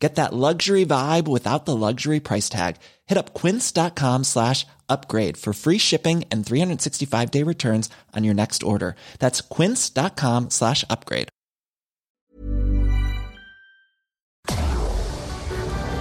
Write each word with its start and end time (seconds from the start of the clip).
Get 0.00 0.14
that 0.14 0.32
luxury 0.32 0.86
vibe 0.86 1.28
without 1.28 1.66
the 1.66 1.76
luxury 1.76 2.20
price 2.20 2.48
tag. 2.48 2.76
Hit 3.06 3.18
up 3.18 3.34
quince.com 3.34 4.24
slash 4.24 4.66
upgrade 4.88 5.36
for 5.36 5.52
free 5.52 5.78
shipping 5.78 6.24
and 6.30 6.44
365 6.44 7.30
day 7.30 7.42
returns 7.44 7.90
on 8.16 8.24
your 8.24 8.34
next 8.34 8.62
order. 8.62 8.96
That's 9.18 9.42
quince.com 9.42 10.48
slash 10.50 10.84
upgrade. 10.88 11.28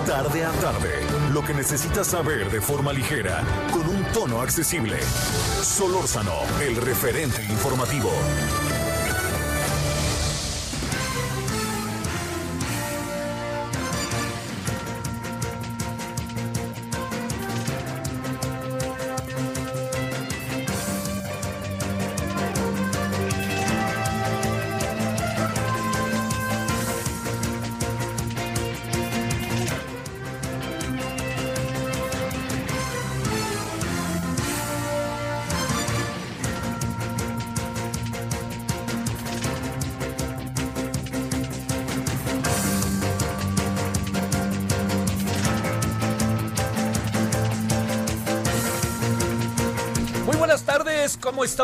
Tarde 0.05 0.43
a 0.43 0.51
tarde, 0.53 1.33
lo 1.33 1.43
que 1.43 1.53
necesitas 1.53 2.07
saber 2.07 2.49
de 2.49 2.59
forma 2.61 2.91
ligera, 2.91 3.43
con 3.71 3.87
un 3.87 4.03
tono 4.11 4.41
accesible. 4.41 4.99
Solórzano, 5.61 6.33
el 6.61 6.77
referente 6.77 7.43
informativo. 7.43 8.09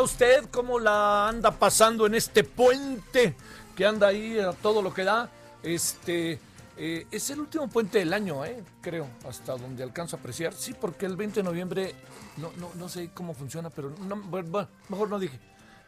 Usted? 0.05 0.45
¿Cómo 0.51 0.79
la 0.79 1.27
anda 1.27 1.51
pasando 1.51 2.05
en 2.05 2.15
este 2.15 2.43
puente 2.43 3.35
que 3.75 3.85
anda 3.85 4.07
ahí 4.07 4.39
a 4.39 4.51
todo 4.53 4.81
lo 4.81 4.93
que 4.93 5.03
da? 5.03 5.29
Este 5.61 6.39
eh, 6.77 7.07
es 7.11 7.29
el 7.29 7.39
último 7.39 7.67
puente 7.67 7.99
del 7.99 8.13
año, 8.13 8.45
eh, 8.45 8.63
creo, 8.81 9.07
hasta 9.27 9.57
donde 9.57 9.83
alcanzo 9.83 10.15
a 10.15 10.19
apreciar. 10.19 10.53
Sí, 10.53 10.73
porque 10.79 11.05
el 11.05 11.15
20 11.15 11.41
de 11.41 11.43
noviembre 11.43 11.95
no, 12.37 12.51
no, 12.57 12.71
no 12.75 12.87
sé 12.87 13.09
cómo 13.13 13.33
funciona, 13.33 13.69
pero 13.69 13.93
mejor 14.89 15.09
no 15.09 15.19
dije. 15.19 15.39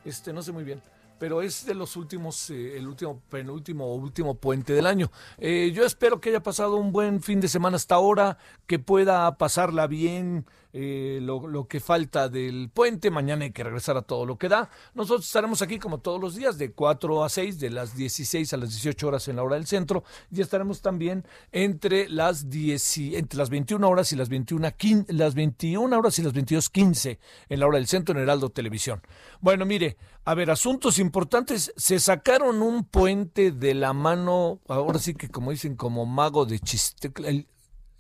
Este, 0.04 0.34
no 0.34 0.42
sé 0.42 0.52
muy 0.52 0.64
bien. 0.64 0.82
Pero 1.20 1.42
es 1.42 1.66
de 1.66 1.74
los 1.74 1.96
últimos, 1.96 2.50
eh, 2.52 2.78
el 2.78 2.88
último, 2.88 3.22
penúltimo 3.30 3.96
último 3.96 4.36
puente 4.36 4.74
del 4.74 4.86
año. 4.86 5.12
Eh, 5.38 5.72
yo 5.74 5.84
espero 5.84 6.22
que 6.22 6.30
haya 6.30 6.44
pasado 6.44 6.78
un 6.78 6.92
buen 6.92 7.22
fin 7.22 7.42
de 7.42 7.48
semana 7.48 7.76
hasta 7.76 7.96
ahora, 7.96 8.38
que 8.68 8.78
pueda 8.78 9.38
pasarla 9.38 9.88
bien, 9.88 10.46
eh, 10.74 11.20
lo, 11.22 11.68
que 11.68 11.80
falta 11.80 12.30
del 12.30 12.70
puente. 12.74 13.10
Mañana 13.12 13.46
hay 13.46 13.52
que 13.52 13.64
regresar 13.64 13.98
a 13.98 14.02
todo 14.02 14.26
lo 14.26 14.38
que 14.38 14.50
da. 14.50 14.70
Nosotros 14.94 15.26
estaremos 15.26 15.62
aquí 15.62 15.80
como 15.80 16.00
todos 16.00 16.20
los 16.22 16.36
días, 16.36 16.58
de 16.58 16.72
4 16.72 17.24
a 17.24 17.30
6, 17.30 17.60
de 17.60 17.70
las 17.70 17.96
16 17.96 18.54
a 18.54 18.58
las 18.58 18.70
18 18.70 19.08
horas 19.08 19.28
en 19.28 19.36
la 19.38 19.44
hora 19.44 19.56
del 19.56 19.66
centro. 19.68 20.04
Y 20.32 20.42
estaremos 20.42 20.82
también 20.82 21.26
entre 21.52 22.10
las, 22.10 22.50
10, 22.50 22.98
y- 22.98 23.16
entre 23.16 23.38
las 23.38 23.50
21 23.50 23.88
horas 23.88 24.12
y 24.12 24.16
las 24.16 24.30
21, 24.30 24.68
quin- 24.78 25.06
las 25.10 25.34
21 25.36 25.98
horas 25.98 26.20
y 26.20 26.24
las 26.24 26.34
22.15 26.34 27.20
en 27.50 27.60
la 27.60 27.68
hora 27.68 27.78
del 27.78 27.88
centro 27.88 28.16
en 28.16 28.22
Heraldo 28.24 28.50
Televisión. 28.50 29.02
Bueno, 29.40 29.66
mire, 29.66 29.98
a 30.26 30.34
ver, 30.34 30.52
asuntos 30.52 31.00
importantes. 31.00 31.74
Se 31.78 32.00
sacaron 32.00 32.62
un 32.62 32.84
puente 32.84 33.52
de 33.52 33.74
la 33.74 33.94
mano, 33.94 34.60
ahora 34.68 35.00
sí 35.00 35.14
que 35.16 35.30
como 35.30 35.52
dicen, 35.52 35.76
como 35.76 36.06
mago 36.06 36.46
de 36.46 36.60
chiste, 36.60 37.12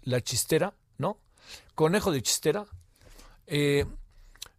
la 0.03 0.21
chistera. 0.21 0.73
Conejo 1.77 2.11
de 2.11 2.23
chistera. 2.23 2.65
Eh, 3.45 3.85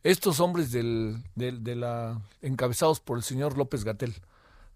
estos 0.05 0.39
hombres 0.39 0.71
del, 0.71 1.21
del- 1.35 1.65
de 1.65 1.75
la 1.75 2.23
encabezados 2.43 3.01
por 3.01 3.19
el 3.19 3.25
señor 3.25 3.59
López 3.59 3.83
Gatel, 3.83 4.15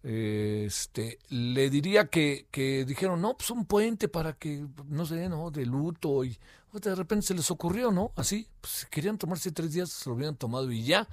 este, 0.03 1.20
le 1.28 1.70
diría 1.70 2.08
que, 2.08 2.47
que 2.50 2.84
dijeron, 2.84 3.20
no, 3.20 3.36
pues 3.36 3.50
un 3.50 3.64
puente 3.64 4.08
para 4.08 4.32
que, 4.32 4.66
no 4.88 5.06
sé, 5.06 5.28
¿no? 5.28 5.52
De 5.52 5.64
luto 5.64 6.25
y 6.25 6.36
de 6.72 6.94
repente 6.97 7.26
se 7.28 7.34
les 7.34 7.48
ocurrió, 7.52 7.92
¿no? 7.92 8.10
Así, 8.16 8.48
pues 8.60 8.72
si 8.72 8.86
querían 8.86 9.19
tomarse 9.19 9.52
tres 9.52 9.72
días, 9.72 9.91
se 9.91 10.10
lo 10.10 10.16
hubieran 10.16 10.34
tomado 10.34 10.72
y 10.72 10.82
ya. 10.82 11.06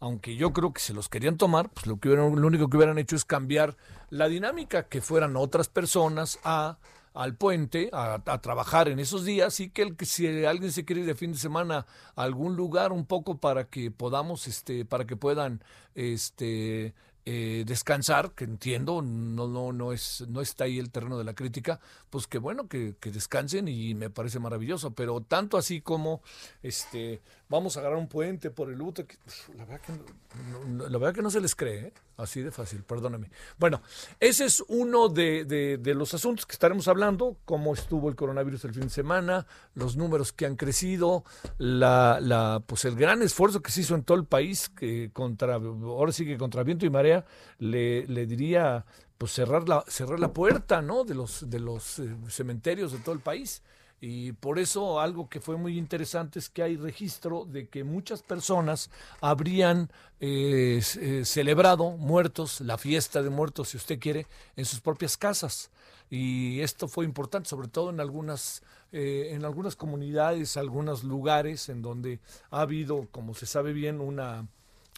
Aunque 0.00 0.36
yo 0.36 0.52
creo 0.52 0.74
que 0.74 0.82
se 0.82 0.92
los 0.92 1.08
querían 1.08 1.38
tomar, 1.38 1.70
pues 1.70 1.86
lo, 1.86 1.98
que 1.98 2.08
hubieran- 2.10 2.38
lo 2.38 2.46
único 2.46 2.68
que 2.68 2.76
hubieran 2.76 2.98
hecho 2.98 3.16
es 3.16 3.24
cambiar 3.24 3.74
la 4.10 4.28
dinámica, 4.28 4.86
que 4.86 5.00
fueran 5.00 5.34
otras 5.36 5.68
personas 5.68 6.38
a 6.44 6.76
al 7.14 7.36
puente 7.36 7.90
a, 7.92 8.20
trabajar 8.42 8.88
en 8.88 8.98
esos 8.98 9.24
días 9.24 9.60
y 9.60 9.70
que, 9.70 9.82
el, 9.82 9.96
si 10.02 10.44
alguien 10.44 10.72
se 10.72 10.84
quiere 10.84 11.02
ir 11.02 11.06
de 11.06 11.14
fin 11.14 11.32
de 11.32 11.38
semana 11.38 11.86
a 12.16 12.22
algún 12.22 12.56
lugar 12.56 12.92
un 12.92 13.06
poco 13.06 13.38
para 13.38 13.64
que 13.68 13.90
podamos, 13.90 14.48
este, 14.48 14.84
para 14.84 15.06
que 15.06 15.16
puedan 15.16 15.62
este, 15.94 16.92
eh, 17.24 17.62
descansar, 17.66 18.32
que 18.32 18.44
entiendo, 18.44 19.00
no, 19.00 19.46
no, 19.46 19.72
no, 19.72 19.92
es, 19.92 20.24
no 20.28 20.40
está 20.40 20.64
ahí 20.64 20.80
el 20.80 20.90
terreno 20.90 21.16
de 21.16 21.24
la 21.24 21.34
crítica, 21.34 21.78
pues 22.10 22.26
que 22.26 22.38
bueno, 22.38 22.68
que, 22.68 22.96
que 23.00 23.12
descansen 23.12 23.68
y 23.68 23.94
me 23.94 24.10
parece 24.10 24.40
maravilloso, 24.40 24.90
pero 24.90 25.20
tanto 25.20 25.56
así 25.56 25.80
como 25.80 26.20
este, 26.64 27.22
vamos 27.48 27.76
a 27.76 27.80
agarrar 27.80 27.98
un 27.98 28.08
puente 28.08 28.50
por 28.50 28.70
el 28.70 28.78
luto, 28.78 29.06
que, 29.06 29.16
la, 29.56 29.64
verdad 29.64 29.80
que 29.80 29.92
no, 29.92 30.64
no- 30.66 30.88
la 30.88 30.98
verdad 30.98 31.14
que 31.14 31.22
no 31.22 31.30
se 31.30 31.40
les 31.40 31.54
cree, 31.54 31.86
¿eh? 31.86 31.92
Así 32.16 32.42
de 32.42 32.50
fácil, 32.50 32.82
perdóname. 32.82 33.30
Bueno, 33.58 33.80
ese 34.20 34.44
es 34.46 34.62
uno 34.68 35.08
de, 35.08 35.44
de- 35.44 35.94
los 35.94 36.12
asuntos 36.14 36.46
que 36.46 36.52
estaremos 36.52 36.88
hablando, 36.88 37.36
cómo 37.44 37.72
estuvo 37.74 38.08
el 38.08 38.16
coronavirus 38.16 38.64
el 38.64 38.74
fin 38.74 38.84
de 38.84 38.90
semana, 38.90 39.46
los 39.74 39.96
números 39.96 40.32
que 40.32 40.46
han 40.46 40.56
crecido, 40.56 41.24
la, 41.58 42.18
la, 42.20 42.62
pues 42.66 42.84
el 42.84 42.96
gran 42.96 43.22
esfuerzo 43.22 43.62
que 43.62 43.70
se 43.70 43.82
hizo 43.82 43.94
en 43.94 44.02
todo 44.02 44.18
el 44.18 44.24
país, 44.24 44.68
que 44.68 45.10
contra, 45.12 45.54
ahora 45.54 46.12
sí 46.12 46.24
que 46.24 46.36
contra 46.38 46.62
viento 46.62 46.84
y 46.86 46.90
marea, 46.90 47.24
le, 47.58 48.06
le 48.06 48.26
diría 48.26 48.84
pues 49.18 49.32
cerrar 49.32 49.68
la, 49.68 49.84
cerrar 49.86 50.18
la 50.18 50.32
puerta 50.32 50.82
¿no? 50.82 51.04
de 51.04 51.14
los, 51.14 51.48
de 51.48 51.60
los 51.60 52.00
eh, 52.00 52.14
cementerios 52.28 52.90
de 52.92 52.98
todo 52.98 53.14
el 53.14 53.20
país. 53.20 53.62
Y 54.06 54.32
por 54.32 54.58
eso 54.58 55.00
algo 55.00 55.30
que 55.30 55.40
fue 55.40 55.56
muy 55.56 55.78
interesante 55.78 56.38
es 56.38 56.50
que 56.50 56.62
hay 56.62 56.76
registro 56.76 57.46
de 57.46 57.68
que 57.68 57.84
muchas 57.84 58.22
personas 58.22 58.90
habrían 59.22 59.90
eh, 60.20 60.82
eh, 61.00 61.22
celebrado 61.24 61.92
muertos, 61.92 62.60
la 62.60 62.76
fiesta 62.76 63.22
de 63.22 63.30
muertos, 63.30 63.70
si 63.70 63.78
usted 63.78 63.98
quiere, 63.98 64.26
en 64.56 64.66
sus 64.66 64.82
propias 64.82 65.16
casas. 65.16 65.70
Y 66.10 66.60
esto 66.60 66.86
fue 66.86 67.06
importante, 67.06 67.48
sobre 67.48 67.68
todo 67.68 67.88
en 67.88 67.98
algunas, 67.98 68.62
eh, 68.92 69.30
en 69.30 69.46
algunas 69.46 69.74
comunidades, 69.74 70.58
algunos 70.58 71.02
lugares 71.02 71.70
en 71.70 71.80
donde 71.80 72.20
ha 72.50 72.60
habido, 72.60 73.08
como 73.10 73.32
se 73.32 73.46
sabe 73.46 73.72
bien, 73.72 74.02
una, 74.02 74.46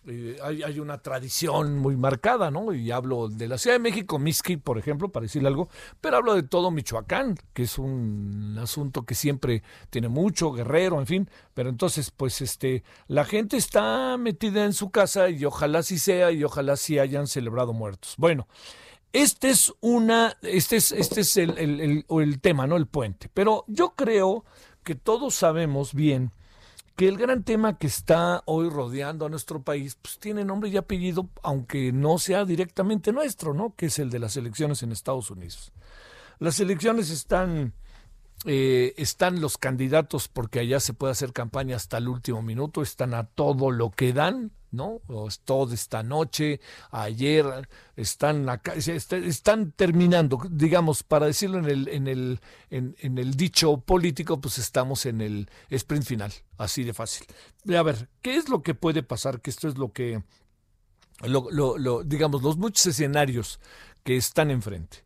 eh, 0.07 0.37
hay, 0.43 0.79
una 0.81 0.99
tradición 0.99 1.79
muy 1.79 1.97
marcada, 1.97 2.51
¿no? 2.51 2.73
Y 2.73 2.91
hablo 2.91 3.29
de 3.29 3.49
la 3.49 3.59
Ciudad 3.59 3.77
de 3.77 3.81
México, 3.81 4.19
Miski, 4.19 4.57
por 4.57 4.79
ejemplo, 4.79 5.09
para 5.11 5.25
decirle 5.25 5.49
algo, 5.49 5.69
pero 6.01 6.17
hablo 6.19 6.35
de 6.35 6.43
todo 6.45 6.71
Michoacán, 6.71 7.37
que 7.53 7.65
es 7.65 7.79
un 7.79 8.57
asunto 8.61 9.05
que 9.05 9.15
siempre 9.15 9.63
tiene 9.91 10.09
mucho, 10.09 10.53
guerrero, 10.53 11.01
en 11.01 11.07
fin, 11.07 11.31
pero 11.55 11.69
entonces, 11.71 12.11
pues, 12.11 12.41
este, 12.41 12.85
la 13.09 13.25
gente 13.25 13.57
está 13.57 14.17
metida 14.19 14.65
en 14.65 14.73
su 14.73 14.91
casa 14.91 15.29
y 15.31 15.45
ojalá 15.45 15.83
sí 15.83 15.99
sea 15.99 16.31
y 16.33 16.45
ojalá 16.45 16.77
sí 16.77 16.99
hayan 16.99 17.27
celebrado 17.27 17.73
muertos. 17.73 18.15
Bueno, 18.19 18.47
este 19.13 19.49
es 19.51 19.73
una, 19.81 20.37
este 20.43 20.77
es, 20.77 20.93
este 20.93 21.23
es 21.23 21.37
el, 21.37 21.57
el- 21.59 21.81
el- 21.81 22.05
el 22.21 22.41
tema, 22.41 22.67
¿no? 22.67 22.77
El 22.77 22.87
puente. 22.87 23.31
Pero 23.33 23.65
yo 23.67 23.95
creo 23.97 24.45
que 24.83 24.95
todos 24.95 25.35
sabemos 25.35 25.95
bien 25.95 26.33
que 26.97 27.09
el 27.09 27.19
gran 27.19 27.45
tema 27.45 27.77
que 27.79 27.87
está 27.87 28.43
hoy 28.47 28.71
rodeando 28.71 29.27
a 29.27 29.29
nuestro 29.29 29.63
país, 29.63 29.99
pues 30.01 30.19
tiene 30.19 30.45
nombre 30.45 30.71
y 30.71 30.79
apellido, 30.79 31.29
aunque 31.43 31.93
no 31.93 32.19
sea 32.19 32.47
directamente 32.47 33.13
nuestro, 33.13 33.53
¿no? 33.53 33.75
Que 33.77 33.87
es 33.87 33.99
el 33.99 34.09
de 34.09 34.19
las 34.19 34.37
elecciones 34.39 34.83
en 34.83 34.93
Estados 34.93 35.31
Unidos. 35.31 35.73
Las 36.39 36.59
elecciones 36.59 37.11
están, 37.11 37.75
eh, 38.47 38.95
están 38.97 39.43
los 39.43 39.59
candidatos 39.59 40.29
porque 40.29 40.61
allá 40.61 40.81
se 40.81 40.95
puede 40.95 41.13
hacer 41.13 41.35
campaña 41.35 41.77
hasta 41.77 41.99
el 41.99 42.09
último 42.09 42.41
minuto, 42.41 42.81
están 42.81 43.13
a 43.13 43.25
todo 43.25 43.71
lo 43.71 43.91
que 43.91 44.15
dan, 44.15 44.53
¿no? 44.77 45.01
Toda 45.45 45.75
esta 45.75 46.03
noche, 46.03 46.61
ayer, 46.91 47.69
están 47.97 48.49
acá, 48.49 48.75
est- 48.75 49.13
están 49.13 49.73
terminando, 49.73 50.39
digamos, 50.51 51.03
para 51.03 51.27
decirlo 51.27 51.59
en 51.59 51.65
el, 51.65 51.89
en 51.89 52.07
el, 52.07 52.41
en, 52.71 52.95
el 53.19 53.35
dicho 53.35 53.79
político, 53.79 54.41
pues 54.41 54.59
estamos 54.59 55.07
en 55.07 55.21
el 55.21 55.49
sprint 55.71 56.05
final, 56.05 56.33
así 56.59 56.85
de 56.85 56.93
fácil. 56.93 57.27
A 57.77 57.83
ver, 57.83 58.09
¿qué 58.23 58.37
es 58.37 58.49
lo 58.49 58.63
que 58.63 58.75
puede 58.75 59.03
pasar? 59.03 59.41
Que 59.41 59.51
esto 59.51 59.67
es 59.69 59.79
lo 59.79 59.93
que 59.93 60.23
digamos, 62.05 62.43
los 62.43 62.57
muchos 62.59 62.87
escenarios 62.87 63.59
que 64.05 64.17
están 64.17 64.51
enfrente. 64.51 64.99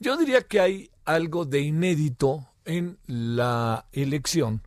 Yo 0.00 0.16
diría 0.16 0.42
que 0.42 0.60
hay 0.60 0.90
algo 1.04 1.44
de 1.44 1.60
inédito 1.60 2.48
en 2.64 2.98
la 3.06 3.86
elección, 3.92 4.66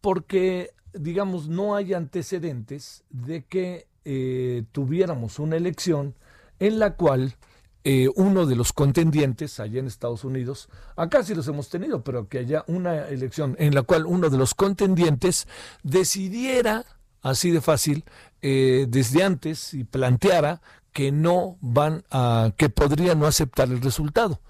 porque, 0.00 0.70
digamos, 0.94 1.48
no 1.48 1.74
hay 1.74 1.94
antecedentes 1.94 3.04
de 3.10 3.44
que 3.44 3.86
eh, 4.04 4.64
tuviéramos 4.72 5.38
una 5.38 5.56
elección 5.56 6.14
en 6.58 6.78
la 6.78 6.94
cual 6.94 7.36
eh, 7.86 8.08
uno 8.16 8.46
de 8.46 8.56
los 8.56 8.72
contendientes 8.72 9.60
allá 9.60 9.80
en 9.80 9.86
Estados 9.86 10.24
Unidos, 10.24 10.70
acá 10.96 11.22
sí 11.22 11.34
los 11.34 11.48
hemos 11.48 11.68
tenido, 11.68 12.02
pero 12.02 12.28
que 12.28 12.38
haya 12.38 12.64
una 12.66 13.08
elección 13.08 13.56
en 13.58 13.74
la 13.74 13.82
cual 13.82 14.06
uno 14.06 14.30
de 14.30 14.38
los 14.38 14.54
contendientes 14.54 15.46
decidiera, 15.82 16.86
así 17.20 17.50
de 17.50 17.60
fácil, 17.60 18.04
eh, 18.40 18.86
desde 18.88 19.22
antes 19.22 19.74
y 19.74 19.84
planteara 19.84 20.62
que 20.92 21.12
no 21.12 21.58
van 21.60 22.04
a, 22.10 22.52
que 22.56 22.70
podría 22.70 23.14
no 23.14 23.26
aceptar 23.26 23.68
el 23.68 23.82
resultado. 23.82 24.40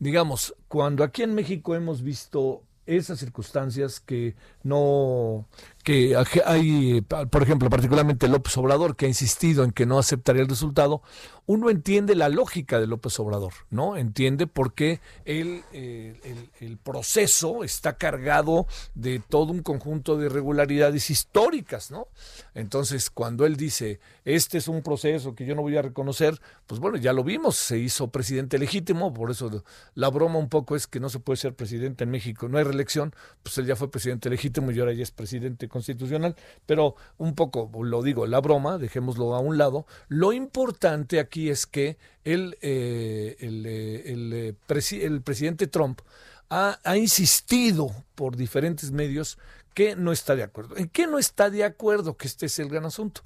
Digamos, 0.00 0.54
cuando 0.66 1.04
aquí 1.04 1.22
en 1.22 1.34
México 1.34 1.76
hemos 1.76 2.02
visto 2.02 2.64
esas 2.86 3.18
circunstancias 3.18 4.00
que 4.00 4.34
no, 4.64 5.46
que 5.84 6.16
hay, 6.46 7.02
por 7.02 7.42
ejemplo, 7.42 7.68
particularmente 7.68 8.26
López 8.26 8.56
Obrador, 8.56 8.96
que 8.96 9.04
ha 9.04 9.08
insistido 9.08 9.64
en 9.64 9.70
que 9.70 9.84
no 9.84 9.98
aceptaría 9.98 10.40
el 10.40 10.48
resultado, 10.48 11.02
uno 11.44 11.68
entiende 11.68 12.14
la 12.14 12.30
lógica 12.30 12.80
de 12.80 12.86
López 12.86 13.20
Obrador, 13.20 13.52
¿no? 13.68 13.98
Entiende 13.98 14.46
por 14.46 14.72
qué 14.72 15.00
el, 15.26 15.62
el, 15.72 16.78
proceso 16.78 17.64
está 17.64 17.98
cargado 17.98 18.66
de 18.94 19.20
todo 19.20 19.52
un 19.52 19.62
conjunto 19.62 20.16
de 20.16 20.26
irregularidades 20.26 21.10
históricas, 21.10 21.90
¿no? 21.90 22.08
Entonces, 22.54 23.10
cuando 23.10 23.44
él 23.44 23.58
dice, 23.58 24.00
este 24.24 24.56
es 24.56 24.68
un 24.68 24.82
proceso 24.82 25.34
que 25.34 25.44
yo 25.44 25.54
no 25.54 25.60
voy 25.60 25.76
a 25.76 25.82
reconocer, 25.82 26.40
pues 26.66 26.80
bueno, 26.80 26.96
ya 26.96 27.12
lo 27.12 27.24
vimos, 27.24 27.56
se 27.56 27.78
hizo 27.78 28.08
presidente 28.08 28.58
legítimo, 28.58 29.12
por 29.12 29.30
eso 29.30 29.62
la 29.94 30.08
broma 30.08 30.38
un 30.38 30.48
poco 30.48 30.76
es 30.76 30.86
que 30.86 30.98
no 30.98 31.10
se 31.10 31.18
puede 31.18 31.36
ser 31.36 31.54
presidente 31.54 32.04
en 32.04 32.10
México, 32.10 32.48
no 32.48 32.56
hay 32.56 32.64
reelección, 32.64 33.14
pues 33.42 33.58
él 33.58 33.66
ya 33.66 33.76
fue 33.76 33.90
presidente 33.90 34.30
legítimo 34.30 34.53
y 34.56 34.80
ahora 34.80 34.92
ya 34.92 35.02
es 35.02 35.10
presidente 35.10 35.68
constitucional, 35.68 36.36
pero 36.66 36.94
un 37.18 37.34
poco, 37.34 37.70
lo 37.82 38.02
digo, 38.02 38.26
la 38.26 38.40
broma, 38.40 38.78
dejémoslo 38.78 39.34
a 39.34 39.40
un 39.40 39.58
lado, 39.58 39.86
lo 40.08 40.32
importante 40.32 41.20
aquí 41.20 41.50
es 41.50 41.66
que 41.66 41.96
el, 42.24 42.56
eh, 42.60 43.36
el, 43.40 43.66
eh, 43.66 44.02
eh, 44.06 44.54
el, 45.02 45.22
presidente 45.22 45.66
Trump 45.66 46.00
ha, 46.50 46.78
ha 46.84 46.96
insistido 46.96 47.90
por 48.14 48.36
diferentes 48.36 48.92
medios 48.92 49.38
que 49.74 49.96
no 49.96 50.12
está 50.12 50.36
de 50.36 50.44
acuerdo. 50.44 50.76
¿En 50.76 50.88
qué 50.88 51.06
no 51.06 51.18
está 51.18 51.50
de 51.50 51.64
acuerdo? 51.64 52.16
Que 52.16 52.28
este 52.28 52.46
es 52.46 52.58
el 52.58 52.68
gran 52.68 52.84
asunto. 52.84 53.22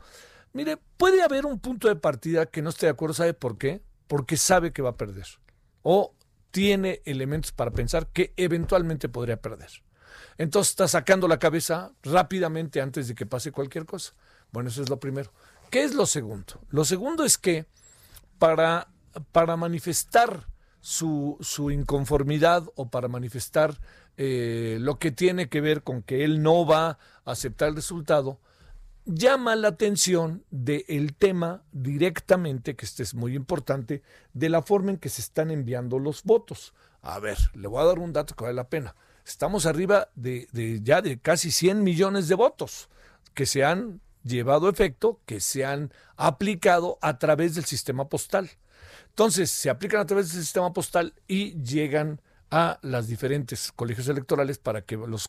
Mire, 0.53 0.79
puede 0.97 1.23
haber 1.23 1.45
un 1.47 1.59
punto 1.59 1.89
de 1.89 1.97
partida 1.97 2.47
que 2.47 2.63
no 2.63 2.71
esté 2.71 2.87
de 2.87 2.93
acuerdo, 2.93 3.15
¿sabe 3.15 3.35
por 3.35 3.59
qué? 3.59 3.83
Porque 4.07 4.37
sabe 4.37 4.73
que 4.73 4.83
va 4.83 4.91
a 4.91 4.97
perder. 4.97 5.27
O 5.83 6.15
tiene 6.51 7.03
elementos 7.05 7.53
para 7.53 7.71
pensar 7.71 8.07
que 8.09 8.33
eventualmente 8.37 9.09
podría 9.09 9.41
perder. 9.41 9.71
Entonces 10.37 10.71
está 10.71 10.89
sacando 10.89 11.29
la 11.29 11.39
cabeza 11.39 11.93
rápidamente 12.03 12.81
antes 12.81 13.09
de 13.09 13.15
que 13.15 13.27
pase 13.27 13.53
cualquier 13.53 13.87
cosa. 13.87 14.15
Bueno, 14.53 14.71
eso 14.71 14.83
es 14.83 14.89
lo 14.89 14.99
primero. 14.99 15.33
¿Qué 15.71 15.85
es 15.85 15.95
lo 15.95 16.07
segundo? 16.07 16.55
Lo 16.71 16.85
segundo 16.85 17.25
es 17.25 17.37
que 17.37 17.67
para, 18.39 18.89
para 19.33 19.57
manifestar 19.57 20.47
su, 20.81 21.37
su, 21.41 21.71
inconformidad 21.71 22.65
o 22.77 22.89
para 22.89 23.09
manifestar 23.09 23.79
eh, 24.17 24.79
lo 24.81 24.99
que 24.99 25.11
tiene 25.11 25.49
que 25.49 25.61
ver 25.61 25.83
con 25.83 26.03
que 26.03 26.25
él 26.25 26.43
no 26.43 26.65
va 26.65 26.89
a 26.89 26.99
aceptar 27.25 27.69
el 27.69 27.77
resultado, 27.77 28.41
llama 29.05 29.57
la 29.57 29.69
atención 29.69 30.45
del 30.51 31.15
tema 31.15 31.63
directamente, 31.73 32.77
que 32.77 32.87
este 32.87 33.03
es 33.03 33.15
muy 33.15 33.35
importante, 33.35 34.03
de 34.33 34.49
la 34.49 34.63
forma 34.63 34.93
en 34.93 34.99
que 34.99 35.09
se 35.09 35.21
están 35.21 35.51
enviando 35.51 35.99
los 35.99 36.23
votos. 36.23 36.75
A 37.03 37.19
ver, 37.19 37.39
le 37.55 37.69
voy 37.69 37.83
a 37.83 37.87
dar 37.87 37.99
un 37.99 38.13
dato 38.13 38.35
que 38.35 38.45
vale 38.45 38.55
la 38.55 38.69
pena 38.69 38.95
estamos 39.29 39.67
arriba 39.67 40.09
de, 40.15 40.49
ya 40.83 41.03
de 41.03 41.19
casi 41.19 41.51
100 41.51 41.83
millones 41.83 42.29
de 42.29 42.35
votos 42.35 42.89
que 43.35 43.47
se 43.47 43.65
han 43.65 44.01
llevado 44.25 44.67
a 44.67 44.71
efecto, 44.71 45.21
que 45.27 45.41
se 45.41 45.65
han 45.65 45.93
aplicado 46.17 46.99
a 47.03 47.19
través 47.19 47.55
del 47.55 47.65
sistema 47.65 48.09
postal. 48.09 48.51
Entonces, 49.11 49.51
se 49.51 49.71
aplican 49.71 50.01
a 50.01 50.07
través 50.07 50.33
del 50.33 50.43
sistema 50.43 50.73
postal 50.73 51.15
y 51.27 51.61
llegan 51.63 52.21
a 52.51 52.79
las 52.83 53.09
diferentes 53.09 53.73
colegios 53.73 54.09
electorales 54.09 54.59
para 54.59 54.83
que 54.83 54.97
los, 54.97 55.29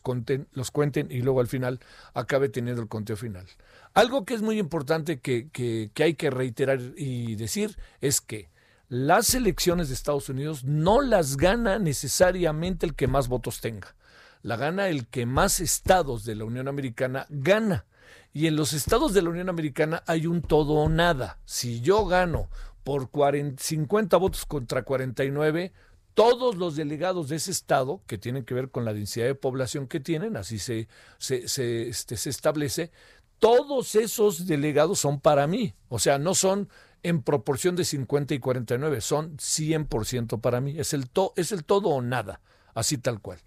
los 0.52 0.70
cuenten 0.70 1.08
y 1.10 1.20
luego 1.20 1.40
al 1.40 1.48
final 1.48 1.80
acabe 2.14 2.48
teniendo 2.48 2.80
el 2.80 2.88
conteo 2.88 3.16
final. 3.16 3.46
Algo 3.92 4.24
que 4.24 4.34
es 4.34 4.42
muy 4.42 4.58
importante 4.58 5.20
que, 5.20 5.50
que 5.50 6.02
hay 6.02 6.14
que 6.14 6.30
reiterar 6.30 6.80
y 6.96 7.34
decir 7.36 7.76
es 8.00 8.20
que 8.20 8.48
las 8.90 9.36
elecciones 9.36 9.86
de 9.86 9.94
Estados 9.94 10.28
Unidos 10.28 10.64
no 10.64 11.00
las 11.00 11.36
gana 11.36 11.78
necesariamente 11.78 12.84
el 12.86 12.96
que 12.96 13.06
más 13.06 13.28
votos 13.28 13.60
tenga. 13.60 13.94
La 14.42 14.56
gana 14.56 14.88
el 14.88 15.06
que 15.06 15.26
más 15.26 15.60
estados 15.60 16.24
de 16.24 16.34
la 16.34 16.44
Unión 16.44 16.66
Americana 16.66 17.24
gana. 17.28 17.86
Y 18.32 18.48
en 18.48 18.56
los 18.56 18.72
estados 18.72 19.14
de 19.14 19.22
la 19.22 19.30
Unión 19.30 19.48
Americana 19.48 20.02
hay 20.08 20.26
un 20.26 20.42
todo 20.42 20.72
o 20.72 20.88
nada. 20.88 21.38
Si 21.44 21.80
yo 21.82 22.04
gano 22.04 22.50
por 22.82 23.10
50 23.56 24.16
votos 24.16 24.44
contra 24.44 24.82
49, 24.82 25.72
todos 26.14 26.56
los 26.56 26.74
delegados 26.74 27.28
de 27.28 27.36
ese 27.36 27.52
estado, 27.52 28.02
que 28.08 28.18
tienen 28.18 28.44
que 28.44 28.54
ver 28.54 28.70
con 28.70 28.84
la 28.84 28.92
densidad 28.92 29.26
de 29.26 29.36
población 29.36 29.86
que 29.86 30.00
tienen, 30.00 30.36
así 30.36 30.58
se, 30.58 30.88
se, 31.18 31.88
este, 31.88 32.16
se 32.16 32.28
establece, 32.28 32.90
todos 33.38 33.94
esos 33.94 34.48
delegados 34.48 34.98
son 34.98 35.20
para 35.20 35.46
mí. 35.46 35.74
O 35.88 36.00
sea, 36.00 36.18
no 36.18 36.34
son 36.34 36.68
en 37.02 37.22
proporción 37.22 37.76
de 37.76 37.84
50 37.84 38.34
y 38.34 38.38
49, 38.38 39.00
son 39.00 39.36
100% 39.36 40.40
para 40.40 40.60
mí. 40.60 40.78
Es 40.78 40.92
el, 40.92 41.08
to, 41.08 41.32
es 41.36 41.52
el 41.52 41.64
todo 41.64 41.88
o 41.90 42.02
nada, 42.02 42.40
así 42.74 42.98
tal 42.98 43.20
cual. 43.20 43.38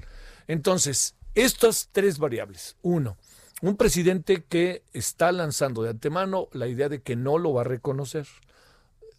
Entonces, 0.48 1.16
estas 1.36 1.90
tres 1.92 2.20
variables. 2.20 2.78
Uno, 2.82 3.18
un 3.62 3.78
presidente 3.78 4.44
que 4.44 4.84
está 4.94 5.32
lanzando 5.32 5.84
de 5.84 5.92
antemano 5.92 6.50
la 6.52 6.68
idea 6.68 6.90
de 6.90 7.02
que 7.02 7.16
no 7.16 7.38
lo 7.38 7.54
va 7.54 7.62
a 7.62 7.66
reconocer 7.66 8.28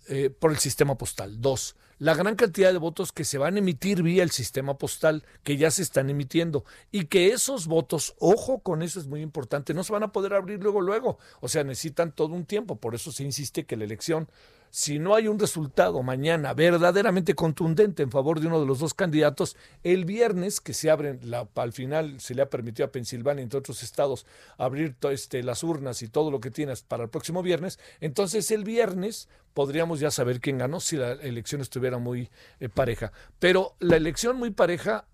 eh, 0.08 0.30
por 0.30 0.50
el 0.50 0.58
sistema 0.58 0.96
postal. 0.98 1.40
Dos, 1.40 1.76
la 2.04 2.12
gran 2.12 2.36
cantidad 2.36 2.70
de 2.70 2.76
votos 2.76 3.12
que 3.12 3.24
se 3.24 3.38
van 3.38 3.54
a 3.54 3.60
emitir 3.60 4.02
vía 4.02 4.22
el 4.22 4.30
sistema 4.30 4.76
postal, 4.76 5.24
que 5.42 5.56
ya 5.56 5.70
se 5.70 5.80
están 5.80 6.10
emitiendo, 6.10 6.66
y 6.92 7.06
que 7.06 7.28
esos 7.28 7.66
votos, 7.66 8.14
ojo 8.18 8.58
con 8.58 8.82
eso 8.82 9.00
es 9.00 9.06
muy 9.06 9.22
importante, 9.22 9.72
no 9.72 9.82
se 9.84 9.94
van 9.94 10.02
a 10.02 10.12
poder 10.12 10.34
abrir 10.34 10.62
luego, 10.62 10.82
luego, 10.82 11.18
o 11.40 11.48
sea, 11.48 11.64
necesitan 11.64 12.12
todo 12.12 12.34
un 12.34 12.44
tiempo, 12.44 12.76
por 12.76 12.94
eso 12.94 13.10
se 13.10 13.24
insiste 13.24 13.64
que 13.64 13.78
la 13.78 13.84
elección 13.84 14.28
si 14.74 14.98
no 14.98 15.14
hay 15.14 15.28
un 15.28 15.38
resultado 15.38 16.02
mañana 16.02 16.52
verdaderamente 16.52 17.36
contundente 17.36 18.02
en 18.02 18.10
favor 18.10 18.40
de 18.40 18.48
uno 18.48 18.58
de 18.58 18.66
los 18.66 18.80
dos 18.80 18.92
candidatos, 18.92 19.56
el 19.84 20.04
viernes 20.04 20.60
que 20.60 20.74
se 20.74 20.90
abren, 20.90 21.20
la, 21.22 21.48
al 21.54 21.72
final 21.72 22.18
se 22.18 22.34
le 22.34 22.42
ha 22.42 22.50
permitido 22.50 22.84
a 22.84 22.90
Pensilvania, 22.90 23.44
entre 23.44 23.60
otros 23.60 23.84
estados, 23.84 24.26
abrir 24.58 24.96
este, 25.12 25.44
las 25.44 25.62
urnas 25.62 26.02
y 26.02 26.08
todo 26.08 26.32
lo 26.32 26.40
que 26.40 26.50
tienes 26.50 26.82
para 26.82 27.04
el 27.04 27.08
próximo 27.08 27.40
viernes, 27.40 27.78
entonces 28.00 28.50
el 28.50 28.64
viernes 28.64 29.28
podríamos 29.54 30.00
ya 30.00 30.10
saber 30.10 30.40
quién 30.40 30.58
ganó 30.58 30.80
si 30.80 30.96
la 30.96 31.12
elección 31.12 31.60
estuviera 31.60 31.98
muy 31.98 32.28
eh, 32.58 32.68
pareja. 32.68 33.12
Pero 33.38 33.76
la 33.78 33.94
elección 33.94 34.38
muy 34.38 34.50
pareja 34.50 35.06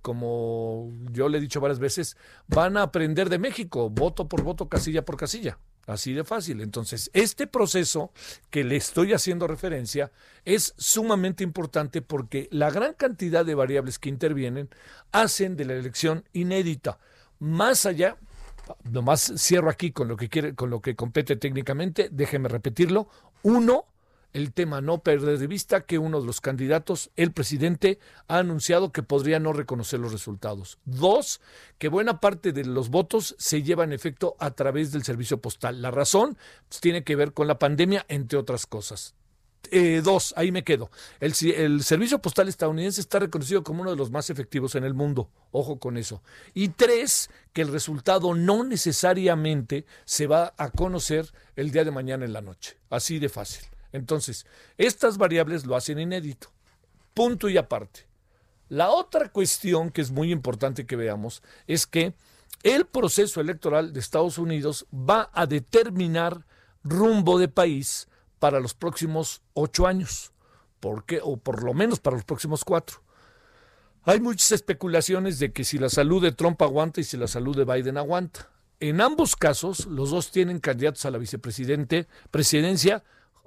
como 0.00 0.92
yo 1.10 1.28
le 1.28 1.38
he 1.38 1.40
dicho 1.40 1.60
varias 1.60 1.78
veces, 1.80 2.16
van 2.46 2.76
a 2.76 2.82
aprender 2.82 3.28
de 3.30 3.38
México, 3.38 3.90
voto 3.90 4.28
por 4.28 4.42
voto, 4.42 4.68
casilla 4.68 5.04
por 5.04 5.16
casilla. 5.16 5.58
Así 5.86 6.12
de 6.12 6.24
fácil. 6.24 6.60
Entonces, 6.60 7.10
este 7.12 7.46
proceso 7.46 8.12
que 8.50 8.64
le 8.64 8.76
estoy 8.76 9.12
haciendo 9.12 9.46
referencia 9.46 10.12
es 10.44 10.74
sumamente 10.78 11.42
importante 11.42 12.02
porque 12.02 12.48
la 12.52 12.70
gran 12.70 12.94
cantidad 12.94 13.44
de 13.44 13.54
variables 13.54 13.98
que 13.98 14.08
intervienen 14.08 14.68
hacen 15.10 15.56
de 15.56 15.64
la 15.64 15.74
elección 15.74 16.24
inédita. 16.32 16.98
Más 17.40 17.86
allá, 17.86 18.16
nomás 18.84 19.32
cierro 19.36 19.70
aquí 19.70 19.90
con 19.90 20.06
lo 20.06 20.16
que 20.16 20.28
quiere, 20.28 20.54
con 20.54 20.70
lo 20.70 20.80
que 20.80 20.94
compete 20.94 21.36
técnicamente, 21.36 22.08
déjeme 22.12 22.48
repetirlo. 22.48 23.08
Uno, 23.42 23.86
el 24.32 24.52
tema 24.52 24.80
no 24.80 25.02
perder 25.02 25.38
de 25.38 25.46
vista 25.46 25.82
que 25.82 25.98
uno 25.98 26.20
de 26.20 26.26
los 26.26 26.40
candidatos, 26.40 27.10
el 27.16 27.32
presidente, 27.32 27.98
ha 28.28 28.38
anunciado 28.38 28.92
que 28.92 29.02
podría 29.02 29.38
no 29.38 29.52
reconocer 29.52 30.00
los 30.00 30.12
resultados. 30.12 30.78
Dos, 30.84 31.40
que 31.78 31.88
buena 31.88 32.20
parte 32.20 32.52
de 32.52 32.64
los 32.64 32.88
votos 32.88 33.34
se 33.38 33.62
llevan 33.62 33.90
en 33.90 33.94
efecto 33.94 34.36
a 34.38 34.52
través 34.52 34.92
del 34.92 35.04
servicio 35.04 35.40
postal. 35.40 35.82
La 35.82 35.90
razón 35.90 36.36
pues, 36.68 36.80
tiene 36.80 37.04
que 37.04 37.16
ver 37.16 37.32
con 37.32 37.46
la 37.46 37.58
pandemia, 37.58 38.04
entre 38.08 38.38
otras 38.38 38.66
cosas. 38.66 39.14
Eh, 39.70 40.02
dos, 40.02 40.34
ahí 40.36 40.50
me 40.52 40.64
quedo. 40.64 40.90
El, 41.20 41.34
servicio 41.34 42.18
postal 42.20 42.48
estadounidense 42.48 43.00
está 43.00 43.18
reconocido 43.18 43.62
como 43.62 43.82
uno 43.82 43.90
de 43.90 43.96
los 43.96 44.10
más 44.10 44.28
efectivos 44.28 44.74
en 44.74 44.84
el 44.84 44.94
mundo. 44.94 45.30
Ojo 45.50 45.78
con 45.78 45.96
eso. 45.96 46.22
Y 46.52 46.68
tres, 46.68 47.30
que 47.52 47.62
el 47.62 47.68
resultado 47.68 48.34
no 48.34 48.64
necesariamente 48.64 49.86
se 50.04 50.26
va 50.26 50.52
a 50.56 50.70
conocer 50.70 51.32
el 51.56 51.70
día 51.70 51.84
de 51.84 51.90
mañana 51.90 52.24
en 52.24 52.32
la 52.32 52.42
noche. 52.42 52.76
Así 52.90 53.18
de 53.18 53.28
fácil. 53.28 53.71
Entonces, 53.92 54.46
estas 54.78 55.18
variables 55.18 55.66
lo 55.66 55.76
hacen 55.76 55.98
inédito. 55.98 56.48
Punto 57.14 57.48
y 57.48 57.56
aparte. 57.56 58.06
La 58.68 58.90
otra 58.90 59.28
cuestión 59.28 59.90
que 59.90 60.00
es 60.00 60.10
muy 60.10 60.32
importante 60.32 60.86
que 60.86 60.96
veamos 60.96 61.42
es 61.66 61.86
que 61.86 62.14
el 62.62 62.86
proceso 62.86 63.40
electoral 63.40 63.92
de 63.92 64.00
Estados 64.00 64.38
Unidos 64.38 64.86
va 64.92 65.30
a 65.34 65.46
determinar 65.46 66.46
rumbo 66.82 67.38
de 67.38 67.48
país 67.48 68.08
para 68.38 68.60
los 68.60 68.74
próximos 68.74 69.42
ocho 69.54 69.86
años, 69.86 70.32
¿por 70.80 71.04
qué? 71.04 71.20
o 71.22 71.36
por 71.36 71.62
lo 71.62 71.74
menos 71.74 72.00
para 72.00 72.16
los 72.16 72.24
próximos 72.24 72.64
cuatro. 72.64 73.02
Hay 74.04 74.20
muchas 74.20 74.50
especulaciones 74.52 75.38
de 75.38 75.52
que 75.52 75.64
si 75.64 75.78
la 75.78 75.88
salud 75.88 76.22
de 76.22 76.32
Trump 76.32 76.60
aguanta 76.62 77.00
y 77.00 77.04
si 77.04 77.16
la 77.16 77.28
salud 77.28 77.56
de 77.56 77.64
Biden 77.64 77.98
aguanta. 77.98 78.50
En 78.80 79.00
ambos 79.00 79.36
casos, 79.36 79.86
los 79.86 80.10
dos 80.10 80.32
tienen 80.32 80.58
candidatos 80.58 81.04
a 81.04 81.12
la 81.12 81.18
vicepresidente, 81.18 82.08
presidencia, 82.32 83.04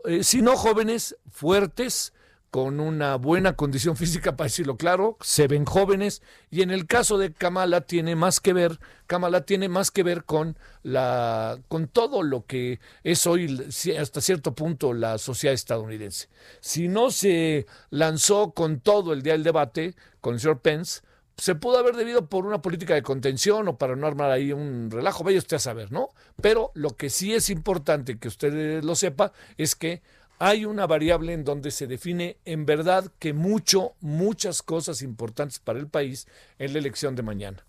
eh, 0.08 0.24
si 0.24 0.42
no 0.42 0.56
jóvenes, 0.56 1.16
fuertes, 1.30 2.14
con 2.56 2.80
una 2.80 3.18
buena 3.18 3.58
condición 3.58 3.98
física, 3.98 4.38
para 4.38 4.46
decirlo 4.46 4.78
claro, 4.78 5.18
se 5.20 5.46
ven 5.46 5.66
jóvenes 5.66 6.22
y 6.50 6.62
en 6.62 6.72
el 6.72 6.88
caso 6.88 7.18
de 7.18 7.34
Kamala 7.34 7.82
tiene 7.82 8.16
más 8.16 8.40
que 8.40 8.54
ver, 8.54 8.80
Kamala 9.08 9.42
tiene 9.42 9.68
más 9.68 9.92
que 9.92 10.04
ver 10.04 10.24
con 10.24 10.58
la 10.82 11.60
con 11.68 11.90
todo 11.90 12.24
lo 12.24 12.46
que 12.46 12.80
es 13.04 13.28
hoy 13.28 13.68
hasta 14.00 14.22
cierto 14.22 14.56
punto 14.56 14.94
la 14.94 15.18
sociedad 15.18 15.54
estadounidense. 15.54 16.30
Si 16.62 16.88
no 16.88 17.12
se 17.12 17.66
lanzó 17.90 18.52
con 18.52 18.80
todo 18.80 19.12
el 19.12 19.22
día 19.22 19.34
del 19.34 19.44
debate 19.44 19.94
con 20.22 20.36
el 20.36 20.40
señor 20.40 20.62
Pence, 20.62 21.02
se 21.38 21.56
pudo 21.56 21.78
haber 21.78 21.96
debido 21.96 22.28
por 22.28 22.46
una 22.46 22.62
política 22.62 22.94
de 22.94 23.04
contención 23.04 23.68
o 23.68 23.78
para 23.78 23.96
no 23.96 24.08
armar 24.08 24.32
ahí 24.32 24.54
un 24.54 24.90
relajo, 24.90 25.24
vaya 25.24 25.40
usted 25.40 25.58
a 25.58 25.60
saber, 25.60 25.92
¿no? 25.92 26.12
Pero 26.42 26.72
lo 26.76 26.92
que 26.92 27.10
sí 27.10 27.34
es 27.34 27.50
importante 27.50 28.18
que 28.18 28.28
usted 28.28 28.84
lo 28.84 28.96
sepa 28.96 29.34
es 29.58 29.76
que 29.76 30.02
hay 30.40 30.66
una 30.66 30.86
variable 30.86 31.34
en 31.34 31.44
donde 31.44 31.72
se 31.72 31.88
define 31.88 32.38
en 32.46 32.66
verdad 32.66 33.12
que 33.20 33.34
mucho, 33.34 33.96
muchas 34.02 34.62
cosas 34.62 35.02
importantes 35.02 35.60
para 35.60 35.80
el 35.80 35.88
país 35.88 36.28
en 36.60 36.74
la 36.74 36.80
elección 36.80 37.16
de 37.16 37.24
mañana. 37.24 37.66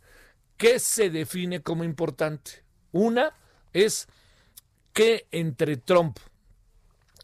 ¿Qué 0.57 0.79
se 0.79 1.11
define 1.11 1.61
como 1.61 1.85
importante? 1.85 2.65
Una 2.93 3.35
es 3.73 4.09
que 4.93 5.27
entre 5.31 5.77
Trump 5.77 6.19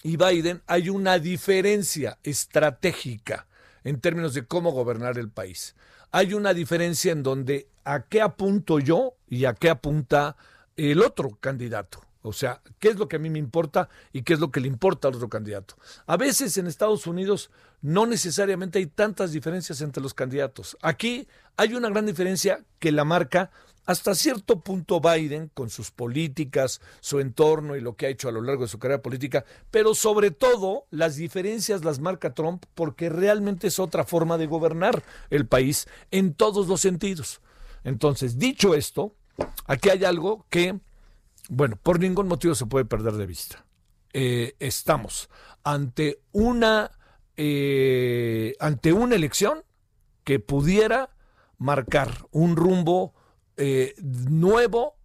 y 0.02 0.16
Biden 0.16 0.62
hay 0.66 0.90
una 0.90 1.18
diferencia 1.18 2.18
estratégica 2.22 3.46
en 3.84 4.00
términos 4.00 4.34
de 4.34 4.44
cómo 4.46 4.70
gobernar 4.72 5.18
el 5.18 5.30
país. 5.30 5.74
Hay 6.12 6.34
una 6.34 6.52
diferencia 6.52 7.10
en 7.10 7.22
donde 7.22 7.68
a 7.84 8.02
qué 8.02 8.20
apunto 8.20 8.78
yo 8.78 9.14
y 9.28 9.46
a 9.46 9.54
qué 9.54 9.70
apunta 9.70 10.36
el 10.76 11.02
otro 11.02 11.38
candidato. 11.40 12.00
O 12.20 12.32
sea, 12.32 12.60
¿qué 12.78 12.88
es 12.90 12.96
lo 12.96 13.08
que 13.08 13.16
a 13.16 13.18
mí 13.18 13.30
me 13.30 13.38
importa 13.38 13.88
y 14.12 14.22
qué 14.22 14.34
es 14.34 14.38
lo 14.38 14.50
que 14.50 14.60
le 14.60 14.68
importa 14.68 15.08
al 15.08 15.16
otro 15.16 15.28
candidato? 15.28 15.76
A 16.06 16.16
veces 16.16 16.56
en 16.58 16.66
Estados 16.66 17.06
Unidos 17.06 17.50
no 17.80 18.06
necesariamente 18.06 18.78
hay 18.78 18.86
tantas 18.86 19.32
diferencias 19.32 19.80
entre 19.80 20.02
los 20.02 20.14
candidatos. 20.14 20.76
Aquí 20.82 21.26
hay 21.56 21.74
una 21.74 21.88
gran 21.88 22.06
diferencia 22.06 22.62
que 22.78 22.92
la 22.92 23.04
marca 23.04 23.50
hasta 23.84 24.14
cierto 24.14 24.60
punto 24.60 25.00
Biden 25.00 25.50
con 25.52 25.70
sus 25.70 25.90
políticas, 25.90 26.80
su 27.00 27.20
entorno 27.20 27.76
y 27.76 27.80
lo 27.80 27.96
que 27.96 28.06
ha 28.06 28.10
hecho 28.10 28.28
a 28.28 28.32
lo 28.32 28.42
largo 28.42 28.62
de 28.62 28.68
su 28.68 28.78
carrera 28.78 29.02
política, 29.02 29.44
pero 29.70 29.94
sobre 29.94 30.30
todo 30.30 30.86
las 30.90 31.16
diferencias 31.16 31.84
las 31.84 31.98
marca 31.98 32.34
Trump 32.34 32.64
porque 32.74 33.08
realmente 33.08 33.66
es 33.66 33.78
otra 33.78 34.04
forma 34.04 34.38
de 34.38 34.46
gobernar 34.46 35.02
el 35.30 35.46
país 35.46 35.88
en 36.10 36.34
todos 36.34 36.68
los 36.68 36.80
sentidos. 36.80 37.40
Entonces, 37.84 38.38
dicho 38.38 38.74
esto, 38.74 39.14
aquí 39.66 39.90
hay 39.90 40.04
algo 40.04 40.46
que 40.48 40.78
bueno, 41.48 41.76
por 41.82 41.98
ningún 41.98 42.28
motivo 42.28 42.54
se 42.54 42.66
puede 42.66 42.84
perder 42.84 43.14
de 43.14 43.26
vista. 43.26 43.64
Eh, 44.12 44.54
estamos 44.58 45.28
ante 45.64 46.20
una 46.32 46.92
eh, 47.36 48.54
ante 48.60 48.92
una 48.92 49.16
elección 49.16 49.64
que 50.22 50.38
pudiera 50.38 51.10
marcar 51.58 52.26
un 52.30 52.56
rumbo 52.56 53.14
eh, 53.56 53.94
nuevo 53.98 54.96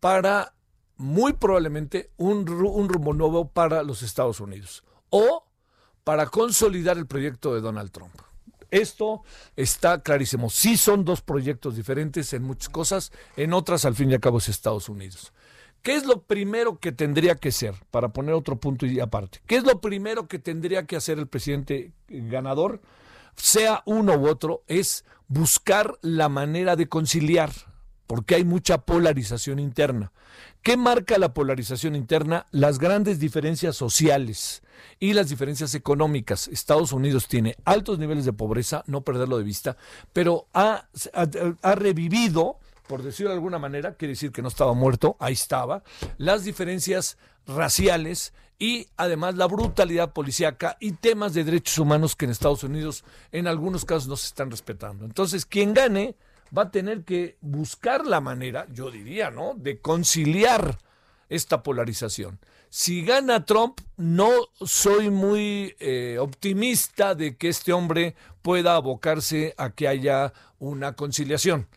para 0.00 0.54
muy 0.96 1.34
probablemente 1.34 2.10
un, 2.16 2.46
rumbo 2.46 3.12
nuevo 3.12 3.48
para 3.48 3.82
los 3.82 4.02
Estados 4.02 4.40
Unidos 4.40 4.84
o 5.10 5.44
para 6.04 6.26
consolidar 6.26 6.96
el 6.98 7.06
proyecto 7.06 7.54
de 7.54 7.60
Donald 7.60 7.90
Trump. 7.90 8.14
Esto 8.70 9.22
está 9.54 10.02
clarísimo. 10.02 10.50
Sí 10.50 10.76
son 10.76 11.04
dos 11.04 11.20
proyectos 11.22 11.76
diferentes 11.76 12.32
en 12.32 12.42
muchas 12.42 12.68
cosas, 12.68 13.12
en 13.36 13.52
otras 13.52 13.84
al 13.84 13.94
fin 13.94 14.10
y 14.10 14.14
al 14.14 14.20
cabo 14.20 14.38
es 14.38 14.48
Estados 14.48 14.88
Unidos. 14.88 15.32
¿Qué 15.82 15.94
es 15.94 16.04
lo 16.04 16.22
primero 16.22 16.80
que 16.80 16.90
tendría 16.90 17.36
que 17.36 17.52
ser, 17.52 17.74
para 17.92 18.08
poner 18.08 18.34
otro 18.34 18.58
punto 18.58 18.86
y 18.86 18.98
aparte? 18.98 19.40
¿Qué 19.46 19.56
es 19.56 19.64
lo 19.64 19.80
primero 19.80 20.26
que 20.26 20.40
tendría 20.40 20.84
que 20.84 20.96
hacer 20.96 21.18
el 21.18 21.28
presidente 21.28 21.92
ganador, 22.08 22.80
sea 23.36 23.82
uno 23.86 24.16
u 24.16 24.26
otro? 24.26 24.64
Es 24.66 25.04
buscar 25.28 25.96
la 26.02 26.28
manera 26.28 26.74
de 26.74 26.88
conciliar, 26.88 27.52
porque 28.06 28.34
hay 28.36 28.44
mucha 28.44 28.78
polarización 28.78 29.58
interna. 29.58 30.12
¿Qué 30.62 30.76
marca 30.76 31.18
la 31.18 31.32
polarización 31.32 31.94
interna? 31.94 32.46
Las 32.50 32.78
grandes 32.78 33.18
diferencias 33.18 33.76
sociales 33.76 34.62
y 34.98 35.12
las 35.12 35.28
diferencias 35.28 35.74
económicas. 35.74 36.48
Estados 36.48 36.92
Unidos 36.92 37.28
tiene 37.28 37.56
altos 37.64 37.98
niveles 37.98 38.24
de 38.24 38.32
pobreza, 38.32 38.82
no 38.86 39.02
perderlo 39.02 39.38
de 39.38 39.44
vista, 39.44 39.76
pero 40.12 40.46
ha, 40.52 40.88
revivido 41.62 42.58
por 42.86 43.02
decirlo 43.02 43.30
de 43.30 43.36
alguna 43.36 43.58
manera, 43.58 43.94
quiere 43.94 44.12
decir 44.12 44.30
que 44.30 44.42
no 44.42 44.48
estaba 44.48 44.72
muerto, 44.72 45.16
ahí 45.18 45.32
estaba, 45.32 45.82
las 46.18 46.44
diferencias 46.44 47.18
raciales 47.44 48.32
y 48.58 48.86
además 48.96 49.34
la 49.34 49.46
brutalidad 49.46 50.12
policíaca 50.12 50.76
y 50.80 50.92
temas 50.92 51.34
de 51.34 51.44
derechos 51.44 51.78
humanos 51.78 52.16
que 52.16 52.24
en 52.24 52.30
Estados 52.30 52.62
Unidos 52.64 53.04
en 53.32 53.48
algunos 53.48 53.84
casos 53.84 54.08
no 54.08 54.16
se 54.16 54.28
están 54.28 54.50
respetando. 54.50 55.04
Entonces, 55.04 55.44
quien 55.44 55.74
gane 55.74 56.16
va 56.56 56.62
a 56.62 56.70
tener 56.70 57.04
que 57.04 57.36
buscar 57.40 58.06
la 58.06 58.20
manera, 58.20 58.66
yo 58.72 58.90
diría, 58.90 59.30
¿no?, 59.30 59.54
de 59.56 59.80
conciliar 59.80 60.78
esta 61.28 61.62
polarización. 61.62 62.38
Si 62.68 63.04
gana 63.04 63.44
Trump, 63.44 63.80
no 63.96 64.30
soy 64.60 65.10
muy 65.10 65.74
eh, 65.78 66.18
optimista 66.20 67.14
de 67.14 67.36
que 67.36 67.48
este 67.48 67.72
hombre 67.72 68.14
pueda 68.42 68.74
abocarse 68.74 69.54
a 69.56 69.70
que 69.70 69.88
haya 69.88 70.32
una 70.58 70.92
conciliación. 70.92 71.68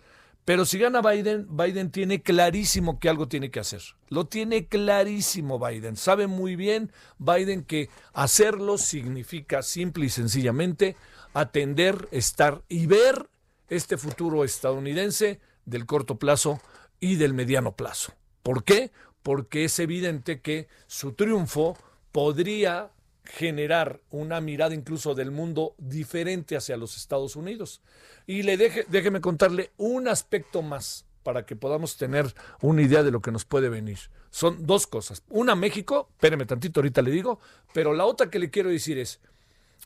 Pero 0.46 0.66
si 0.66 0.80
gana 0.80 1.02
Biden, 1.02 1.46
Biden 1.56 1.92
tiene 1.92 2.24
clarísimo 2.24 3.00
que 3.00 3.08
algo 3.08 3.28
tiene 3.28 3.52
que 3.52 3.60
hacer. 3.60 3.82
Lo 4.08 4.26
tiene 4.26 4.66
clarísimo 4.66 5.60
Biden. 5.60 5.96
Sabe 5.96 6.26
muy 6.26 6.56
bien 6.56 6.92
Biden 7.20 7.64
que 7.64 7.90
hacerlo 8.14 8.80
significa 8.80 9.62
simple 9.62 10.08
y 10.08 10.10
sencillamente 10.10 10.96
atender, 11.36 12.08
estar 12.12 12.64
y 12.68 12.88
ver 12.88 13.30
este 13.70 13.98
futuro 13.98 14.44
estadounidense 14.44 15.40
del 15.66 15.86
corto 15.86 16.18
plazo 16.18 16.62
y 17.00 17.16
del 17.16 17.34
mediano 17.34 17.76
plazo. 17.76 18.14
¿Por 18.44 18.64
qué? 18.64 18.92
Porque 19.24 19.66
es 19.66 19.80
evidente 19.80 20.42
que 20.42 20.68
su 20.88 21.14
triunfo 21.14 21.78
podría 22.12 22.92
generar 23.24 24.02
una 24.10 24.42
mirada 24.42 24.74
incluso 24.74 25.14
del 25.14 25.32
mundo 25.32 25.76
diferente 25.78 26.58
hacia 26.58 26.78
los 26.78 26.98
Estados 26.98 27.36
Unidos. 27.36 27.82
Y 28.26 28.44
le 28.44 28.58
deje, 28.58 28.86
déjeme 28.90 29.22
contarle 29.22 29.72
un 29.78 30.08
aspecto 30.08 30.62
más 30.62 31.06
para 31.24 31.46
que 31.46 31.56
podamos 31.56 31.98
tener 31.98 32.34
una 32.62 32.82
idea 32.82 33.04
de 33.04 33.12
lo 33.12 33.22
que 33.22 33.32
nos 33.32 33.46
puede 33.46 33.70
venir. 33.70 34.00
Son 34.32 34.66
dos 34.66 34.88
cosas. 34.88 35.24
Una, 35.30 35.56
México, 35.56 36.10
espéreme 36.14 36.46
tantito, 36.46 36.80
ahorita 36.80 37.02
le 37.02 37.12
digo, 37.12 37.40
pero 37.74 37.94
la 37.94 38.06
otra 38.06 38.30
que 38.30 38.40
le 38.40 38.50
quiero 38.50 38.70
decir 38.70 38.98
es, 38.98 39.20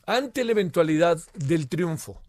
ante 0.06 0.44
la 0.44 0.52
eventualidad 0.52 1.20
del 1.34 1.68
triunfo, 1.68 2.22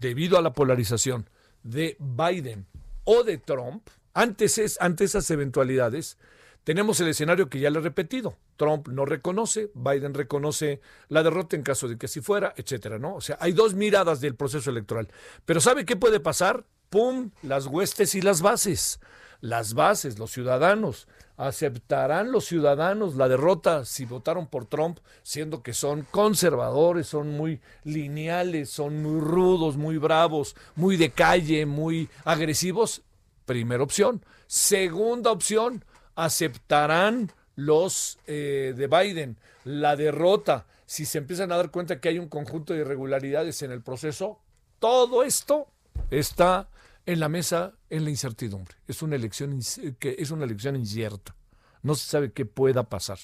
debido 0.00 0.38
a 0.38 0.42
la 0.42 0.52
polarización 0.52 1.28
de 1.62 1.96
Biden 1.98 2.66
o 3.04 3.24
de 3.24 3.38
Trump, 3.38 3.88
antes 4.14 4.58
es, 4.58 4.80
ante 4.80 5.04
esas 5.04 5.30
eventualidades, 5.30 6.18
tenemos 6.64 6.98
el 7.00 7.08
escenario 7.08 7.48
que 7.48 7.60
ya 7.60 7.70
le 7.70 7.78
he 7.78 7.82
repetido. 7.82 8.36
Trump 8.56 8.88
no 8.88 9.04
reconoce, 9.04 9.70
Biden 9.74 10.14
reconoce 10.14 10.80
la 11.08 11.22
derrota 11.22 11.54
en 11.54 11.62
caso 11.62 11.86
de 11.86 11.96
que 11.96 12.06
así 12.06 12.20
fuera, 12.20 12.54
etcétera, 12.56 12.98
¿no? 12.98 13.14
O 13.14 13.20
sea, 13.20 13.38
hay 13.40 13.52
dos 13.52 13.74
miradas 13.74 14.20
del 14.20 14.34
proceso 14.34 14.70
electoral. 14.70 15.08
Pero 15.44 15.60
¿sabe 15.60 15.84
qué 15.84 15.94
puede 15.94 16.18
pasar? 16.18 16.64
¡Pum! 16.90 17.30
Las 17.42 17.66
huestes 17.66 18.14
y 18.16 18.20
las 18.20 18.42
bases. 18.42 18.98
Las 19.40 19.74
bases, 19.74 20.18
los 20.18 20.30
ciudadanos. 20.30 21.08
¿Aceptarán 21.36 22.32
los 22.32 22.46
ciudadanos 22.46 23.16
la 23.16 23.28
derrota 23.28 23.84
si 23.84 24.06
votaron 24.06 24.46
por 24.46 24.64
Trump, 24.64 24.98
siendo 25.22 25.62
que 25.62 25.74
son 25.74 26.06
conservadores, 26.10 27.06
son 27.06 27.30
muy 27.30 27.60
lineales, 27.84 28.70
son 28.70 29.02
muy 29.02 29.20
rudos, 29.20 29.76
muy 29.76 29.98
bravos, 29.98 30.56
muy 30.74 30.96
de 30.96 31.10
calle, 31.10 31.66
muy 31.66 32.08
agresivos? 32.24 33.02
Primera 33.44 33.82
opción. 33.82 34.24
Segunda 34.46 35.30
opción, 35.30 35.84
aceptarán 36.14 37.32
los 37.54 38.18
eh, 38.26 38.74
de 38.76 38.86
Biden 38.86 39.38
la 39.64 39.96
derrota 39.96 40.66
si 40.86 41.04
se 41.04 41.18
empiezan 41.18 41.50
a 41.50 41.56
dar 41.56 41.70
cuenta 41.70 42.00
que 42.00 42.08
hay 42.08 42.18
un 42.18 42.28
conjunto 42.28 42.72
de 42.72 42.80
irregularidades 42.80 43.60
en 43.62 43.72
el 43.72 43.82
proceso. 43.82 44.38
Todo 44.78 45.24
esto 45.24 45.66
está 46.10 46.68
en 47.06 47.20
la 47.20 47.28
mesa 47.28 47.72
en 47.88 48.04
la 48.04 48.10
incertidumbre. 48.10 48.76
Es 48.86 49.00
una 49.00 49.16
elección 49.16 49.60
que 49.98 50.16
es 50.18 50.30
una 50.30 50.44
elección 50.44 50.76
incierta. 50.76 51.34
no 51.82 51.94
se 51.94 52.06
sabe 52.06 52.32
qué 52.32 52.44
pueda 52.44 52.88
pasar. 52.88 53.18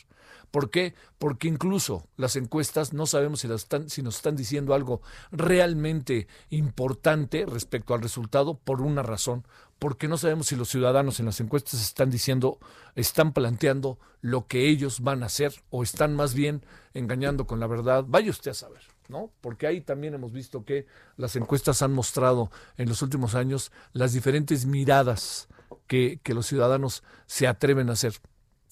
¿Por 0.52 0.70
qué? 0.70 0.94
Porque 1.18 1.48
incluso 1.48 2.06
las 2.16 2.36
encuestas 2.36 2.92
no 2.92 3.06
sabemos 3.06 3.40
si, 3.40 3.50
están, 3.50 3.90
si 3.90 4.02
nos 4.02 4.16
están 4.16 4.36
diciendo 4.36 4.74
algo 4.74 5.02
realmente 5.32 6.28
importante 6.50 7.44
respecto 7.44 7.92
al 7.92 8.02
resultado 8.02 8.56
por 8.58 8.82
una 8.82 9.02
razón, 9.02 9.44
porque 9.80 10.06
no 10.06 10.16
sabemos 10.16 10.46
si 10.46 10.54
los 10.54 10.68
ciudadanos 10.68 11.18
en 11.18 11.26
las 11.26 11.40
encuestas 11.40 11.80
están 11.82 12.10
diciendo, 12.10 12.60
están 12.94 13.32
planteando 13.32 13.98
lo 14.20 14.46
que 14.46 14.68
ellos 14.68 15.00
van 15.00 15.24
a 15.24 15.26
hacer 15.26 15.54
o 15.70 15.82
están 15.82 16.14
más 16.14 16.34
bien 16.34 16.64
engañando 16.94 17.48
con 17.48 17.58
la 17.58 17.66
verdad. 17.66 18.04
Vaya 18.06 18.30
usted 18.30 18.52
a 18.52 18.54
saber. 18.54 18.91
¿No? 19.09 19.30
Porque 19.40 19.66
ahí 19.66 19.80
también 19.80 20.14
hemos 20.14 20.32
visto 20.32 20.64
que 20.64 20.87
las 21.16 21.37
encuestas 21.37 21.82
han 21.82 21.92
mostrado 21.92 22.50
en 22.76 22.88
los 22.88 23.02
últimos 23.02 23.35
años 23.35 23.73
las 23.92 24.12
diferentes 24.12 24.66
miradas 24.66 25.49
que, 25.87 26.21
los 26.26 26.47
ciudadanos 26.47 27.02
se 27.26 27.47
atreven 27.47 27.90
a 27.90 27.92
hacer 27.92 28.14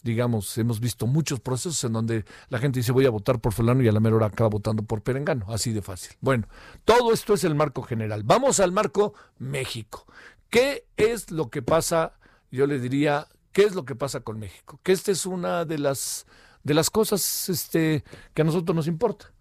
digamos, 0.02 0.56
hemos 0.56 0.80
visto 0.80 1.06
muchos 1.06 1.40
procesos 1.40 1.84
en 1.84 1.92
donde 1.92 2.24
la 2.48 2.58
gente 2.58 2.78
dice 2.78 2.90
voy 2.90 3.04
a 3.04 3.10
votar 3.10 3.38
por 3.38 3.52
fulano 3.52 3.82
y 3.82 3.88
a 3.88 3.92
la 3.92 4.00
mera 4.00 4.16
hora 4.16 4.26
acaba 4.26 4.48
votando 4.48 4.82
por 4.82 5.02
Perengano, 5.02 5.44
así 5.48 5.74
de 5.74 5.82
fácil. 5.82 6.16
Bueno, 6.22 6.48
todo 6.86 7.12
esto 7.12 7.34
es 7.34 7.44
el 7.44 7.54
marco 7.54 7.82
general. 7.82 8.22
Vamos 8.22 8.60
al 8.60 8.72
marco 8.72 9.12
México. 9.38 10.06
¿Qué 10.48 10.86
es 10.96 11.30
lo 11.30 11.50
que 11.50 11.60
pasa? 11.60 12.14
Yo 12.50 12.66
le 12.66 12.80
diría, 12.80 13.28
¿qué 13.52 13.64
es 13.64 13.74
lo 13.74 13.84
que 13.84 13.94
pasa 13.94 14.20
con 14.20 14.38
México? 14.38 14.80
Que 14.82 14.92
esta 14.92 15.12
es 15.12 15.26
una 15.26 15.66
de 15.66 15.76
las 15.76 16.26
de 16.62 16.74
las 16.74 16.90
cosas 16.90 17.48
este, 17.48 18.04
que 18.34 18.42
a 18.42 18.44
nosotros 18.44 18.74
nos 18.74 18.86
importa. 18.86 19.32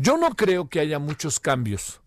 Yo 0.00 0.16
no 0.16 0.30
creo 0.30 0.68
que 0.68 0.78
haya 0.78 1.00
muchos 1.00 1.40
cambios 1.40 2.00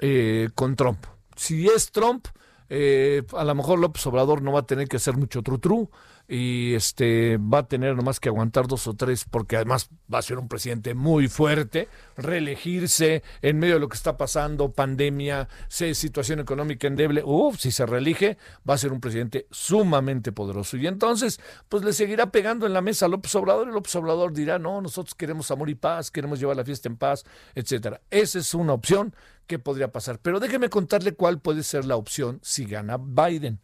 eh, 0.00 0.48
con 0.56 0.74
Trump. 0.74 0.98
Si 1.36 1.68
es 1.68 1.92
Trump, 1.92 2.26
eh, 2.68 3.22
a 3.36 3.44
lo 3.44 3.54
mejor 3.54 3.78
López 3.78 4.04
Obrador 4.08 4.42
no 4.42 4.52
va 4.52 4.60
a 4.60 4.66
tener 4.66 4.88
que 4.88 4.96
hacer 4.96 5.16
mucho 5.16 5.40
tru-tru 5.40 5.88
y 6.30 6.74
este 6.74 7.38
va 7.38 7.58
a 7.58 7.66
tener 7.66 7.96
nomás 7.96 8.20
que 8.20 8.28
aguantar 8.28 8.68
dos 8.68 8.86
o 8.86 8.94
tres 8.94 9.24
porque 9.28 9.56
además 9.56 9.90
va 10.12 10.20
a 10.20 10.22
ser 10.22 10.38
un 10.38 10.46
presidente 10.46 10.94
muy 10.94 11.26
fuerte, 11.26 11.88
reelegirse 12.16 13.24
en 13.42 13.58
medio 13.58 13.74
de 13.74 13.80
lo 13.80 13.88
que 13.88 13.96
está 13.96 14.16
pasando, 14.16 14.70
pandemia, 14.70 15.48
situación 15.68 16.38
económica 16.38 16.86
endeble, 16.86 17.24
uff, 17.24 17.58
si 17.58 17.72
se 17.72 17.84
reelige 17.84 18.38
va 18.68 18.74
a 18.74 18.78
ser 18.78 18.92
un 18.92 19.00
presidente 19.00 19.48
sumamente 19.50 20.30
poderoso 20.30 20.76
y 20.76 20.86
entonces 20.86 21.40
pues 21.68 21.82
le 21.82 21.92
seguirá 21.92 22.30
pegando 22.30 22.64
en 22.64 22.74
la 22.74 22.80
mesa 22.80 23.06
a 23.06 23.08
López 23.08 23.34
Obrador 23.34 23.68
y 23.68 23.72
López 23.72 23.94
Obrador 23.96 24.32
dirá, 24.32 24.60
"No, 24.60 24.80
nosotros 24.80 25.16
queremos 25.16 25.50
amor 25.50 25.68
y 25.68 25.74
paz, 25.74 26.12
queremos 26.12 26.38
llevar 26.38 26.56
la 26.56 26.64
fiesta 26.64 26.88
en 26.88 26.96
paz", 26.96 27.24
etcétera. 27.56 28.02
Esa 28.08 28.38
es 28.38 28.54
una 28.54 28.72
opción 28.72 29.16
que 29.48 29.58
podría 29.58 29.90
pasar, 29.90 30.20
pero 30.22 30.38
déjeme 30.38 30.68
contarle 30.68 31.14
cuál 31.14 31.40
puede 31.40 31.64
ser 31.64 31.84
la 31.84 31.96
opción 31.96 32.38
si 32.40 32.66
gana 32.66 32.98
Biden. 32.98 33.58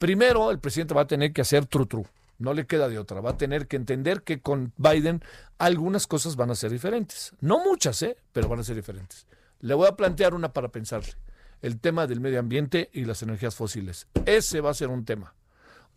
Primero, 0.00 0.50
el 0.50 0.58
presidente 0.58 0.94
va 0.94 1.02
a 1.02 1.06
tener 1.06 1.34
que 1.34 1.42
hacer 1.42 1.66
tru-tru. 1.66 2.06
No 2.38 2.54
le 2.54 2.66
queda 2.66 2.88
de 2.88 2.98
otra. 2.98 3.20
Va 3.20 3.32
a 3.32 3.36
tener 3.36 3.68
que 3.68 3.76
entender 3.76 4.22
que 4.22 4.40
con 4.40 4.72
Biden 4.78 5.22
algunas 5.58 6.06
cosas 6.06 6.36
van 6.36 6.50
a 6.50 6.54
ser 6.54 6.70
diferentes. 6.70 7.34
No 7.40 7.62
muchas, 7.62 8.00
¿eh? 8.00 8.16
pero 8.32 8.48
van 8.48 8.60
a 8.60 8.64
ser 8.64 8.76
diferentes. 8.76 9.26
Le 9.60 9.74
voy 9.74 9.86
a 9.86 9.96
plantear 9.96 10.32
una 10.32 10.54
para 10.54 10.68
pensarle. 10.68 11.12
El 11.60 11.78
tema 11.78 12.06
del 12.06 12.18
medio 12.18 12.40
ambiente 12.40 12.88
y 12.94 13.04
las 13.04 13.22
energías 13.22 13.54
fósiles. 13.54 14.06
Ese 14.24 14.62
va 14.62 14.70
a 14.70 14.74
ser 14.74 14.88
un 14.88 15.04
tema. 15.04 15.34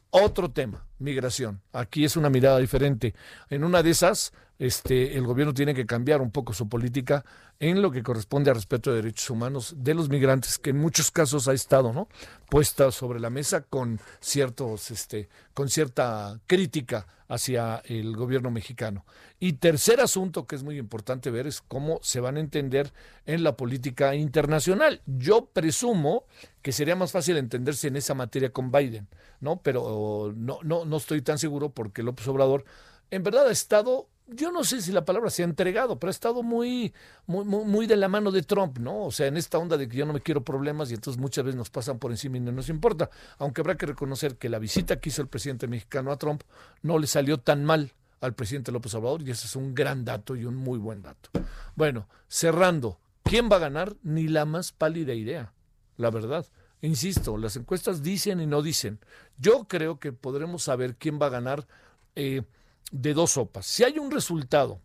Otro 0.09 0.51
tema, 0.51 0.85
migración. 0.99 1.61
Aquí 1.71 2.03
es 2.03 2.17
una 2.17 2.29
mirada 2.29 2.59
diferente. 2.59 3.15
En 3.49 3.63
una 3.63 3.83
de 3.83 3.91
esas, 3.91 4.33
este, 4.63 5.17
el 5.17 5.25
gobierno 5.25 5.53
tiene 5.53 5.73
que 5.73 5.85
cambiar 5.85 6.21
un 6.21 6.31
poco 6.31 6.53
su 6.53 6.69
política 6.69 7.25
en 7.59 7.81
lo 7.81 7.91
que 7.91 8.01
corresponde 8.01 8.49
al 8.49 8.55
respeto 8.55 8.91
de 8.91 9.01
derechos 9.01 9.29
humanos 9.29 9.75
de 9.77 9.93
los 9.93 10.07
migrantes, 10.07 10.57
que 10.57 10.69
en 10.69 10.77
muchos 10.77 11.11
casos 11.11 11.49
ha 11.49 11.53
estado 11.53 11.91
¿no? 11.91 12.07
puesta 12.49 12.89
sobre 12.91 13.19
la 13.19 13.29
mesa 13.29 13.63
con, 13.63 13.99
ciertos, 14.21 14.89
este, 14.89 15.27
con 15.53 15.67
cierta 15.67 16.39
crítica 16.47 17.05
hacia 17.27 17.81
el 17.85 18.15
gobierno 18.15 18.51
mexicano. 18.51 19.05
Y 19.37 19.53
tercer 19.53 19.99
asunto 19.99 20.47
que 20.47 20.55
es 20.55 20.63
muy 20.63 20.77
importante 20.77 21.29
ver 21.29 21.45
es 21.45 21.59
cómo 21.59 21.99
se 22.01 22.21
van 22.21 22.37
a 22.37 22.39
entender 22.39 22.93
en 23.25 23.43
la 23.43 23.57
política 23.57 24.15
internacional. 24.15 25.01
Yo 25.05 25.47
presumo 25.47 26.23
que 26.61 26.71
sería 26.71 26.95
más 26.95 27.11
fácil 27.11 27.35
entenderse 27.35 27.89
en 27.89 27.97
esa 27.97 28.13
materia 28.13 28.53
con 28.53 28.71
Biden, 28.71 29.09
¿no? 29.41 29.61
Pero 29.61 30.31
no, 30.37 30.59
no, 30.63 30.85
no 30.85 30.97
estoy 30.97 31.21
tan 31.21 31.37
seguro 31.37 31.71
porque 31.71 32.01
López 32.01 32.25
Obrador 32.29 32.63
en 33.11 33.23
verdad 33.23 33.47
ha 33.47 33.51
estado 33.51 34.07
yo 34.27 34.51
no 34.51 34.63
sé 34.63 34.81
si 34.81 34.91
la 34.91 35.05
palabra 35.05 35.29
se 35.29 35.41
ha 35.41 35.45
entregado, 35.45 35.99
pero 35.99 36.09
ha 36.09 36.11
estado 36.11 36.43
muy, 36.43 36.93
muy, 37.25 37.45
muy, 37.45 37.87
de 37.87 37.97
la 37.97 38.07
mano 38.07 38.31
de 38.31 38.43
Trump, 38.43 38.79
¿no? 38.79 39.03
O 39.03 39.11
sea, 39.11 39.27
en 39.27 39.37
esta 39.37 39.57
onda 39.57 39.77
de 39.77 39.87
que 39.87 39.97
yo 39.97 40.05
no 40.05 40.13
me 40.13 40.21
quiero 40.21 40.43
problemas 40.43 40.89
y 40.91 40.93
entonces 40.93 41.19
muchas 41.19 41.43
veces 41.43 41.57
nos 41.57 41.69
pasan 41.69 41.99
por 41.99 42.11
encima 42.11 42.37
y 42.37 42.39
no 42.39 42.51
nos 42.51 42.69
importa. 42.69 43.09
Aunque 43.37 43.61
habrá 43.61 43.75
que 43.75 43.85
reconocer 43.85 44.37
que 44.37 44.49
la 44.49 44.59
visita 44.59 44.99
que 44.99 45.09
hizo 45.09 45.21
el 45.21 45.27
presidente 45.27 45.67
mexicano 45.67 46.11
a 46.11 46.17
Trump 46.17 46.43
no 46.81 46.99
le 46.99 47.07
salió 47.07 47.39
tan 47.39 47.65
mal 47.65 47.93
al 48.21 48.33
presidente 48.33 48.71
López 48.71 48.93
Obrador 48.95 49.21
y 49.21 49.31
ese 49.31 49.47
es 49.47 49.55
un 49.55 49.75
gran 49.75 50.05
dato 50.05 50.35
y 50.35 50.45
un 50.45 50.55
muy 50.55 50.79
buen 50.79 51.01
dato. 51.01 51.29
Bueno, 51.75 52.07
cerrando, 52.29 52.99
¿quién 53.23 53.49
va 53.51 53.57
a 53.57 53.59
ganar? 53.59 53.95
Ni 54.03 54.27
la 54.29 54.45
más 54.45 54.71
pálida 54.71 55.13
idea, 55.13 55.53
la 55.97 56.09
verdad. 56.09 56.45
Insisto, 56.81 57.37
las 57.37 57.55
encuestas 57.55 58.03
dicen 58.03 58.39
y 58.41 58.45
no 58.45 58.61
dicen. 58.61 58.99
Yo 59.37 59.67
creo 59.67 59.99
que 59.99 60.11
podremos 60.13 60.63
saber 60.63 60.95
quién 60.95 61.19
va 61.21 61.27
a 61.27 61.29
ganar. 61.29 61.67
Eh, 62.15 62.43
de 62.91 63.13
dos 63.13 63.31
sopas. 63.31 63.65
Si 63.65 63.83
hay 63.83 63.99
un 63.99 64.11
resultado 64.11 64.79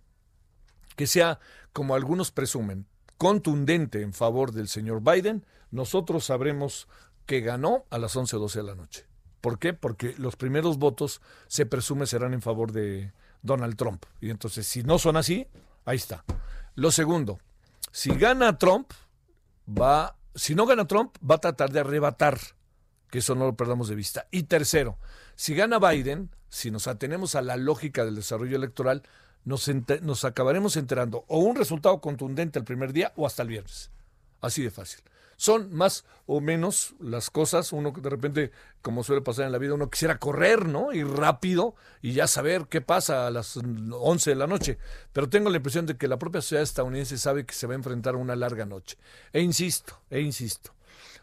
que 0.97 1.07
sea, 1.07 1.39
como 1.73 1.95
algunos 1.95 2.31
presumen, 2.31 2.87
contundente 3.19 4.03
en 4.03 4.13
favor 4.13 4.53
del 4.53 4.69
señor 4.69 5.03
Biden, 5.03 5.45
nosotros 5.71 6.25
sabremos 6.25 6.89
que 7.27 7.41
ganó 7.41 7.85
a 7.91 7.99
las 7.99 8.17
11 8.17 8.37
o 8.37 8.39
12 8.41 8.59
de 8.61 8.65
la 8.65 8.75
noche. 8.75 9.07
¿Por 9.41 9.59
qué? 9.59 9.75
Porque 9.75 10.15
los 10.19 10.37
primeros 10.37 10.79
votos 10.79 11.21
se 11.47 11.67
presume 11.67 12.07
serán 12.07 12.35
en 12.35 12.43
favor 12.43 12.73
de 12.73 13.13
Donald 13.43 13.77
Trump. 13.77 14.05
Y 14.21 14.31
entonces, 14.31 14.67
si 14.67 14.83
no 14.83 14.99
son 14.99 15.17
así, 15.17 15.47
ahí 15.85 15.97
está. 15.97 16.25
Lo 16.75 16.91
segundo, 16.91 17.39
si 17.93 18.11
gana 18.15 18.59
Trump, 18.59 18.91
va, 19.69 20.17
si 20.35 20.55
no 20.55 20.67
gana 20.67 20.87
Trump, 20.87 21.17
va 21.29 21.37
a 21.37 21.41
tratar 21.41 21.71
de 21.71 21.81
arrebatar, 21.81 22.39
que 23.11 23.19
eso 23.19 23.35
no 23.35 23.47
lo 23.47 23.57
perdamos 23.57 23.89
de 23.89 23.95
vista. 23.95 24.27
Y 24.31 24.45
tercero, 24.45 24.99
si 25.35 25.55
gana 25.55 25.79
Biden, 25.79 26.31
si 26.49 26.71
nos 26.71 26.89
atenemos 26.89 27.35
a 27.35 27.43
la 27.43 27.57
lógica 27.57 28.05
del 28.05 28.17
desarrollo 28.17 28.57
electoral, 28.57 29.03
nos, 29.45 30.25
acabaremos 30.25 30.77
enterando 30.77 31.25
o 31.29 31.39
un 31.39 31.57
resultado 31.57 32.01
contundente 32.01 32.59
el 32.59 32.65
primer 32.65 32.93
día 32.93 33.13
o 33.17 33.27
hasta 33.27 33.43
el 33.43 33.49
viernes. 33.49 33.91
Así 34.41 34.63
de 34.63 34.71
fácil. 34.71 35.01
Son 35.37 35.73
más 35.73 36.05
o 36.27 36.41
menos 36.41 36.95
las 36.99 37.31
cosas, 37.31 37.73
uno 37.73 37.93
de 37.93 38.11
repente, 38.11 38.51
como 38.83 39.05
suele 39.05 39.23
pasar 39.23 39.47
en 39.47 39.53
la 39.53 39.59
vida, 39.59 39.75
uno 39.75 39.89
quisiera 39.89 40.19
correr, 40.19 40.67
¿no? 40.67 40.93
Y 40.93 41.05
rápido 41.05 41.77
y 42.03 42.13
ya 42.13 42.27
saber 42.27 42.67
qué 42.69 42.81
pasa 42.81 43.29
a 43.29 43.31
las 43.31 43.57
11 43.57 44.31
de 44.31 44.37
la 44.37 44.49
noche. 44.49 44.79
Pero 45.13 45.29
tengo 45.29 45.49
la 45.49 45.59
impresión 45.59 45.87
de 45.87 45.97
que 45.97 46.09
la 46.09 46.19
propia 46.19 46.41
sociedad 46.41 46.65
estadounidense 46.65 47.19
sabe 47.19 47.47
que 47.47 47.55
se 47.55 47.69
va 47.69 47.75
a 47.75 47.77
enfrentar 47.77 48.15
a 48.15 48.19
una 48.19 48.35
larga 48.35 48.67
noche. 48.67 48.97
E 49.33 49.41
insisto, 49.41 50.01
e 50.11 50.21
insisto, 50.21 50.73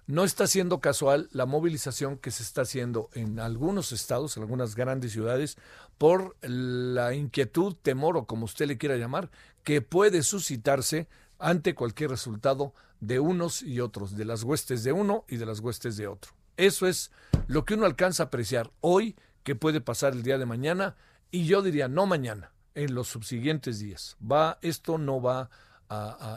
no 0.07 0.23
está 0.23 0.45
siendo 0.47 0.79
casual 0.79 1.29
la 1.31 1.45
movilización 1.45 2.17
que 2.17 2.31
se 2.31 2.43
está 2.43 2.61
haciendo 2.61 3.09
en 3.13 3.39
algunos 3.39 3.91
estados, 3.91 4.37
en 4.37 4.43
algunas 4.43 4.75
grandes 4.75 5.11
ciudades, 5.11 5.57
por 5.97 6.35
la 6.41 7.13
inquietud, 7.13 7.75
temor 7.81 8.17
o 8.17 8.25
como 8.25 8.45
usted 8.45 8.67
le 8.67 8.77
quiera 8.77 8.97
llamar, 8.97 9.31
que 9.63 9.81
puede 9.81 10.21
suscitarse 10.23 11.07
ante 11.39 11.73
cualquier 11.73 12.11
resultado 12.11 12.73
de 12.99 13.19
unos 13.19 13.61
y 13.61 13.79
otros, 13.79 14.15
de 14.15 14.25
las 14.25 14.43
huestes 14.43 14.83
de 14.83 14.91
uno 14.91 15.25
y 15.27 15.37
de 15.37 15.45
las 15.45 15.59
huestes 15.59 15.97
de 15.97 16.07
otro. 16.07 16.31
Eso 16.57 16.87
es 16.87 17.11
lo 17.47 17.65
que 17.65 17.73
uno 17.73 17.85
alcanza 17.85 18.23
a 18.23 18.25
apreciar 18.27 18.71
hoy, 18.81 19.15
que 19.43 19.55
puede 19.55 19.81
pasar 19.81 20.13
el 20.13 20.23
día 20.23 20.37
de 20.37 20.45
mañana, 20.45 20.95
y 21.31 21.45
yo 21.45 21.61
diría 21.61 21.87
no 21.87 22.05
mañana, 22.05 22.51
en 22.75 22.93
los 22.93 23.07
subsiguientes 23.07 23.79
días. 23.79 24.17
Va, 24.21 24.59
esto 24.61 24.97
no 24.97 25.21
va 25.21 25.49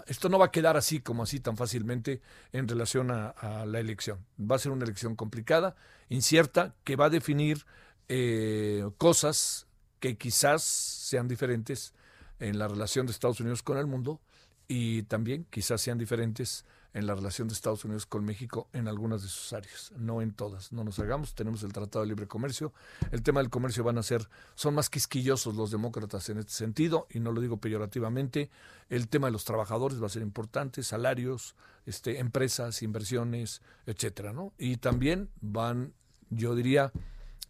esto 0.06 0.28
no 0.28 0.38
va 0.38 0.46
a 0.46 0.50
quedar 0.50 0.76
así 0.76 1.00
como 1.00 1.22
así 1.22 1.40
tan 1.40 1.56
fácilmente 1.56 2.20
en 2.52 2.68
relación 2.68 3.10
a, 3.10 3.64
la 3.66 3.80
elección. 3.80 4.24
Va 4.38 4.56
a 4.56 4.58
ser 4.58 4.72
una 4.72 4.84
elección 4.84 5.16
complicada, 5.16 5.76
incierta, 6.08 6.74
que 6.84 6.96
va 6.96 7.06
a 7.06 7.10
definir 7.10 7.64
eh, 8.08 8.88
cosas 8.98 9.66
que 10.00 10.16
quizás 10.16 10.62
sean 10.62 11.28
diferentes 11.28 11.94
en 12.40 12.58
la 12.58 12.68
relación 12.68 13.06
de 13.06 13.12
Estados 13.12 13.40
Unidos 13.40 13.62
con 13.62 13.78
el 13.78 13.86
mundo 13.86 14.20
y 14.68 15.02
también 15.04 15.46
quizás 15.50 15.80
sean 15.80 15.98
diferentes 15.98 16.64
en 16.94 17.06
la 17.06 17.14
relación 17.14 17.48
de 17.48 17.54
Estados 17.54 17.84
Unidos 17.84 18.06
con 18.06 18.24
México 18.24 18.68
en 18.72 18.88
algunas 18.88 19.22
de 19.22 19.28
sus 19.28 19.52
áreas, 19.52 19.92
no 19.96 20.22
en 20.22 20.32
todas. 20.32 20.72
No 20.72 20.84
nos 20.84 20.98
hagamos, 20.98 21.34
tenemos 21.34 21.62
el 21.62 21.72
Tratado 21.72 22.02
de 22.02 22.08
Libre 22.08 22.26
Comercio. 22.26 22.72
El 23.10 23.22
tema 23.22 23.40
del 23.40 23.50
comercio 23.50 23.84
van 23.84 23.98
a 23.98 24.02
ser, 24.02 24.28
son 24.54 24.74
más 24.74 24.88
quisquillosos 24.88 25.54
los 25.54 25.70
demócratas 25.70 26.28
en 26.30 26.38
este 26.38 26.52
sentido, 26.52 27.06
y 27.10 27.20
no 27.20 27.32
lo 27.32 27.40
digo 27.40 27.58
peyorativamente. 27.58 28.50
El 28.88 29.08
tema 29.08 29.28
de 29.28 29.32
los 29.32 29.44
trabajadores 29.44 30.02
va 30.02 30.06
a 30.06 30.10
ser 30.10 30.22
importante, 30.22 30.82
salarios, 30.82 31.54
este, 31.84 32.18
empresas, 32.18 32.82
inversiones, 32.82 33.62
etcétera, 33.86 34.32
¿no? 34.32 34.52
Y 34.58 34.78
también 34.78 35.30
van, 35.40 35.92
yo 36.30 36.54
diría 36.54 36.92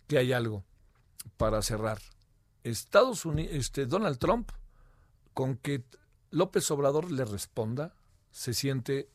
que 0.09 0.19
hay 0.19 0.33
algo 0.33 0.65
para 1.37 1.63
cerrar. 1.63 1.99
Estados 2.65 3.25
Unidos, 3.25 3.55
este, 3.55 3.87
Donald 3.87 4.19
Trump, 4.19 4.51
con 5.33 5.57
que 5.57 5.85
López 6.31 6.71
Obrador 6.71 7.11
le 7.11 7.25
responda, 7.25 7.95
se 8.31 8.53
siente 8.53 9.09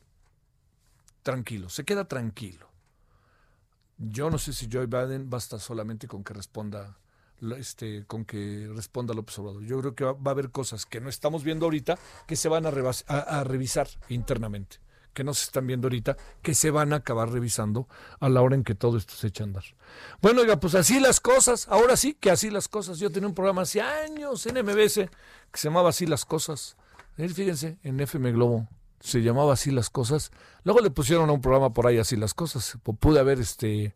tranquilo, 1.24 1.68
se 1.68 1.84
queda 1.84 2.06
tranquilo. 2.06 2.68
Yo 3.98 4.30
no 4.30 4.38
sé 4.38 4.52
si 4.52 4.68
Joe 4.70 4.86
Biden 4.86 5.28
basta 5.28 5.58
solamente 5.58 6.06
con 6.06 6.22
que 6.22 6.34
responda 6.34 6.98
este, 7.58 8.04
con 8.06 8.24
que 8.24 8.70
responda 8.74 9.14
López 9.14 9.38
Obrador. 9.38 9.64
Yo 9.64 9.80
creo 9.80 9.94
que 9.94 10.04
va, 10.04 10.16
a 10.24 10.30
haber 10.30 10.50
cosas 10.50 10.86
que 10.86 11.00
no 11.00 11.08
estamos 11.08 11.44
viendo 11.44 11.66
ahorita 11.66 11.98
que 12.26 12.36
se 12.36 12.48
van 12.48 12.66
a, 12.66 12.70
revisar 13.44 13.88
internamente, 14.08 14.78
que 15.12 15.24
no 15.24 15.34
se 15.34 15.44
están 15.44 15.66
viendo 15.66 15.86
ahorita, 15.86 16.16
que 16.42 16.54
se 16.54 16.70
van 16.70 16.92
a 16.92 16.96
acabar 16.96 17.30
revisando 17.30 17.88
a 18.20 18.28
la 18.28 18.40
hora 18.40 18.54
en 18.54 18.64
que 18.64 18.74
todo 18.74 18.96
esto 18.96 19.14
se 19.14 19.28
echa 19.28 19.44
a 19.44 19.46
andar. 19.46 19.64
Bueno, 20.22 20.42
oiga, 20.42 20.58
pues 20.58 20.74
así 20.74 21.00
las 21.00 21.20
cosas, 21.20 21.68
ahora 21.68 21.96
sí 21.96 22.14
que 22.14 22.30
así 22.30 22.50
las 22.50 22.68
cosas. 22.68 22.98
Yo 22.98 23.10
tenía 23.10 23.28
un 23.28 23.34
programa 23.34 23.62
hace 23.62 23.80
años 23.80 24.46
en 24.46 24.64
MBS 24.64 24.94
que 24.94 25.58
se 25.58 25.68
llamaba 25.68 25.90
Así 25.90 26.06
las 26.06 26.24
cosas. 26.24 26.76
Fíjense, 27.16 27.78
en 27.82 28.00
FM 28.00 28.32
Globo 28.32 28.68
se 29.04 29.20
llamaba 29.20 29.52
Así 29.52 29.70
las 29.70 29.90
cosas. 29.90 30.32
Luego 30.64 30.80
le 30.80 30.90
pusieron 30.90 31.28
a 31.28 31.32
un 31.32 31.42
programa 31.42 31.74
por 31.74 31.86
ahí 31.86 31.98
Así 31.98 32.16
las 32.16 32.32
cosas. 32.32 32.78
Pude 32.82 33.20
haber 33.20 33.38
este 33.38 33.94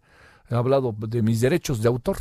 hablado 0.50 0.94
de 0.96 1.22
mis 1.22 1.40
derechos 1.40 1.82
de 1.82 1.88
autor, 1.88 2.18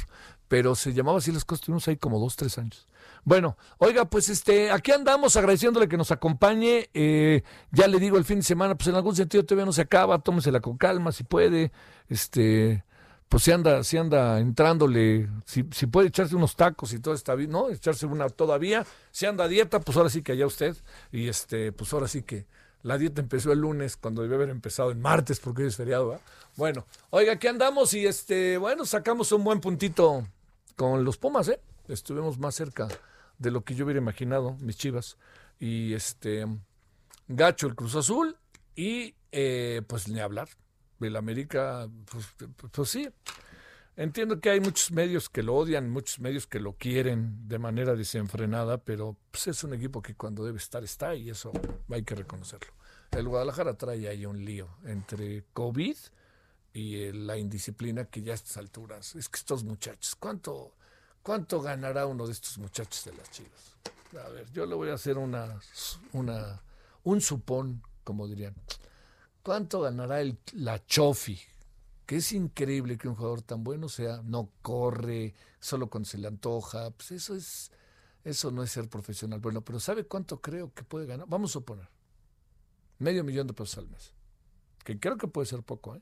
pero 0.48 0.74
se 0.76 0.94
llamaba 0.94 1.18
así 1.18 1.32
las 1.32 1.46
cosas, 1.46 1.66
tuvimos 1.66 1.88
ahí 1.88 1.98
como 1.98 2.20
dos, 2.20 2.36
tres 2.36 2.58
años. 2.58 2.88
Bueno, 3.24 3.58
oiga, 3.78 4.06
pues 4.06 4.30
este, 4.30 4.72
aquí 4.72 4.92
andamos 4.92 5.36
agradeciéndole 5.36 5.88
que 5.88 5.98
nos 5.98 6.12
acompañe. 6.12 6.90
Eh, 6.94 7.44
ya 7.72 7.88
le 7.88 8.00
digo 8.00 8.18
el 8.18 8.24
fin 8.24 8.38
de 8.40 8.44
semana, 8.44 8.76
pues 8.76 8.88
en 8.88 8.96
algún 8.96 9.16
sentido 9.16 9.44
todavía 9.44 9.66
no 9.66 9.74
se 9.74 9.82
acaba, 9.82 10.20
tómesela 10.20 10.62
con 10.62 10.78
calma 10.78 11.12
si 11.12 11.24
puede. 11.24 11.72
Este, 12.08 12.86
pues 13.28 13.44
si 13.44 13.52
anda, 13.52 13.84
si 13.84 13.98
anda 13.98 14.40
entrándole, 14.40 15.30
si, 15.46 15.66
si 15.72 15.88
puede 15.88 16.08
echarse 16.08 16.36
unos 16.36 16.56
tacos 16.56 16.94
y 16.94 17.00
todo 17.00 17.14
está 17.14 17.36
bien, 17.36 17.52
¿no? 17.52 17.70
Echarse 17.70 18.06
una 18.06 18.30
todavía. 18.30 18.86
Si 19.12 19.26
anda 19.26 19.44
a 19.44 19.48
dieta, 19.50 19.82
pues 19.82 19.98
ahora 19.98 20.10
sí 20.10 20.22
que 20.22 20.34
allá 20.34 20.46
usted. 20.46 20.78
Y 21.12 21.28
este, 21.28 21.74
pues 21.74 21.92
ahora 21.92 22.08
sí 22.08 22.24
que 22.24 22.46
la 22.84 22.98
dieta 22.98 23.22
empezó 23.22 23.52
el 23.52 23.60
lunes 23.60 23.98
cuando 23.98 24.22
debe 24.22 24.36
haber 24.36 24.50
empezado 24.50 24.92
el 24.92 24.98
martes 24.98 25.40
porque 25.40 25.64
hoy 25.64 25.68
es 25.70 25.76
feriado, 25.76 26.20
Bueno, 26.56 26.86
oiga, 27.10 27.34
aquí 27.34 27.48
andamos 27.48 27.94
y 27.94 28.06
este, 28.06 28.58
bueno, 28.58 28.86
sacamos 28.86 29.32
un 29.32 29.44
buen 29.44 29.60
puntito 29.60 30.28
con 30.76 31.04
los 31.04 31.18
Pumas, 31.18 31.48
¿eh? 31.50 31.60
Estuvimos 31.88 32.38
más 32.38 32.56
cerca 32.56 32.88
de 33.38 33.52
lo 33.52 33.64
que 33.64 33.76
yo 33.76 33.86
hubiera 33.86 34.00
imaginado, 34.00 34.56
mis 34.60 34.78
chivas. 34.78 35.18
Y 35.60 35.94
este, 35.94 36.46
gacho 37.28 37.68
el 37.68 37.76
Cruz 37.76 37.96
Azul 37.96 38.38
y 38.76 39.16
eh, 39.32 39.82
pues 39.88 40.08
ni 40.08 40.20
hablar. 40.20 40.50
El 41.00 41.16
América, 41.16 41.88
pues, 42.12 42.26
pues 42.72 42.90
sí. 42.90 43.10
Entiendo 43.98 44.40
que 44.40 44.52
hay 44.52 44.60
muchos 44.60 44.92
medios 44.92 45.28
que 45.28 45.42
lo 45.42 45.56
odian, 45.56 45.90
muchos 45.90 46.20
medios 46.20 46.46
que 46.46 46.60
lo 46.60 46.74
quieren 46.74 47.48
de 47.48 47.58
manera 47.58 47.96
desenfrenada, 47.96 48.78
pero 48.78 49.18
pues, 49.32 49.48
es 49.48 49.64
un 49.64 49.74
equipo 49.74 50.04
que 50.04 50.14
cuando 50.14 50.46
debe 50.46 50.60
estar 50.60 50.84
está 50.84 51.16
y 51.16 51.32
eso 51.32 51.52
hay 51.90 52.04
que 52.04 52.14
reconocerlo. 52.14 52.72
El 53.10 53.28
Guadalajara 53.28 53.76
trae 53.76 54.08
ahí 54.08 54.24
un 54.28 54.46
lío 54.46 54.70
entre 54.86 55.46
COVID 55.52 55.98
y 56.74 57.12
la 57.12 57.38
indisciplina 57.38 58.06
que 58.06 58.22
ya 58.22 58.34
a 58.34 58.36
estas 58.36 58.58
alturas. 58.58 59.16
Es 59.16 59.30
que 59.30 59.38
estos 59.38 59.64
muchachos, 59.64 60.16
¿cuánto, 60.16 60.76
cuánto 61.24 61.60
ganará 61.60 62.06
uno 62.06 62.28
de 62.28 62.34
estos 62.34 62.60
muchachos 62.60 63.04
de 63.04 63.14
las 63.14 63.32
Chivas? 63.32 63.78
A 64.24 64.30
ver, 64.30 64.46
yo 64.52 64.68
le 64.68 64.76
voy 64.76 64.90
a 64.90 64.94
hacer 64.94 65.18
una, 65.18 65.60
una, 66.14 66.62
un 67.04 67.20
supón, 67.20 67.82
como 68.04 68.28
dirían. 68.28 68.54
¿Cuánto 69.42 69.82
ganará 69.82 70.22
el, 70.22 70.38
la 70.54 70.86
Chofi? 70.86 71.40
Que 72.08 72.16
es 72.16 72.32
increíble 72.32 72.98
que 72.98 73.08
un 73.08 73.14
jugador 73.14 73.44
tan 73.44 73.64
bueno 73.64 73.90
sea, 73.90 74.24
no 74.24 74.50
corre, 74.64 75.36
solo 75.60 75.90
cuando 75.90 76.10
se 76.10 76.18
le 76.18 76.28
antoja. 76.28 76.90
Pues 76.90 77.12
eso 77.12 77.36
es, 77.36 77.72
eso 78.24 78.50
no 78.50 78.64
es 78.64 78.72
ser 78.72 78.90
profesional. 78.90 79.40
Bueno, 79.40 79.62
pero 79.62 79.80
¿sabe 79.80 80.06
cuánto 80.06 80.42
creo 80.42 80.74
que 80.74 80.84
puede 80.84 81.06
ganar? 81.06 81.28
Vamos 81.30 81.52
a 81.52 81.54
suponer. 81.54 81.88
Medio 82.98 83.24
millón 83.24 83.46
de 83.46 83.54
pesos 83.54 83.78
al 83.78 83.90
mes. 83.90 84.14
Que 84.84 85.00
creo 85.00 85.18
que 85.18 85.28
puede 85.28 85.46
ser 85.46 85.62
poco, 85.62 85.96
¿eh? 85.96 86.02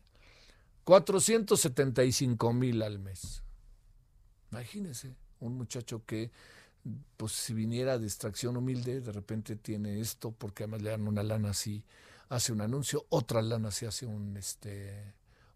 475 0.85 2.53
mil 2.53 2.81
al 2.83 2.99
mes. 2.99 3.41
Imagínese, 4.51 5.15
un 5.39 5.57
muchacho 5.57 6.05
que, 6.05 6.31
pues 7.17 7.31
si 7.31 7.53
viniera 7.53 7.97
de 7.97 8.05
extracción 8.05 8.55
humilde, 8.55 9.01
de 9.01 9.11
repente 9.11 9.55
tiene 9.55 9.99
esto, 9.99 10.31
porque 10.31 10.63
además 10.63 10.83
le 10.83 10.91
dan 10.91 11.07
una 11.07 11.23
lana 11.23 11.49
así, 11.49 11.83
hace 12.29 12.53
un 12.53 12.61
anuncio, 12.61 13.05
otra 13.09 13.41
lana 13.41 13.71
si 13.71 13.87
hace 13.87 14.05
un, 14.05 14.37
este, 14.37 15.15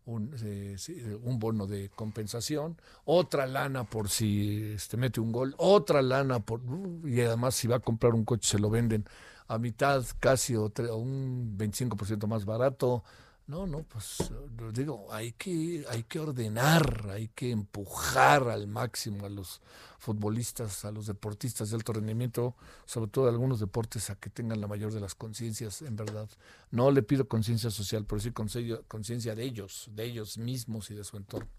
un, 0.09 0.35
eh, 0.43 0.75
un, 1.23 1.39
bono 1.39 1.67
de 1.67 1.89
compensación, 1.89 2.77
otra 3.05 3.45
lana 3.45 3.83
por 3.83 4.09
si 4.09 4.73
este, 4.75 4.97
mete 4.97 5.19
un 5.19 5.31
gol, 5.31 5.55
otra 5.57 6.01
lana 6.01 6.39
por, 6.39 6.61
y 7.05 7.21
además 7.21 7.55
si 7.55 7.67
va 7.67 7.77
a 7.77 7.79
comprar 7.79 8.13
un 8.13 8.25
coche 8.25 8.49
se 8.49 8.59
lo 8.59 8.69
venden 8.69 9.05
a 9.47 9.57
mitad 9.57 10.03
casi 10.19 10.55
o, 10.55 10.65
o 10.65 10.95
un 10.97 11.57
25% 11.57 12.27
más 12.27 12.45
barato, 12.45 13.03
no, 13.49 13.65
no, 13.65 13.81
pues 13.81 14.31
digo, 14.73 15.07
hay 15.09 15.31
que, 15.31 15.83
hay 15.89 16.03
que 16.03 16.19
ordenar, 16.19 17.09
hay 17.09 17.29
que 17.29 17.49
empujar 17.49 18.47
al 18.47 18.67
máximo 18.67 19.25
a 19.25 19.29
los 19.29 19.59
futbolistas, 19.97 20.85
a 20.85 20.91
los 20.91 21.07
deportistas 21.07 21.71
de 21.71 21.77
alto 21.77 21.93
rendimiento, 21.93 22.55
sobre 22.85 23.09
todo 23.09 23.27
algunos 23.27 23.59
deportes, 23.59 24.11
a 24.11 24.15
que 24.17 24.29
tengan 24.29 24.61
la 24.61 24.67
mayor 24.67 24.93
de 24.93 24.99
las 24.99 25.15
conciencias, 25.15 25.81
en 25.81 25.95
verdad. 25.95 26.29
No 26.69 26.91
le 26.91 27.01
pido 27.01 27.27
conciencia 27.27 27.71
social, 27.71 28.05
pero 28.05 28.21
sí 28.21 28.31
conciencia 28.31 29.33
de 29.33 29.43
ellos, 29.43 29.89
de 29.95 30.05
ellos 30.05 30.37
mismos 30.37 30.91
y 30.91 30.93
de 30.93 31.03
su 31.03 31.17
entorno. 31.17 31.49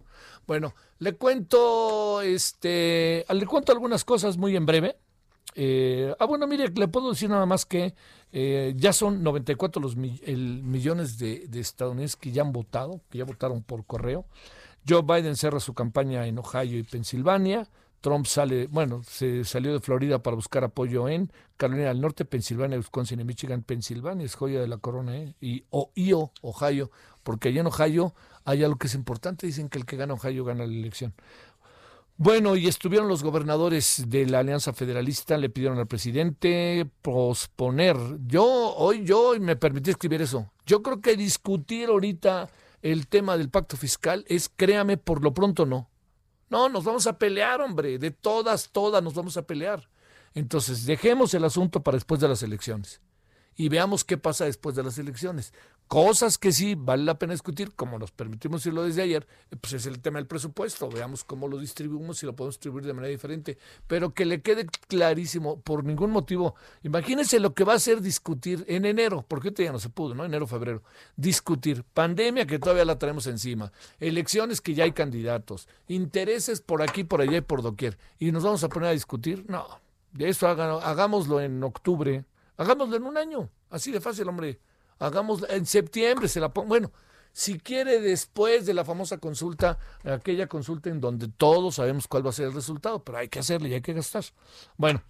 Bueno, 0.46 0.76
le 1.00 1.16
cuento, 1.16 2.22
este, 2.22 3.26
le 3.29 3.46
cuento 3.46 3.72
algunas 3.72 4.05
cosas 4.05 4.37
muy 4.37 4.55
en 4.55 4.64
breve. 4.64 4.96
Eh, 5.55 6.15
ah, 6.19 6.25
bueno, 6.27 6.47
mire, 6.47 6.69
le 6.69 6.89
puedo 6.89 7.11
decir 7.11 7.29
nada 7.29 7.47
más 7.47 7.67
que 7.67 7.95
eh, 8.33 8.75
ya 8.77 8.93
son 8.93 9.23
94 9.23 9.83
los 9.83 9.97
millones 9.97 11.19
de, 11.19 11.49
estadounidenses 11.55 12.17
que 12.17 12.31
ya 12.33 12.43
han 12.43 12.53
votado, 12.53 13.01
que 13.11 13.19
ya 13.19 13.25
votaron 13.25 13.63
por 13.63 13.85
correo. 13.85 14.25
Joe 14.89 15.03
Biden 15.03 15.37
cerra 15.37 15.61
su 15.61 15.75
campaña 15.75 16.27
en 16.27 16.39
Ohio 16.39 16.79
y 16.79 16.83
Pensilvania. 16.83 17.69
Trump 18.01 18.25
sale, 18.27 18.67
bueno, 18.69 19.03
se 19.03 19.45
salió 19.45 19.75
de 19.75 19.81
Florida 19.81 20.23
para 20.23 20.35
buscar 20.35 20.65
apoyo 20.65 21.07
en 21.09 21.31
Carolina 21.59 21.89
del 21.89 22.01
Norte, 22.01 22.25
Pensilvania, 22.25 22.79
Wisconsin 22.79 23.21
y 23.21 23.25
Michigan. 23.25 23.63
Pensilvania 23.63 24.25
es 24.25 24.35
joya 24.35 24.61
de 24.61 24.69
la 24.69 24.79
corona, 24.79 25.19
¿eh? 25.19 25.35
Y 25.39 25.65
Ohio, 25.69 26.33
Ohio, 26.41 26.91
porque 27.23 27.49
allá 27.49 27.61
en 27.61 27.67
Ohio 27.67 28.15
hay 28.47 28.65
algo 28.65 28.79
que 28.79 28.87
es 28.87 28.95
importante. 28.95 29.47
Dicen 29.47 29.69
que 29.69 29.79
el 29.79 29.85
que 29.85 29.97
gana 29.97 30.15
Ohio 30.15 30.45
gana 30.47 30.67
la 30.67 30.73
elección. 30.73 31.13
Bueno, 32.23 32.55
y 32.55 32.69
estuvieron 32.69 33.09
los 33.09 33.23
gobernadores 33.23 34.05
de 34.09 34.27
la 34.27 34.41
Alianza 34.41 34.75
Federalista, 34.75 35.39
le 35.39 35.49
pidieron 35.49 35.79
al 35.79 35.87
presidente 35.87 36.87
posponer. 37.01 37.97
Yo, 38.27 38.45
hoy 38.77 39.07
yo 39.07 39.33
me 39.41 39.57
permití 39.57 39.89
escribir 39.89 40.21
eso. 40.21 40.53
Yo 40.67 40.83
creo 40.83 41.01
que 41.01 41.17
discutir 41.17 41.89
ahorita 41.89 42.51
el 42.83 43.07
tema 43.07 43.39
del 43.39 43.49
pacto 43.49 43.79
fiscal 43.79 44.27
es, 44.29 44.51
créame, 44.55 44.99
por 44.99 45.25
lo 45.25 45.33
pronto 45.33 45.65
no. 45.65 45.89
No, 46.51 46.69
nos 46.69 46.85
vamos 46.85 47.07
a 47.07 47.17
pelear, 47.17 47.63
hombre. 47.63 47.99
De 47.99 48.11
todas, 48.11 48.69
todas 48.71 49.03
nos 49.03 49.15
vamos 49.15 49.39
a 49.39 49.47
pelear. 49.47 49.89
Entonces, 50.35 50.85
dejemos 50.85 51.33
el 51.33 51.45
asunto 51.45 51.83
para 51.83 51.97
después 51.97 52.21
de 52.21 52.29
las 52.29 52.43
elecciones 52.43 53.01
y 53.61 53.69
veamos 53.69 54.05
qué 54.05 54.17
pasa 54.17 54.47
después 54.47 54.75
de 54.75 54.83
las 54.83 54.97
elecciones. 54.97 55.53
Cosas 55.90 56.38
que 56.38 56.53
sí 56.53 56.76
vale 56.76 57.03
la 57.03 57.18
pena 57.18 57.33
discutir, 57.33 57.72
como 57.74 57.98
nos 57.98 58.12
permitimos 58.12 58.61
decirlo 58.61 58.85
desde 58.85 59.03
ayer, 59.03 59.26
pues 59.61 59.72
es 59.72 59.87
el 59.87 59.98
tema 59.98 60.20
del 60.20 60.29
presupuesto. 60.29 60.88
Veamos 60.88 61.24
cómo 61.24 61.48
lo 61.48 61.59
distribuimos 61.59 62.22
y 62.22 62.26
lo 62.26 62.37
podemos 62.37 62.55
distribuir 62.55 62.85
de 62.85 62.92
manera 62.92 63.11
diferente. 63.11 63.59
Pero 63.88 64.14
que 64.14 64.24
le 64.24 64.40
quede 64.40 64.66
clarísimo, 64.87 65.61
por 65.62 65.83
ningún 65.83 66.12
motivo. 66.12 66.55
Imagínense 66.85 67.40
lo 67.40 67.55
que 67.55 67.64
va 67.64 67.74
a 67.74 67.81
ser 67.81 68.03
discutir 68.03 68.64
en 68.68 68.85
enero, 68.85 69.24
porque 69.26 69.48
ahorita 69.48 69.64
ya 69.64 69.72
no 69.72 69.81
se 69.81 69.88
pudo, 69.88 70.14
¿no? 70.14 70.24
Enero, 70.24 70.46
febrero. 70.46 70.85
Discutir. 71.16 71.83
Pandemia 71.92 72.46
que 72.46 72.61
todavía 72.61 72.85
la 72.85 72.96
traemos 72.96 73.26
encima. 73.26 73.72
Elecciones 73.98 74.61
que 74.61 74.74
ya 74.74 74.85
hay 74.85 74.92
candidatos. 74.92 75.66
Intereses 75.88 76.61
por 76.61 76.83
aquí, 76.83 77.03
por 77.03 77.20
allá 77.20 77.38
y 77.38 77.40
por 77.40 77.62
doquier. 77.62 77.98
Y 78.20 78.31
nos 78.31 78.44
vamos 78.44 78.62
a 78.62 78.68
poner 78.68 78.90
a 78.90 78.92
discutir. 78.92 79.44
No. 79.48 79.66
De 80.12 80.29
eso 80.29 80.46
hagámoslo 80.46 81.40
en 81.40 81.61
octubre 81.64 82.26
Hagámoslo 82.61 82.94
en 82.94 83.05
un 83.05 83.16
año, 83.16 83.48
así 83.70 83.90
de 83.90 84.03
fácil, 84.03 84.29
hombre. 84.29 84.61
Hagámoslo 85.01 85.49
en 85.51 85.67
septiembre, 85.67 86.29
se 86.29 86.41
la 86.41 86.53
pongo. 86.53 86.69
Bueno, 86.69 86.93
si 87.33 87.59
quiere 87.59 88.01
después 88.01 88.67
de 88.67 88.75
la 88.75 88.85
famosa 88.85 89.19
consulta, 89.19 89.79
aquella 90.05 90.47
consulta 90.47 90.91
en 90.91 91.01
donde 91.01 91.29
todos 91.29 91.77
sabemos 91.77 92.07
cuál 92.07 92.25
va 92.25 92.31
a 92.31 92.35
ser 92.35 92.47
el 92.47 92.53
resultado, 92.53 93.03
pero 93.03 93.19
hay 93.19 93.29
que 93.29 93.39
hacerle 93.39 93.71
y 93.71 93.75
hay 93.75 93.81
que 93.81 93.95
gastar. 93.95 94.25
Bueno, 94.77 95.03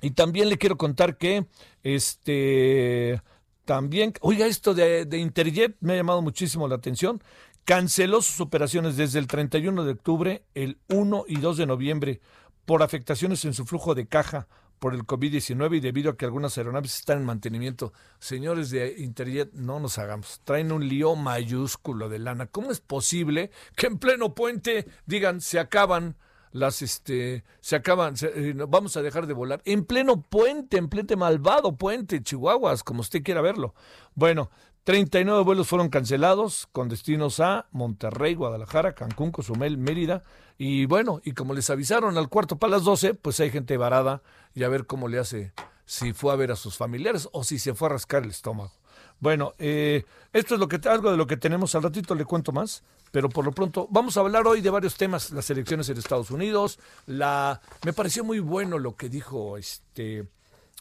y 0.00 0.12
también 0.12 0.48
le 0.48 0.58
quiero 0.58 0.76
contar 0.76 1.18
que 1.18 1.46
este 1.82 3.22
también, 3.66 4.14
oiga, 4.22 4.46
esto 4.46 4.74
de, 4.74 5.04
de, 5.04 5.18
Interjet 5.18 5.76
me 5.80 5.92
ha 5.92 5.96
llamado 5.96 6.22
muchísimo 6.22 6.66
la 6.66 6.76
atención. 6.76 7.22
Canceló 7.64 8.22
sus 8.22 8.40
operaciones 8.40 8.96
desde 8.96 9.18
el 9.18 9.26
31 9.26 9.84
de 9.84 9.92
octubre, 9.92 10.42
el 10.54 10.78
1 10.88 11.24
y 11.28 11.36
2 11.36 11.58
de 11.58 11.66
noviembre, 11.66 12.20
por 12.64 12.82
afectaciones 12.82 13.44
en 13.44 13.52
su 13.52 13.66
flujo 13.66 13.94
de 13.94 14.06
caja 14.06 14.48
por 14.80 14.94
el 14.94 15.06
COVID-19 15.06 15.76
y 15.76 15.80
debido 15.80 16.10
a 16.10 16.16
que 16.16 16.24
algunas 16.24 16.58
aeronaves 16.58 16.96
están 16.96 17.18
en 17.18 17.26
mantenimiento. 17.26 17.92
Señores 18.18 18.70
de 18.70 18.96
Interjet, 18.98 19.52
no 19.52 19.78
nos 19.78 19.98
hagamos. 19.98 20.40
Traen 20.42 20.72
un 20.72 20.88
lío 20.88 21.14
mayúsculo 21.14 22.08
de 22.08 22.18
lana. 22.18 22.46
¿Cómo 22.46 22.72
es 22.72 22.80
posible 22.80 23.50
que 23.76 23.86
en 23.86 23.98
pleno 23.98 24.34
puente 24.34 24.86
digan 25.06 25.40
se 25.40 25.60
acaban 25.60 26.16
las 26.52 26.82
este 26.82 27.44
se 27.60 27.76
acaban, 27.76 28.14
eh, 28.22 28.54
vamos 28.68 28.96
a 28.96 29.02
dejar 29.02 29.26
de 29.26 29.34
volar 29.34 29.62
en 29.64 29.84
pleno 29.84 30.22
puente, 30.22 30.78
en 30.78 30.88
pleno 30.88 31.16
malvado 31.16 31.76
puente, 31.76 32.22
Chihuahuas, 32.22 32.82
como 32.82 33.02
usted 33.02 33.22
quiera 33.22 33.40
verlo. 33.40 33.74
Bueno, 34.14 34.50
39 34.84 35.44
vuelos 35.44 35.68
fueron 35.68 35.90
cancelados 35.90 36.66
con 36.72 36.88
destinos 36.88 37.38
a 37.40 37.66
Monterrey, 37.70 38.34
Guadalajara, 38.34 38.94
Cancún, 38.94 39.30
Cozumel, 39.30 39.76
Mérida. 39.76 40.24
Y 40.56 40.86
bueno, 40.86 41.20
y 41.22 41.32
como 41.32 41.54
les 41.54 41.68
avisaron 41.70 42.16
al 42.16 42.28
cuarto 42.28 42.58
para 42.58 42.72
las 42.72 42.84
12, 42.84 43.14
pues 43.14 43.40
hay 43.40 43.50
gente 43.50 43.76
varada 43.76 44.22
y 44.54 44.64
a 44.64 44.68
ver 44.68 44.86
cómo 44.86 45.08
le 45.08 45.18
hace 45.18 45.52
si 45.84 46.12
fue 46.12 46.32
a 46.32 46.36
ver 46.36 46.52
a 46.52 46.56
sus 46.56 46.76
familiares 46.76 47.28
o 47.32 47.42
si 47.42 47.58
se 47.58 47.74
fue 47.74 47.88
a 47.88 47.92
rascar 47.92 48.22
el 48.22 48.30
estómago. 48.30 48.72
Bueno, 49.18 49.54
eh, 49.58 50.04
esto 50.32 50.54
es 50.54 50.60
lo 50.60 50.68
que 50.68 50.80
algo 50.88 51.10
de 51.10 51.16
lo 51.16 51.26
que 51.26 51.36
tenemos 51.36 51.74
al 51.74 51.82
ratito, 51.82 52.14
le 52.14 52.24
cuento 52.24 52.52
más, 52.52 52.84
pero 53.10 53.28
por 53.28 53.44
lo 53.44 53.52
pronto 53.52 53.86
vamos 53.90 54.16
a 54.16 54.20
hablar 54.20 54.46
hoy 54.46 54.60
de 54.60 54.70
varios 54.70 54.96
temas, 54.96 55.30
las 55.30 55.50
elecciones 55.50 55.88
en 55.88 55.98
Estados 55.98 56.30
Unidos, 56.30 56.78
la 57.06 57.60
me 57.84 57.92
pareció 57.92 58.24
muy 58.24 58.38
bueno 58.38 58.78
lo 58.78 58.96
que 58.96 59.08
dijo 59.08 59.58
este 59.58 60.26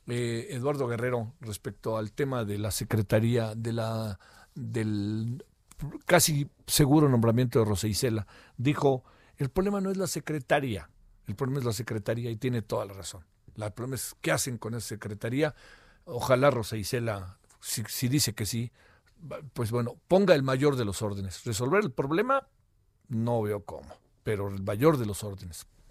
eh, 0.07 0.47
Eduardo 0.51 0.87
Guerrero 0.87 1.33
respecto 1.41 1.97
al 1.97 2.11
tema 2.11 2.45
de 2.45 2.57
la 2.57 2.71
secretaría 2.71 3.55
de 3.55 3.73
la 3.73 4.19
del 4.55 5.45
casi 6.05 6.49
seguro 6.67 7.07
nombramiento 7.07 7.59
de 7.59 7.65
Rosa 7.65 7.87
Isela. 7.87 8.27
Dijo, 8.57 9.03
el 9.37 9.49
problema 9.49 9.81
no 9.81 9.91
es 9.91 9.97
la 9.97 10.07
secretaria, 10.07 10.89
el 11.27 11.35
problema 11.35 11.59
es 11.59 11.65
la 11.65 11.73
secretaría 11.73 12.29
y 12.31 12.35
tiene 12.35 12.61
toda 12.61 12.85
la 12.85 12.93
razón. 12.93 13.25
El 13.55 13.71
problema 13.71 13.95
es 13.95 14.15
qué 14.21 14.31
hacen 14.31 14.57
con 14.57 14.73
esa 14.73 14.87
secretaría. 14.87 15.53
Ojalá 16.05 16.49
Rosa 16.49 16.77
Isela 16.77 17.39
si, 17.59 18.07
dice 18.07 18.33
que 18.33 18.45
sí, 18.45 18.71
pues 19.53 19.71
bueno, 19.71 19.97
ponga 20.07 20.35
el 20.35 20.43
mayor 20.43 20.75
de 20.75 20.85
los 20.85 21.01
órdenes. 21.01 21.43
Resolver 21.43 21.83
el 21.83 21.91
problema, 21.91 22.47
no 23.07 23.41
veo 23.41 23.63
cómo, 23.65 23.95
pero 24.23 24.47
el 24.47 24.63
mayor 24.63 24.97
de 24.97 25.05
los 25.05 25.23
órdenes. 25.23 25.67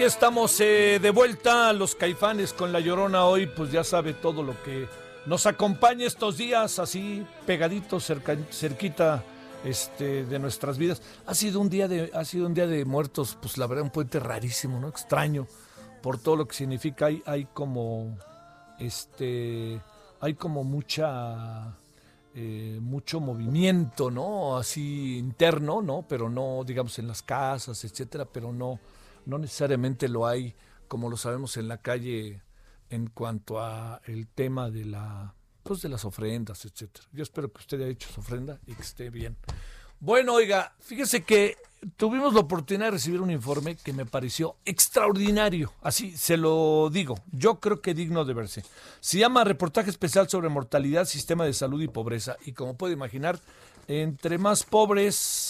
Aquí 0.00 0.06
estamos 0.06 0.58
eh, 0.62 0.98
de 0.98 1.10
vuelta, 1.10 1.74
los 1.74 1.94
caifanes 1.94 2.54
con 2.54 2.72
la 2.72 2.80
llorona 2.80 3.26
hoy, 3.26 3.46
pues 3.46 3.70
ya 3.70 3.84
sabe 3.84 4.14
todo 4.14 4.42
lo 4.42 4.54
que 4.62 4.88
nos 5.26 5.44
acompaña 5.44 6.06
estos 6.06 6.38
días, 6.38 6.78
así 6.78 7.22
pegaditos, 7.44 8.04
cerca, 8.04 8.34
cerquita 8.50 9.22
este, 9.62 10.24
de 10.24 10.38
nuestras 10.38 10.78
vidas. 10.78 11.02
Ha 11.26 11.34
sido 11.34 11.60
un 11.60 11.68
día 11.68 11.86
de, 11.86 12.10
ha 12.14 12.24
sido 12.24 12.46
un 12.46 12.54
día 12.54 12.66
de 12.66 12.86
muertos, 12.86 13.36
pues 13.42 13.58
la 13.58 13.66
verdad, 13.66 13.84
un 13.84 13.90
puente 13.90 14.18
rarísimo, 14.18 14.80
¿no? 14.80 14.88
Extraño, 14.88 15.46
por 16.00 16.16
todo 16.16 16.36
lo 16.36 16.48
que 16.48 16.56
significa. 16.56 17.04
Hay, 17.04 17.22
hay 17.26 17.44
como, 17.52 18.16
este, 18.78 19.82
hay 20.18 20.32
como 20.32 20.64
mucha, 20.64 21.76
eh, 22.34 22.78
mucho 22.80 23.20
movimiento, 23.20 24.10
¿no? 24.10 24.56
Así 24.56 25.18
interno, 25.18 25.82
¿no? 25.82 26.06
Pero 26.08 26.30
no, 26.30 26.64
digamos, 26.64 26.98
en 26.98 27.06
las 27.06 27.20
casas, 27.20 27.84
etcétera, 27.84 28.24
pero 28.24 28.50
no 28.50 28.80
no 29.26 29.38
necesariamente 29.38 30.08
lo 30.08 30.26
hay 30.26 30.54
como 30.88 31.08
lo 31.08 31.16
sabemos 31.16 31.56
en 31.56 31.68
la 31.68 31.78
calle 31.78 32.42
en 32.88 33.06
cuanto 33.06 33.60
a 33.60 34.00
el 34.06 34.26
tema 34.26 34.70
de 34.70 34.84
la 34.84 35.34
pues 35.62 35.82
de 35.82 35.88
las 35.88 36.04
ofrendas, 36.04 36.64
etcétera. 36.64 37.06
Yo 37.12 37.22
espero 37.22 37.52
que 37.52 37.60
usted 37.60 37.80
haya 37.80 37.90
hecho 37.90 38.08
su 38.12 38.20
ofrenda 38.20 38.58
y 38.66 38.74
que 38.74 38.82
esté 38.82 39.10
bien. 39.10 39.36
Bueno, 40.00 40.34
oiga, 40.34 40.74
fíjese 40.80 41.22
que 41.22 41.58
tuvimos 41.96 42.32
la 42.32 42.40
oportunidad 42.40 42.86
de 42.86 42.92
recibir 42.92 43.20
un 43.20 43.30
informe 43.30 43.76
que 43.76 43.92
me 43.92 44.06
pareció 44.06 44.56
extraordinario, 44.64 45.72
así 45.82 46.16
se 46.16 46.36
lo 46.36 46.88
digo, 46.90 47.16
yo 47.32 47.60
creo 47.60 47.80
que 47.80 47.94
digno 47.94 48.24
de 48.24 48.34
verse. 48.34 48.64
Se 49.00 49.18
llama 49.18 49.44
Reportaje 49.44 49.90
Especial 49.90 50.28
sobre 50.28 50.48
Mortalidad, 50.48 51.04
Sistema 51.04 51.44
de 51.44 51.52
Salud 51.52 51.82
y 51.82 51.88
Pobreza, 51.88 52.36
y 52.46 52.52
como 52.52 52.76
puede 52.76 52.94
imaginar, 52.94 53.38
entre 53.88 54.38
más 54.38 54.64
pobres, 54.64 55.49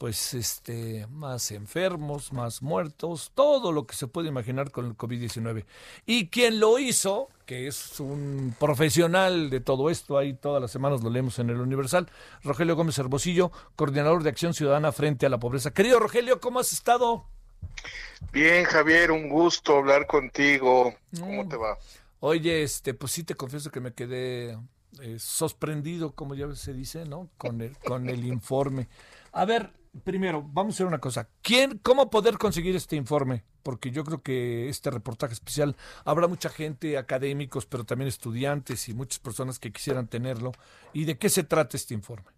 pues 0.00 0.32
este 0.32 1.06
más 1.10 1.50
enfermos, 1.50 2.32
más 2.32 2.62
muertos, 2.62 3.32
todo 3.34 3.70
lo 3.70 3.86
que 3.86 3.94
se 3.94 4.06
puede 4.06 4.28
imaginar 4.28 4.70
con 4.70 4.86
el 4.86 4.96
COVID-19. 4.96 5.66
Y 6.06 6.28
quien 6.28 6.58
lo 6.58 6.78
hizo, 6.78 7.28
que 7.44 7.66
es 7.66 8.00
un 8.00 8.56
profesional 8.58 9.50
de 9.50 9.60
todo 9.60 9.90
esto, 9.90 10.16
ahí 10.16 10.32
todas 10.32 10.62
las 10.62 10.70
semanas 10.70 11.02
lo 11.02 11.10
leemos 11.10 11.38
en 11.38 11.50
el 11.50 11.60
Universal, 11.60 12.10
Rogelio 12.42 12.76
Gómez 12.76 12.96
Herbosillo, 12.96 13.52
coordinador 13.76 14.22
de 14.22 14.30
Acción 14.30 14.54
Ciudadana 14.54 14.90
frente 14.90 15.26
a 15.26 15.28
la 15.28 15.38
pobreza. 15.38 15.70
Querido 15.70 15.98
Rogelio, 15.98 16.40
¿cómo 16.40 16.60
has 16.60 16.72
estado? 16.72 17.26
Bien, 18.32 18.64
Javier, 18.64 19.10
un 19.10 19.28
gusto 19.28 19.76
hablar 19.76 20.06
contigo. 20.06 20.94
¿Cómo 21.18 21.46
te 21.46 21.56
va? 21.56 21.76
Oye, 22.20 22.62
este, 22.62 22.94
pues 22.94 23.12
sí 23.12 23.22
te 23.22 23.34
confieso 23.34 23.70
que 23.70 23.80
me 23.80 23.92
quedé 23.92 24.56
eh, 25.02 25.18
sorprendido, 25.18 26.12
como 26.14 26.34
ya 26.34 26.50
se 26.54 26.72
dice, 26.72 27.04
¿no? 27.04 27.28
Con 27.36 27.60
el, 27.60 27.76
con 27.76 28.08
el 28.08 28.24
informe. 28.24 28.88
A 29.32 29.44
ver, 29.44 29.70
primero, 30.04 30.42
vamos 30.42 30.74
a 30.74 30.76
hacer 30.76 30.86
una 30.86 30.98
cosa. 30.98 31.28
¿Quién, 31.42 31.78
cómo 31.78 32.10
poder 32.10 32.38
conseguir 32.38 32.76
este 32.76 32.96
informe? 32.96 33.44
Porque 33.62 33.90
yo 33.90 34.04
creo 34.04 34.22
que 34.22 34.68
este 34.68 34.90
reportaje 34.90 35.34
especial 35.34 35.76
habrá 36.04 36.26
mucha 36.26 36.48
gente, 36.48 36.98
académicos, 36.98 37.66
pero 37.66 37.84
también 37.84 38.08
estudiantes 38.08 38.88
y 38.88 38.94
muchas 38.94 39.18
personas 39.18 39.58
que 39.58 39.72
quisieran 39.72 40.08
tenerlo. 40.08 40.52
¿Y 40.92 41.04
de 41.04 41.18
qué 41.18 41.28
se 41.28 41.44
trata 41.44 41.76
este 41.76 41.94
informe? 41.94 42.30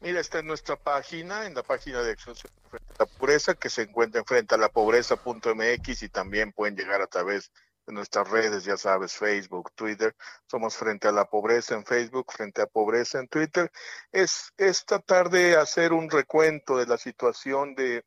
Mira, 0.00 0.20
está 0.20 0.38
en 0.38 0.46
nuestra 0.46 0.76
página, 0.76 1.46
en 1.46 1.54
la 1.54 1.62
página 1.62 2.02
de 2.02 2.12
Acción 2.12 2.36
Frente 2.36 2.56
la 2.98 3.06
pobreza 3.06 3.54
que 3.54 3.70
se 3.70 3.82
encuentra 3.82 4.24
frente 4.24 4.54
a 4.54 4.58
la 4.58 4.68
pobreza.mx 4.68 6.02
y 6.02 6.08
también 6.08 6.52
pueden 6.52 6.76
llegar 6.76 7.02
a 7.02 7.06
través 7.06 7.50
de 7.50 7.65
nuestras 7.94 8.28
redes, 8.30 8.64
ya 8.64 8.76
sabes, 8.76 9.14
Facebook, 9.14 9.72
Twitter. 9.74 10.14
Somos 10.46 10.76
frente 10.76 11.08
a 11.08 11.12
la 11.12 11.26
pobreza 11.26 11.74
en 11.74 11.84
Facebook, 11.84 12.32
frente 12.32 12.62
a 12.62 12.66
pobreza 12.66 13.20
en 13.20 13.28
Twitter. 13.28 13.70
Es, 14.12 14.52
es 14.56 14.84
tratar 14.84 15.30
de 15.30 15.56
hacer 15.56 15.92
un 15.92 16.10
recuento 16.10 16.76
de 16.76 16.86
la 16.86 16.98
situación 16.98 17.74
de, 17.74 18.04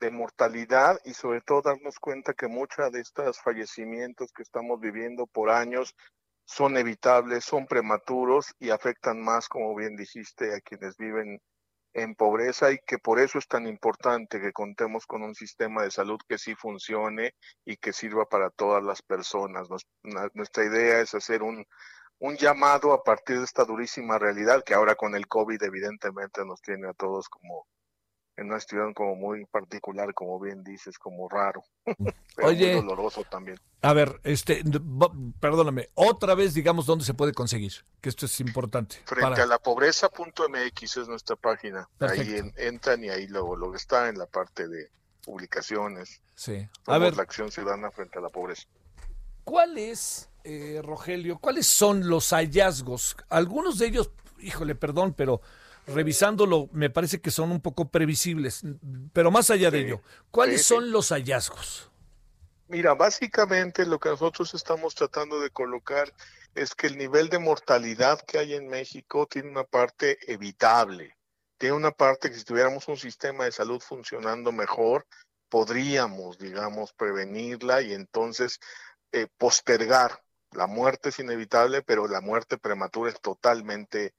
de 0.00 0.10
mortalidad 0.10 1.00
y 1.04 1.14
sobre 1.14 1.40
todo 1.40 1.62
darnos 1.62 1.98
cuenta 1.98 2.34
que 2.34 2.48
muchos 2.48 2.92
de 2.92 3.00
estos 3.00 3.40
fallecimientos 3.40 4.32
que 4.32 4.42
estamos 4.42 4.80
viviendo 4.80 5.26
por 5.26 5.50
años 5.50 5.94
son 6.44 6.76
evitables, 6.76 7.44
son 7.44 7.66
prematuros 7.66 8.54
y 8.58 8.70
afectan 8.70 9.20
más, 9.20 9.48
como 9.48 9.74
bien 9.74 9.96
dijiste, 9.96 10.54
a 10.54 10.60
quienes 10.60 10.96
viven 10.96 11.40
en 11.96 12.14
pobreza 12.14 12.70
y 12.72 12.78
que 12.86 12.98
por 12.98 13.18
eso 13.18 13.38
es 13.38 13.48
tan 13.48 13.66
importante 13.66 14.38
que 14.38 14.52
contemos 14.52 15.06
con 15.06 15.22
un 15.22 15.34
sistema 15.34 15.82
de 15.82 15.90
salud 15.90 16.18
que 16.28 16.36
sí 16.36 16.54
funcione 16.54 17.34
y 17.64 17.78
que 17.78 17.94
sirva 17.94 18.26
para 18.26 18.50
todas 18.50 18.84
las 18.84 19.00
personas. 19.00 19.66
nuestra 20.34 20.64
idea 20.64 21.00
es 21.00 21.14
hacer 21.14 21.42
un, 21.42 21.64
un 22.18 22.36
llamado 22.36 22.92
a 22.92 23.02
partir 23.02 23.38
de 23.38 23.44
esta 23.44 23.64
durísima 23.64 24.18
realidad 24.18 24.62
que 24.62 24.74
ahora 24.74 24.94
con 24.94 25.14
el 25.14 25.26
COVID 25.26 25.62
evidentemente 25.62 26.44
nos 26.44 26.60
tiene 26.60 26.88
a 26.88 26.92
todos 26.92 27.30
como 27.30 27.66
en 28.36 28.46
una 28.46 28.60
situación 28.60 28.92
como 28.94 29.16
muy 29.16 29.44
particular, 29.46 30.12
como 30.14 30.38
bien 30.38 30.62
dices, 30.62 30.98
como 30.98 31.28
raro, 31.28 31.62
pero 32.36 32.48
Oye, 32.48 32.76
muy 32.76 32.86
doloroso 32.86 33.24
también. 33.24 33.58
A 33.82 33.92
ver, 33.92 34.20
este, 34.24 34.62
perdóname, 35.40 35.88
otra 35.94 36.34
vez 36.34 36.54
digamos 36.54 36.86
dónde 36.86 37.04
se 37.04 37.14
puede 37.14 37.32
conseguir, 37.32 37.72
que 38.00 38.08
esto 38.08 38.26
es 38.26 38.40
importante. 38.40 38.96
Frente 39.04 39.30
para... 39.30 39.42
a 39.42 39.46
la 39.46 39.58
pobreza.mx 39.58 40.96
es 40.96 41.08
nuestra 41.08 41.36
página. 41.36 41.88
Perfecto. 41.98 42.22
Ahí 42.22 42.38
en- 42.38 42.54
entran 42.56 43.02
y 43.04 43.08
ahí 43.08 43.26
luego 43.26 43.56
lo 43.56 43.70
que 43.70 43.78
está 43.78 44.08
en 44.08 44.18
la 44.18 44.26
parte 44.26 44.68
de 44.68 44.90
publicaciones. 45.24 46.20
Sí. 46.34 46.68
A 46.86 46.98
ver, 46.98 47.16
la 47.16 47.22
acción 47.22 47.50
ciudadana 47.50 47.90
frente 47.90 48.18
a 48.18 48.22
la 48.22 48.28
pobreza. 48.28 48.66
¿cuál 49.46 49.78
es, 49.78 50.28
eh, 50.42 50.80
Rogelio, 50.82 51.38
cuáles 51.38 51.66
son 51.68 52.08
los 52.08 52.30
hallazgos? 52.30 53.16
Algunos 53.28 53.78
de 53.78 53.86
ellos, 53.86 54.10
híjole, 54.40 54.74
perdón, 54.74 55.14
pero 55.16 55.40
revisándolo 55.86 56.68
me 56.72 56.90
parece 56.90 57.20
que 57.20 57.30
son 57.30 57.52
un 57.52 57.60
poco 57.60 57.88
previsibles. 57.88 58.62
Pero 59.12 59.30
más 59.30 59.50
allá 59.50 59.70
de 59.70 59.80
ello, 59.80 60.02
¿cuáles 60.30 60.62
sí. 60.62 60.74
son 60.74 60.90
los 60.90 61.10
hallazgos? 61.10 61.90
Mira, 62.68 62.94
básicamente 62.94 63.86
lo 63.86 64.00
que 64.00 64.08
nosotros 64.08 64.52
estamos 64.54 64.94
tratando 64.94 65.40
de 65.40 65.50
colocar 65.50 66.12
es 66.54 66.74
que 66.74 66.88
el 66.88 66.98
nivel 66.98 67.28
de 67.28 67.38
mortalidad 67.38 68.20
que 68.22 68.38
hay 68.38 68.54
en 68.54 68.66
México 68.66 69.26
tiene 69.26 69.50
una 69.50 69.64
parte 69.64 70.18
evitable. 70.32 71.16
Tiene 71.58 71.76
una 71.76 71.92
parte 71.92 72.30
que 72.30 72.36
si 72.36 72.44
tuviéramos 72.44 72.88
un 72.88 72.96
sistema 72.96 73.44
de 73.44 73.52
salud 73.52 73.80
funcionando 73.80 74.52
mejor, 74.52 75.06
podríamos, 75.48 76.38
digamos, 76.38 76.92
prevenirla 76.92 77.82
y 77.82 77.92
entonces 77.92 78.58
eh, 79.12 79.28
postergar. 79.38 80.22
La 80.50 80.66
muerte 80.66 81.10
es 81.10 81.18
inevitable, 81.18 81.82
pero 81.82 82.08
la 82.08 82.20
muerte 82.20 82.58
prematura 82.58 83.10
es 83.10 83.20
totalmente 83.20 84.14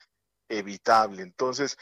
evitable. 0.49 1.21
Entonces, 1.23 1.77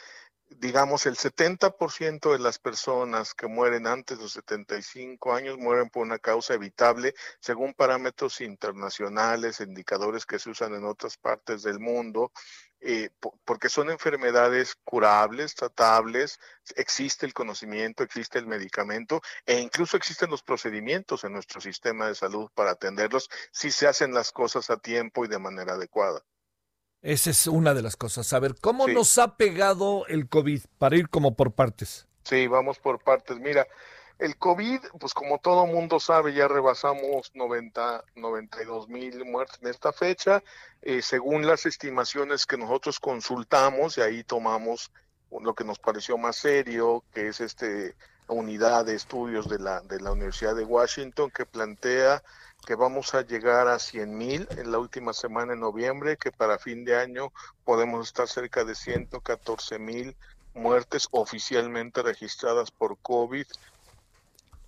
digamos, 0.48 1.06
el 1.06 1.16
70% 1.16 2.32
de 2.32 2.38
las 2.38 2.58
personas 2.58 3.34
que 3.34 3.48
mueren 3.48 3.86
antes 3.86 4.16
de 4.18 4.24
los 4.24 4.32
75 4.32 5.34
años 5.34 5.58
mueren 5.58 5.90
por 5.90 6.02
una 6.04 6.18
causa 6.18 6.54
evitable, 6.54 7.14
según 7.40 7.74
parámetros 7.74 8.40
internacionales, 8.40 9.60
indicadores 9.60 10.24
que 10.26 10.38
se 10.38 10.50
usan 10.50 10.74
en 10.74 10.84
otras 10.84 11.16
partes 11.18 11.62
del 11.62 11.80
mundo, 11.80 12.32
eh, 12.80 13.10
po- 13.20 13.38
porque 13.44 13.68
son 13.68 13.90
enfermedades 13.90 14.76
curables, 14.84 15.54
tratables, 15.54 16.38
existe 16.76 17.26
el 17.26 17.34
conocimiento, 17.34 18.02
existe 18.02 18.38
el 18.38 18.46
medicamento 18.46 19.20
e 19.46 19.58
incluso 19.60 19.96
existen 19.96 20.30
los 20.30 20.42
procedimientos 20.42 21.24
en 21.24 21.32
nuestro 21.32 21.60
sistema 21.60 22.06
de 22.08 22.14
salud 22.14 22.50
para 22.54 22.72
atenderlos 22.72 23.28
si 23.52 23.70
se 23.70 23.86
hacen 23.88 24.14
las 24.14 24.30
cosas 24.32 24.70
a 24.70 24.76
tiempo 24.78 25.24
y 25.24 25.28
de 25.28 25.38
manera 25.38 25.74
adecuada. 25.74 26.22
Esa 27.02 27.30
es 27.30 27.46
una 27.46 27.74
de 27.74 27.82
las 27.82 27.96
cosas. 27.96 28.32
A 28.32 28.38
ver, 28.40 28.54
¿cómo 28.60 28.86
Sí. 28.86 28.94
nos 28.94 29.18
ha 29.18 29.36
pegado 29.36 30.06
el 30.08 30.28
COVID? 30.28 30.62
Para 30.78 30.96
ir 30.96 31.08
como 31.08 31.36
por 31.36 31.52
partes. 31.52 32.06
Sí, 32.24 32.46
vamos 32.48 32.78
por 32.78 32.98
partes. 33.02 33.38
Mira, 33.38 33.66
el 34.18 34.36
COVID, 34.36 34.80
pues 34.98 35.14
como 35.14 35.38
todo 35.38 35.66
mundo 35.66 36.00
sabe, 36.00 36.32
ya 36.34 36.48
rebasamos 36.48 37.30
90, 37.34 38.02
92 38.16 38.88
mil 38.88 39.24
muertes 39.24 39.58
en 39.62 39.68
esta 39.68 39.92
fecha. 39.92 40.42
Eh, 40.82 41.02
según 41.02 41.46
las 41.46 41.66
estimaciones 41.66 42.46
que 42.46 42.56
nosotros 42.56 42.98
consultamos, 42.98 43.98
y 43.98 44.00
ahí 44.00 44.24
tomamos 44.24 44.90
lo 45.40 45.54
que 45.54 45.64
nos 45.64 45.78
pareció 45.78 46.16
más 46.18 46.36
serio, 46.36 47.04
que 47.12 47.28
es 47.28 47.40
este 47.40 47.94
unidad 48.28 48.84
de 48.84 48.94
estudios 48.94 49.48
de 49.48 49.58
la, 49.58 49.80
de 49.82 50.00
la 50.00 50.12
Universidad 50.12 50.54
de 50.54 50.64
Washington, 50.64 51.30
que 51.30 51.46
plantea 51.46 52.22
que 52.66 52.74
vamos 52.74 53.14
a 53.14 53.22
llegar 53.22 53.68
a 53.68 53.78
100 53.78 54.18
mil 54.18 54.48
en 54.56 54.72
la 54.72 54.78
última 54.78 55.12
semana 55.12 55.52
en 55.52 55.60
noviembre, 55.60 56.16
que 56.16 56.32
para 56.32 56.58
fin 56.58 56.84
de 56.84 56.96
año 56.96 57.32
podemos 57.64 58.08
estar 58.08 58.28
cerca 58.28 58.64
de 58.64 58.74
114 58.74 59.78
mil 59.78 60.16
muertes 60.54 61.06
oficialmente 61.12 62.02
registradas 62.02 62.70
por 62.70 62.98
COVID 62.98 63.46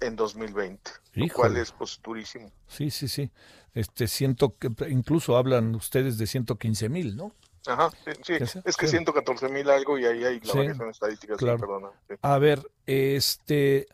en 0.00 0.14
2020, 0.14 0.90
lo 1.14 1.24
Híjole. 1.24 1.34
cual 1.34 1.56
es 1.56 1.72
pues 1.72 2.00
durísimo. 2.02 2.52
Sí, 2.68 2.90
sí, 2.90 3.08
sí. 3.08 3.30
Este, 3.74 4.06
siento 4.06 4.56
que 4.56 4.70
incluso 4.88 5.36
hablan 5.36 5.74
ustedes 5.74 6.18
de 6.18 6.26
115 6.26 6.88
mil, 6.88 7.16
¿no? 7.16 7.32
Ajá, 7.68 7.90
sí, 8.04 8.12
sí. 8.24 8.60
Es 8.64 8.76
que 8.76 8.86
Sí. 8.86 8.92
114 8.96 9.48
mil 9.48 9.68
algo 9.70 9.98
y 9.98 10.06
ahí 10.06 10.24
hay 10.24 10.40
la 10.40 10.54
variación 10.54 10.90
estadística, 10.90 11.36
claro. 11.36 11.58
perdona. 11.58 11.88
A 12.22 12.38
ver, 12.38 12.68
este, 12.86 13.86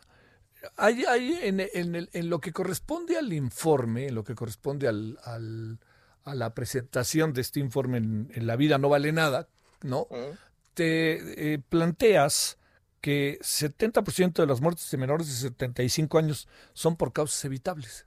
hay, 0.76 1.04
hay 1.04 1.38
en, 1.42 1.60
en 1.60 1.94
el- 1.94 2.08
en 2.12 2.30
lo 2.30 2.38
que 2.40 2.52
corresponde 2.52 3.18
al 3.18 3.32
informe, 3.32 4.06
en 4.08 4.14
lo 4.14 4.24
que 4.24 4.34
corresponde 4.34 4.86
al, 4.88 5.18
al- 5.24 5.78
a 6.24 6.34
la 6.34 6.54
presentación 6.54 7.32
de 7.32 7.40
este 7.42 7.60
informe 7.60 7.98
en, 7.98 8.30
en 8.34 8.46
La 8.46 8.56
vida 8.56 8.78
no 8.78 8.88
vale 8.88 9.12
nada, 9.12 9.48
¿no? 9.82 10.06
Te 10.74 11.52
eh, 11.54 11.58
planteas 11.58 12.58
que 13.00 13.38
70% 13.42 14.40
de 14.42 14.46
las 14.46 14.60
muertes 14.62 14.90
de 14.90 14.96
menores 14.96 15.26
de 15.28 15.34
75 15.34 16.16
años 16.18 16.48
son 16.72 16.96
por 16.96 17.12
causas 17.12 17.44
evitables. 17.44 18.06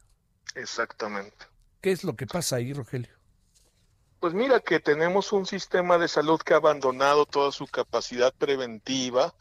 Exactamente. 0.56 1.46
¿Qué 1.82 1.92
es 1.92 2.04
lo 2.04 2.16
que 2.16 2.26
pasa 2.26 2.56
ahí, 2.56 2.74
Rogelio? 2.74 3.12
Pues 4.20 4.34
mira 4.34 4.60
que 4.60 4.80
tenemos 4.80 5.32
un 5.32 5.46
sistema 5.46 6.00
de 6.00 6.08
salud 6.08 6.40
que 6.40 6.56
ha 6.56 6.58
abandonado 6.58 7.28
toda 7.28 7.52
su 7.52 7.68
capacidad 7.68 8.34
preventiva, 8.34 9.34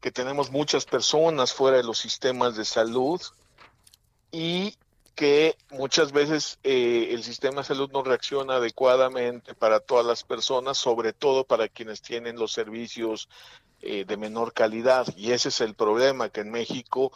que 0.00 0.10
tenemos 0.10 0.50
muchas 0.50 0.84
personas 0.84 1.52
fuera 1.52 1.76
de 1.76 1.84
los 1.84 1.98
sistemas 1.98 2.56
de 2.56 2.64
salud 2.64 3.22
y 4.32 4.76
que 5.14 5.56
muchas 5.70 6.10
veces 6.10 6.58
eh, 6.64 7.10
el 7.10 7.22
sistema 7.22 7.58
de 7.60 7.68
salud 7.68 7.90
no 7.92 8.02
reacciona 8.02 8.56
adecuadamente 8.56 9.54
para 9.54 9.78
todas 9.78 10.04
las 10.04 10.24
personas, 10.24 10.78
sobre 10.78 11.12
todo 11.12 11.44
para 11.44 11.68
quienes 11.68 12.02
tienen 12.02 12.36
los 12.36 12.52
servicios 12.52 13.28
eh, 13.82 14.04
de 14.04 14.16
menor 14.16 14.52
calidad. 14.52 15.06
Y 15.16 15.30
ese 15.30 15.50
es 15.50 15.60
el 15.60 15.74
problema, 15.74 16.28
que 16.28 16.40
en 16.40 16.50
México, 16.50 17.12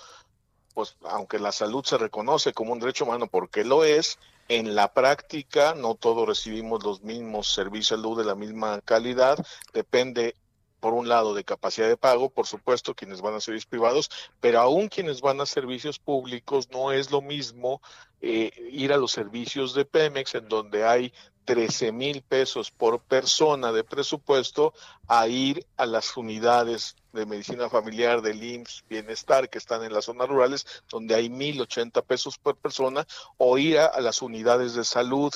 pues 0.73 0.97
aunque 1.03 1.41
la 1.41 1.51
salud 1.51 1.85
se 1.85 1.99
reconoce 1.99 2.53
como 2.53 2.73
un 2.73 2.79
derecho 2.79 3.07
humano 3.07 3.27
porque 3.27 3.65
lo 3.65 3.83
es, 3.83 4.21
en 4.49 4.75
la 4.75 4.93
práctica 4.93 5.75
no 5.75 5.95
todos 5.95 6.27
recibimos 6.27 6.85
los 6.85 7.03
mismos 7.03 7.53
servicios 7.53 8.01
de 8.01 8.03
salud 8.03 8.19
de 8.19 8.25
la 8.25 8.35
misma 8.35 8.81
calidad, 8.83 9.39
depende 9.73 10.37
por 10.81 10.95
un 10.95 11.09
lado 11.09 11.35
de 11.35 11.45
capacidad 11.45 11.89
de 11.89 11.97
pago, 11.97 12.31
por 12.31 12.47
supuesto 12.47 12.95
quienes 12.95 13.21
van 13.21 13.35
a 13.35 13.41
servicios 13.41 13.67
privados, 13.67 14.11
pero 14.41 14.61
aún 14.61 14.89
quienes 14.89 15.21
van 15.21 15.41
a 15.41 15.47
servicios 15.47 15.99
públicos 15.99 16.69
no 16.71 16.93
es 16.93 17.11
lo 17.11 17.23
mismo 17.23 17.81
eh, 18.21 18.53
ir 18.71 18.93
a 18.93 18.97
los 18.97 19.13
servicios 19.13 19.75
de 19.75 19.85
Pemex 19.85 20.35
en 20.35 20.49
donde 20.49 20.85
hay 20.85 21.13
13 21.45 21.93
mil 21.93 22.23
pesos 22.23 22.71
por 22.71 23.01
persona 23.01 23.73
de 23.73 23.85
presupuesto 23.85 24.75
a 25.09 25.27
ir 25.29 25.67
a 25.77 25.87
las 25.87 26.17
unidades 26.17 26.97
de 27.17 27.27
medicina 27.27 27.69
familiar 27.69 28.23
del 28.23 28.43
IMSS 28.43 28.85
Bienestar 28.89 29.51
que 29.51 29.59
están 29.59 29.83
en 29.83 29.93
las 29.93 30.05
zonas 30.05 30.29
rurales 30.29 30.67
donde 30.89 31.15
hay 31.15 31.29
1.080 31.29 32.05
pesos 32.05 32.39
por 32.39 32.57
persona 32.57 33.07
o 33.39 33.59
ir 33.59 33.79
a, 33.79 33.87
a 33.87 34.01
las 34.01 34.23
unidades 34.23 34.75
de 34.75 34.85
salud 34.85 35.33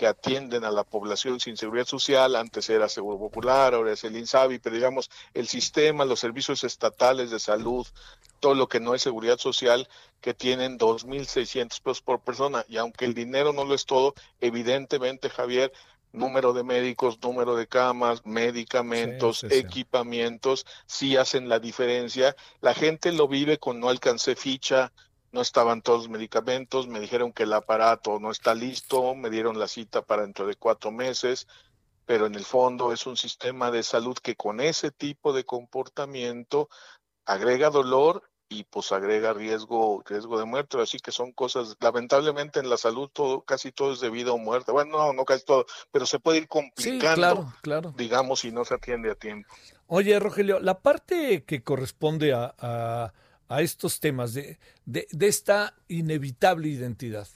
que 0.00 0.06
atienden 0.06 0.64
a 0.64 0.70
la 0.70 0.84
población 0.84 1.40
sin 1.40 1.58
seguridad 1.58 1.84
social, 1.84 2.34
antes 2.34 2.70
era 2.70 2.88
Seguro 2.88 3.18
Popular, 3.18 3.74
ahora 3.74 3.92
es 3.92 4.02
el 4.02 4.16
INSABI, 4.16 4.58
pero 4.58 4.74
digamos, 4.74 5.10
el 5.34 5.46
sistema, 5.46 6.06
los 6.06 6.18
servicios 6.18 6.64
estatales 6.64 7.30
de 7.30 7.38
salud, 7.38 7.86
todo 8.40 8.54
lo 8.54 8.66
que 8.66 8.80
no 8.80 8.94
es 8.94 9.02
seguridad 9.02 9.36
social, 9.36 9.90
que 10.22 10.32
tienen 10.32 10.78
2.600 10.78 11.82
pesos 11.82 12.00
por 12.00 12.20
persona, 12.20 12.64
y 12.66 12.78
aunque 12.78 13.04
el 13.04 13.12
dinero 13.12 13.52
no 13.52 13.66
lo 13.66 13.74
es 13.74 13.84
todo, 13.84 14.14
evidentemente, 14.40 15.28
Javier, 15.28 15.70
número 16.12 16.52
de 16.52 16.64
médicos, 16.64 17.18
número 17.22 17.56
de 17.56 17.66
camas, 17.66 18.24
medicamentos, 18.26 19.38
Sí, 19.38 19.48
sí, 19.48 19.60
sí. 19.60 19.66
equipamientos, 19.66 20.66
sí 20.86 21.16
hacen 21.16 21.48
la 21.48 21.58
diferencia. 21.58 22.34
La 22.60 22.74
gente 22.74 23.12
lo 23.12 23.28
vive 23.28 23.58
con 23.58 23.80
no 23.80 23.88
alcancé 23.88 24.36
ficha, 24.36 24.92
no 25.32 25.40
estaban 25.40 25.82
todos 25.82 26.00
los 26.00 26.08
medicamentos, 26.08 26.88
me 26.88 27.00
dijeron 27.00 27.32
que 27.32 27.44
el 27.44 27.52
aparato 27.52 28.18
no 28.18 28.30
está 28.30 28.54
listo, 28.54 29.14
me 29.14 29.30
dieron 29.30 29.58
la 29.58 29.68
cita 29.68 30.02
para 30.02 30.22
dentro 30.22 30.46
de 30.46 30.56
cuatro 30.56 30.90
meses, 30.90 31.46
pero 32.04 32.26
en 32.26 32.34
el 32.34 32.44
fondo 32.44 32.92
es 32.92 33.06
un 33.06 33.16
sistema 33.16 33.70
de 33.70 33.82
salud 33.82 34.16
que 34.20 34.34
con 34.34 34.60
ese 34.60 34.90
tipo 34.90 35.32
de 35.32 35.44
comportamiento 35.44 36.68
agrega 37.24 37.70
dolor 37.70 38.29
y 38.50 38.64
pues 38.64 38.90
agrega 38.90 39.32
riesgo 39.32 40.02
riesgo 40.04 40.38
de 40.38 40.44
muerte. 40.44 40.78
Así 40.82 40.98
que 40.98 41.12
son 41.12 41.32
cosas 41.32 41.76
lamentablemente 41.80 42.58
en 42.58 42.68
la 42.68 42.76
salud 42.76 43.08
todo 43.10 43.42
casi 43.42 43.70
todo 43.70 43.92
es 43.92 44.00
de 44.00 44.10
vida 44.10 44.32
o 44.32 44.38
muerte. 44.38 44.72
Bueno 44.72 44.98
no 44.98 45.12
no 45.14 45.24
casi 45.24 45.44
todo 45.44 45.64
pero 45.90 46.04
se 46.04 46.18
puede 46.18 46.38
ir 46.38 46.48
complicando 46.48 47.14
claro, 47.14 47.54
claro. 47.62 47.94
digamos 47.96 48.40
si 48.40 48.50
no 48.50 48.64
se 48.64 48.74
atiende 48.74 49.10
a 49.10 49.14
tiempo. 49.14 49.48
Oye 49.86 50.18
Rogelio 50.18 50.58
la 50.58 50.80
parte 50.80 51.44
que 51.44 51.62
corresponde 51.62 52.34
a, 52.34 52.54
a, 52.58 53.14
a 53.48 53.62
estos 53.62 54.00
temas 54.00 54.34
de, 54.34 54.58
de, 54.84 55.06
de 55.10 55.28
esta 55.28 55.76
inevitable 55.86 56.68
identidad 56.68 57.28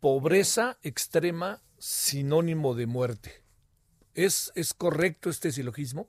pobreza 0.00 0.76
extrema 0.82 1.62
sinónimo 1.78 2.74
de 2.74 2.86
muerte. 2.86 3.42
Es 4.14 4.50
es 4.56 4.74
correcto 4.74 5.30
este 5.30 5.52
silogismo 5.52 6.08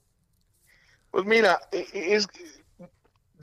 pues 1.12 1.24
mira 1.26 1.62
e, 1.72 1.86
e, 1.94 2.16
es 2.16 2.28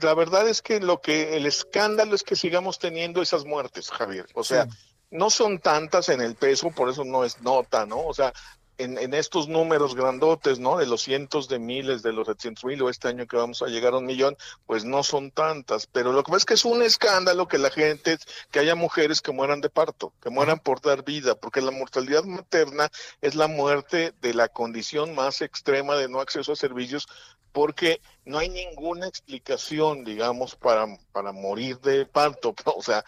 la 0.01 0.13
verdad 0.13 0.47
es 0.47 0.61
que 0.61 0.79
lo 0.79 1.01
que 1.01 1.37
el 1.37 1.45
escándalo 1.45 2.15
es 2.15 2.23
que 2.23 2.35
sigamos 2.35 2.79
teniendo 2.79 3.21
esas 3.21 3.45
muertes, 3.45 3.89
Javier. 3.89 4.25
O 4.33 4.43
sea, 4.43 4.65
sí. 4.65 4.77
no 5.11 5.29
son 5.29 5.59
tantas 5.59 6.09
en 6.09 6.21
el 6.21 6.35
peso, 6.35 6.71
por 6.71 6.89
eso 6.89 7.03
no 7.03 7.23
es 7.23 7.41
nota, 7.41 7.85
¿no? 7.85 8.05
O 8.05 8.13
sea, 8.13 8.33
en, 8.77 8.97
en, 8.97 9.13
estos 9.13 9.47
números 9.47 9.95
grandotes, 9.95 10.59
¿no? 10.59 10.77
De 10.77 10.85
los 10.85 11.01
cientos 11.01 11.47
de 11.47 11.59
miles, 11.59 12.01
de 12.03 12.13
los 12.13 12.27
700 12.27 12.65
mil, 12.65 12.81
o 12.81 12.89
este 12.89 13.07
año 13.07 13.27
que 13.27 13.37
vamos 13.37 13.61
a 13.61 13.67
llegar 13.67 13.93
a 13.93 13.97
un 13.97 14.05
millón, 14.05 14.37
pues 14.65 14.85
no 14.85 15.03
son 15.03 15.31
tantas. 15.31 15.87
Pero 15.87 16.11
lo 16.11 16.23
que 16.23 16.31
pasa 16.31 16.37
es 16.39 16.45
que 16.45 16.53
es 16.55 16.65
un 16.65 16.81
escándalo 16.81 17.47
que 17.47 17.57
la 17.57 17.69
gente, 17.69 18.17
que 18.51 18.59
haya 18.59 18.75
mujeres 18.75 19.21
que 19.21 19.31
mueran 19.31 19.61
de 19.61 19.69
parto, 19.69 20.13
que 20.21 20.29
mueran 20.29 20.59
por 20.59 20.81
dar 20.81 21.03
vida, 21.03 21.35
porque 21.35 21.61
la 21.61 21.71
mortalidad 21.71 22.23
materna 22.23 22.89
es 23.21 23.35
la 23.35 23.47
muerte 23.47 24.13
de 24.21 24.33
la 24.33 24.47
condición 24.49 25.15
más 25.15 25.41
extrema 25.41 25.95
de 25.95 26.09
no 26.09 26.19
acceso 26.19 26.53
a 26.53 26.55
servicios, 26.55 27.07
porque 27.53 28.01
no 28.25 28.39
hay 28.39 28.49
ninguna 28.49 29.07
explicación, 29.07 30.03
digamos, 30.03 30.55
para, 30.55 30.87
para 31.11 31.31
morir 31.31 31.79
de 31.79 32.05
parto. 32.05 32.53
O 32.75 32.81
sea, 32.81 33.05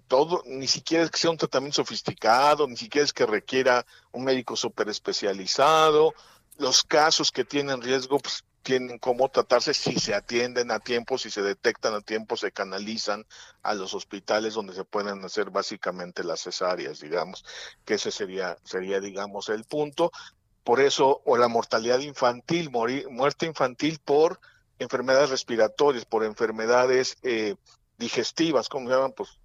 todo, 0.00 0.42
ni 0.46 0.66
siquiera 0.66 1.04
es 1.04 1.10
que 1.10 1.18
sea 1.18 1.30
un 1.30 1.36
tratamiento 1.36 1.76
sofisticado, 1.76 2.66
ni 2.66 2.76
siquiera 2.76 3.04
es 3.04 3.12
que 3.12 3.26
requiera 3.26 3.84
un 4.12 4.24
médico 4.24 4.56
súper 4.56 4.88
especializado. 4.88 6.14
Los 6.58 6.82
casos 6.82 7.30
que 7.30 7.44
tienen 7.44 7.82
riesgo 7.82 8.18
pues, 8.18 8.44
tienen 8.62 8.98
cómo 8.98 9.28
tratarse 9.28 9.74
si 9.74 9.98
se 9.98 10.14
atienden 10.14 10.70
a 10.70 10.78
tiempo, 10.78 11.18
si 11.18 11.30
se 11.30 11.42
detectan 11.42 11.94
a 11.94 12.00
tiempo, 12.00 12.36
se 12.36 12.52
canalizan 12.52 13.26
a 13.62 13.74
los 13.74 13.92
hospitales 13.94 14.54
donde 14.54 14.74
se 14.74 14.84
pueden 14.84 15.24
hacer 15.24 15.50
básicamente 15.50 16.24
las 16.24 16.40
cesáreas, 16.40 17.00
digamos, 17.00 17.44
que 17.84 17.94
ese 17.94 18.10
sería, 18.10 18.56
sería 18.64 19.00
digamos, 19.00 19.48
el 19.48 19.64
punto. 19.64 20.12
Por 20.64 20.80
eso, 20.80 21.22
o 21.24 21.36
la 21.36 21.48
mortalidad 21.48 21.98
infantil, 21.98 22.70
morir, 22.70 23.10
muerte 23.10 23.46
infantil 23.46 23.98
por 24.04 24.40
enfermedades 24.78 25.30
respiratorias, 25.30 26.04
por 26.04 26.24
enfermedades 26.24 27.16
eh, 27.22 27.56
digestivas, 27.98 28.68
como 28.68 28.88
se 28.88 28.94
llaman, 28.94 29.12
pues 29.12 29.41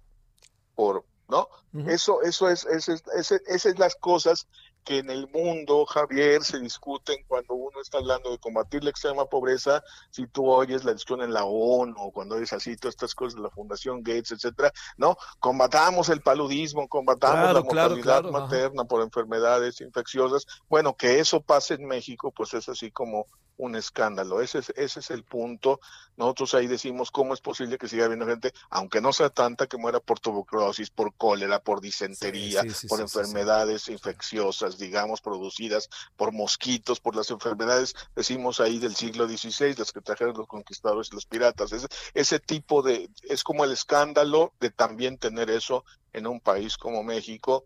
por, 0.78 1.04
¿no? 1.28 1.48
Uh 1.72 1.78
-huh. 1.80 1.90
Eso, 1.90 2.22
eso 2.22 2.48
es, 2.48 2.64
ese, 2.66 2.94
ese, 3.16 3.42
esas 3.48 3.66
es 3.66 3.78
las 3.80 3.96
cosas 3.96 4.46
que 4.84 4.98
en 4.98 5.10
el 5.10 5.28
mundo, 5.28 5.84
Javier, 5.86 6.44
se 6.44 6.60
discuten 6.60 7.16
cuando 7.26 7.54
uno 7.54 7.80
está 7.82 7.98
hablando 7.98 8.30
de 8.30 8.38
combatir 8.38 8.84
la 8.84 8.90
extrema 8.90 9.24
pobreza, 9.26 9.82
si 10.10 10.28
tú 10.28 10.48
oyes 10.48 10.84
la 10.84 10.92
discusión 10.92 11.22
en 11.22 11.34
la 11.34 11.44
ONU, 11.44 12.12
cuando 12.12 12.36
oyes 12.36 12.52
así 12.52 12.76
todas 12.76 12.94
estas 12.94 13.14
cosas 13.16 13.34
de 13.34 13.42
la 13.42 13.50
Fundación 13.50 14.04
Gates, 14.04 14.30
etcétera, 14.30 14.72
¿no? 14.96 15.16
Combatamos 15.40 16.08
el 16.10 16.22
paludismo, 16.22 16.88
combatamos 16.88 17.38
claro, 17.38 17.52
la 17.54 17.64
mortalidad 17.64 18.02
claro, 18.02 18.28
claro, 18.30 18.44
materna 18.44 18.82
ajá. 18.82 18.88
por 18.88 19.02
enfermedades 19.02 19.80
infecciosas. 19.80 20.46
Bueno, 20.68 20.94
que 20.96 21.18
eso 21.18 21.40
pase 21.40 21.74
en 21.74 21.86
México, 21.86 22.30
pues 22.30 22.54
es 22.54 22.68
así 22.68 22.92
como 22.92 23.26
un 23.58 23.76
escándalo. 23.76 24.40
Ese 24.40 24.60
es, 24.60 24.72
ese 24.76 25.00
es 25.00 25.10
el 25.10 25.24
punto. 25.24 25.80
Nosotros 26.16 26.54
ahí 26.54 26.66
decimos 26.66 27.10
cómo 27.10 27.34
es 27.34 27.40
posible 27.40 27.76
que 27.76 27.88
siga 27.88 28.06
habiendo 28.06 28.26
gente, 28.26 28.52
aunque 28.70 29.00
no 29.00 29.12
sea 29.12 29.30
tanta, 29.30 29.66
que 29.66 29.76
muera 29.76 30.00
por 30.00 30.18
tuberculosis, 30.18 30.90
por 30.90 31.14
cólera, 31.14 31.60
por 31.60 31.80
disentería, 31.80 32.62
sí, 32.62 32.70
sí, 32.70 32.74
sí, 32.74 32.86
por 32.88 33.00
enfermedades 33.00 33.88
infecciosas, 33.88 34.78
digamos, 34.78 35.20
producidas 35.20 35.88
por 36.16 36.32
mosquitos, 36.32 37.00
por 37.00 37.14
las 37.14 37.30
enfermedades, 37.30 37.94
decimos 38.16 38.60
ahí 38.60 38.78
del 38.78 38.96
siglo 38.96 39.28
XVI, 39.28 39.74
las 39.76 39.92
que 39.92 40.00
trajeron 40.00 40.36
los 40.36 40.48
conquistadores 40.48 41.08
y 41.12 41.14
los 41.14 41.26
piratas. 41.26 41.72
Ese, 41.72 41.88
ese 42.14 42.40
tipo 42.40 42.82
de, 42.82 43.10
es 43.22 43.44
como 43.44 43.64
el 43.64 43.72
escándalo 43.72 44.52
de 44.60 44.70
también 44.70 45.18
tener 45.18 45.50
eso 45.50 45.84
en 46.12 46.26
un 46.26 46.40
país 46.40 46.76
como 46.76 47.02
México, 47.02 47.64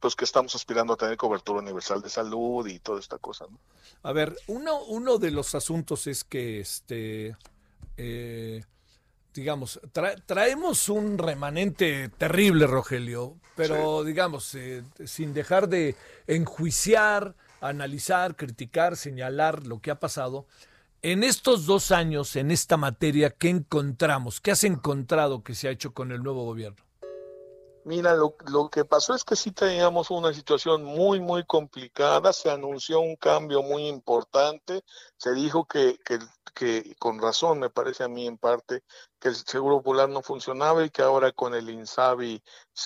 pues 0.00 0.14
que 0.16 0.24
estamos 0.24 0.54
aspirando 0.54 0.92
a 0.92 0.96
tener 0.96 1.16
cobertura 1.16 1.60
universal 1.60 2.02
de 2.02 2.10
salud 2.10 2.66
y 2.66 2.78
toda 2.78 3.00
esta 3.00 3.18
cosa. 3.18 3.46
¿no? 3.50 3.58
A 4.02 4.12
ver, 4.12 4.36
uno, 4.46 4.82
uno 4.84 5.18
de 5.18 5.30
los 5.30 5.54
asuntos 5.54 6.06
es 6.06 6.24
que 6.24 6.60
este 6.60 7.36
eh, 7.96 8.62
digamos, 9.34 9.80
tra 9.92 10.14
traemos 10.16 10.88
un 10.88 11.18
remanente 11.18 12.08
terrible, 12.10 12.66
Rogelio, 12.66 13.36
pero 13.56 14.00
sí. 14.00 14.06
digamos, 14.06 14.54
eh, 14.54 14.84
sin 15.04 15.34
dejar 15.34 15.68
de 15.68 15.96
enjuiciar, 16.26 17.34
analizar, 17.60 18.36
criticar, 18.36 18.96
señalar 18.96 19.66
lo 19.66 19.80
que 19.80 19.90
ha 19.90 19.98
pasado. 19.98 20.46
En 21.02 21.22
estos 21.22 21.66
dos 21.66 21.90
años, 21.90 22.36
en 22.36 22.50
esta 22.50 22.76
materia, 22.76 23.30
¿qué 23.30 23.50
encontramos? 23.50 24.40
¿Qué 24.40 24.52
has 24.52 24.64
encontrado 24.64 25.42
que 25.42 25.54
se 25.54 25.68
ha 25.68 25.70
hecho 25.70 25.92
con 25.92 26.12
el 26.12 26.22
nuevo 26.22 26.44
gobierno? 26.44 26.82
Mira, 27.84 28.14
lo, 28.14 28.34
lo, 28.50 28.70
que 28.70 28.86
pasó 28.86 29.14
es 29.14 29.24
que 29.24 29.36
sí 29.36 29.50
teníamos 29.52 30.10
una 30.10 30.32
situación 30.32 30.84
muy, 30.84 31.20
muy 31.20 31.44
complicada. 31.44 32.32
Se 32.32 32.50
anunció 32.50 33.00
un 33.00 33.16
cambio 33.16 33.62
muy 33.62 33.88
importante. 33.88 34.82
Se 35.18 35.34
dijo 35.34 35.66
que, 35.66 35.98
que, 36.04 36.18
que, 36.54 36.94
con 36.98 37.20
razón, 37.20 37.58
me 37.58 37.68
parece 37.68 38.04
a 38.04 38.08
mí 38.08 38.26
en 38.26 38.38
parte, 38.38 38.82
que 39.24 39.30
el 39.30 39.36
Seguro 39.36 39.78
Popular 39.78 40.06
no 40.10 40.20
funcionaba 40.20 40.84
y 40.84 40.90
que 40.90 41.00
ahora 41.00 41.32
con 41.32 41.54
el 41.54 41.70
INSABI, 41.70 42.42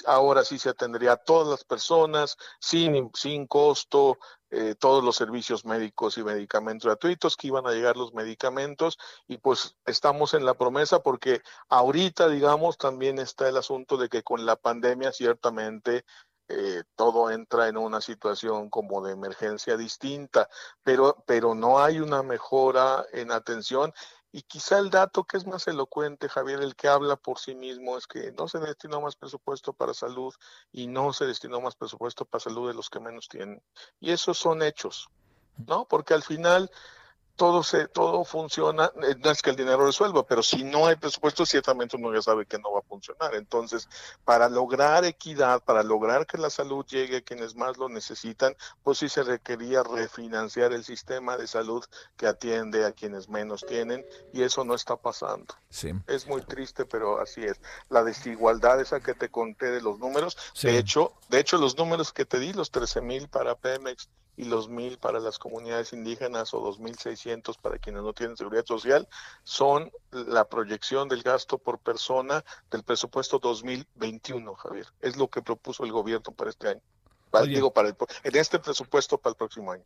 ahora 0.06 0.44
sí 0.44 0.56
se 0.56 0.68
atendería 0.68 1.14
a 1.14 1.16
todas 1.16 1.48
las 1.48 1.64
personas 1.64 2.36
sin, 2.60 3.10
sin 3.12 3.48
costo, 3.48 4.18
eh, 4.48 4.76
todos 4.78 5.02
los 5.02 5.16
servicios 5.16 5.64
médicos 5.64 6.16
y 6.16 6.22
medicamentos 6.22 6.86
gratuitos, 6.86 7.36
que 7.36 7.48
iban 7.48 7.66
a 7.66 7.72
llegar 7.72 7.96
los 7.96 8.14
medicamentos. 8.14 8.98
Y 9.26 9.38
pues 9.38 9.74
estamos 9.84 10.32
en 10.32 10.44
la 10.44 10.54
promesa 10.54 11.00
porque 11.02 11.42
ahorita, 11.70 12.28
digamos, 12.28 12.78
también 12.78 13.18
está 13.18 13.48
el 13.48 13.56
asunto 13.56 13.96
de 13.96 14.08
que 14.08 14.22
con 14.22 14.46
la 14.46 14.54
pandemia 14.54 15.10
ciertamente 15.10 16.04
eh, 16.50 16.84
todo 16.94 17.32
entra 17.32 17.66
en 17.66 17.76
una 17.76 18.00
situación 18.00 18.70
como 18.70 19.04
de 19.04 19.12
emergencia 19.12 19.76
distinta, 19.76 20.48
pero, 20.84 21.22
pero 21.26 21.56
no 21.56 21.80
hay 21.80 21.98
una 21.98 22.22
mejora 22.22 23.04
en 23.12 23.32
atención 23.32 23.92
y 24.38 24.42
quizá 24.42 24.78
el 24.78 24.90
dato 24.90 25.24
que 25.24 25.36
es 25.36 25.46
más 25.48 25.66
elocuente, 25.66 26.28
Javier, 26.28 26.62
el 26.62 26.76
que 26.76 26.86
habla 26.86 27.16
por 27.16 27.40
sí 27.40 27.56
mismo, 27.56 27.98
es 27.98 28.06
que 28.06 28.30
no 28.30 28.46
se 28.46 28.60
destinó 28.60 29.00
más 29.00 29.16
presupuesto 29.16 29.72
para 29.72 29.94
salud 29.94 30.32
y 30.70 30.86
no 30.86 31.12
se 31.12 31.26
destinó 31.26 31.60
más 31.60 31.74
presupuesto 31.74 32.24
para 32.24 32.44
salud 32.44 32.68
de 32.68 32.74
los 32.74 32.88
que 32.88 33.00
menos 33.00 33.26
tienen. 33.26 33.60
Y 33.98 34.12
esos 34.12 34.38
son 34.38 34.62
hechos, 34.62 35.08
¿no? 35.66 35.86
Porque 35.86 36.14
al 36.14 36.22
final 36.22 36.70
todo 37.38 37.62
se 37.62 37.86
todo 37.86 38.24
funciona, 38.24 38.90
no 38.96 39.30
es 39.30 39.42
que 39.42 39.50
el 39.50 39.56
dinero 39.56 39.86
resuelva, 39.86 40.26
pero 40.26 40.42
si 40.42 40.64
no 40.64 40.86
hay 40.86 40.96
presupuesto, 40.96 41.46
ciertamente 41.46 41.96
uno 41.96 42.12
ya 42.12 42.20
sabe 42.20 42.46
que 42.46 42.58
no 42.58 42.72
va 42.72 42.80
a 42.80 42.82
funcionar. 42.82 43.36
Entonces, 43.36 43.88
para 44.24 44.48
lograr 44.48 45.04
equidad, 45.04 45.62
para 45.62 45.84
lograr 45.84 46.26
que 46.26 46.36
la 46.36 46.50
salud 46.50 46.84
llegue 46.84 47.18
a 47.18 47.20
quienes 47.22 47.54
más 47.54 47.78
lo 47.78 47.88
necesitan, 47.88 48.56
pues 48.82 48.98
sí 48.98 49.08
se 49.08 49.22
requería 49.22 49.84
refinanciar 49.84 50.72
el 50.72 50.84
sistema 50.84 51.36
de 51.36 51.46
salud 51.46 51.84
que 52.16 52.26
atiende 52.26 52.84
a 52.84 52.90
quienes 52.90 53.28
menos 53.28 53.64
tienen, 53.64 54.04
y 54.32 54.42
eso 54.42 54.64
no 54.64 54.74
está 54.74 54.96
pasando. 54.96 55.54
Sí. 55.70 55.92
Es 56.08 56.26
muy 56.26 56.42
triste, 56.42 56.86
pero 56.86 57.20
así 57.20 57.44
es. 57.44 57.60
La 57.88 58.02
desigualdad 58.02 58.80
esa 58.80 58.98
que 58.98 59.14
te 59.14 59.28
conté 59.28 59.66
de 59.66 59.80
los 59.80 60.00
números, 60.00 60.36
sí. 60.54 60.66
de 60.66 60.78
hecho, 60.78 61.12
de 61.28 61.38
hecho 61.38 61.56
los 61.56 61.78
números 61.78 62.12
que 62.12 62.24
te 62.24 62.40
di, 62.40 62.52
los 62.52 62.72
13 62.72 63.00
mil 63.00 63.28
para 63.28 63.54
Pemex 63.54 64.08
y 64.38 64.44
los 64.44 64.68
mil 64.68 64.98
para 64.98 65.18
las 65.18 65.36
comunidades 65.38 65.92
indígenas 65.92 66.54
o 66.54 66.62
2.600 66.62 67.58
para 67.60 67.78
quienes 67.78 68.02
no 68.02 68.12
tienen 68.12 68.36
seguridad 68.36 68.64
social, 68.64 69.08
son 69.42 69.90
la 70.12 70.48
proyección 70.48 71.08
del 71.08 71.24
gasto 71.24 71.58
por 71.58 71.80
persona 71.80 72.44
del 72.70 72.84
presupuesto 72.84 73.40
2021, 73.40 74.54
Javier. 74.54 74.86
Es 75.00 75.16
lo 75.16 75.28
que 75.28 75.42
propuso 75.42 75.84
el 75.84 75.90
gobierno 75.90 76.32
para 76.32 76.50
este 76.50 76.68
año. 76.68 76.80
Para, 77.30 77.46
digo, 77.46 77.72
para 77.72 77.88
el, 77.88 77.96
en 78.22 78.36
este 78.36 78.60
presupuesto 78.60 79.18
para 79.18 79.32
el 79.32 79.36
próximo 79.36 79.72
año. 79.72 79.84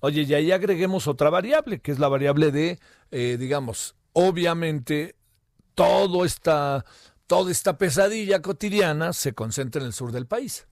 Oye, 0.00 0.22
y 0.22 0.34
ahí 0.34 0.52
agreguemos 0.52 1.08
otra 1.08 1.30
variable, 1.30 1.80
que 1.80 1.90
es 1.90 1.98
la 1.98 2.08
variable 2.08 2.52
de, 2.52 2.78
eh, 3.10 3.36
digamos, 3.38 3.96
obviamente, 4.12 5.16
todo 5.74 6.26
esta, 6.26 6.84
toda 7.26 7.50
esta 7.50 7.78
pesadilla 7.78 8.42
cotidiana 8.42 9.14
se 9.14 9.34
concentra 9.34 9.80
en 9.80 9.86
el 9.86 9.92
sur 9.94 10.12
del 10.12 10.26
país. 10.26 10.68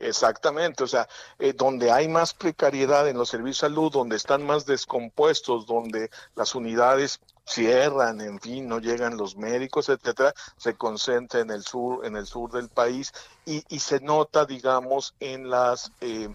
Exactamente, 0.00 0.82
o 0.82 0.86
sea, 0.86 1.06
eh, 1.38 1.52
donde 1.52 1.90
hay 1.92 2.08
más 2.08 2.32
precariedad 2.32 3.06
en 3.06 3.18
los 3.18 3.28
servicios 3.28 3.60
de 3.60 3.68
salud, 3.68 3.92
donde 3.92 4.16
están 4.16 4.42
más 4.46 4.64
descompuestos, 4.64 5.66
donde 5.66 6.10
las 6.34 6.54
unidades 6.54 7.20
cierran, 7.44 8.22
en 8.22 8.40
fin, 8.40 8.66
no 8.66 8.78
llegan 8.78 9.18
los 9.18 9.36
médicos, 9.36 9.90
etcétera, 9.90 10.32
se 10.56 10.74
concentra 10.74 11.40
en 11.40 11.50
el 11.50 11.62
sur, 11.64 12.06
en 12.06 12.16
el 12.16 12.26
sur 12.26 12.50
del 12.50 12.70
país 12.70 13.12
y, 13.44 13.62
y 13.68 13.80
se 13.80 14.00
nota, 14.00 14.46
digamos, 14.46 15.14
en 15.20 15.50
las 15.50 15.92
eh, 16.00 16.34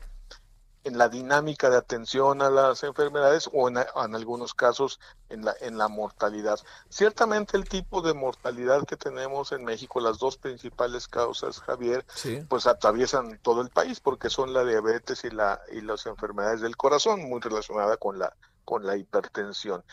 en 0.86 0.97
la 0.99 1.09
dinámica 1.09 1.69
de 1.69 1.77
atención 1.77 2.41
a 2.41 2.49
las 2.49 2.83
enfermedades 2.83 3.49
o 3.51 3.67
en, 3.67 3.77
algunos 3.77 4.53
casos 4.53 4.99
en 5.29 5.43
la, 5.43 5.55
en 5.59 5.77
la 5.77 5.88
mortalidad. 5.88 6.59
Ciertamente 6.89 7.57
el 7.57 7.67
tipo 7.67 8.01
de 8.01 8.13
mortalidad 8.13 8.86
que 8.86 8.95
tenemos 8.95 9.51
en 9.51 9.65
México, 9.65 9.99
las 9.99 10.19
dos 10.19 10.38
principales 10.38 11.07
causas, 11.07 11.59
Javier, 11.59 12.05
pues 12.47 12.67
atraviesan 12.67 13.39
todo 13.41 13.61
el 13.61 13.69
país 13.69 13.99
porque 13.99 14.29
son 14.29 14.53
la 14.53 14.63
diabetes 14.63 15.25
y, 15.25 15.31
la, 15.31 15.59
y 15.71 15.81
las 15.81 16.05
enfermedades 16.05 16.61
del 16.61 16.77
corazón, 16.77 17.27
muy 17.27 17.41
relacionada 17.41 17.97
con 17.97 18.19
la, 18.19 18.36
con 18.63 18.86
la 18.86 18.95
hipertensión. 18.95 19.83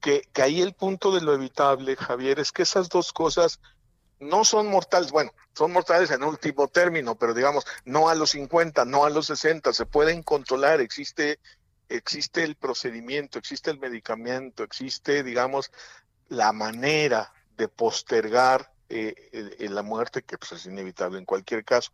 Que, 0.00 0.22
que 0.32 0.42
ahí 0.42 0.62
el 0.62 0.74
punto 0.74 1.12
de 1.12 1.22
lo 1.22 1.34
evitable, 1.34 1.96
Javier, 1.96 2.38
es 2.38 2.52
que 2.52 2.62
esas 2.62 2.88
dos 2.88 3.12
cosas 3.12 3.58
no 4.20 4.44
son 4.44 4.68
mortales, 4.68 5.10
bueno, 5.10 5.32
son 5.54 5.72
mortales 5.72 6.10
en 6.10 6.22
último 6.22 6.68
término, 6.68 7.14
pero 7.16 7.34
digamos, 7.34 7.66
no 7.84 8.08
a 8.08 8.14
los 8.14 8.30
50, 8.30 8.84
no 8.84 9.04
a 9.04 9.10
los 9.10 9.26
60, 9.26 9.72
se 9.72 9.86
pueden 9.86 10.22
controlar, 10.22 10.80
existe, 10.80 11.38
existe 11.88 12.42
el 12.42 12.56
procedimiento, 12.56 13.38
existe 13.38 13.70
el 13.70 13.78
medicamento, 13.78 14.62
existe, 14.62 15.22
digamos, 15.22 15.70
la 16.28 16.52
manera 16.52 17.32
de 17.56 17.68
postergar 17.68 18.72
eh, 18.88 19.14
la 19.58 19.82
muerte, 19.82 20.22
que 20.22 20.38
pues, 20.38 20.52
es 20.52 20.66
inevitable 20.66 21.18
en 21.18 21.24
cualquier 21.24 21.64
caso. 21.64 21.90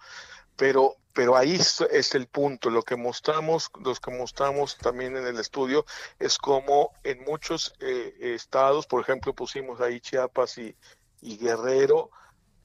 Pero, 0.57 0.97
pero 1.13 1.37
ahí 1.37 1.55
es, 1.55 2.15
el 2.15 2.27
punto. 2.27 2.69
Lo 2.69 2.83
que 2.83 2.97
mostramos, 2.97 3.71
los 3.83 4.01
que 4.01 4.11
mostramos 4.11 4.77
también 4.77 5.17
en 5.17 5.27
el 5.27 5.39
estudio, 5.39 5.87
es 6.19 6.37
como 6.37 6.93
en 7.05 7.25
muchos 7.25 7.75
eh, 7.81 8.15
estados, 8.21 8.87
por 8.87 9.01
ejemplo, 9.01 9.35
pusimos 9.35 9.81
ahí 9.81 10.01
Chiapas 10.01 10.59
y, 10.59 10.77
y 11.23 11.39
Guerrero, 11.39 12.11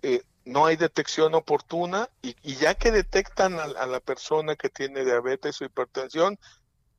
eh, 0.02 0.24
no 0.44 0.66
hay 0.66 0.76
detección 0.76 1.36
oportuna 1.36 2.10
y, 2.22 2.34
ya 2.56 2.74
que 2.74 2.92
detectan 2.92 3.60
a, 3.60 3.86
la 3.86 4.00
persona 4.00 4.56
que 4.56 4.70
tiene 4.70 5.06
diabetes 5.06 5.62
o 5.62 5.66
hipertensión, 5.66 6.40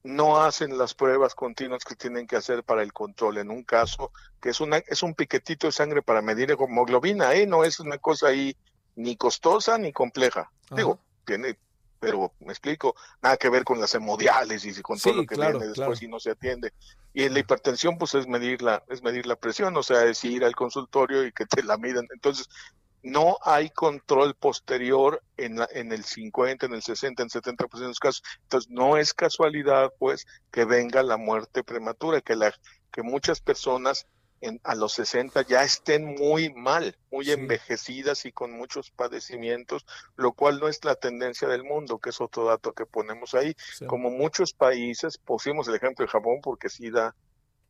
no 0.05 0.41
hacen 0.41 0.79
las 0.79 0.95
pruebas 0.95 1.35
continuas 1.35 1.85
que 1.85 1.97
tienen 1.97 2.27
que 2.27 2.37
hacer 2.37 2.63
para 2.63 2.83
el 2.83 2.93
control. 2.93 3.39
En 3.39 3.51
un 3.51 3.65
caso 3.65 4.13
que 4.41 4.51
es, 4.51 4.61
una, 4.61 4.79
es 4.79 5.03
un 5.03 5.15
piquetito 5.15 5.67
de 5.67 5.73
sangre 5.73 6.03
para 6.03 6.23
medir 6.23 6.51
hemoglobina, 6.53 7.35
¿eh? 7.35 7.47
no 7.47 7.65
es 7.65 7.81
una 7.81 7.99
cosa 7.99 8.29
ahí 8.29 8.57
ni 8.97 9.17
costosa 9.17 9.77
ni 9.79 9.93
compleja. 9.93 10.51
Digo, 10.71 11.01
tiene, 11.25 11.59
pero 12.01 12.33
me 12.41 12.53
explico, 12.53 12.95
nada 13.23 13.37
que 13.37 13.49
ver 13.49 13.65
con 13.65 13.81
las 13.81 13.95
hemodiálisis 13.95 14.79
y 14.79 14.83
con 14.83 14.99
todo 14.99 15.15
lo 15.15 15.27
que 15.27 15.37
viene 15.37 15.67
después 15.67 16.03
y 16.03 16.09
no 16.09 16.21
se 16.21 16.31
atiende. 16.31 16.73
Y 17.13 17.25
en 17.25 17.35
la 17.35 17.41
hipertensión, 17.41 17.99
pues 17.99 18.15
es 18.15 18.27
medir 18.27 18.63
la, 18.63 18.83
es 18.89 19.03
medir 19.03 19.27
la 19.27 19.37
presión, 19.37 19.77
o 19.77 19.83
sea, 19.83 20.05
es 20.05 20.25
ir 20.25 20.45
al 20.45 20.55
consultorio 20.55 21.27
y 21.27 21.33
que 21.33 21.47
te 21.47 21.63
la 21.63 21.77
midan. 21.77 22.07
Entonces, 22.13 22.49
no 23.03 23.39
hay 23.43 23.71
control 23.71 24.35
posterior 24.35 25.23
en, 25.37 25.57
la, 25.57 25.69
en 25.73 25.93
el 25.93 26.05
50, 26.05 26.67
en 26.67 26.75
el 26.75 26.83
60, 26.83 27.23
en 27.23 27.29
el 27.33 27.43
70% 27.43 27.79
de 27.79 27.87
los 27.87 28.01
casos. 28.01 28.23
Entonces, 28.43 28.71
no 28.71 28.97
es 28.97 29.15
casualidad, 29.15 29.93
pues, 29.99 30.27
que 30.51 30.65
venga 30.65 31.03
la 31.03 31.17
muerte 31.17 31.65
prematura, 31.65 32.21
que, 32.21 32.37
la, 32.37 32.53
que 32.93 33.03
muchas 33.03 33.41
personas 33.41 34.07
a 34.62 34.74
los 34.74 34.93
60 34.95 35.43
ya 35.43 35.62
estén 35.62 36.05
muy 36.05 36.53
mal, 36.53 36.97
muy 37.11 37.30
envejecidas 37.30 38.24
y 38.24 38.32
con 38.32 38.53
muchos 38.53 38.91
padecimientos, 38.91 39.86
lo 40.16 40.32
cual 40.32 40.61
no 40.61 40.68
es 40.68 40.84
la 40.84 40.95
tendencia 40.95 41.49
del 41.49 41.64
mundo, 41.64 41.99
que 41.99 42.11
es 42.11 42.20
otro 42.20 42.45
dato 42.45 42.72
que 42.72 42.86
ponemos 42.86 43.34
ahí. 43.34 43.55
Como 43.86 44.11
muchos 44.11 44.53
países, 44.53 45.18
pusimos 45.18 45.68
el 45.68 45.74
ejemplo 45.74 46.05
de 46.05 46.11
Japón 46.11 46.41
porque 46.43 46.68
sí 46.68 46.91
da, 46.91 47.14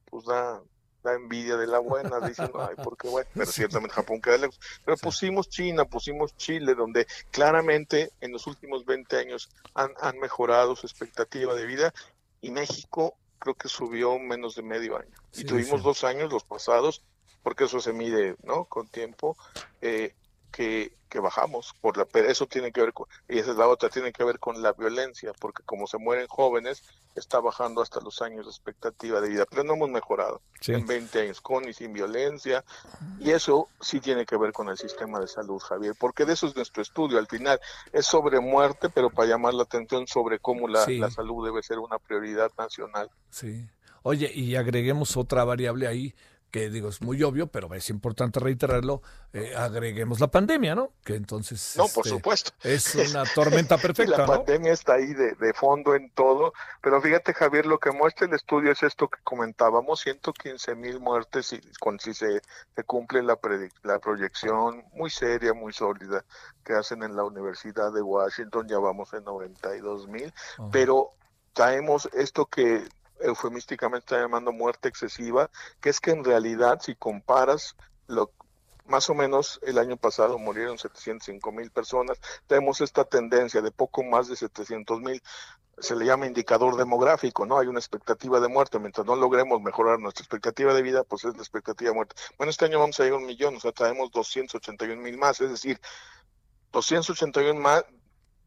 pues 0.06 0.26
da, 0.26 0.62
da 1.02 1.14
envidia 1.14 1.56
de 1.56 1.66
la 1.66 1.78
buena, 1.78 2.20
dicen, 2.20 2.50
ay, 2.54 2.76
porque 2.82 3.08
bueno, 3.08 3.28
pero 3.34 3.46
ciertamente 3.46 3.94
Japón 3.94 4.20
queda 4.20 4.38
lejos. 4.38 4.60
Pero 4.84 4.96
pusimos 4.98 5.48
China, 5.48 5.84
pusimos 5.84 6.36
Chile, 6.36 6.74
donde 6.74 7.06
claramente 7.30 8.10
en 8.20 8.32
los 8.32 8.46
últimos 8.46 8.84
20 8.84 9.16
años 9.16 9.48
han, 9.74 9.92
han 10.00 10.18
mejorado 10.18 10.76
su 10.76 10.86
expectativa 10.86 11.54
de 11.54 11.66
vida 11.66 11.94
y 12.40 12.50
México 12.50 13.16
creo 13.38 13.54
que 13.54 13.68
subió 13.68 14.18
menos 14.18 14.54
de 14.54 14.62
medio 14.62 14.96
año. 14.96 15.14
y 15.34 15.44
tuvimos 15.44 15.82
dos 15.82 16.04
años, 16.04 16.32
los 16.32 16.44
pasados, 16.44 17.02
porque 17.42 17.64
eso 17.64 17.80
se 17.80 17.92
mide, 17.92 18.36
¿no? 18.42 18.64
Con 18.64 18.88
tiempo, 18.88 19.36
eh, 19.80 20.14
que, 20.50 20.92
que, 21.08 21.20
bajamos. 21.20 21.74
Por 21.80 21.96
la, 21.96 22.04
pero 22.04 22.28
eso 22.28 22.46
tiene 22.46 22.72
que 22.72 22.80
ver 22.80 22.92
con, 22.92 23.06
y 23.28 23.38
esa 23.38 23.52
es 23.52 23.56
la 23.56 23.68
otra, 23.68 23.88
tiene 23.88 24.12
que 24.12 24.24
ver 24.24 24.38
con 24.38 24.62
la 24.62 24.72
violencia, 24.72 25.32
porque 25.38 25.62
como 25.64 25.86
se 25.86 25.98
mueren 25.98 26.26
jóvenes, 26.26 26.82
está 27.14 27.40
bajando 27.40 27.82
hasta 27.82 28.00
los 28.00 28.22
años 28.22 28.46
de 28.46 28.50
expectativa 28.50 29.20
de 29.20 29.28
vida. 29.28 29.44
Pero 29.48 29.64
no 29.64 29.74
hemos 29.74 29.90
mejorado 29.90 30.40
en 30.66 30.86
20 30.86 31.20
años, 31.20 31.40
con 31.40 31.68
y 31.68 31.72
sin 31.72 31.92
violencia. 31.92 32.64
Y 33.20 33.30
eso 33.30 33.68
sí 33.80 34.00
tiene 34.00 34.24
que 34.24 34.36
ver 34.36 34.52
con 34.52 34.68
el 34.68 34.78
sistema 34.78 35.20
de 35.20 35.28
salud, 35.28 35.58
Javier, 35.58 35.94
porque 35.98 36.24
de 36.24 36.34
eso 36.34 36.46
es 36.46 36.56
nuestro 36.56 36.82
estudio. 36.82 37.18
Al 37.18 37.26
final 37.26 37.60
es 37.92 38.06
sobre 38.06 38.40
muerte, 38.40 38.88
pero 38.88 39.10
para 39.10 39.28
llamar 39.28 39.54
la 39.54 39.64
atención 39.64 40.06
sobre 40.06 40.38
cómo 40.38 40.68
la, 40.68 40.86
la 40.86 41.10
salud 41.10 41.44
debe 41.44 41.62
ser 41.62 41.78
una 41.78 41.98
prioridad 41.98 42.50
nacional. 42.56 43.10
Sí. 43.30 43.68
Oye, 44.02 44.30
y 44.32 44.56
agreguemos 44.56 45.16
otra 45.16 45.44
variable 45.44 45.86
ahí, 45.86 46.14
que 46.50 46.70
digo, 46.70 46.88
es 46.88 47.02
muy 47.02 47.22
obvio, 47.22 47.48
pero 47.48 47.72
es 47.74 47.90
importante 47.90 48.40
reiterarlo, 48.40 49.02
eh, 49.32 49.54
agreguemos 49.56 50.20
la 50.20 50.28
pandemia, 50.28 50.74
¿no? 50.74 50.92
Que 51.04 51.14
entonces... 51.14 51.74
No, 51.76 51.88
por 51.88 52.06
este, 52.06 52.16
supuesto. 52.16 52.52
Es 52.62 52.94
una 53.10 53.24
tormenta 53.24 53.76
perfecta. 53.76 54.18
la 54.18 54.26
pandemia 54.26 54.72
está 54.72 54.94
ahí 54.94 55.12
de, 55.12 55.34
de, 55.34 55.52
fondo 55.52 55.94
en 55.94 56.10
todo, 56.10 56.52
pero 56.80 57.00
fíjate 57.02 57.34
Javier, 57.34 57.66
lo 57.66 57.78
que 57.78 57.92
muestra 57.92 58.26
el 58.26 58.34
estudio 58.34 58.72
es 58.72 58.82
esto 58.82 59.08
que 59.08 59.18
comentábamos, 59.22 60.00
115 60.00 60.74
mil 60.74 61.00
muertes 61.00 61.52
y 61.52 61.60
con 61.80 62.00
si 62.00 62.14
se, 62.14 62.40
se 62.74 62.84
cumple 62.84 63.22
la, 63.22 63.38
la 63.82 63.98
proyección 63.98 64.84
muy 64.92 65.10
seria, 65.10 65.52
muy 65.52 65.72
sólida 65.72 66.24
que 66.64 66.72
hacen 66.74 67.02
en 67.02 67.16
la 67.16 67.24
Universidad 67.24 67.92
de 67.92 68.02
Washington, 68.02 68.68
ya 68.68 68.78
vamos 68.78 69.12
en 69.12 69.24
92 69.24 70.08
mil, 70.08 70.32
pero 70.72 71.12
traemos 71.52 72.08
esto 72.12 72.46
que 72.46 72.84
eufemísticamente 73.20 74.04
está 74.04 74.20
llamando 74.20 74.52
muerte 74.52 74.88
excesiva, 74.88 75.50
que 75.80 75.90
es 75.90 76.00
que 76.00 76.10
en 76.12 76.24
realidad 76.24 76.80
si 76.80 76.94
comparas 76.94 77.76
lo 78.06 78.32
más 78.86 79.10
o 79.10 79.14
menos 79.14 79.60
el 79.62 79.78
año 79.78 79.96
pasado 79.96 80.38
murieron 80.38 80.78
705 80.78 81.52
mil 81.52 81.70
personas, 81.70 82.18
tenemos 82.46 82.80
esta 82.80 83.04
tendencia 83.04 83.60
de 83.60 83.70
poco 83.70 84.02
más 84.02 84.28
de 84.28 84.36
700 84.36 85.00
mil, 85.00 85.22
se 85.78 85.94
le 85.94 86.06
llama 86.06 86.26
indicador 86.26 86.76
demográfico, 86.76 87.46
¿no? 87.46 87.58
Hay 87.58 87.68
una 87.68 87.78
expectativa 87.78 88.40
de 88.40 88.48
muerte, 88.48 88.78
mientras 88.78 89.06
no 89.06 89.14
logremos 89.14 89.60
mejorar 89.60 90.00
nuestra 90.00 90.22
expectativa 90.22 90.74
de 90.74 90.82
vida, 90.82 91.04
pues 91.04 91.24
es 91.24 91.34
la 91.34 91.42
expectativa 91.42 91.90
de 91.90 91.94
muerte. 91.94 92.16
Bueno, 92.36 92.50
este 92.50 92.64
año 92.64 92.80
vamos 92.80 92.98
a 92.98 93.04
llegar 93.04 93.18
a 93.18 93.20
un 93.20 93.26
millón, 93.26 93.56
o 93.56 93.60
sea, 93.60 93.72
traemos 93.72 94.10
281 94.10 95.00
mil 95.00 95.18
más, 95.18 95.40
es 95.40 95.50
decir, 95.50 95.80
281 96.72 97.60
más, 97.60 97.84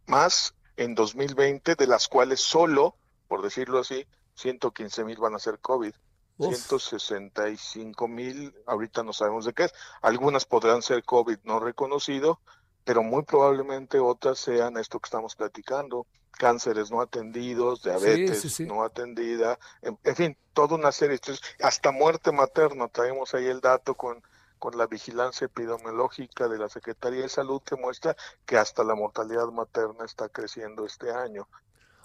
más 0.07 0.55
en 0.75 0.95
2020, 0.95 1.75
de 1.75 1.87
las 1.87 2.07
cuales 2.07 2.41
solo, 2.41 2.95
por 3.27 3.41
decirlo 3.41 3.79
así, 3.79 4.05
115 4.35 5.03
mil 5.03 5.17
van 5.17 5.35
a 5.35 5.39
ser 5.39 5.59
COVID. 5.59 5.93
165 6.39 8.07
mil, 8.07 8.55
ahorita 8.65 9.03
no 9.03 9.13
sabemos 9.13 9.45
de 9.45 9.53
qué 9.53 9.65
es. 9.65 9.73
Algunas 10.01 10.45
podrán 10.45 10.81
ser 10.81 11.03
COVID 11.03 11.37
no 11.43 11.59
reconocido, 11.59 12.39
pero 12.83 13.03
muy 13.03 13.23
probablemente 13.23 13.99
otras 13.99 14.39
sean 14.39 14.77
esto 14.77 14.99
que 14.99 15.07
estamos 15.07 15.35
platicando, 15.35 16.07
cánceres 16.31 16.89
no 16.89 17.01
atendidos, 17.01 17.83
diabetes 17.83 18.59
no 18.61 18.83
atendida, 18.83 19.59
en, 19.81 20.15
fin, 20.15 20.37
toda 20.53 20.75
una 20.75 20.91
serie, 20.91 21.19
hasta 21.61 21.91
muerte 21.91 22.31
materna, 22.31 22.87
traemos 22.87 23.33
ahí 23.33 23.45
el 23.45 23.61
dato 23.61 23.95
con, 23.95 24.23
con 24.57 24.77
la 24.77 24.87
vigilancia 24.87 25.45
epidemiológica 25.45 26.47
de 26.47 26.57
la 26.57 26.69
Secretaría 26.69 27.21
de 27.21 27.29
Salud 27.29 27.61
que 27.61 27.75
muestra 27.75 28.15
que 28.45 28.57
hasta 28.57 28.83
la 28.83 28.95
mortalidad 28.95 29.47
materna 29.47 30.05
está 30.05 30.29
creciendo 30.29 30.85
este 30.85 31.11
año. 31.11 31.47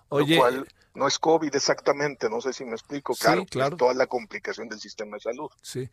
Oye, 0.08 0.36
lo 0.36 0.40
cual 0.40 0.68
no 0.94 1.06
es 1.06 1.18
COVID 1.18 1.54
exactamente, 1.54 2.30
no 2.30 2.40
sé 2.40 2.52
si 2.52 2.64
me 2.64 2.72
explico, 2.72 3.14
claro, 3.14 3.44
claro. 3.44 3.76
toda 3.76 3.94
la 3.94 4.06
complicación 4.06 4.68
del 4.68 4.80
sistema 4.80 5.16
de 5.16 5.20
salud. 5.20 5.50
Sí, 5.60 5.88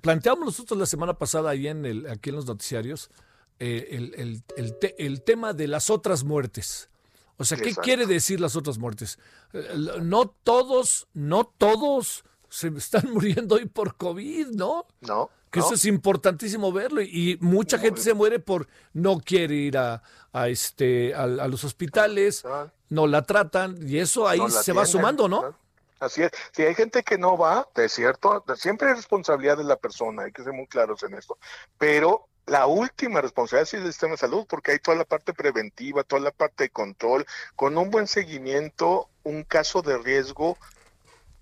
planteamos 0.00 0.44
nosotros 0.44 0.78
la 0.78 0.86
semana 0.86 1.14
pasada 1.14 1.50
ahí 1.50 1.68
en 1.68 1.84
el, 1.84 2.06
aquí 2.08 2.30
en 2.30 2.36
los 2.36 2.46
noticiarios 2.46 3.10
eh, 3.58 3.88
el, 3.90 4.42
el, 4.56 4.76
el, 4.98 5.22
tema 5.22 5.52
de 5.52 5.68
las 5.68 5.90
otras 5.90 6.24
muertes. 6.24 6.88
O 7.36 7.44
sea, 7.44 7.58
¿qué 7.58 7.74
quiere 7.74 8.06
decir 8.06 8.40
las 8.40 8.56
otras 8.56 8.78
muertes? 8.78 9.18
Eh, 9.52 9.68
no 10.02 10.26
todos, 10.28 11.08
no 11.14 11.44
todos 11.44 12.24
se 12.54 12.68
están 12.68 13.02
muriendo 13.12 13.56
hoy 13.56 13.66
por 13.66 13.96
COVID, 13.96 14.48
¿no? 14.48 14.86
No. 15.00 15.30
Que 15.50 15.60
eso 15.60 15.74
es 15.74 15.84
importantísimo 15.84 16.72
verlo 16.72 17.00
y, 17.00 17.38
mucha 17.40 17.78
gente 17.78 18.00
se 18.00 18.12
muere 18.12 18.40
por 18.40 18.66
no 18.92 19.20
quiere 19.20 19.54
ir 19.54 19.78
a, 19.78 20.02
a 20.32 20.48
este 20.48 21.14
a, 21.14 21.26
los 21.28 21.62
hospitales, 21.62 22.44
no 22.88 23.06
la 23.06 23.22
tratan 23.22 23.76
y 23.80 23.98
eso 23.98 24.26
ahí 24.26 24.40
se 24.50 24.72
va 24.72 24.84
sumando, 24.84 25.28
¿no? 25.28 25.54
Así 26.00 26.22
es. 26.22 26.32
Si 26.50 26.62
hay 26.62 26.74
gente 26.74 27.04
que 27.04 27.18
no 27.18 27.38
va, 27.38 27.68
de 27.76 27.88
cierto, 27.88 28.44
siempre 28.56 28.90
es 28.90 28.96
responsabilidad 28.96 29.56
de 29.56 29.64
la 29.64 29.76
persona, 29.76 30.24
hay 30.24 30.32
que 30.32 30.42
ser 30.42 30.52
muy 30.52 30.66
claros 30.66 31.04
en 31.04 31.14
esto. 31.14 31.38
Pero 31.78 32.26
la 32.46 32.66
última 32.66 33.20
responsabilidad 33.20 33.68
es 33.68 33.74
el 33.74 33.86
sistema 33.86 34.12
de 34.12 34.18
salud, 34.18 34.46
porque 34.48 34.72
hay 34.72 34.80
toda 34.80 34.96
la 34.96 35.04
parte 35.04 35.32
preventiva, 35.32 36.02
toda 36.02 36.20
la 36.20 36.32
parte 36.32 36.64
de 36.64 36.70
control, 36.70 37.24
con 37.54 37.78
un 37.78 37.90
buen 37.90 38.08
seguimiento, 38.08 39.08
un 39.22 39.44
caso 39.44 39.82
de 39.82 39.98
riesgo 39.98 40.58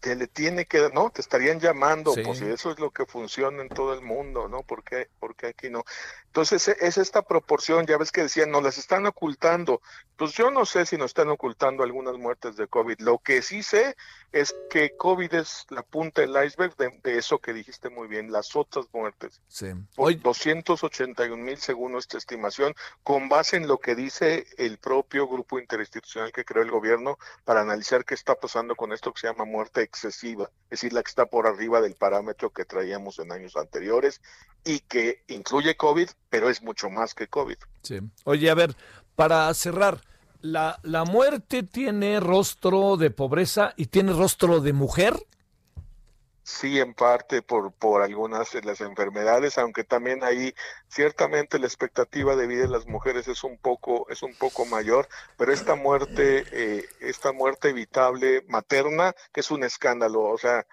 te 0.03 0.17
le 0.17 0.27
tiene 0.27 0.67
que, 0.67 0.91
¿no? 0.93 1.11
Te 1.11 1.21
estarían 1.21 1.61
llamando, 1.61 2.13
pues 2.25 2.41
si 2.41 2.47
eso 2.47 2.73
es 2.73 2.81
lo 2.81 2.91
que 2.91 3.07
funciona 3.07 3.63
en 3.63 3.69
todo 3.69 3.95
el 3.95 4.03
mundo, 4.03 4.49
¿no? 4.49 4.65
¿Por 4.65 4.83
qué, 4.83 5.09
porque 5.21 5.47
aquí 5.47 5.71
no? 5.71 5.85
Entonces 6.27 6.67
e, 6.67 6.77
es 6.81 6.99
esta 6.99 7.23
proporción, 7.23 7.87
ya 7.87 7.97
ves 7.99 8.11
que 8.11 8.23
decían, 8.23 8.51
no 8.51 8.61
las 8.61 8.79
están 8.79 9.07
ocultando. 9.07 9.81
Pues 10.17 10.33
yo 10.33 10.51
no 10.51 10.67
sé 10.67 10.87
si 10.87 10.97
nos 10.97 11.13
están 11.13 11.29
ocultando 11.29 11.85
algunas 11.85 12.19
muertes 12.19 12.57
de 12.57 12.67
COVID. 12.67 12.99
Lo 12.99 13.19
que 13.19 13.43
sí 13.43 13.63
sé 13.63 13.95
es 14.33 14.55
que 14.71 14.97
COVID 14.97 15.35
es 15.35 15.67
la 15.69 15.83
punta 15.83 16.23
del 16.23 16.31
iceberg 16.45 16.75
de, 16.77 17.19
eso 17.19 17.39
que 17.39 17.53
dijiste 17.53 17.91
muy 17.91 18.09
bien, 18.09 18.33
las 18.33 18.57
otras 18.57 18.87
muertes. 18.93 19.41
Sí. 19.49 19.67
Hoy... 19.97 20.17
281 20.17 21.37
mil 21.37 21.59
según 21.59 21.93
nuestra 21.93 22.19
estimación, 22.19 22.75
con 23.03 23.29
base 23.29 23.57
en 23.57 23.69
lo 23.69 23.79
que 23.79 23.95
dice 23.95 24.47
el 24.57 24.79
propio 24.79 25.29
grupo 25.29 25.59
interinstitucional 25.59 26.33
que 26.33 26.45
creó 26.45 26.63
el 26.63 26.71
gobierno 26.71 27.19
para 27.45 27.61
analizar 27.61 28.05
qué 28.05 28.15
está 28.15 28.35
pasando 28.35 28.75
con 28.75 28.93
esto 28.93 29.13
que 29.13 29.21
se 29.21 29.27
llama 29.27 29.45
muerte 29.45 29.83
excesiva, 29.83 30.51
es 30.65 30.81
decir, 30.81 30.93
la 30.93 31.03
que 31.03 31.11
está 31.11 31.27
por 31.27 31.47
arriba 31.47 31.81
del 31.81 31.95
parámetro 31.95 32.51
que 32.51 32.65
traíamos 32.65 33.19
en 33.19 33.33
años 33.33 33.57
anteriores 33.57 34.21
y 34.65 34.81
que 34.81 35.23
incluye 35.29 35.77
COVID, 35.77 36.09
pero 36.31 36.49
es 36.49 36.63
mucho 36.63 36.89
más 36.89 37.15
que 37.15 37.29
COVID. 37.29 37.57
Sí. 37.83 38.01
Oye, 38.25 38.51
a 38.51 38.55
ver, 38.55 38.77
para 39.15 39.53
cerrar, 39.55 40.01
¿la, 40.43 40.79
la 40.83 41.05
muerte 41.05 41.63
tiene 41.63 42.21
rostro 42.21 42.97
de 42.97 43.11
pobreza 43.11 43.73
y 43.77 43.87
tiene 43.87 44.13
rostro 44.13 44.61
de 44.61 44.73
mujer? 44.73 45.15
Sí, 46.45 46.81
en 46.81 46.93
parte 46.93 47.41
por, 47.41 47.73
por 47.73 48.03
algunas 48.03 48.51
de 48.53 48.63
las 48.63 48.81
enfermedades, 48.81 49.59
aunque 49.59 49.85
también 49.85 50.25
ahí 50.25 50.53
ciertamente 50.89 51.61
la 51.61 51.67
expectativa 51.67 52.35
de 52.35 52.49
vida 52.49 52.63
de 52.63 52.69
las 52.69 52.87
mujeres 52.87 53.29
es 53.29 53.45
un 53.45 53.59
poco, 53.59 54.09
es 54.11 54.25
un 54.25 54.35
poco 54.35 54.67
mayor, 54.67 55.09
pero 55.37 55.53
esta 55.53 55.77
muerte, 55.77 56.45
eh, 56.51 56.85
esta 57.01 57.33
muerte 57.33 57.69
evitable 57.69 58.43
materna, 58.49 59.15
que 59.33 59.41
es 59.41 59.53
un 59.53 59.63
escándalo, 59.63 60.23
o 60.23 60.37
sea, 60.37 60.67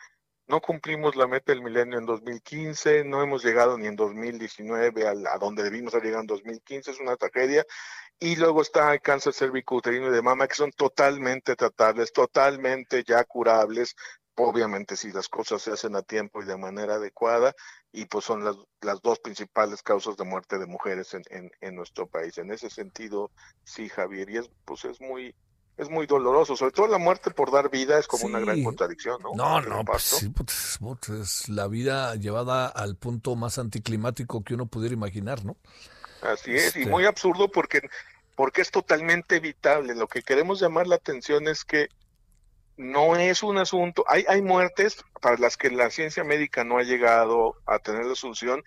no 0.50 0.62
cumplimos 0.62 1.16
la 1.16 1.28
meta 1.28 1.52
del 1.52 1.62
milenio 1.62 2.00
en 2.00 2.06
2015, 2.06 3.04
no 3.06 3.22
hemos 3.22 3.44
llegado 3.44 3.78
ni 3.78 3.88
en 3.88 3.96
2019 3.96 5.08
a, 5.08 5.12
a 5.12 5.38
donde 5.38 5.64
debimos 5.64 5.94
haber 5.94 6.06
llegado 6.06 6.22
en 6.22 6.28
2015, 6.28 6.92
es 6.92 7.00
una 7.00 7.16
tragedia. 7.16 7.66
Y 8.20 8.36
luego 8.36 8.62
está 8.64 8.92
el 8.94 9.02
cáncer 9.02 9.34
cervicouterino 9.34 10.08
y 10.08 10.12
de 10.12 10.22
mama, 10.22 10.48
que 10.48 10.56
son 10.56 10.72
totalmente 10.72 11.56
tratables, 11.56 12.12
totalmente 12.12 13.04
ya 13.04 13.24
curables, 13.24 13.96
obviamente 14.36 14.96
si 14.96 15.12
las 15.12 15.30
cosas 15.30 15.62
se 15.62 15.72
hacen 15.72 15.96
a 15.96 16.02
tiempo 16.02 16.42
y 16.42 16.46
de 16.46 16.58
manera 16.58 16.96
adecuada, 16.96 17.54
y 17.92 18.06
pues 18.06 18.26
son 18.26 18.44
las, 18.44 18.56
las 18.82 19.02
dos 19.02 19.20
principales 19.20 19.84
causas 19.84 20.18
de 20.18 20.26
muerte 20.26 20.58
de 20.58 20.66
mujeres 20.66 21.14
en, 21.14 21.24
en, 21.30 21.52
en, 21.62 21.76
nuestro 21.76 22.08
país. 22.08 22.38
En 22.40 22.52
ese 22.52 22.70
sentido, 22.70 23.32
sí, 23.64 23.88
Javier, 23.88 24.30
y 24.30 24.38
es, 24.38 24.50
pues 24.66 24.84
es 24.86 25.00
muy, 25.00 25.36
es 25.80 25.90
muy 25.90 26.06
doloroso, 26.08 26.58
sobre 26.58 26.74
todo 26.74 26.88
la 26.88 26.98
muerte 26.98 27.32
por 27.32 27.52
dar 27.52 27.70
vida 27.70 27.98
es 27.98 28.06
como 28.06 28.26
una 28.26 28.40
gran 28.40 28.62
contradicción, 28.64 29.22
¿no? 29.24 29.32
No, 29.34 29.62
no, 29.62 29.86
pues, 29.86 30.04
sí, 30.04 30.30
pues, 30.30 30.78
pues, 30.82 31.10
es 31.22 31.50
la 31.50 31.70
vida 31.70 32.16
llevada 32.16 32.68
al 32.68 32.98
punto 32.98 33.38
más 33.38 33.58
anticlimático 33.58 34.44
que 34.44 34.56
uno 34.56 34.66
pudiera 34.66 34.94
imaginar, 34.94 35.46
¿no? 35.46 35.56
Así 36.22 36.54
es, 36.54 36.76
y 36.76 36.80
este 36.82 36.86
muy 36.86 37.06
absurdo 37.06 37.50
porque, 37.50 37.90
porque 38.36 38.62
es 38.62 38.72
totalmente 38.72 39.38
evitable. 39.38 39.96
Lo 39.96 40.08
que 40.08 40.22
queremos 40.22 40.60
llamar 40.60 40.86
la 40.86 40.96
atención 40.96 41.48
es 41.48 41.64
que 41.64 41.88
no 42.76 43.16
es 43.16 43.42
un 43.42 43.58
asunto, 43.58 44.04
hay, 44.10 44.26
hay 44.28 44.42
muertes 44.42 44.98
para 45.22 45.38
las 45.38 45.56
que 45.56 45.72
la 45.72 45.90
ciencia 45.92 46.26
médica 46.26 46.66
no 46.66 46.78
ha 46.78 46.84
llegado 46.84 47.56
a 47.66 47.80
tener 47.80 48.06
la 48.06 48.16
solución 48.16 48.64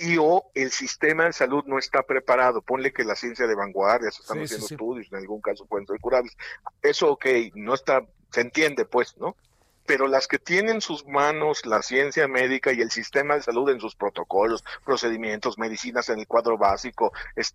y 0.00 0.16
o 0.16 0.50
el 0.54 0.70
sistema 0.70 1.26
de 1.26 1.34
salud 1.34 1.62
no 1.66 1.78
está 1.78 2.02
preparado. 2.02 2.62
Ponle 2.62 2.90
que 2.90 3.04
la 3.04 3.14
ciencia 3.14 3.46
de 3.46 3.54
vanguardia, 3.54 4.10
se 4.10 4.22
están 4.22 4.42
haciendo 4.42 4.66
estudios, 4.66 5.08
en 5.12 5.18
algún 5.18 5.42
caso 5.42 5.66
pueden 5.66 5.86
ser 5.86 6.00
curables. 6.00 6.34
Eso, 6.80 7.12
ok, 7.12 7.26
no 7.54 7.74
está, 7.74 8.06
se 8.32 8.40
entiende 8.40 8.86
pues, 8.86 9.18
¿no? 9.18 9.36
Pero 9.84 10.08
las 10.08 10.26
que 10.26 10.38
tienen 10.38 10.80
sus 10.80 11.06
manos 11.06 11.66
la 11.66 11.82
ciencia 11.82 12.26
médica 12.28 12.72
y 12.72 12.80
el 12.80 12.90
sistema 12.90 13.34
de 13.34 13.42
salud 13.42 13.68
en 13.68 13.78
sus 13.78 13.94
protocolos, 13.94 14.64
procedimientos, 14.86 15.58
medicinas 15.58 16.08
en 16.08 16.20
el 16.20 16.26
cuadro 16.26 16.56
básico, 16.56 17.12
es, 17.36 17.54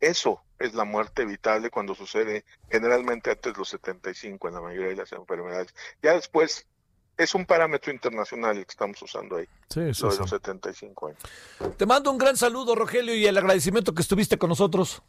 eso 0.00 0.40
es 0.58 0.72
la 0.72 0.84
muerte 0.84 1.22
evitable 1.22 1.68
cuando 1.68 1.94
sucede 1.94 2.46
generalmente 2.70 3.30
antes 3.30 3.52
de 3.52 3.58
los 3.58 3.68
75 3.68 4.48
en 4.48 4.54
la 4.54 4.62
mayoría 4.62 4.88
de 4.88 4.96
las 4.96 5.12
enfermedades. 5.12 5.74
Ya 6.02 6.14
después 6.14 6.66
es 7.18 7.34
un 7.34 7.44
parámetro 7.44 7.92
internacional 7.92 8.56
el 8.56 8.64
que 8.64 8.70
estamos 8.70 9.02
usando 9.02 9.36
ahí. 9.36 9.48
Sí, 9.68 9.80
eso 9.80 10.08
de 10.08 10.16
los 10.16 10.30
75 10.30 11.08
años. 11.08 11.18
Te 11.76 11.84
mando 11.84 12.10
un 12.10 12.16
gran 12.16 12.36
saludo, 12.36 12.74
Rogelio, 12.74 13.14
y 13.14 13.26
el 13.26 13.36
agradecimiento 13.36 13.92
que 13.92 14.02
estuviste 14.02 14.38
con 14.38 14.48
nosotros. 14.48 15.02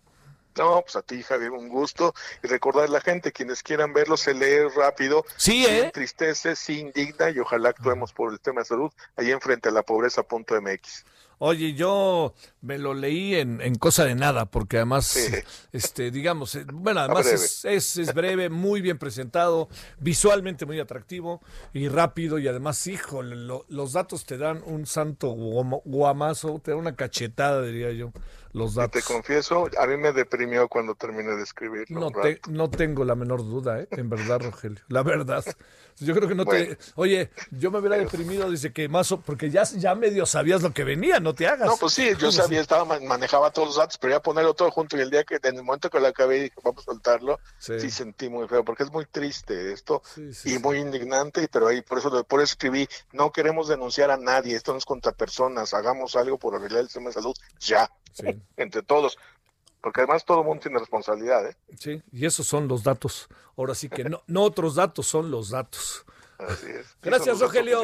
No, 0.57 0.81
pues 0.81 0.95
a 0.95 1.03
ti, 1.03 1.21
Javier, 1.21 1.51
un 1.51 1.69
gusto. 1.69 2.13
Y 2.43 2.47
recordar 2.47 2.85
a 2.85 2.91
la 2.91 2.99
gente, 2.99 3.31
quienes 3.31 3.61
quieran 3.61 3.93
verlo, 3.93 4.17
se 4.17 4.33
lee 4.33 4.67
rápido. 4.75 5.23
Sí, 5.37 5.65
¿eh? 5.65 5.85
Entristece, 5.85 6.55
sí 6.55 6.79
indigna 6.79 7.29
y 7.29 7.39
ojalá 7.39 7.69
actuemos 7.69 8.11
por 8.11 8.33
el 8.33 8.39
tema 8.39 8.61
de 8.61 8.65
salud 8.65 8.91
ahí 9.15 9.31
enfrente 9.31 9.69
a 9.69 9.71
la 9.71 9.83
pobreza.mx. 9.83 11.05
Oye, 11.41 11.73
yo 11.73 12.33
me 12.61 12.77
lo 12.77 12.93
leí 12.93 13.35
en, 13.35 13.61
en 13.61 13.75
cosa 13.75 14.03
de 14.03 14.13
nada, 14.13 14.45
porque 14.45 14.75
además, 14.75 15.17
este, 15.71 16.11
digamos, 16.11 16.53
eh, 16.55 16.65
bueno, 16.71 16.99
además 16.99 17.27
es, 17.63 17.97
es, 17.97 18.13
breve, 18.13 18.49
muy 18.49 18.81
bien 18.81 18.97
presentado, 18.97 19.69
visualmente 19.99 20.65
muy 20.65 20.81
atractivo 20.81 21.41
y 21.73 21.87
rápido, 21.87 22.39
y 22.39 22.47
además, 22.49 22.85
híjole, 22.87 23.37
los 23.69 23.93
datos 23.93 24.25
te 24.25 24.37
dan 24.37 24.61
un 24.65 24.85
santo 24.85 25.29
guamazo, 25.29 26.59
te 26.61 26.71
dan 26.71 26.81
una 26.81 26.95
cachetada, 26.97 27.61
diría 27.61 27.91
yo 27.91 28.11
los 28.53 28.75
datos. 28.75 29.03
te 29.03 29.13
confieso, 29.13 29.67
a 29.77 29.87
mí 29.87 29.97
me 29.97 30.11
deprimió 30.11 30.67
cuando 30.67 30.95
terminé 30.95 31.35
de 31.35 31.43
escribir. 31.43 31.89
No, 31.89 32.09
no 32.49 32.69
tengo 32.69 33.03
la 33.05 33.15
menor 33.15 33.39
duda, 33.39 33.81
¿eh? 33.81 33.87
en 33.91 34.09
verdad, 34.09 34.41
Rogelio. 34.41 34.81
La 34.87 35.03
verdad. 35.03 35.43
Yo 36.01 36.15
creo 36.15 36.29
que 36.29 36.35
no 36.35 36.45
te. 36.45 36.77
Oye, 36.95 37.29
yo 37.51 37.71
me 37.71 37.79
hubiera 37.79 37.97
deprimido 37.97 38.49
desde 38.49 38.71
que 38.71 38.87
más. 38.87 39.13
Porque 39.25 39.49
ya, 39.49 39.63
ya 39.63 39.95
medio 39.95 40.25
sabías 40.25 40.61
lo 40.61 40.73
que 40.73 40.83
venía, 40.83 41.19
no 41.19 41.35
te 41.35 41.47
hagas. 41.47 41.67
No, 41.67 41.77
pues 41.77 41.93
sí, 41.93 42.11
yo 42.17 42.31
sabía, 42.31 42.61
estaba, 42.61 42.99
manejaba 43.01 43.51
todos 43.51 43.69
los 43.69 43.77
datos, 43.77 43.97
pero 43.97 44.13
ya 44.13 44.21
ponerlo 44.21 44.53
todo 44.53 44.71
junto 44.71 44.97
y 44.97 45.01
el 45.01 45.09
día 45.09 45.23
que, 45.23 45.39
en 45.41 45.57
el 45.57 45.63
momento 45.63 45.89
que 45.89 45.99
lo 45.99 46.07
acabé 46.07 46.43
dije, 46.43 46.55
vamos 46.63 46.83
a 46.83 46.85
soltarlo, 46.85 47.39
sí. 47.57 47.89
sentí 47.89 48.29
muy 48.29 48.47
feo, 48.47 48.63
porque 48.63 48.83
es 48.83 48.91
muy 48.91 49.05
triste 49.05 49.73
esto 49.73 50.01
y 50.45 50.57
muy 50.59 50.77
indignante, 50.77 51.47
pero 51.51 51.67
ahí 51.67 51.81
por 51.81 51.97
eso, 51.97 52.23
por 52.23 52.41
eso 52.41 52.53
escribí, 52.53 52.87
no 53.11 53.31
queremos 53.31 53.67
denunciar 53.67 54.11
a 54.11 54.17
nadie, 54.17 54.55
esto 54.55 54.71
no 54.71 54.77
es 54.77 54.85
contra 54.85 55.11
personas, 55.11 55.73
hagamos 55.73 56.15
algo 56.15 56.37
por 56.37 56.55
arreglar 56.55 56.81
el 56.81 56.87
sistema 56.87 57.09
de 57.09 57.13
salud 57.13 57.35
ya, 57.59 57.89
entre 58.57 58.83
todos 58.83 59.17
porque 59.81 60.01
además 60.01 60.25
todo 60.25 60.41
el 60.41 60.47
mundo 60.47 60.61
tiene 60.61 60.79
responsabilidad. 60.79 61.47
¿eh? 61.47 61.55
Sí, 61.77 62.01
y 62.11 62.25
esos 62.25 62.45
son 62.45 62.67
los 62.67 62.83
datos. 62.83 63.29
Ahora 63.57 63.75
sí 63.75 63.89
que 63.89 64.03
no, 64.03 64.23
no 64.27 64.43
otros 64.43 64.75
datos, 64.75 65.07
son 65.07 65.31
los 65.31 65.49
datos. 65.49 66.05
Así 66.37 66.67
es. 66.67 66.95
Gracias, 67.01 67.39
Rogelio. 67.39 67.83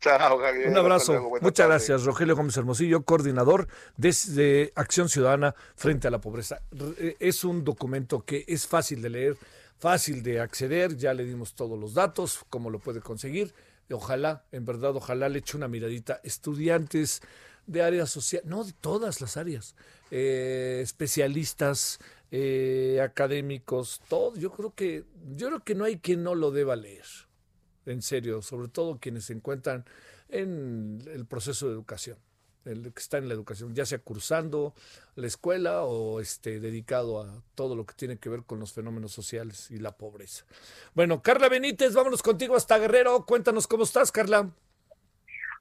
Chao, 0.00 0.38
Javier. 0.38 0.68
Un 0.68 0.76
abrazo. 0.76 1.30
Muchas 1.40 1.66
gracias, 1.66 2.04
Rogelio 2.04 2.34
Gómez 2.34 2.56
Hermosillo, 2.56 3.02
coordinador 3.02 3.68
de, 3.96 4.72
Acción 4.74 5.08
Ciudadana 5.08 5.54
frente 5.76 6.08
a 6.08 6.10
la 6.10 6.20
pobreza. 6.20 6.62
Eh, 6.98 7.16
es 7.20 7.44
un 7.44 7.64
documento 7.64 8.24
que 8.24 8.44
es 8.48 8.66
fácil 8.66 9.02
de 9.02 9.10
leer, 9.10 9.36
fácil 9.78 10.22
de 10.22 10.40
acceder. 10.40 10.96
Ya 10.96 11.14
le 11.14 11.24
dimos 11.24 11.54
todos 11.54 11.78
los 11.78 11.94
datos, 11.94 12.44
cómo 12.50 12.70
lo 12.70 12.80
puede 12.80 13.00
conseguir. 13.00 13.54
Ojalá, 13.90 14.44
en 14.52 14.64
verdad, 14.64 14.96
ojalá 14.96 15.28
le 15.28 15.40
eche 15.40 15.56
una 15.56 15.68
miradita. 15.68 16.20
Estudiantes 16.24 17.20
de 17.72 17.82
áreas 17.82 18.10
sociales, 18.10 18.48
no 18.48 18.64
de 18.64 18.72
todas 18.72 19.20
las 19.20 19.36
áreas, 19.36 19.74
eh, 20.10 20.80
especialistas, 20.82 21.98
eh, 22.30 23.00
académicos, 23.02 24.00
todo. 24.08 24.36
Yo 24.36 24.52
creo 24.52 24.74
que 24.74 25.04
yo 25.34 25.48
creo 25.48 25.64
que 25.64 25.74
no 25.74 25.84
hay 25.84 25.98
quien 25.98 26.22
no 26.22 26.34
lo 26.34 26.50
deba 26.50 26.76
leer, 26.76 27.06
en 27.86 28.02
serio, 28.02 28.42
sobre 28.42 28.68
todo 28.68 28.98
quienes 28.98 29.24
se 29.24 29.32
encuentran 29.32 29.84
en 30.28 31.02
el 31.12 31.26
proceso 31.26 31.66
de 31.66 31.74
educación, 31.74 32.16
el 32.64 32.92
que 32.92 33.00
está 33.00 33.18
en 33.18 33.28
la 33.28 33.34
educación, 33.34 33.74
ya 33.74 33.84
sea 33.84 33.98
cursando 33.98 34.74
la 35.14 35.26
escuela 35.26 35.82
o 35.84 36.20
este 36.20 36.58
dedicado 36.60 37.20
a 37.20 37.42
todo 37.54 37.76
lo 37.76 37.84
que 37.84 37.94
tiene 37.94 38.18
que 38.18 38.28
ver 38.28 38.44
con 38.44 38.60
los 38.60 38.72
fenómenos 38.72 39.12
sociales 39.12 39.70
y 39.70 39.78
la 39.78 39.96
pobreza. 39.96 40.44
Bueno, 40.94 41.22
Carla 41.22 41.48
Benítez, 41.48 41.94
vámonos 41.94 42.22
contigo 42.22 42.56
hasta 42.56 42.78
Guerrero. 42.78 43.26
Cuéntanos 43.26 43.66
cómo 43.66 43.84
estás, 43.84 44.10
Carla. 44.10 44.50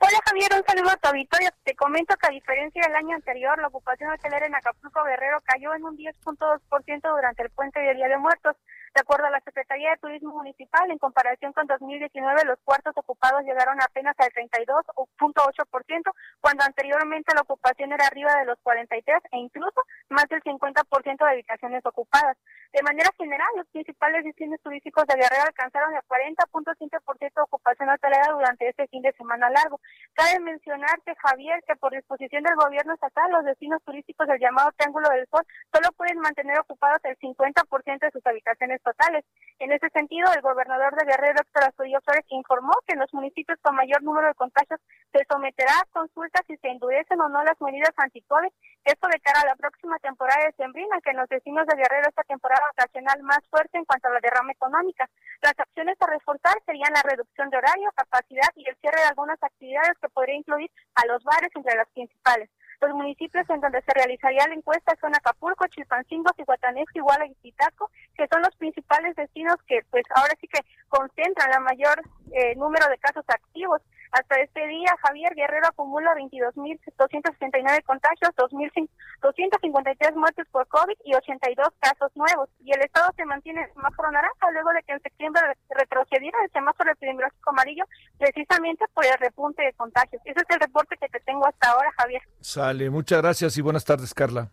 Hola 0.03 0.17
Javier, 0.25 0.49
un 0.57 0.65
saludo 0.65 0.89
a 0.89 0.97
tu 0.97 1.09
auditorio. 1.09 1.49
Te 1.63 1.75
comento 1.75 2.15
que 2.17 2.25
a 2.25 2.31
diferencia 2.31 2.81
del 2.81 2.95
año 2.95 3.15
anterior, 3.15 3.61
la 3.61 3.67
ocupación 3.67 4.09
hotelera 4.09 4.47
en 4.47 4.55
Acapulco 4.55 5.03
Guerrero 5.03 5.41
cayó 5.45 5.75
en 5.75 5.83
un 5.83 5.95
10.2% 5.95 7.01
durante 7.03 7.43
el 7.43 7.51
puente 7.51 7.79
de 7.79 7.93
Día 7.93 8.07
de 8.07 8.17
Muertos. 8.17 8.55
De 8.93 8.99
acuerdo 8.99 9.25
a 9.25 9.29
la 9.29 9.39
Secretaría 9.39 9.91
de 9.91 9.97
Turismo 9.97 10.33
Municipal, 10.35 10.91
en 10.91 10.97
comparación 10.97 11.53
con 11.53 11.65
2019, 11.65 12.43
los 12.43 12.59
cuartos 12.65 12.91
ocupados 12.97 13.41
llegaron 13.43 13.81
apenas 13.81 14.15
al 14.19 14.29
32.8%, 14.31 16.11
cuando 16.41 16.65
anteriormente 16.65 17.33
la 17.33 17.41
ocupación 17.41 17.93
era 17.93 18.07
arriba 18.07 18.35
de 18.35 18.45
los 18.45 18.59
43 18.63 19.23
e 19.31 19.37
incluso 19.37 19.81
más 20.09 20.25
del 20.27 20.43
50% 20.43 21.23
de 21.23 21.31
habitaciones 21.31 21.85
ocupadas. 21.85 22.35
De 22.73 22.83
manera 22.83 23.09
general, 23.17 23.47
los 23.55 23.67
principales 23.67 24.25
destinos 24.25 24.59
turísticos 24.61 25.05
de 25.07 25.15
Guerrero 25.15 25.43
alcanzaron 25.43 25.95
el 25.95 26.01
40.5% 26.03 27.19
de 27.19 27.41
ocupación 27.41 27.89
hotelera 27.89 28.31
durante 28.31 28.67
este 28.67 28.87
fin 28.87 29.01
de 29.01 29.13
semana 29.13 29.49
largo. 29.49 29.79
Cabe 30.13 30.39
mencionarte, 30.39 31.15
Javier, 31.15 31.63
que 31.65 31.75
por 31.75 31.93
disposición 31.93 32.43
del 32.43 32.55
gobierno 32.55 32.93
estatal, 32.93 33.31
los 33.31 33.45
destinos 33.45 33.81
turísticos 33.83 34.27
del 34.27 34.39
llamado 34.39 34.71
Triángulo 34.77 35.09
del 35.09 35.27
Sol 35.27 35.45
solo 35.73 35.91
pueden 35.95 36.19
mantener 36.19 36.59
ocupados 36.59 36.99
el 37.03 37.17
50% 37.19 37.99
de 37.99 38.11
sus 38.11 38.25
habitaciones 38.25 38.80
totales. 38.81 39.25
En 39.61 39.71
ese 39.71 39.89
sentido, 39.93 40.25
el 40.33 40.41
gobernador 40.41 40.95
de 40.95 41.05
Guerrero, 41.05 41.37
Héctor 41.39 41.65
Astudillo 41.65 42.01
Flores, 42.01 42.25
informó 42.29 42.73
que 42.87 42.93
en 42.93 42.99
los 42.99 43.13
municipios 43.13 43.59
con 43.61 43.75
mayor 43.75 44.01
número 44.01 44.25
de 44.25 44.33
contagios 44.33 44.81
se 45.13 45.21
someterá 45.29 45.77
a 45.77 45.85
consultas 45.93 46.41
si 46.47 46.57
se 46.57 46.67
endurecen 46.67 47.21
o 47.21 47.29
no 47.29 47.43
las 47.43 47.61
medidas 47.61 47.93
anti-COVID. 47.95 48.49
Esto 48.85 49.07
de 49.07 49.19
cara 49.19 49.41
a 49.41 49.45
la 49.45 49.55
próxima 49.55 49.99
temporada 49.99 50.45
de 50.45 50.53
Sembrina, 50.53 50.97
que 51.03 51.11
en 51.11 51.17
los 51.17 51.29
destinos 51.29 51.67
de 51.67 51.77
Guerrero 51.77 52.09
esta 52.09 52.23
temporada 52.23 52.65
vacacional 52.75 53.21
más 53.21 53.45
fuerte 53.51 53.77
en 53.77 53.85
cuanto 53.85 54.07
a 54.07 54.13
la 54.13 54.19
derrama 54.19 54.51
económica. 54.51 55.07
Las 55.43 55.53
acciones 55.59 55.95
a 56.01 56.07
reforzar 56.07 56.57
serían 56.65 56.93
la 56.93 57.03
reducción 57.03 57.51
de 57.51 57.57
horario, 57.57 57.91
capacidad 57.95 58.49
y 58.55 58.67
el 58.67 58.75
cierre 58.77 58.97
de 58.97 59.09
algunas 59.13 59.37
actividades 59.43 59.93
que 60.01 60.09
podría 60.09 60.41
incluir 60.41 60.71
a 60.95 61.05
los 61.05 61.23
bares 61.23 61.51
entre 61.53 61.75
las 61.75 61.87
principales. 61.89 62.49
Los 62.81 62.95
municipios 62.95 63.47
en 63.51 63.61
donde 63.61 63.79
se 63.83 63.93
realizaría 63.93 64.47
la 64.47 64.55
encuesta 64.55 64.97
son 64.99 65.13
Acapulco, 65.15 65.67
Chilpancingo, 65.67 66.31
Cihuatanejo, 66.35 66.89
Iguala 66.95 67.27
y 67.27 67.35
Zitaco, 67.35 67.91
que 68.15 68.27
son 68.27 68.41
los 68.41 68.55
principales 68.55 69.15
destinos 69.15 69.57
que 69.67 69.81
pues 69.91 70.03
ahora 70.15 70.33
sí 70.41 70.47
que 70.47 70.59
concentran 70.89 71.51
la 71.51 71.59
mayor 71.59 72.01
eh, 72.33 72.55
número 72.55 72.87
de 72.89 72.97
casos 72.97 73.23
activos. 73.27 73.81
Hasta 74.11 74.35
este 74.41 74.67
día, 74.67 74.93
Javier 75.07 75.33
Guerrero 75.35 75.67
acumula 75.67 76.13
22.269 76.15 77.83
contagios, 77.85 78.31
2.253 78.35 80.15
muertes 80.15 80.45
por 80.51 80.67
COVID 80.67 80.95
y 81.05 81.15
82 81.15 81.69
casos 81.79 82.11
nuevos. 82.15 82.49
Y 82.59 82.73
el 82.73 82.81
estado 82.81 83.09
se 83.15 83.23
mantiene 83.23 83.61
en 83.61 83.73
semáforo 83.73 84.11
naranja 84.11 84.51
luego 84.51 84.71
de 84.73 84.83
que 84.83 84.91
en 84.93 85.01
septiembre 85.01 85.41
retrocediera 85.69 86.37
el 86.43 86.51
semáforo 86.51 86.91
epidemiológico 86.91 87.51
amarillo 87.51 87.85
precisamente 88.17 88.83
por 88.93 89.05
el 89.05 89.17
repunte 89.17 89.63
de 89.63 89.71
contagios. 89.73 90.21
Ese 90.25 90.41
es 90.41 90.49
el 90.49 90.59
reporte 90.59 90.97
que 90.99 91.07
te 91.07 91.19
tengo 91.21 91.47
hasta 91.47 91.69
ahora, 91.71 91.89
Javier. 91.97 92.21
Sale, 92.41 92.89
muchas 92.89 93.21
gracias 93.21 93.57
y 93.57 93.61
buenas 93.61 93.85
tardes, 93.85 94.13
Carla. 94.13 94.51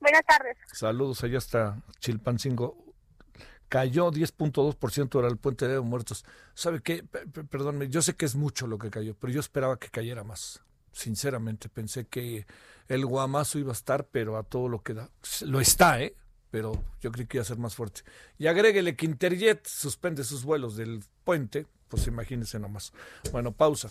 Buenas 0.00 0.22
tardes. 0.24 0.56
Saludos, 0.72 1.22
allá 1.24 1.38
está 1.38 1.76
Chilpancingo 1.98 2.87
cayó 3.68 4.10
10.2% 4.10 5.18
era 5.18 5.28
el 5.28 5.36
puente 5.36 5.68
de 5.68 5.80
muertos. 5.80 6.24
¿Sabe 6.54 6.80
qué? 6.82 7.04
Perdónme, 7.04 7.88
yo 7.88 8.02
sé 8.02 8.14
que 8.14 8.24
es 8.24 8.34
mucho 8.34 8.66
lo 8.66 8.78
que 8.78 8.90
cayó, 8.90 9.14
pero 9.14 9.32
yo 9.32 9.40
esperaba 9.40 9.78
que 9.78 9.88
cayera 9.88 10.24
más. 10.24 10.62
Sinceramente, 10.92 11.68
pensé 11.68 12.06
que 12.06 12.46
el 12.88 13.06
guamazo 13.06 13.58
iba 13.58 13.70
a 13.70 13.72
estar, 13.72 14.06
pero 14.06 14.36
a 14.36 14.42
todo 14.42 14.68
lo 14.68 14.82
que 14.82 14.94
da. 14.94 15.10
Lo 15.42 15.60
está, 15.60 16.00
¿eh? 16.02 16.16
Pero 16.50 16.82
yo 17.00 17.12
creí 17.12 17.26
que 17.26 17.36
iba 17.36 17.42
a 17.42 17.46
ser 17.46 17.58
más 17.58 17.74
fuerte. 17.74 18.02
Y 18.38 18.46
agréguele 18.46 18.96
que 18.96 19.04
Interjet 19.04 19.66
suspende 19.66 20.24
sus 20.24 20.44
vuelos 20.44 20.76
del 20.76 21.04
puente, 21.24 21.66
pues 21.88 22.06
imagínense 22.06 22.58
nomás. 22.58 22.92
Bueno, 23.32 23.52
pausa. 23.52 23.90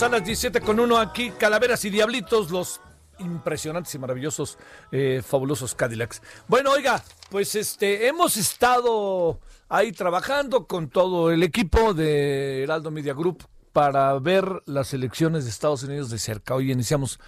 A 0.00 0.08
las 0.08 0.24
17 0.24 0.62
con 0.62 0.80
uno 0.80 0.96
aquí, 0.96 1.32
Calaveras 1.32 1.84
y 1.84 1.90
Diablitos, 1.90 2.50
los 2.50 2.80
impresionantes 3.18 3.94
y 3.94 3.98
maravillosos, 3.98 4.56
eh, 4.90 5.20
fabulosos 5.22 5.74
Cadillacs. 5.74 6.22
Bueno, 6.48 6.70
oiga, 6.70 7.04
pues 7.30 7.54
este, 7.56 8.06
hemos 8.06 8.38
estado 8.38 9.38
ahí 9.68 9.92
trabajando 9.92 10.66
con 10.66 10.88
todo 10.88 11.30
el 11.30 11.42
equipo 11.42 11.92
de 11.92 12.62
Heraldo 12.62 12.90
Media 12.90 13.12
Group 13.12 13.44
para 13.74 14.18
ver 14.18 14.62
las 14.64 14.94
elecciones 14.94 15.44
de 15.44 15.50
Estados 15.50 15.82
Unidos 15.82 16.08
de 16.08 16.18
cerca. 16.18 16.54
Hoy 16.54 16.72
iniciamos 16.72 17.20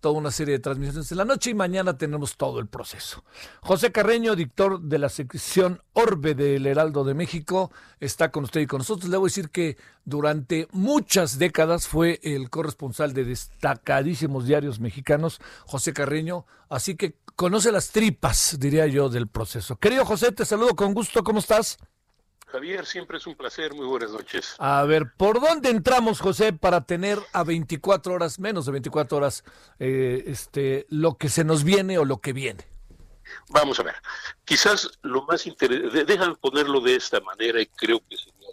toda 0.00 0.18
una 0.18 0.30
serie 0.30 0.54
de 0.54 0.60
transmisiones 0.60 1.10
en 1.12 1.18
la 1.18 1.24
noche 1.24 1.50
y 1.50 1.54
mañana 1.54 1.96
tenemos 1.96 2.36
todo 2.36 2.58
el 2.58 2.66
proceso. 2.66 3.24
José 3.60 3.92
Carreño, 3.92 4.34
dictor 4.34 4.80
de 4.80 4.98
la 4.98 5.08
sección 5.08 5.82
Orbe 5.92 6.34
del 6.34 6.66
Heraldo 6.66 7.04
de 7.04 7.14
México, 7.14 7.70
está 8.00 8.30
con 8.30 8.44
usted 8.44 8.62
y 8.62 8.66
con 8.66 8.78
nosotros. 8.78 9.10
Le 9.10 9.16
voy 9.16 9.26
a 9.26 9.30
decir 9.30 9.50
que 9.50 9.76
durante 10.04 10.66
muchas 10.72 11.38
décadas 11.38 11.86
fue 11.86 12.18
el 12.22 12.50
corresponsal 12.50 13.12
de 13.12 13.24
destacadísimos 13.24 14.46
diarios 14.46 14.80
mexicanos, 14.80 15.40
José 15.66 15.92
Carreño, 15.92 16.46
así 16.68 16.96
que 16.96 17.16
conoce 17.36 17.70
las 17.72 17.90
tripas, 17.90 18.56
diría 18.58 18.86
yo, 18.86 19.08
del 19.08 19.28
proceso. 19.28 19.76
Querido 19.76 20.04
José, 20.04 20.32
te 20.32 20.44
saludo 20.44 20.74
con 20.74 20.94
gusto, 20.94 21.22
¿cómo 21.22 21.38
estás? 21.38 21.78
Javier, 22.50 22.86
siempre 22.86 23.18
es 23.18 23.26
un 23.26 23.34
placer. 23.34 23.74
Muy 23.74 23.86
buenas 23.86 24.10
noches. 24.10 24.54
A 24.58 24.82
ver, 24.84 25.12
¿por 25.16 25.40
dónde 25.40 25.70
entramos, 25.70 26.20
José, 26.20 26.52
para 26.52 26.82
tener 26.82 27.18
a 27.32 27.44
24 27.44 28.14
horas, 28.14 28.38
menos 28.38 28.66
de 28.66 28.72
24 28.72 29.18
horas, 29.18 29.44
eh, 29.78 30.24
este, 30.26 30.86
lo 30.88 31.16
que 31.16 31.28
se 31.28 31.44
nos 31.44 31.64
viene 31.64 31.98
o 31.98 32.04
lo 32.04 32.18
que 32.18 32.32
viene? 32.32 32.64
Vamos 33.48 33.78
a 33.78 33.84
ver. 33.84 33.94
Quizás 34.44 34.90
lo 35.02 35.22
más 35.22 35.46
interesante, 35.46 36.04
déjame 36.04 36.34
ponerlo 36.36 36.80
de 36.80 36.96
esta 36.96 37.20
manera 37.20 37.60
y 37.60 37.66
creo 37.66 38.00
que 38.08 38.16
sería 38.16 38.48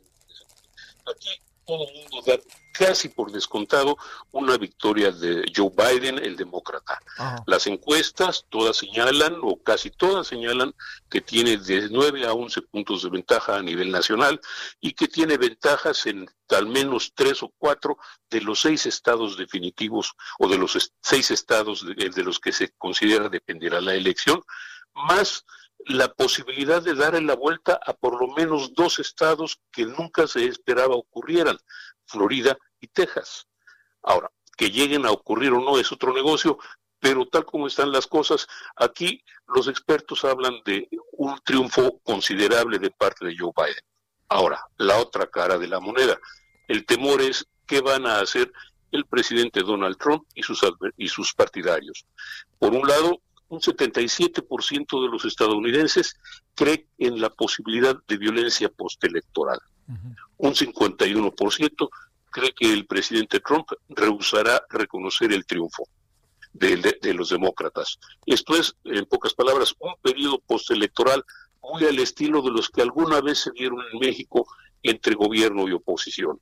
Aquí 1.10 1.30
todo 1.66 1.88
el 1.88 1.94
mundo 1.96 2.22
da 2.26 2.38
casi 2.78 3.10
por 3.10 3.32
descontado 3.32 3.98
una 4.32 4.58
victoria 4.58 5.12
de 5.12 5.52
Joe 5.56 5.72
Biden, 5.76 6.20
el 6.20 6.36
demócata. 6.36 7.00
Las 7.46 7.66
encuestas 7.68 8.46
todas 8.50 8.78
señalan, 8.78 9.38
o 9.42 9.62
casi 9.62 9.90
todas 9.90 10.28
señalan, 10.28 10.74
que 11.10 11.22
tiene 11.22 11.58
de 11.58 11.90
9 11.90 12.28
a 12.28 12.34
11 12.34 12.62
puntos 12.64 13.04
de 13.04 13.10
ventaja 13.10 13.56
a 13.56 13.64
nivel 13.64 13.92
nacional 13.92 14.40
y 14.80 14.94
que 14.94 15.08
tiene 15.08 15.38
ventajas 15.38 16.06
en 16.06 16.28
al 16.50 16.68
menos 16.68 17.12
tres 17.14 17.44
o 17.44 17.52
cuatro 17.58 17.98
de 18.30 18.42
los 18.42 18.62
seis 18.62 18.86
estados 18.86 19.38
definitivos 19.38 20.14
o 20.40 20.48
de 20.48 20.58
los 20.58 20.92
seis 21.02 21.32
estados 21.32 21.86
de, 21.86 22.10
de 22.10 22.24
los 22.24 22.40
que 22.40 22.54
se 22.54 22.70
considera 22.78 23.28
dependerá 23.28 23.82
la 23.82 23.96
elección, 23.96 24.42
más 24.94 25.46
la 25.86 26.14
posibilidad 26.14 26.82
de 26.82 26.96
darle 26.96 27.22
la 27.22 27.36
vuelta 27.36 27.80
a 27.86 27.94
por 27.94 28.20
lo 28.20 28.34
menos 28.34 28.74
dos 28.74 29.00
estados 29.00 29.60
que 29.72 29.86
nunca 29.86 30.28
se 30.28 30.46
esperaba 30.46 30.96
ocurrieran, 30.96 31.58
Florida 32.06 32.58
y 32.80 32.88
Texas. 32.88 33.48
Ahora, 34.04 34.32
que 34.56 34.72
lleguen 34.72 35.06
a 35.06 35.12
ocurrir 35.12 35.52
o 35.54 35.60
no 35.60 35.78
es 35.80 35.92
otro 35.92 36.14
negocio, 36.14 36.58
pero 37.00 37.28
tal 37.28 37.46
como 37.46 37.68
están 37.68 37.92
las 37.92 38.08
cosas, 38.08 38.48
aquí 38.76 39.24
los 39.48 39.68
expertos 39.68 40.26
hablan 40.26 40.56
de 40.66 40.90
un 41.14 41.40
triunfo 41.44 42.00
considerable 42.04 42.80
de 42.80 42.90
parte 42.90 43.26
de 43.26 43.36
Joe 43.38 43.52
Biden. 43.56 43.84
Ahora, 44.30 44.60
la 44.78 44.98
otra 44.98 45.28
cara 45.28 45.58
de 45.58 45.68
la 45.68 45.80
moneda, 45.80 46.18
el 46.68 46.86
temor 46.86 47.22
es 47.22 47.48
qué 47.66 47.82
van 47.82 48.06
a 48.06 48.20
hacer 48.20 48.52
el 48.92 49.06
presidente 49.06 49.62
Donald 49.62 49.98
Trump 49.98 50.24
y 50.34 50.44
sus, 50.44 50.62
y 50.98 51.08
sus 51.08 51.34
partidarios. 51.34 52.06
Por 52.58 52.74
un 52.74 52.88
lado, 52.88 53.22
un 53.50 53.60
77% 53.60 55.02
de 55.04 55.10
los 55.10 55.26
estadounidenses 55.26 56.16
cree 56.56 56.88
en 56.98 57.22
la 57.22 57.30
posibilidad 57.30 57.98
de 58.08 58.18
violencia 58.18 58.70
postelectoral. 58.70 59.60
Un 60.38 60.54
51% 60.54 61.90
cree 62.38 62.54
que 62.54 62.72
el 62.72 62.86
presidente 62.86 63.40
Trump 63.40 63.68
rehusará 63.90 64.62
reconocer 64.70 65.34
el 65.34 65.46
triunfo 65.46 65.88
de, 66.54 66.98
de, 67.02 67.14
los 67.16 67.30
demócratas. 67.30 67.98
Esto 68.28 68.56
es, 68.56 68.76
en 68.86 69.06
pocas 69.06 69.34
palabras, 69.34 69.74
un 69.80 69.96
periodo 70.04 70.40
postelectoral 70.46 71.24
muy 71.64 71.84
al 71.86 71.98
estilo 71.98 72.44
de 72.44 72.52
los 72.52 72.70
que 72.70 72.84
alguna 72.84 73.22
vez 73.22 73.40
se 73.40 73.52
dieron 73.52 73.80
en 73.92 74.00
México 74.00 74.46
entre 74.84 75.16
gobierno 75.16 75.68
y 75.68 75.72
oposición 75.72 76.40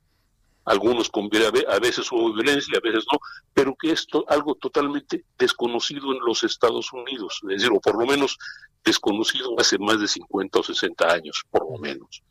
algunos 0.66 1.08
con 1.08 1.26
a 1.26 1.78
veces 1.78 2.10
hubo 2.10 2.32
violencia, 2.34 2.76
a 2.76 2.80
veces 2.80 3.04
no, 3.10 3.18
pero 3.54 3.74
que 3.80 3.92
esto 3.92 4.24
algo 4.28 4.56
totalmente 4.56 5.24
desconocido 5.38 6.12
en 6.12 6.18
los 6.26 6.42
Estados 6.42 6.92
Unidos, 6.92 7.38
es 7.42 7.48
decir, 7.48 7.70
o 7.72 7.80
por 7.80 7.98
lo 7.98 8.04
menos 8.04 8.36
desconocido 8.84 9.54
hace 9.58 9.78
más 9.78 10.00
de 10.00 10.08
50 10.08 10.58
o 10.58 10.62
60 10.62 11.12
años, 11.12 11.44
por 11.50 11.70
lo 11.70 11.78
menos. 11.78 12.22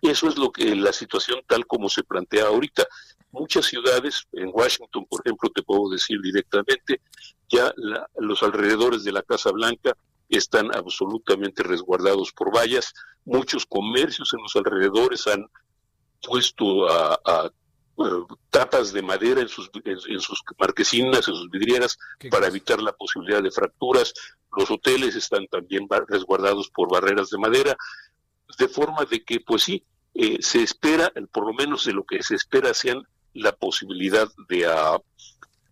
Eso 0.00 0.28
es 0.28 0.38
lo 0.38 0.50
que 0.52 0.74
la 0.76 0.92
situación 0.92 1.40
tal 1.46 1.66
como 1.66 1.88
se 1.88 2.04
plantea 2.04 2.46
ahorita. 2.46 2.86
Muchas 3.32 3.66
ciudades, 3.66 4.26
en 4.32 4.50
Washington, 4.52 5.06
por 5.08 5.20
ejemplo, 5.24 5.50
te 5.50 5.62
puedo 5.62 5.90
decir 5.90 6.20
directamente, 6.22 7.00
ya 7.48 7.72
los 8.16 8.42
alrededores 8.42 9.04
de 9.04 9.12
la 9.12 9.22
Casa 9.22 9.50
Blanca 9.50 9.96
están 10.28 10.74
absolutamente 10.74 11.62
resguardados 11.62 12.32
por 12.32 12.54
vallas. 12.54 12.92
Muchos 13.24 13.66
comercios 13.66 14.32
en 14.34 14.42
los 14.42 14.54
alrededores 14.56 15.26
han 15.26 15.46
puesto 16.20 16.88
a 16.88 17.50
tapas 18.50 18.92
de 18.92 19.02
madera 19.02 19.40
en 19.40 19.48
sus, 19.48 19.70
en, 19.84 20.20
sus 20.20 20.42
marquesinas, 20.58 21.28
en 21.28 21.34
sus 21.34 21.50
vidrieras, 21.50 21.98
para 22.30 22.46
evitar 22.46 22.80
la 22.80 22.92
posibilidad 22.92 23.42
de 23.42 23.50
fracturas. 23.50 24.12
Los 24.56 24.70
hoteles 24.70 25.16
están 25.16 25.46
también 25.46 25.88
resguardados 26.08 26.70
por 26.70 26.90
barreras 26.90 27.30
de 27.30 27.38
madera, 27.38 27.76
de 28.58 28.68
forma 28.68 29.04
de 29.04 29.24
que, 29.24 29.40
pues 29.40 29.62
sí, 29.62 29.84
eh, 30.14 30.38
se 30.40 30.62
espera, 30.62 31.10
por 31.32 31.46
lo 31.46 31.54
menos 31.54 31.84
de 31.84 31.92
lo 31.92 32.04
que 32.04 32.22
se 32.22 32.34
espera, 32.34 32.74
sean 32.74 33.02
la 33.34 33.52
posibilidad 33.52 34.28
de, 34.48 34.66
uh, 34.68 35.02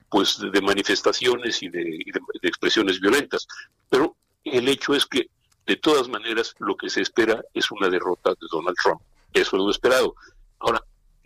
pues, 0.09 0.39
de 0.41 0.61
manifestaciones 0.62 1.62
y 1.62 1.68
de, 1.68 1.83
y 1.83 2.11
de 2.11 2.49
expresiones 2.49 3.01
violentas. 3.01 3.47
Pero 3.89 4.16
el 4.45 4.68
hecho 4.68 4.95
es 4.95 5.07
que, 5.07 5.28
de 5.66 5.76
todas 5.76 6.09
maneras, 6.09 6.55
lo 6.59 6.76
que 6.76 6.89
se 6.89 7.03
espera 7.03 7.43
es 7.55 7.70
una 7.70 7.89
derrota 7.89 8.31
de 8.31 8.47
Donald 8.51 8.76
Trump. 8.83 9.01
Eso 9.33 9.57
es 9.57 9.62
lo 9.62 9.70
esperado. 9.70 10.14
Ahora, 10.59 10.83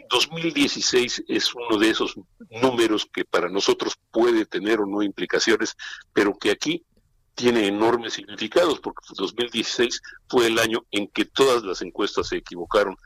2016 0.08 1.24
es 1.28 1.54
uno 1.54 1.78
de 1.78 1.90
esos 1.90 2.14
números 2.62 3.08
que 3.12 3.24
para 3.24 3.48
nosotros 3.48 3.94
puede 4.10 4.46
tener 4.46 4.80
o 4.80 4.86
no 4.86 5.02
implicaciones, 5.02 5.76
pero 6.12 6.36
que 6.36 6.50
aquí 6.50 6.84
tiene 7.34 7.66
enormes 7.66 8.14
significados, 8.14 8.80
porque 8.80 9.04
2016 9.16 10.00
fue 10.28 10.46
el 10.46 10.58
año 10.58 10.84
en 10.90 11.08
que 11.08 11.24
todas 11.24 11.62
las 11.64 11.82
encuestas 11.82 12.28
se 12.28 12.36
equivocaron 12.36 12.96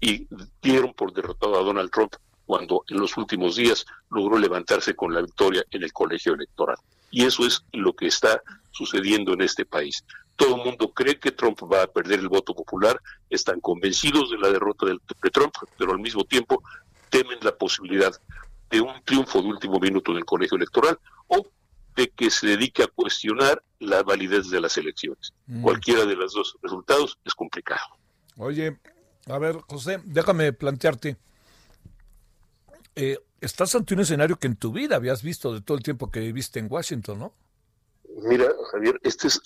y 0.00 0.28
dieron 0.60 0.94
por 0.94 1.12
derrotado 1.12 1.58
a 1.58 1.62
Donald 1.62 1.90
Trump 1.90 2.14
cuando 2.44 2.84
en 2.88 2.98
los 2.98 3.16
últimos 3.16 3.56
días 3.56 3.86
logró 4.10 4.38
levantarse 4.38 4.94
con 4.94 5.14
la 5.14 5.22
victoria 5.22 5.64
en 5.70 5.82
el 5.82 5.92
colegio 5.92 6.34
electoral. 6.34 6.76
Y 7.10 7.24
eso 7.24 7.46
es 7.46 7.62
lo 7.72 7.92
que 7.92 8.06
está 8.06 8.42
sucediendo 8.72 9.32
en 9.34 9.42
este 9.42 9.64
país. 9.64 10.04
Todo 10.42 10.56
el 10.56 10.64
mundo 10.64 10.92
cree 10.92 11.20
que 11.20 11.30
Trump 11.30 11.60
va 11.72 11.84
a 11.84 11.86
perder 11.86 12.18
el 12.18 12.28
voto 12.28 12.52
popular, 12.52 13.00
están 13.30 13.60
convencidos 13.60 14.28
de 14.28 14.38
la 14.38 14.48
derrota 14.48 14.86
de 14.86 15.30
Trump, 15.30 15.54
pero 15.78 15.92
al 15.92 16.00
mismo 16.00 16.24
tiempo 16.24 16.64
temen 17.10 17.38
la 17.42 17.56
posibilidad 17.56 18.12
de 18.68 18.80
un 18.80 18.92
triunfo 19.04 19.40
de 19.40 19.46
último 19.46 19.78
minuto 19.78 20.10
en 20.10 20.18
el 20.18 20.24
colegio 20.24 20.56
electoral 20.56 20.98
o 21.28 21.46
de 21.94 22.08
que 22.08 22.28
se 22.28 22.48
dedique 22.48 22.82
a 22.82 22.88
cuestionar 22.88 23.62
la 23.78 24.02
validez 24.02 24.50
de 24.50 24.60
las 24.60 24.76
elecciones. 24.76 25.32
Mm. 25.46 25.62
Cualquiera 25.62 26.06
de 26.06 26.16
los 26.16 26.32
dos 26.32 26.56
resultados 26.60 27.16
es 27.24 27.34
complicado. 27.34 27.80
Oye, 28.36 28.80
a 29.26 29.38
ver, 29.38 29.58
José, 29.68 30.00
déjame 30.04 30.52
plantearte. 30.52 31.18
Eh, 32.96 33.16
estás 33.40 33.76
ante 33.76 33.94
un 33.94 34.00
escenario 34.00 34.40
que 34.40 34.48
en 34.48 34.56
tu 34.56 34.72
vida 34.72 34.96
habías 34.96 35.22
visto 35.22 35.54
de 35.54 35.60
todo 35.60 35.76
el 35.76 35.84
tiempo 35.84 36.10
que 36.10 36.18
viviste 36.18 36.58
en 36.58 36.66
Washington, 36.68 37.20
¿no? 37.20 37.32
Mira, 38.24 38.46
Javier, 38.72 38.98
este 39.04 39.28
es 39.28 39.40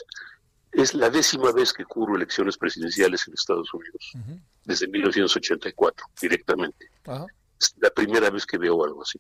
es 0.76 0.94
la 0.94 1.10
décima 1.10 1.52
vez 1.52 1.72
que 1.72 1.84
cubro 1.84 2.16
elecciones 2.16 2.56
presidenciales 2.58 3.26
en 3.26 3.34
Estados 3.34 3.72
Unidos, 3.72 4.12
desde 4.64 4.86
1984, 4.88 6.06
directamente. 6.20 6.90
Es 7.58 7.74
la 7.78 7.90
primera 7.90 8.30
vez 8.30 8.44
que 8.44 8.58
veo 8.58 8.84
algo 8.84 9.02
así. 9.02 9.18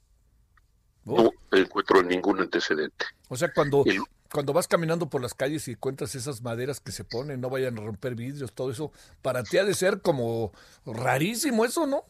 Oh. 1.06 1.30
No 1.50 1.58
encuentro 1.58 2.02
ningún 2.02 2.40
antecedente. 2.40 3.06
O 3.28 3.36
sea, 3.36 3.52
cuando, 3.52 3.84
cuando 4.30 4.52
vas 4.52 4.68
caminando 4.68 5.08
por 5.08 5.22
las 5.22 5.34
calles 5.34 5.66
y 5.68 5.72
encuentras 5.72 6.14
esas 6.14 6.42
maderas 6.42 6.80
que 6.80 6.92
se 6.92 7.04
ponen, 7.04 7.40
no 7.40 7.48
vayan 7.48 7.78
a 7.78 7.82
romper 7.82 8.14
vidrios, 8.14 8.52
todo 8.52 8.70
eso, 8.70 8.92
para 9.22 9.42
ti 9.42 9.56
ha 9.58 9.64
de 9.64 9.74
ser 9.74 10.02
como 10.02 10.52
rarísimo 10.84 11.64
eso, 11.64 11.86
¿no? 11.86 12.04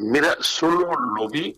Mira, 0.00 0.36
solo 0.40 0.92
lo 1.16 1.28
vi 1.28 1.56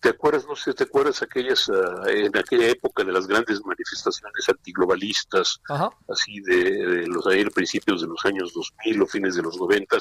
¿Te 0.00 0.10
acuerdas, 0.10 0.46
no 0.46 0.54
sé, 0.54 0.74
te 0.74 0.84
acuerdas 0.84 1.22
aquellas, 1.22 1.68
ah, 1.70 2.08
en 2.08 2.36
aquella 2.36 2.68
época 2.68 3.02
de 3.02 3.12
las 3.12 3.26
grandes 3.26 3.60
manifestaciones 3.64 4.48
antiglobalistas, 4.48 5.60
así 6.08 6.40
de, 6.40 7.06
los 7.08 7.26
ayer 7.26 7.50
principios 7.50 8.02
de 8.02 8.06
los 8.06 8.24
años 8.24 8.52
2000 8.54 9.02
o 9.02 9.06
fines 9.06 9.34
de 9.34 9.42
los 9.42 9.56
90, 9.56 9.98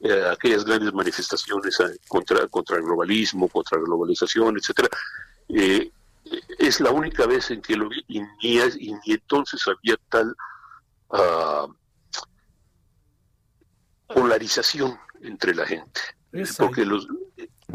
eh, 0.00 0.24
aquellas 0.30 0.64
grandes 0.64 0.92
manifestaciones 0.92 1.80
ah, 1.80 1.88
contra, 2.08 2.46
contra 2.48 2.76
el 2.76 2.82
globalismo, 2.82 3.48
contra 3.48 3.78
la 3.78 3.84
globalización, 3.84 4.58
etcétera, 4.58 4.88
eh, 5.48 5.90
es 6.58 6.80
la 6.80 6.90
única 6.90 7.26
vez 7.26 7.50
en 7.50 7.62
que 7.62 7.76
lo 7.76 7.88
vi 7.88 8.04
y 8.08 8.20
ni, 8.20 8.58
y 8.58 8.92
ni 8.92 9.14
entonces 9.14 9.62
había 9.66 9.96
tal 10.08 10.34
uh, 11.08 11.72
polarización 14.06 14.98
entre 15.22 15.54
la 15.54 15.66
gente. 15.66 16.00
porque 16.58 16.84
los, 16.84 17.06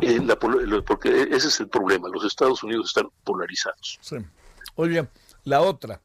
eh, 0.02 0.82
porque 0.86 1.24
ese 1.32 1.48
es 1.48 1.60
el 1.60 1.70
problema, 1.70 2.08
los 2.10 2.26
Estados 2.26 2.64
Unidos 2.64 2.88
están 2.88 3.10
polarizados. 3.24 3.98
Sí. 4.02 4.18
Oye, 4.76 5.08
la 5.43 5.62
otra, 5.62 6.02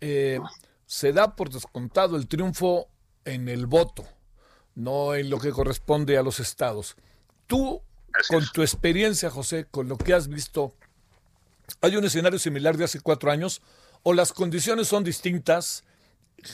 eh, 0.00 0.40
se 0.86 1.12
da 1.12 1.36
por 1.36 1.50
descontado 1.50 2.16
el 2.16 2.26
triunfo 2.26 2.88
en 3.24 3.48
el 3.48 3.66
voto, 3.66 4.04
no 4.74 5.14
en 5.14 5.30
lo 5.30 5.38
que 5.38 5.52
corresponde 5.52 6.18
a 6.18 6.22
los 6.22 6.40
estados. 6.40 6.96
Tú, 7.46 7.80
con 8.28 8.44
tu 8.52 8.62
experiencia, 8.62 9.30
José, 9.30 9.66
con 9.70 9.88
lo 9.88 9.96
que 9.96 10.14
has 10.14 10.28
visto, 10.28 10.74
¿hay 11.80 11.96
un 11.96 12.04
escenario 12.04 12.38
similar 12.38 12.76
de 12.76 12.84
hace 12.84 13.00
cuatro 13.00 13.30
años 13.30 13.62
o 14.02 14.12
las 14.12 14.32
condiciones 14.32 14.88
son 14.88 15.04
distintas? 15.04 15.84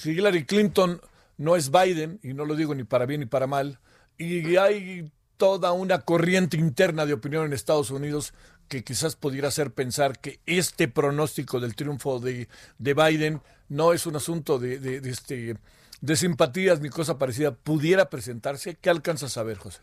Hillary 0.05 0.45
Clinton 0.45 1.01
no 1.39 1.57
es 1.57 1.71
Biden, 1.71 2.21
y 2.23 2.35
no 2.35 2.45
lo 2.45 2.55
digo 2.55 2.75
ni 2.75 2.85
para 2.85 3.07
bien 3.07 3.21
ni 3.21 3.27
para 3.27 3.47
mal, 3.47 3.79
y 4.19 4.57
hay 4.57 5.11
toda 5.37 5.73
una 5.73 6.01
corriente 6.01 6.57
interna 6.57 7.07
de 7.07 7.13
opinión 7.13 7.45
en 7.45 7.53
Estados 7.53 7.91
Unidos 7.91 8.35
que 8.69 8.83
quizás 8.83 9.17
pudiera 9.17 9.49
hacer 9.49 9.71
pensar 9.71 10.19
que 10.19 10.41
este 10.47 10.89
pronóstico 10.89 11.61
del 11.61 11.77
triunfo 11.77 12.19
de, 12.19 12.49
de 12.79 12.95
Biden 12.95 13.41
no 13.69 13.93
es 13.93 14.07
un 14.07 14.17
asunto 14.17 14.59
de, 14.59 14.79
de, 14.79 15.09
este, 15.09 15.57
de 16.01 16.17
simpatías 16.17 16.81
ni 16.81 16.89
cosa 16.89 17.19
parecida, 17.19 17.53
pudiera 17.53 18.11
presentarse. 18.11 18.77
¿Qué 18.81 18.91
alcanzas 18.91 19.37
a 19.37 19.43
ver, 19.43 19.59
José? 19.59 19.81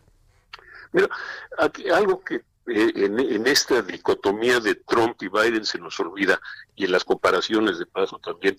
Mira, 0.92 1.08
algo 1.92 2.22
que 2.22 2.42
eh, 2.66 2.92
en, 2.96 3.46
esta 3.46 3.82
dicotomía 3.82 4.58
de 4.58 4.74
Trump 4.74 5.22
y 5.22 5.28
Biden 5.28 5.64
se 5.66 5.78
nos 5.78 6.00
olvida, 6.00 6.40
y 6.74 6.84
en 6.84 6.92
las 6.92 7.04
comparaciones 7.04 7.78
de 7.78 7.86
paso 7.86 8.18
también, 8.18 8.58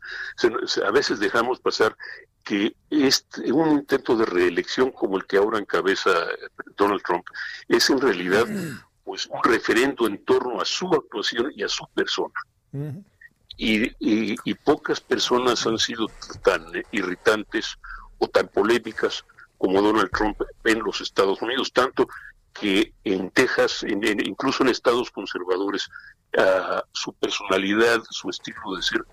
a 0.86 0.92
veces 0.92 1.20
dejamos 1.20 1.60
pasar 1.60 1.98
que 2.44 2.76
este, 2.92 3.52
un 3.52 3.72
intento 3.72 4.16
de 4.16 4.26
reelección 4.26 4.92
como 4.92 5.18
el 5.18 5.26
que 5.26 5.38
ahora 5.38 5.58
encabeza 5.58 6.12
Donald 6.78 7.02
Trump 7.02 7.26
es 7.68 7.90
en 7.90 8.00
realidad 8.00 8.46
pues 9.04 9.26
un 9.26 9.44
referendo 9.44 10.06
en 10.06 10.24
torno 10.24 10.62
a 10.62 10.66
su 10.66 10.88
actuación 10.94 11.52
y 11.56 11.64
a 11.64 11.68
su 11.68 11.88
persona. 11.96 12.34
y, 13.58 13.92
y, 14.00 14.54
pocas 14.54 15.02
personas 15.02 15.66
han 15.66 15.80
sido 15.80 16.08
tan 16.44 16.64
irritantes 16.92 17.78
o 18.20 18.28
tan 18.28 18.48
polémicas 18.50 19.26
como 19.58 19.82
Donald 19.82 20.12
Trump 20.12 20.40
en 20.66 20.80
los 20.80 21.02
Estados 21.02 21.42
Unidos, 21.42 21.72
tanto 21.74 22.08
que 22.60 22.94
en 23.04 23.30
Texas, 23.32 23.86
incluso 23.88 24.64
en 24.64 24.70
estados 24.70 25.12
conservadores, 25.12 25.90
uh, 26.38 26.82
su 26.94 27.14
personalidad, 27.14 28.02
su 28.10 28.30
estilo 28.30 28.76
de 28.76 28.82
ser, 28.82 29.06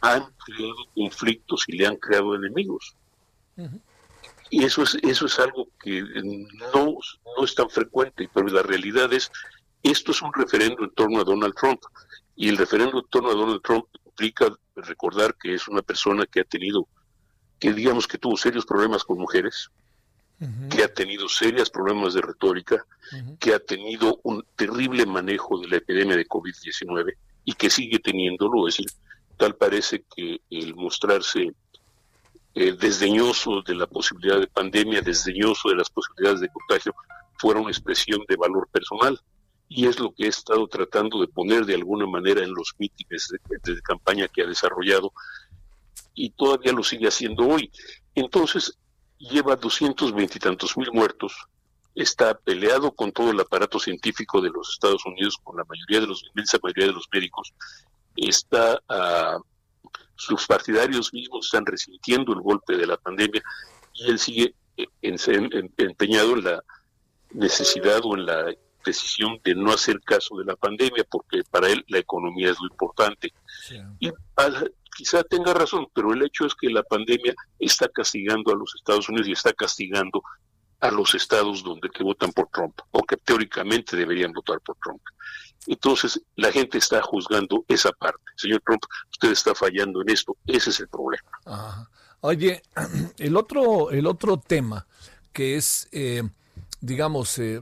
han 0.00 0.24
creado 0.44 0.76
conflictos 0.94 1.64
y 1.68 1.76
le 1.76 1.86
han 1.86 1.96
creado 1.96 2.34
enemigos. 2.34 2.96
Y 4.50 4.64
eso 4.64 4.82
es, 4.82 4.96
eso 5.02 5.26
es 5.26 5.38
algo 5.38 5.68
que 5.80 6.02
no, 6.72 6.96
no 7.36 7.44
es 7.44 7.54
tan 7.54 7.68
frecuente, 7.68 8.28
pero 8.32 8.46
la 8.48 8.62
realidad 8.62 9.12
es, 9.12 9.30
esto 9.82 10.12
es 10.12 10.22
un 10.22 10.32
referendo 10.32 10.84
en 10.84 10.90
torno 10.90 11.20
a 11.20 11.24
Donald 11.24 11.54
Trump. 11.54 11.80
Y 12.34 12.48
el 12.48 12.56
referendo 12.56 12.98
en 12.98 13.08
torno 13.08 13.30
a 13.30 13.34
Donald 13.34 13.62
Trump 13.62 13.86
implica 14.04 14.54
recordar 14.76 15.34
que 15.34 15.54
es 15.54 15.68
una 15.68 15.82
persona 15.82 16.26
que 16.26 16.40
ha 16.40 16.44
tenido, 16.44 16.86
que 17.58 17.72
digamos 17.72 18.06
que 18.06 18.18
tuvo 18.18 18.36
serios 18.36 18.66
problemas 18.66 19.04
con 19.04 19.18
mujeres, 19.18 19.70
que 20.70 20.82
ha 20.82 20.92
tenido 20.92 21.28
serios 21.28 21.70
problemas 21.70 22.14
de 22.14 22.20
retórica, 22.20 22.84
que 23.38 23.54
ha 23.54 23.58
tenido 23.58 24.20
un 24.22 24.44
terrible 24.54 25.06
manejo 25.06 25.58
de 25.58 25.68
la 25.68 25.76
epidemia 25.76 26.16
de 26.16 26.26
COVID-19 26.26 27.14
y 27.44 27.52
que 27.54 27.70
sigue 27.70 27.98
teniéndolo. 27.98 28.68
Es 28.68 28.76
decir, 28.76 28.92
tal 29.36 29.54
parece 29.56 30.04
que 30.14 30.40
el 30.50 30.74
mostrarse 30.74 31.54
eh, 32.54 32.72
desdeñoso 32.72 33.62
de 33.62 33.74
la 33.74 33.86
posibilidad 33.86 34.38
de 34.38 34.46
pandemia, 34.46 35.00
desdeñoso 35.00 35.70
de 35.70 35.76
las 35.76 35.88
posibilidades 35.88 36.40
de 36.40 36.48
contagio, 36.48 36.94
fuera 37.38 37.60
una 37.60 37.70
expresión 37.70 38.20
de 38.28 38.36
valor 38.36 38.68
personal. 38.70 39.18
Y 39.68 39.86
es 39.86 39.98
lo 39.98 40.14
que 40.14 40.24
he 40.24 40.28
estado 40.28 40.66
tratando 40.68 41.20
de 41.20 41.28
poner 41.28 41.64
de 41.64 41.74
alguna 41.74 42.06
manera 42.06 42.42
en 42.42 42.52
los 42.52 42.74
mítines 42.78 43.28
de, 43.30 43.72
de 43.72 43.82
campaña 43.82 44.28
que 44.28 44.42
ha 44.42 44.46
desarrollado 44.46 45.12
y 46.14 46.30
todavía 46.30 46.72
lo 46.72 46.82
sigue 46.82 47.08
haciendo 47.08 47.46
hoy. 47.46 47.70
Entonces, 48.14 48.78
lleva 49.18 49.56
doscientos 49.56 50.12
veintitantos 50.12 50.76
mil 50.76 50.90
muertos, 50.92 51.34
está 51.94 52.34
peleado 52.34 52.92
con 52.92 53.10
todo 53.12 53.30
el 53.30 53.40
aparato 53.40 53.78
científico 53.78 54.40
de 54.40 54.50
los 54.50 54.74
Estados 54.74 55.04
Unidos, 55.06 55.38
con 55.42 55.56
la 55.56 55.64
mayoría 55.64 56.00
de 56.00 56.06
los, 56.06 56.24
inmensa 56.24 56.58
mayoría 56.62 56.86
de 56.86 56.92
los 56.92 57.08
médicos, 57.10 57.54
está, 58.16 58.80
uh, 58.88 59.42
sus 60.14 60.46
partidarios 60.46 61.12
mismos 61.12 61.46
están 61.46 61.64
resintiendo 61.64 62.32
el 62.32 62.40
golpe 62.40 62.76
de 62.76 62.86
la 62.86 62.96
pandemia 62.96 63.42
y 63.94 64.10
él 64.10 64.18
sigue 64.18 64.54
eh, 64.76 64.86
empeñado 65.02 66.34
en 66.34 66.44
la 66.44 66.62
necesidad 67.32 68.00
o 68.04 68.14
en 68.14 68.26
la 68.26 68.54
decisión 68.86 69.40
de 69.44 69.54
no 69.54 69.72
hacer 69.72 70.00
caso 70.00 70.36
de 70.36 70.44
la 70.44 70.56
pandemia, 70.56 71.04
porque 71.10 71.42
para 71.50 71.68
él 71.68 71.84
la 71.88 71.98
economía 71.98 72.50
es 72.50 72.56
lo 72.60 72.68
importante. 72.68 73.32
Sí. 73.66 73.76
Y 74.00 74.10
quizá 74.96 75.22
tenga 75.22 75.52
razón, 75.52 75.86
pero 75.94 76.12
el 76.12 76.22
hecho 76.22 76.46
es 76.46 76.54
que 76.54 76.70
la 76.70 76.82
pandemia 76.82 77.34
está 77.58 77.88
castigando 77.88 78.52
a 78.52 78.56
los 78.56 78.74
Estados 78.74 79.08
Unidos 79.08 79.28
y 79.28 79.32
está 79.32 79.52
castigando 79.52 80.22
a 80.80 80.90
los 80.90 81.14
estados 81.14 81.62
donde 81.62 81.88
que 81.90 82.02
votan 82.02 82.32
por 82.32 82.48
Trump 82.48 82.78
o 82.90 83.02
que 83.02 83.16
teóricamente 83.16 83.96
deberían 83.96 84.32
votar 84.32 84.60
por 84.60 84.76
Trump. 84.82 85.02
Entonces 85.66 86.20
la 86.36 86.52
gente 86.52 86.78
está 86.78 87.02
juzgando 87.02 87.64
esa 87.68 87.92
parte. 87.92 88.22
Señor 88.36 88.62
Trump, 88.64 88.82
usted 89.10 89.30
está 89.32 89.54
fallando 89.54 90.02
en 90.02 90.10
esto. 90.10 90.36
Ese 90.46 90.70
es 90.70 90.80
el 90.80 90.88
problema. 90.88 91.30
Ajá. 91.44 91.90
Oye, 92.20 92.62
el 93.18 93.36
otro, 93.36 93.90
el 93.90 94.06
otro 94.06 94.38
tema 94.38 94.86
que 95.32 95.56
es, 95.56 95.88
eh, 95.92 96.22
digamos, 96.80 97.38
eh, 97.38 97.60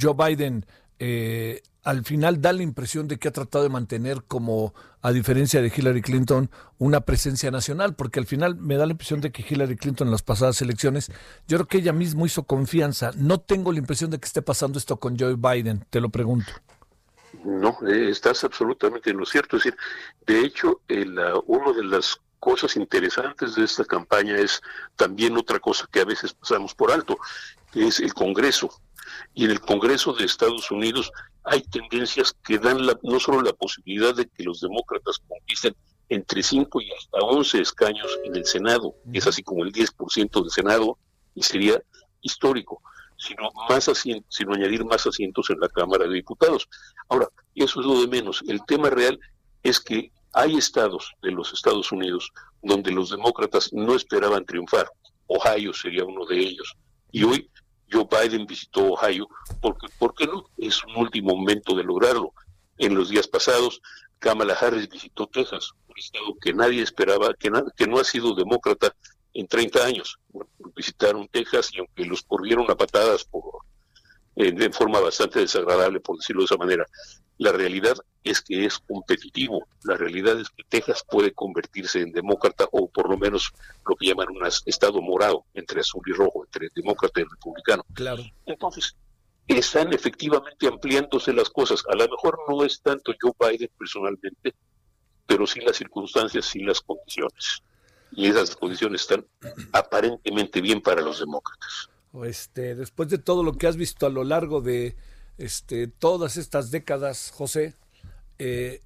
Joe 0.00 0.14
Biden 0.14 0.64
eh, 0.98 1.62
al 1.84 2.04
final 2.04 2.42
da 2.42 2.52
la 2.52 2.62
impresión 2.62 3.08
de 3.08 3.18
que 3.18 3.28
ha 3.28 3.32
tratado 3.32 3.64
de 3.64 3.70
mantener 3.70 4.22
como, 4.26 4.74
a 5.00 5.10
diferencia 5.12 5.62
de 5.62 5.72
Hillary 5.74 6.02
Clinton, 6.02 6.50
una 6.76 7.00
presencia 7.00 7.50
nacional, 7.50 7.94
porque 7.94 8.20
al 8.20 8.26
final 8.26 8.56
me 8.56 8.76
da 8.76 8.84
la 8.84 8.92
impresión 8.92 9.20
de 9.20 9.32
que 9.32 9.44
Hillary 9.48 9.76
Clinton 9.76 10.08
en 10.08 10.12
las 10.12 10.22
pasadas 10.22 10.60
elecciones, 10.60 11.10
yo 11.46 11.56
creo 11.56 11.66
que 11.66 11.78
ella 11.78 11.92
misma 11.92 12.26
hizo 12.26 12.42
confianza. 12.42 13.12
No 13.16 13.40
tengo 13.40 13.72
la 13.72 13.78
impresión 13.78 14.10
de 14.10 14.18
que 14.18 14.26
esté 14.26 14.42
pasando 14.42 14.78
esto 14.78 14.98
con 14.98 15.18
Joe 15.18 15.36
Biden, 15.36 15.86
te 15.88 16.00
lo 16.00 16.10
pregunto. 16.10 16.52
No, 17.44 17.78
eh, 17.86 18.10
estás 18.10 18.44
absolutamente 18.44 19.10
en 19.10 19.18
lo 19.18 19.24
cierto. 19.24 19.56
Es 19.56 19.64
decir, 19.64 19.78
de 20.26 20.40
hecho, 20.40 20.80
el, 20.88 21.18
una 21.46 21.72
de 21.72 21.84
las 21.84 22.20
cosas 22.38 22.76
interesantes 22.76 23.54
de 23.54 23.64
esta 23.64 23.84
campaña 23.84 24.36
es 24.36 24.60
también 24.96 25.36
otra 25.36 25.58
cosa 25.58 25.88
que 25.90 26.00
a 26.00 26.04
veces 26.04 26.32
pasamos 26.32 26.74
por 26.74 26.92
alto, 26.92 27.18
que 27.72 27.86
es 27.86 28.00
el 28.00 28.14
Congreso 28.14 28.70
y 29.34 29.44
en 29.44 29.50
el 29.50 29.60
Congreso 29.60 30.12
de 30.12 30.24
Estados 30.24 30.70
Unidos 30.70 31.12
hay 31.44 31.62
tendencias 31.62 32.34
que 32.44 32.58
dan 32.58 32.86
la, 32.86 32.98
no 33.02 33.18
solo 33.20 33.42
la 33.42 33.52
posibilidad 33.52 34.14
de 34.14 34.26
que 34.28 34.44
los 34.44 34.60
demócratas 34.60 35.18
conquisten 35.26 35.74
entre 36.08 36.42
5 36.42 36.80
y 36.80 36.90
hasta 36.92 37.18
11 37.18 37.60
escaños 37.60 38.18
en 38.24 38.36
el 38.36 38.44
Senado, 38.46 38.94
que 39.10 39.18
es 39.18 39.26
así 39.26 39.42
como 39.42 39.64
el 39.64 39.72
10% 39.72 40.42
del 40.42 40.50
Senado, 40.50 40.98
y 41.34 41.42
sería 41.42 41.82
histórico, 42.22 42.82
sino, 43.16 43.50
más 43.68 43.88
asientos, 43.88 44.34
sino 44.34 44.54
añadir 44.54 44.84
más 44.84 45.06
asientos 45.06 45.50
en 45.50 45.60
la 45.60 45.68
Cámara 45.68 46.06
de 46.06 46.14
Diputados. 46.14 46.68
Ahora, 47.08 47.28
eso 47.54 47.80
es 47.80 47.86
lo 47.86 48.00
de 48.00 48.08
menos. 48.08 48.42
El 48.48 48.64
tema 48.64 48.90
real 48.90 49.18
es 49.62 49.80
que 49.80 50.10
hay 50.38 50.56
estados 50.56 51.14
de 51.20 51.32
los 51.32 51.52
Estados 51.52 51.90
Unidos 51.90 52.30
donde 52.62 52.92
los 52.92 53.10
demócratas 53.10 53.72
no 53.72 53.96
esperaban 53.96 54.46
triunfar. 54.46 54.88
Ohio 55.26 55.72
sería 55.72 56.04
uno 56.04 56.24
de 56.26 56.38
ellos. 56.38 56.76
Y 57.10 57.24
hoy 57.24 57.50
Joe 57.90 58.06
Biden 58.08 58.46
visitó 58.46 58.92
Ohio, 58.92 59.26
porque, 59.60 59.88
¿por 59.98 60.14
qué 60.14 60.28
no? 60.28 60.44
Es 60.56 60.84
un 60.84 60.96
último 60.96 61.34
momento 61.34 61.74
de 61.74 61.82
lograrlo. 61.82 62.32
En 62.76 62.94
los 62.94 63.08
días 63.08 63.26
pasados, 63.26 63.80
Kamala 64.20 64.54
Harris 64.54 64.88
visitó 64.88 65.26
Texas, 65.26 65.72
un 65.88 65.98
estado 65.98 66.36
que 66.40 66.52
nadie 66.52 66.82
esperaba, 66.82 67.34
que, 67.34 67.50
que 67.76 67.88
no 67.88 67.98
ha 67.98 68.04
sido 68.04 68.36
demócrata 68.36 68.94
en 69.34 69.48
30 69.48 69.84
años. 69.84 70.20
Bueno, 70.28 70.48
visitaron 70.76 71.26
Texas 71.26 71.70
y 71.72 71.80
aunque 71.80 72.04
los 72.04 72.22
corrieron 72.22 72.70
a 72.70 72.76
patadas 72.76 73.24
por, 73.24 73.42
eh, 74.40 74.52
de 74.52 74.70
forma 74.70 75.00
bastante 75.00 75.40
desagradable, 75.40 75.98
por 75.98 76.16
decirlo 76.16 76.42
de 76.42 76.46
esa 76.46 76.56
manera, 76.56 76.86
la 77.38 77.50
realidad 77.50 77.96
es 78.22 78.40
que 78.40 78.64
es 78.64 78.78
competitivo. 78.78 79.66
La 79.82 79.96
realidad 79.96 80.38
es 80.38 80.48
que 80.50 80.62
Texas 80.68 81.04
puede 81.10 81.32
convertirse 81.32 82.00
en 82.00 82.12
demócrata 82.12 82.68
o 82.70 82.88
por 82.88 83.10
lo 83.10 83.18
menos 83.18 83.52
lo 83.84 83.96
que 83.96 84.06
llaman 84.06 84.28
un 84.30 84.46
estado 84.64 85.02
morado 85.02 85.44
entre 85.54 85.80
azul 85.80 86.02
y 86.06 86.12
rojo, 86.12 86.44
entre 86.44 86.68
demócrata 86.72 87.20
y 87.20 87.24
republicano. 87.24 87.84
Claro. 87.94 88.22
Entonces, 88.46 88.94
están 89.48 89.92
efectivamente 89.92 90.68
ampliándose 90.68 91.32
las 91.32 91.50
cosas. 91.50 91.82
A 91.90 91.96
lo 91.96 92.08
mejor 92.08 92.38
no 92.48 92.64
es 92.64 92.80
tanto 92.80 93.12
Joe 93.20 93.32
Biden 93.40 93.70
personalmente, 93.76 94.54
pero 95.26 95.48
sí 95.48 95.60
las 95.62 95.76
circunstancias, 95.76 96.44
sí 96.44 96.60
las 96.60 96.80
condiciones. 96.80 97.64
Y 98.12 98.28
esas 98.28 98.54
condiciones 98.54 99.00
están 99.00 99.26
aparentemente 99.72 100.60
bien 100.60 100.80
para 100.80 101.02
los 101.02 101.18
demócratas. 101.18 101.90
Este, 102.24 102.74
después 102.74 103.08
de 103.08 103.18
todo 103.18 103.42
lo 103.42 103.52
que 103.52 103.66
has 103.66 103.76
visto 103.76 104.06
a 104.06 104.10
lo 104.10 104.24
largo 104.24 104.60
de 104.60 104.96
este, 105.36 105.86
todas 105.86 106.36
estas 106.36 106.70
décadas, 106.70 107.32
José, 107.34 107.74
eh, 108.38 108.82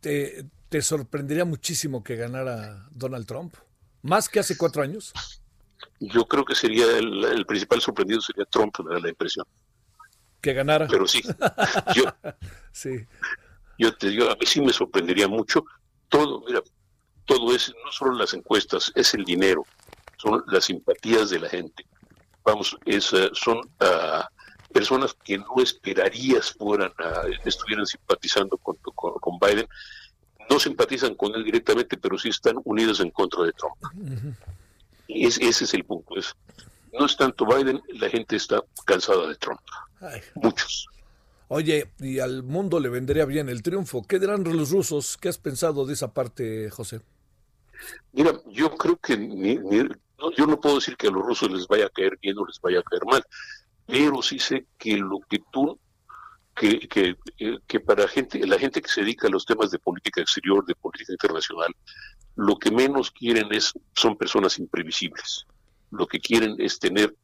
te, 0.00 0.44
te, 0.68 0.82
sorprendería 0.82 1.44
muchísimo 1.44 2.04
que 2.04 2.16
ganara 2.16 2.86
Donald 2.90 3.26
Trump? 3.26 3.54
¿Más 4.02 4.28
que 4.28 4.40
hace 4.40 4.56
cuatro 4.56 4.82
años? 4.82 5.12
Yo 6.00 6.26
creo 6.26 6.44
que 6.44 6.54
sería 6.54 6.86
el, 6.96 7.24
el 7.24 7.46
principal 7.46 7.80
sorprendido 7.80 8.20
sería 8.20 8.44
Trump, 8.44 8.74
me 8.84 8.94
da 8.94 9.00
la 9.00 9.08
impresión. 9.08 9.46
Que 10.40 10.52
ganara. 10.52 10.86
Pero 10.88 11.06
sí, 11.06 11.22
yo, 11.96 12.04
sí. 12.72 13.04
yo 13.78 13.96
te 13.96 14.10
digo, 14.10 14.30
a 14.30 14.36
mí 14.36 14.46
sí 14.46 14.60
me 14.60 14.72
sorprendería 14.72 15.26
mucho 15.26 15.64
todo, 16.08 16.42
mira, 16.46 16.62
todo 17.24 17.54
es, 17.54 17.72
no 17.84 17.92
solo 17.92 18.12
las 18.12 18.34
encuestas, 18.34 18.92
es 18.94 19.14
el 19.14 19.24
dinero, 19.24 19.64
son 20.16 20.42
las 20.46 20.64
simpatías 20.64 21.30
de 21.30 21.40
la 21.40 21.48
gente. 21.48 21.84
Vamos, 22.44 22.76
es, 22.86 23.12
uh, 23.12 23.30
son 23.34 23.58
uh, 23.58 24.24
personas 24.72 25.14
que 25.24 25.38
no 25.38 25.62
esperarías 25.62 26.52
fueran 26.52 26.92
estuvieran 27.44 27.86
simpatizando 27.86 28.56
con, 28.58 28.76
con, 28.94 29.14
con, 29.14 29.38
Biden, 29.38 29.66
no 30.48 30.58
simpatizan 30.58 31.14
con 31.14 31.34
él 31.34 31.44
directamente, 31.44 31.96
pero 31.96 32.18
sí 32.18 32.28
están 32.28 32.56
unidos 32.64 33.00
en 33.00 33.10
contra 33.10 33.44
de 33.44 33.52
Trump. 33.52 33.76
Uh 33.94 34.08
-huh. 34.08 34.34
es, 35.08 35.38
ese 35.38 35.64
es 35.64 35.74
el 35.74 35.84
punto. 35.84 36.16
Es, 36.16 36.34
no 36.92 37.06
es 37.06 37.16
tanto 37.16 37.46
Biden, 37.46 37.82
la 37.94 38.08
gente 38.08 38.36
está 38.36 38.62
cansada 38.84 39.28
de 39.28 39.34
Trump. 39.36 39.60
Ay. 40.00 40.20
Muchos. 40.34 40.88
Oye, 41.48 41.90
y 41.98 42.18
al 42.18 42.42
mundo 42.42 42.78
le 42.78 42.90
vendría 42.90 43.24
bien 43.24 43.48
el 43.48 43.62
triunfo. 43.62 44.02
¿Qué 44.02 44.18
dirán 44.18 44.44
los 44.44 44.70
rusos? 44.70 45.16
¿Qué 45.16 45.30
has 45.30 45.38
pensado 45.38 45.86
de 45.86 45.94
esa 45.94 46.12
parte, 46.12 46.68
José? 46.70 47.00
Mira, 48.12 48.32
yo 48.50 48.76
creo 48.76 48.96
que 48.96 49.16
ni, 49.16 49.56
ni, 49.56 49.88
no, 50.18 50.32
yo 50.32 50.46
no 50.46 50.60
puedo 50.60 50.76
decir 50.76 50.96
que 50.96 51.08
a 51.08 51.10
los 51.10 51.22
rusos 51.22 51.50
les 51.50 51.66
vaya 51.66 51.86
a 51.86 51.90
caer 51.90 52.18
bien 52.20 52.36
o 52.38 52.46
les 52.46 52.60
vaya 52.60 52.80
a 52.80 52.82
caer 52.82 53.04
mal 53.06 53.24
pero 53.88 54.20
sí 54.20 54.38
sé 54.38 54.66
que 54.76 54.98
lo 54.98 55.18
que 55.30 55.40
tú, 55.50 55.80
que, 56.54 56.78
que, 56.80 57.16
que, 57.66 57.80
para 57.80 58.06
gente, 58.06 58.46
la 58.46 58.58
gente 58.58 58.82
que 58.82 58.90
se 58.90 59.00
dedica 59.00 59.28
a 59.28 59.30
los 59.30 59.46
temas 59.46 59.70
de 59.70 59.78
política 59.78 60.20
exterior, 60.20 60.64
de 60.66 60.74
política 60.74 61.12
internacional, 61.12 61.74
lo 62.36 62.58
que 62.58 62.70
menos 62.70 63.10
quieren 63.10 63.50
es, 63.50 63.72
son 63.94 64.14
personas 64.14 64.58
imprevisibles. 64.58 65.46
Lo 65.90 66.06
que 66.06 66.20
quieren 66.20 66.56
es 66.58 66.78
tener 66.78 67.16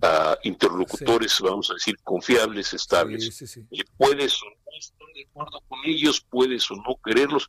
a 0.00 0.38
interlocutores, 0.42 1.32
sí. 1.32 1.42
vamos 1.44 1.70
a 1.70 1.74
decir, 1.74 1.98
confiables, 2.02 2.72
estables. 2.72 3.36
Sí, 3.36 3.46
sí, 3.46 3.66
y 3.70 3.84
puedes 3.98 4.42
o 4.42 4.46
no 4.46 4.78
estar 4.78 5.08
de 5.14 5.22
acuerdo 5.28 5.60
con 5.68 5.80
ellos, 5.84 6.24
puedes 6.30 6.70
o 6.70 6.76
no 6.76 6.98
quererlos, 7.04 7.46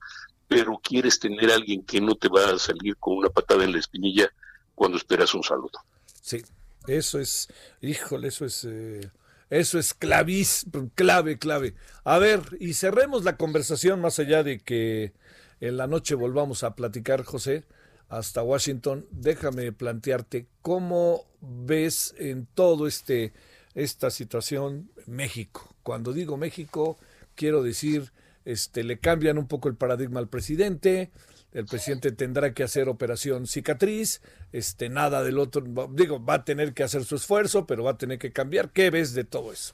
pero 0.49 0.77
quieres 0.83 1.21
tener 1.21 1.51
a 1.51 1.55
alguien 1.55 1.85
que 1.85 2.01
no 2.01 2.15
te 2.15 2.27
va 2.27 2.49
a 2.49 2.59
salir 2.59 2.97
con 2.97 3.15
una 3.15 3.29
patada 3.29 3.63
en 3.63 3.71
la 3.71 3.79
espinilla 3.79 4.29
cuando 4.77 4.97
esperas 4.97 5.33
un 5.33 5.43
saludo. 5.43 5.79
Sí, 6.21 6.43
eso 6.85 7.19
es, 7.19 7.49
híjole, 7.81 8.27
eso 8.27 8.45
es, 8.45 8.63
eh, 8.63 9.09
eso 9.49 9.79
es 9.79 9.95
clavis, 9.95 10.67
clave, 10.93 11.39
clave. 11.39 11.73
A 12.03 12.19
ver, 12.19 12.41
y 12.59 12.75
cerremos 12.75 13.23
la 13.23 13.37
conversación 13.37 13.99
más 14.01 14.19
allá 14.19 14.43
de 14.43 14.59
que 14.59 15.13
en 15.61 15.77
la 15.77 15.87
noche 15.87 16.13
volvamos 16.13 16.63
a 16.63 16.75
platicar, 16.75 17.23
José, 17.23 17.65
hasta 18.07 18.43
Washington. 18.43 19.07
Déjame 19.09 19.71
plantearte 19.71 20.45
cómo 20.61 21.25
ves 21.41 22.13
en 22.19 22.45
todo 22.45 22.85
este 22.85 23.33
esta 23.73 24.11
situación 24.11 24.91
México. 25.07 25.75
Cuando 25.81 26.13
digo 26.13 26.37
México, 26.37 26.99
quiero 27.33 27.63
decir, 27.63 28.11
este, 28.45 28.83
le 28.83 28.99
cambian 28.99 29.39
un 29.39 29.47
poco 29.47 29.69
el 29.69 29.75
paradigma 29.75 30.19
al 30.19 30.27
presidente, 30.27 31.09
el 31.57 31.65
presidente 31.65 32.11
tendrá 32.11 32.53
que 32.53 32.61
hacer 32.61 32.87
operación 32.87 33.47
cicatriz, 33.47 34.21
este, 34.51 34.89
nada 34.89 35.23
del 35.23 35.39
otro, 35.39 35.63
digo, 35.89 36.23
va 36.23 36.35
a 36.35 36.45
tener 36.45 36.75
que 36.75 36.83
hacer 36.83 37.03
su 37.03 37.15
esfuerzo, 37.15 37.65
pero 37.65 37.83
va 37.83 37.91
a 37.91 37.97
tener 37.97 38.19
que 38.19 38.31
cambiar. 38.31 38.71
¿Qué 38.71 38.91
ves 38.91 39.15
de 39.15 39.23
todo 39.23 39.51
eso? 39.51 39.73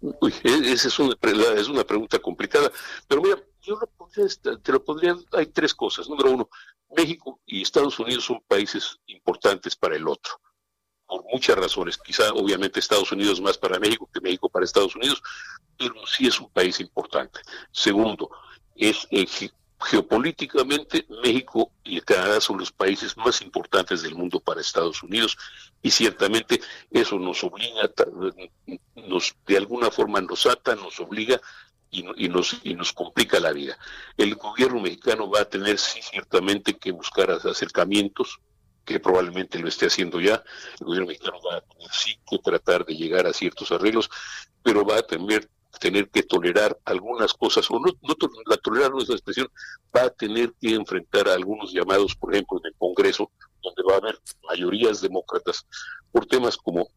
Uy, 0.00 0.34
e, 0.42 0.72
esa 0.72 0.88
es 0.88 0.98
una, 0.98 1.16
es 1.56 1.68
una 1.68 1.84
pregunta 1.84 2.18
complicada, 2.18 2.72
pero 3.06 3.22
mira, 3.22 3.40
yo 3.62 3.78
te 4.60 4.72
lo 4.72 4.84
podría, 4.84 5.16
hay 5.30 5.46
tres 5.46 5.72
cosas. 5.72 6.08
Número 6.08 6.32
uno, 6.32 6.50
México 6.96 7.40
y 7.46 7.62
Estados 7.62 8.00
Unidos 8.00 8.24
son 8.24 8.42
países 8.48 8.98
importantes 9.06 9.76
para 9.76 9.94
el 9.94 10.08
otro, 10.08 10.40
por 11.06 11.22
muchas 11.32 11.56
razones. 11.56 11.96
Quizá, 11.96 12.32
obviamente, 12.32 12.80
Estados 12.80 13.12
Unidos 13.12 13.40
más 13.40 13.56
para 13.56 13.78
México 13.78 14.10
que 14.12 14.20
México 14.20 14.48
para 14.48 14.64
Estados 14.64 14.96
Unidos, 14.96 15.22
pero 15.78 15.94
sí 16.08 16.26
es 16.26 16.40
un 16.40 16.50
país 16.50 16.80
importante. 16.80 17.38
Segundo, 17.70 18.30
es 18.74 19.06
eh, 19.12 19.28
geopolíticamente 19.84 21.06
México 21.22 21.72
y 21.84 22.00
Canadá 22.00 22.40
son 22.40 22.58
los 22.58 22.72
países 22.72 23.16
más 23.16 23.42
importantes 23.42 24.02
del 24.02 24.14
mundo 24.14 24.40
para 24.40 24.60
Estados 24.60 25.02
Unidos 25.02 25.36
y 25.82 25.90
ciertamente 25.90 26.60
eso 26.90 27.18
nos 27.18 27.42
obliga, 27.44 27.90
de 29.46 29.56
alguna 29.56 29.90
forma 29.90 30.20
nos 30.20 30.46
ata, 30.46 30.74
nos 30.74 31.00
obliga 31.00 31.40
y, 31.90 32.28
nos, 32.28 32.58
y 32.62 32.74
nos 32.74 32.92
complica 32.92 33.38
la 33.38 33.52
vida. 33.52 33.76
El 34.16 34.34
gobierno 34.36 34.80
mexicano 34.80 35.30
va 35.30 35.40
a 35.40 35.44
tener 35.44 35.78
sí 35.78 36.00
ciertamente 36.02 36.78
que 36.78 36.90
buscar 36.90 37.30
acercamientos, 37.30 38.40
que 38.84 38.98
probablemente 38.98 39.58
lo 39.58 39.68
esté 39.68 39.86
haciendo 39.86 40.20
ya. 40.20 40.42
El 40.80 40.86
gobierno 40.86 41.08
mexicano 41.08 41.38
va 41.46 41.56
a 41.56 41.60
tener 41.60 41.90
sí 41.92 42.18
que 42.28 42.38
tratar 42.38 42.86
de 42.86 42.96
llegar 42.96 43.26
a 43.26 43.32
ciertos 43.32 43.70
arreglos, 43.72 44.08
pero 44.62 44.84
va 44.84 44.98
a 44.98 45.02
tener 45.02 45.48
tener 45.78 46.08
que 46.10 46.22
tolerar 46.22 46.78
algunas 46.84 47.32
cosas, 47.34 47.70
o 47.70 47.78
no, 47.78 47.92
no 48.02 48.14
la 48.46 48.56
tolerar 48.58 48.90
no 48.90 48.98
es 48.98 49.08
la 49.08 49.14
expresión, 49.14 49.48
va 49.94 50.02
a 50.02 50.10
tener 50.10 50.52
que 50.60 50.74
enfrentar 50.74 51.28
a 51.28 51.34
algunos 51.34 51.72
llamados, 51.72 52.14
por 52.14 52.32
ejemplo, 52.32 52.58
en 52.58 52.66
el 52.66 52.78
Congreso, 52.78 53.30
donde 53.62 53.82
va 53.82 53.94
a 53.94 53.98
haber 53.98 54.18
mayorías 54.48 55.00
demócratas 55.00 55.66
por 56.10 56.26
temas 56.26 56.56
como 56.56 56.88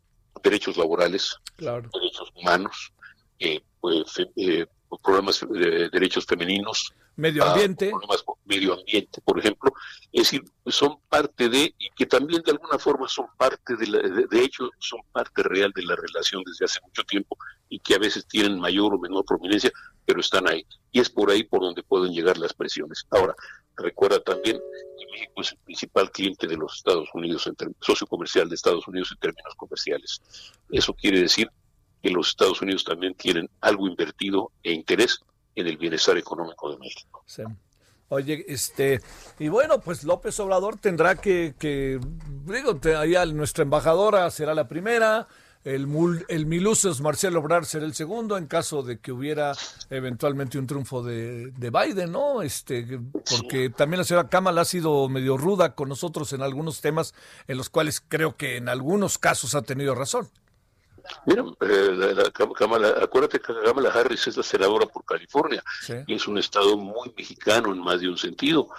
derechos 0.43 0.77
laborales, 0.77 1.35
derechos 1.57 2.31
humanos, 2.35 2.91
eh, 3.39 3.61
pues, 3.79 4.13
eh, 4.35 4.65
problemas 5.03 5.45
de 5.49 5.89
derechos 5.89 6.25
femeninos, 6.25 6.93
medio 7.15 7.43
ambiente, 7.43 7.89
problemas 7.89 8.23
medio 8.45 8.73
ambiente, 8.73 9.21
por 9.21 9.39
ejemplo, 9.39 9.73
es 10.11 10.23
decir, 10.23 10.43
son 10.65 10.97
parte 11.09 11.49
de 11.49 11.73
y 11.77 11.89
que 11.95 12.05
también 12.05 12.41
de 12.43 12.51
alguna 12.51 12.77
forma 12.77 13.07
son 13.07 13.27
parte 13.37 13.75
de, 13.75 13.87
la, 13.87 13.99
de, 13.99 14.43
hecho 14.43 14.69
son 14.79 14.99
parte 15.11 15.43
real 15.43 15.71
de 15.75 15.83
la 15.83 15.95
relación 15.95 16.43
desde 16.45 16.65
hace 16.65 16.79
mucho 16.81 17.03
tiempo 17.03 17.37
y 17.69 17.79
que 17.79 17.95
a 17.95 17.99
veces 17.99 18.27
tienen 18.27 18.59
mayor 18.59 18.93
o 18.93 18.99
menor 18.99 19.25
prominencia, 19.25 19.71
pero 20.05 20.19
están 20.19 20.47
ahí 20.49 20.65
y 20.91 20.99
es 20.99 21.09
por 21.09 21.31
ahí 21.31 21.43
por 21.43 21.61
donde 21.61 21.83
pueden 21.83 22.13
llegar 22.13 22.37
las 22.37 22.53
presiones. 22.53 23.05
Ahora 23.09 23.35
recuerda 23.77 24.19
también 24.19 24.57
que 24.97 25.05
México 25.11 25.41
es 25.41 25.51
el 25.51 25.57
principal 25.59 26.11
cliente 26.11 26.47
de 26.47 26.57
los 26.57 26.75
Estados 26.75 27.09
Unidos, 27.13 27.47
en 27.47 27.55
socio 27.81 28.07
comercial 28.07 28.47
de 28.49 28.55
Estados 28.55 28.87
Unidos 28.87 29.11
en 29.11 29.19
términos 29.19 29.55
comerciales. 29.55 30.21
Eso 30.69 30.93
quiere 30.93 31.21
decir 31.21 31.49
que 32.01 32.11
los 32.11 32.29
Estados 32.29 32.61
Unidos 32.61 32.83
también 32.83 33.15
tienen 33.15 33.49
algo 33.61 33.87
invertido 33.87 34.51
e 34.63 34.71
interés 34.71 35.19
en 35.55 35.67
el 35.67 35.77
bienestar 35.77 36.17
económico 36.17 36.71
de 36.71 36.77
México. 36.77 37.23
Oye, 38.09 38.45
este, 38.47 39.01
y 39.39 39.47
bueno, 39.47 39.79
pues 39.79 40.03
López 40.03 40.39
Obrador 40.39 40.77
tendrá 40.77 41.15
que, 41.15 41.55
que 41.57 41.99
digo, 42.45 42.79
allá 42.97 43.25
nuestra 43.25 43.63
embajadora 43.63 44.29
será 44.29 44.53
la 44.53 44.67
primera, 44.67 45.27
el, 45.65 45.87
el 46.27 46.45
Milusos 46.45 47.01
Marcelo 47.01 47.39
Obrar 47.39 47.65
será 47.65 47.85
el 47.85 47.95
segundo 47.95 48.37
en 48.37 48.45
caso 48.45 48.83
de 48.83 48.99
que 48.99 49.11
hubiera 49.11 49.53
eventualmente 49.89 50.59
un 50.59 50.67
triunfo 50.67 51.01
de, 51.01 51.51
de 51.57 51.71
Biden, 51.71 52.11
¿no? 52.11 52.43
Este, 52.43 52.99
porque 53.11 53.71
también 53.71 53.97
la 53.97 54.03
señora 54.03 54.29
Kamala 54.29 54.61
ha 54.61 54.65
sido 54.65 55.09
medio 55.09 55.37
ruda 55.37 55.73
con 55.73 55.89
nosotros 55.89 56.31
en 56.33 56.43
algunos 56.43 56.81
temas 56.81 57.15
en 57.47 57.57
los 57.57 57.71
cuales 57.71 57.99
creo 58.07 58.37
que 58.37 58.57
en 58.57 58.69
algunos 58.69 59.17
casos 59.17 59.55
ha 59.55 59.63
tenido 59.63 59.95
razón. 59.95 60.29
Mira, 61.25 61.43
eh, 61.61 62.13
acuérdate 63.01 63.39
que 63.39 63.53
Kamala 63.63 63.89
Harris 63.89 64.27
es 64.27 64.37
la 64.37 64.43
senadora 64.43 64.85
por 64.85 65.05
California 65.05 65.63
y 66.07 66.15
es 66.15 66.27
un 66.27 66.37
estado 66.37 66.77
muy 66.77 67.13
mexicano 67.15 67.71
en 67.71 67.79
más 67.79 67.99
de 67.99 68.09
un 68.09 68.17
sentido 68.17 68.69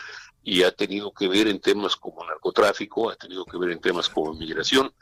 y 0.43 0.63
ha 0.63 0.71
tenido 0.71 1.13
que 1.13 1.27
ver 1.27 1.49
en 1.49 1.61
temas 1.61 1.97
como 1.97 2.25
narcotráfico, 2.25 3.11
ha 3.11 3.17
tenido 3.17 3.45
que 3.45 3.59
ver 3.59 3.73
en 3.73 3.81
temas 3.81 4.09
como 4.09 4.33
inmigración, 4.33 4.93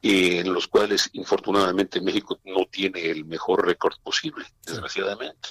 eh, 0.00 0.38
en 0.38 0.52
los 0.52 0.68
cuales 0.68 1.10
infortunadamente 1.14 2.00
México 2.00 2.38
no 2.44 2.64
tiene 2.70 3.10
el 3.10 3.24
mejor 3.24 3.66
récord 3.66 3.94
posible, 4.02 4.44
desgraciadamente. 4.64 5.50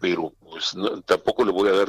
Pero 0.00 0.32
pues 0.40 0.74
tampoco 1.04 1.44
le 1.44 1.52
voy 1.52 1.68
a 1.68 1.84
dar 1.84 1.88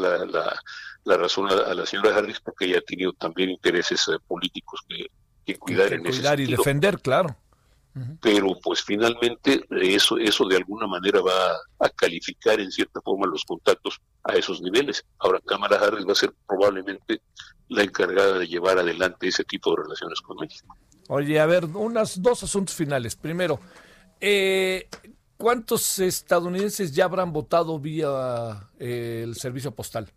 la, 1.05 1.17
razón 1.17 1.49
a, 1.49 1.73
la 1.73 1.85
señora 1.85 2.15
Harris 2.15 2.39
porque 2.41 2.65
ella 2.65 2.79
ha 2.79 2.81
tenido 2.81 3.13
también 3.13 3.49
intereses 3.49 4.05
eh, 4.09 4.17
políticos 4.27 4.81
que, 4.87 5.55
cuidar 5.57 5.93
en 5.93 6.05
ese 6.05 6.41
y 6.41 6.47
defender, 6.47 6.99
claro 6.99 7.37
pero 8.21 8.57
pues 8.63 8.81
finalmente 8.81 9.63
eso, 9.69 10.17
eso 10.17 10.47
de 10.47 10.57
alguna 10.57 10.87
manera 10.87 11.21
va 11.21 11.51
a 11.79 11.89
calificar 11.89 12.59
en 12.59 12.71
cierta 12.71 12.99
forma 13.01 13.27
los 13.27 13.43
contactos 13.45 14.01
a 14.23 14.33
esos 14.33 14.61
niveles. 14.61 15.05
Ahora 15.19 15.39
Cámara 15.45 15.77
Harris 15.77 16.07
va 16.07 16.13
a 16.13 16.15
ser 16.15 16.33
probablemente 16.47 17.21
la 17.69 17.83
encargada 17.83 18.39
de 18.39 18.47
llevar 18.47 18.79
adelante 18.79 19.27
ese 19.27 19.43
tipo 19.43 19.71
de 19.71 19.83
relaciones 19.83 20.21
con 20.21 20.37
México. 20.37 20.75
Oye, 21.09 21.39
a 21.39 21.45
ver, 21.45 21.65
unas 21.65 22.21
dos 22.21 22.43
asuntos 22.43 22.75
finales. 22.75 23.15
Primero, 23.15 23.59
eh, 24.19 24.87
¿cuántos 25.37 25.99
estadounidenses 25.99 26.93
ya 26.93 27.05
habrán 27.05 27.31
votado 27.31 27.79
vía 27.79 28.69
eh, 28.79 29.21
el 29.23 29.35
servicio 29.35 29.71
postal? 29.71 30.11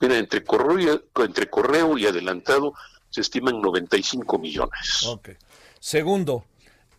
entre 0.00 0.42
correo, 0.42 1.02
entre 1.16 1.50
correo 1.50 1.98
y 1.98 2.06
adelantado 2.06 2.72
se 3.10 3.20
estiman 3.20 3.60
95 3.60 4.38
millones. 4.38 5.04
Ok. 5.06 5.30
Segundo, 5.78 6.44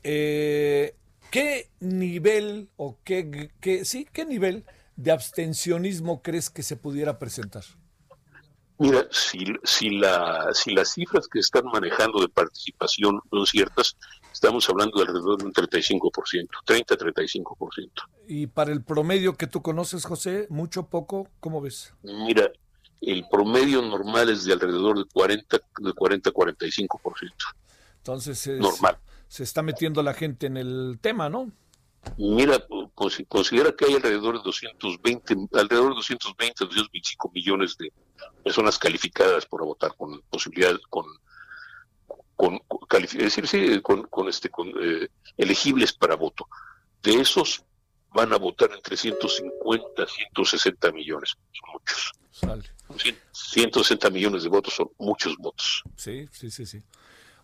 eh, 0.03 0.95
¿qué 1.31 1.69
nivel 1.79 2.69
o 2.77 2.97
qué, 3.03 3.51
qué, 3.59 3.85
sí, 3.85 4.07
qué 4.11 4.25
nivel 4.25 4.65
de 4.95 5.11
abstencionismo 5.11 6.21
crees 6.21 6.49
que 6.49 6.63
se 6.63 6.75
pudiera 6.75 7.19
presentar? 7.19 7.63
Mira, 8.79 9.07
si, 9.11 9.39
si, 9.63 9.89
la, 9.89 10.49
si 10.53 10.73
las 10.73 10.93
cifras 10.93 11.27
que 11.27 11.39
están 11.39 11.65
manejando 11.65 12.21
de 12.21 12.29
participación 12.29 13.19
son 13.29 13.45
ciertas, 13.47 13.97
estamos 14.31 14.69
hablando 14.69 14.97
de 14.97 15.05
alrededor 15.05 15.39
de 15.39 15.45
un 15.45 15.53
35%, 15.53 16.47
30-35%. 16.65 17.91
¿Y 18.27 18.47
para 18.47 18.71
el 18.71 18.83
promedio 18.83 19.35
que 19.35 19.47
tú 19.47 19.63
conoces, 19.63 20.05
José, 20.05 20.45
mucho, 20.49 20.83
poco, 20.89 21.27
cómo 21.39 21.59
ves? 21.59 21.93
Mira, 22.03 22.51
el 23.01 23.25
promedio 23.31 23.81
normal 23.81 24.29
es 24.29 24.45
de 24.45 24.53
alrededor 24.53 24.99
de 24.99 25.05
40, 25.11 25.57
de 25.79 25.91
40-45%. 25.93 27.31
Entonces, 27.97 28.47
normal 28.59 28.99
se 29.27 29.43
está 29.43 29.61
metiendo 29.61 30.03
la 30.03 30.13
gente 30.13 30.47
en 30.47 30.57
el 30.57 30.99
tema, 31.01 31.29
¿no? 31.29 31.51
Mira, 32.17 32.63
considera 33.27 33.75
que 33.75 33.85
hay 33.85 33.95
alrededor 33.95 34.37
de 34.37 34.43
220, 34.43 35.35
alrededor 35.53 35.89
de 35.89 35.95
220, 35.95 36.65
225 36.65 37.31
millones 37.33 37.77
de 37.77 37.91
personas 38.43 38.77
calificadas 38.77 39.45
por 39.45 39.65
votar 39.65 39.93
con 39.95 40.21
posibilidad, 40.29 40.77
con, 40.89 41.05
con, 42.35 42.61
decir, 43.01 43.47
sí, 43.47 43.81
con, 43.81 44.03
con 44.03 44.29
este, 44.29 44.49
con, 44.49 44.69
eh, 44.69 45.09
elegibles 45.35 45.91
para 45.93 46.15
voto. 46.15 46.47
De 47.03 47.19
esos 47.19 47.63
van 48.13 48.31
a 48.31 48.37
votar 48.37 48.71
entre 48.71 48.95
150, 48.95 50.07
160 50.07 50.91
millones, 50.91 51.35
son 51.51 51.69
muchos. 51.73 52.11
Sale. 52.31 52.63
160 53.31 54.09
millones 54.09 54.43
de 54.43 54.49
votos 54.49 54.73
son 54.75 54.89
muchos 54.97 55.35
votos. 55.37 55.83
Sí, 55.95 56.27
sí, 56.31 56.49
sí, 56.49 56.65
sí. 56.65 56.81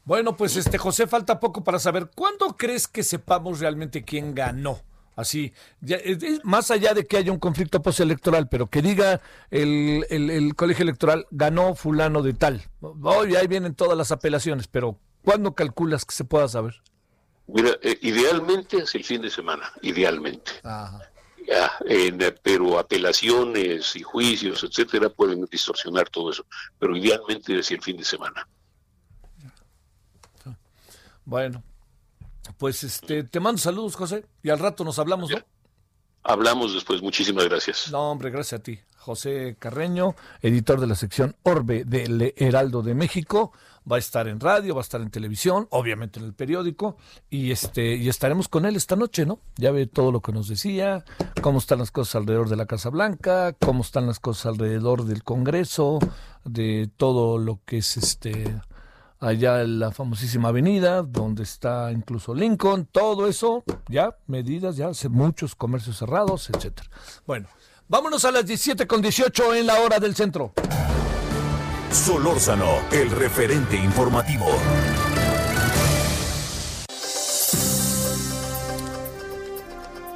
Bueno, 0.05 0.35
pues 0.35 0.57
este 0.57 0.77
José, 0.77 1.07
falta 1.07 1.39
poco 1.39 1.63
para 1.63 1.79
saber 1.79 2.09
cuándo 2.13 2.57
crees 2.57 2.87
que 2.87 3.03
sepamos 3.03 3.59
realmente 3.59 4.03
quién 4.03 4.35
ganó. 4.35 4.81
Así, 5.15 5.53
ya, 5.79 5.97
más 6.43 6.71
allá 6.71 6.95
de 6.95 7.05
que 7.05 7.17
haya 7.17 7.31
un 7.31 7.37
conflicto 7.37 7.81
postelectoral, 7.83 8.49
pero 8.49 8.67
que 8.67 8.81
diga 8.81 9.21
el, 9.51 10.05
el, 10.09 10.55
colegio 10.55 10.83
electoral 10.83 11.27
ganó 11.29 11.75
fulano 11.75 12.23
de 12.23 12.33
tal. 12.33 12.63
Hoy 12.81 13.35
ahí 13.35 13.45
vienen 13.45 13.75
todas 13.75 13.95
las 13.95 14.11
apelaciones, 14.11 14.67
pero 14.67 14.97
¿cuándo 15.23 15.53
calculas 15.53 16.03
que 16.03 16.15
se 16.15 16.25
pueda 16.25 16.47
saber? 16.47 16.81
Mira, 17.45 17.71
eh, 17.83 17.99
idealmente 18.01 18.77
es 18.77 18.95
el 18.95 19.03
fin 19.03 19.21
de 19.21 19.29
semana, 19.29 19.71
idealmente. 19.83 20.51
Ya, 21.45 21.71
pero 22.41 22.79
apelaciones 22.79 23.95
y 23.95 24.01
juicios, 24.01 24.63
etcétera, 24.63 25.09
pueden 25.09 25.45
distorsionar 25.45 26.09
todo 26.09 26.31
eso. 26.31 26.45
Pero 26.79 26.97
idealmente 26.97 27.59
es 27.59 27.69
el 27.69 27.81
fin 27.81 27.97
de 27.97 28.05
semana. 28.05 28.47
Bueno, 31.25 31.63
pues 32.57 32.83
este, 32.83 33.23
te 33.23 33.39
mando 33.39 33.59
saludos, 33.59 33.95
José, 33.95 34.25
y 34.41 34.49
al 34.49 34.59
rato 34.59 34.83
nos 34.83 34.99
hablamos, 34.99 35.31
¿no? 35.31 35.37
Hablamos 36.23 36.73
después, 36.73 37.01
muchísimas 37.01 37.45
gracias. 37.45 37.91
No, 37.91 38.11
hombre, 38.11 38.29
gracias 38.29 38.59
a 38.59 38.63
ti. 38.63 38.79
José 38.97 39.57
Carreño, 39.59 40.15
editor 40.41 40.79
de 40.79 40.87
la 40.87 40.95
sección 40.95 41.35
Orbe 41.43 41.83
del 41.83 42.33
Heraldo 42.37 42.81
de 42.81 42.95
México. 42.95 43.51
Va 43.89 43.97
a 43.97 43.99
estar 43.99 44.29
en 44.29 44.39
radio, 44.39 44.75
va 44.75 44.79
a 44.79 44.83
estar 44.83 45.01
en 45.01 45.11
televisión, 45.11 45.67
obviamente 45.71 46.17
en 46.19 46.25
el 46.25 46.33
periódico, 46.33 46.95
y 47.29 47.51
este, 47.51 47.95
y 47.95 48.07
estaremos 48.07 48.47
con 48.47 48.65
él 48.65 48.77
esta 48.77 48.95
noche, 48.95 49.25
¿no? 49.25 49.41
Ya 49.57 49.71
ve 49.71 49.87
todo 49.87 50.13
lo 50.13 50.21
que 50.21 50.31
nos 50.31 50.47
decía, 50.47 51.03
cómo 51.41 51.59
están 51.59 51.79
las 51.79 51.91
cosas 51.91 52.15
alrededor 52.15 52.47
de 52.47 52.55
la 52.55 52.65
Casa 52.65 52.89
Blanca, 52.89 53.53
cómo 53.59 53.81
están 53.81 54.07
las 54.07 54.21
cosas 54.21 54.45
alrededor 54.45 55.03
del 55.03 55.23
Congreso, 55.23 55.99
de 56.45 56.89
todo 56.95 57.37
lo 57.37 57.59
que 57.65 57.79
es 57.79 57.97
este 57.97 58.61
allá 59.23 59.61
en 59.61 59.79
la 59.79 59.91
famosísima 59.91 60.49
avenida, 60.49 61.01
donde 61.01 61.43
está 61.43 61.91
incluso 61.91 62.35
Lincoln, 62.35 62.87
todo 62.91 63.27
eso, 63.27 63.63
ya, 63.87 64.17
medidas, 64.27 64.75
ya, 64.75 64.91
muchos 65.09 65.55
comercios 65.55 65.97
cerrados, 65.97 66.49
etcétera. 66.49 66.89
Bueno, 67.25 67.47
vámonos 67.87 68.25
a 68.25 68.31
las 68.31 68.45
17 68.45 68.85
con 68.85 69.01
18 69.01 69.55
en 69.55 69.67
la 69.67 69.79
hora 69.81 69.99
del 69.99 70.15
centro. 70.15 70.53
Solórzano, 71.91 72.79
el 72.91 73.09
referente 73.11 73.77
informativo. 73.77 74.45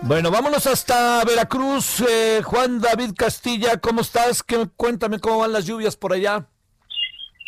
Bueno, 0.01 0.31
vámonos 0.31 0.65
hasta 0.67 1.23
Veracruz. 1.25 2.01
Eh, 2.07 2.41
Juan 2.43 2.79
David 2.79 3.11
Castilla, 3.15 3.77
¿cómo 3.77 4.01
estás? 4.01 4.41
¿Qué, 4.41 4.69
cuéntame 4.75 5.19
cómo 5.19 5.39
van 5.39 5.51
las 5.51 5.65
lluvias 5.65 5.97
por 5.97 6.13
allá. 6.13 6.47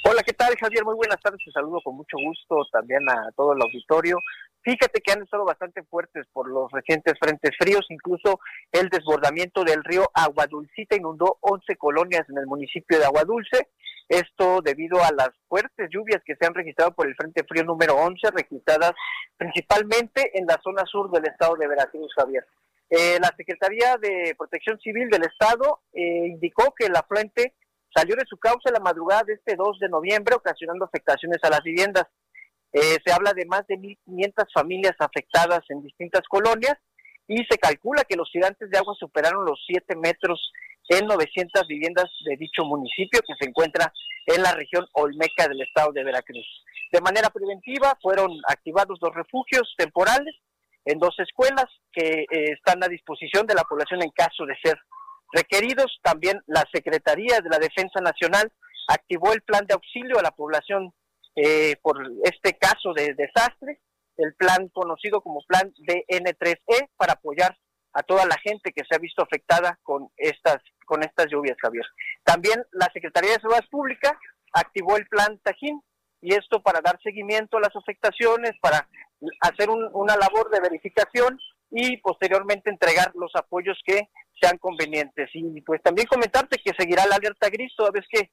Hola, 0.06 0.24
¿qué 0.24 0.32
tal, 0.32 0.56
Javier? 0.56 0.86
Muy 0.86 0.96
buenas 0.96 1.20
tardes. 1.22 1.42
Te 1.44 1.52
saludo 1.52 1.82
con 1.84 1.98
mucho 1.98 2.16
gusto 2.18 2.66
también 2.72 3.02
a 3.10 3.32
todo 3.36 3.52
el 3.52 3.62
auditorio. 3.62 4.18
Fíjate 4.62 5.02
que 5.02 5.12
han 5.12 5.24
estado 5.24 5.44
bastante 5.44 5.84
fuertes 5.84 6.26
por 6.32 6.50
los 6.50 6.72
recientes 6.72 7.16
frentes 7.20 7.52
fríos, 7.60 7.86
incluso 7.90 8.40
el 8.72 8.88
desbordamiento 8.90 9.64
del 9.64 9.84
río 9.84 10.10
Aguadulcita 10.14 10.96
inundó 10.96 11.38
11 11.42 11.76
colonias 11.76 12.24
en 12.30 12.38
el 12.38 12.48
municipio 12.48 12.98
de 12.98 13.06
Aguadulce. 13.06 13.70
Esto 14.08 14.62
debido 14.64 15.04
a 15.04 15.12
las 15.12 15.32
fuertes 15.50 15.90
lluvias 15.92 16.22
que 16.26 16.36
se 16.36 16.46
han 16.46 16.54
registrado 16.54 16.94
por 16.94 17.06
el 17.06 17.16
frente 17.16 17.44
frío 17.44 17.66
número 17.66 17.96
11, 17.96 18.32
registradas 18.32 18.94
principalmente 19.36 20.32
en 20.34 20.46
la 20.46 20.60
zona 20.64 20.86
sur 20.86 21.12
del 21.12 21.26
estado 21.26 21.56
de 21.58 21.68
Veracruz, 21.68 22.12
Javier. 22.16 22.46
Eh, 22.90 23.20
la 23.22 23.32
Secretaría 23.36 23.98
de 23.98 24.34
Protección 24.38 24.80
Civil 24.80 25.10
del 25.10 25.24
Estado 25.24 25.82
eh, 25.94 26.28
indicó 26.28 26.74
que 26.76 26.88
la 26.90 27.04
fuente 27.04 27.54
salió 27.94 28.16
de 28.16 28.26
su 28.28 28.38
causa 28.38 28.72
la 28.72 28.80
madrugada 28.80 29.24
de 29.24 29.34
este 29.34 29.56
2 29.56 29.80
de 29.80 29.90
noviembre, 29.90 30.36
ocasionando 30.36 30.86
afectaciones 30.86 31.40
a 31.44 31.50
las 31.50 31.62
viviendas. 31.64 32.06
Eh, 32.72 32.98
se 33.04 33.12
habla 33.12 33.34
de 33.34 33.46
más 33.46 33.66
de 33.68 33.76
1.500 33.76 34.46
familias 34.54 34.96
afectadas 35.00 35.62
en 35.70 35.82
distintas 35.82 36.22
colonias 36.30 36.78
y 37.28 37.38
se 37.50 37.58
calcula 37.58 38.04
que 38.04 38.16
los 38.16 38.30
gigantes 38.32 38.70
de 38.70 38.78
agua 38.78 38.96
superaron 39.00 39.46
los 39.46 39.64
7 39.66 39.96
metros 39.96 40.52
en 40.90 41.06
900 41.06 41.68
viviendas 41.68 42.10
de 42.26 42.36
dicho 42.38 42.64
municipio 42.66 43.22
que 43.22 43.34
se 43.40 43.50
encuentra 43.50 43.92
en 44.26 44.42
la 44.44 44.54
región 44.54 44.86
Olmeca 44.94 45.48
del 45.48 45.62
estado 45.62 45.92
de 45.92 46.04
Veracruz. 46.04 46.46
De 46.92 47.02
manera 47.02 47.30
preventiva 47.30 47.98
fueron 48.02 48.32
activados 48.48 49.00
dos 49.00 49.14
refugios 49.14 49.74
temporales 49.78 50.36
en 50.86 50.98
dos 50.98 51.16
escuelas 51.20 51.66
que 51.92 52.26
eh, 52.32 52.54
están 52.54 52.84
a 52.84 52.88
disposición 52.88 53.46
de 53.46 53.54
la 53.54 53.64
población 53.64 54.02
en 54.02 54.10
caso 54.10 54.46
de 54.46 54.56
ser 54.64 54.80
requeridos. 55.32 56.00
También 56.04 56.42
la 56.48 56.66
Secretaría 56.74 57.40
de 57.42 57.50
la 57.50 57.60
Defensa 57.60 58.02
Nacional 58.02 58.52
activó 58.88 59.34
el 59.34 59.42
plan 59.42 59.66
de 59.66 59.74
auxilio 59.74 60.20
a 60.20 60.24
la 60.24 60.32
población 60.32 60.94
eh, 61.36 61.78
por 61.82 61.98
este 62.24 62.58
caso 62.58 62.94
de 62.94 63.14
desastre, 63.14 63.80
el 64.18 64.34
plan 64.36 64.68
conocido 64.70 65.22
como 65.22 65.42
plan 65.48 65.72
DN3E 65.76 66.90
para 66.98 67.14
apoyar 67.14 67.58
a 67.94 68.04
toda 68.04 68.26
la 68.26 68.38
gente 68.44 68.72
que 68.74 68.84
se 68.88 68.96
ha 68.96 69.00
visto 69.00 69.24
afectada 69.24 69.80
con 69.84 70.10
estas 70.18 70.58
con 70.86 71.04
estas 71.04 71.28
lluvias, 71.28 71.56
Javier. 71.62 71.86
También 72.24 72.64
la 72.72 72.90
Secretaría 72.92 73.32
de 73.32 73.42
Seguridad 73.42 73.70
Pública 73.70 74.20
activó 74.54 74.98
el 74.98 75.08
plan 75.08 75.40
Tajín 75.44 75.82
y 76.20 76.34
esto 76.34 76.62
para 76.62 76.82
dar 76.82 77.00
seguimiento 77.02 77.58
a 77.58 77.62
las 77.62 77.76
afectaciones, 77.76 78.52
para 78.60 78.90
hacer 79.42 79.70
una 79.70 80.18
labor 80.18 80.50
de 80.50 80.60
verificación 80.60 81.40
y 81.72 81.98
posteriormente 81.98 82.70
entregar 82.70 83.12
los 83.14 83.32
apoyos 83.36 83.80
que 83.86 84.10
sean 84.40 84.58
convenientes. 84.58 85.30
Y 85.34 85.62
pues 85.62 85.82
también 85.82 86.08
comentarte 86.08 86.58
que 86.64 86.74
seguirá 86.78 87.06
la 87.06 87.16
alerta 87.16 87.50
gris, 87.50 87.74
toda 87.76 87.92
vez 87.92 88.06
que 88.10 88.30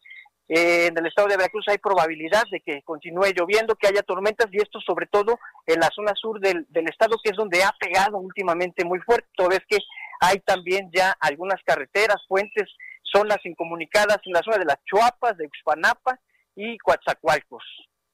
eh, 0.49 0.87
en 0.87 0.99
el 0.99 1.07
estado 1.07 1.29
de 1.29 1.37
Veracruz 1.37 1.65
hay 1.69 1.79
probabilidad 1.79 2.45
de 2.51 2.61
que 2.61 2.83
continúe 2.83 3.33
lloviendo, 3.37 3.75
que 3.75 3.89
haya 3.89 4.03
tormentas 4.03 4.47
y 4.53 4.59
esto 4.59 4.81
sobre 4.81 5.07
todo 5.07 5.39
en 5.67 5.81
la 5.81 5.91
zona 5.95 6.13
sur 6.15 6.41
del, 6.41 6.67
del 6.69 6.89
estado, 6.89 7.17
que 7.23 7.31
es 7.31 7.37
donde 7.37 7.65
ha 7.65 7.75
pegado 7.81 8.19
últimamente 8.19 8.85
muy 8.85 9.01
fuerte, 9.01 9.29
toda 9.37 9.51
vez 9.51 9.63
que 9.69 9.79
hay 10.21 10.39
también 10.41 10.91
ya 10.95 11.17
algunas 11.21 11.61
carreteras, 11.65 12.19
puentes, 12.29 12.71
zonas 13.03 13.39
incomunicadas 13.45 14.19
en 14.25 14.33
la 14.33 14.43
zona 14.43 14.59
de 14.59 14.67
las 14.67 14.79
Chuapas, 14.85 15.37
de 15.37 15.47
Uxpanapa 15.47 16.19
y 16.55 16.79
Coatzacoalcos. 16.79 17.65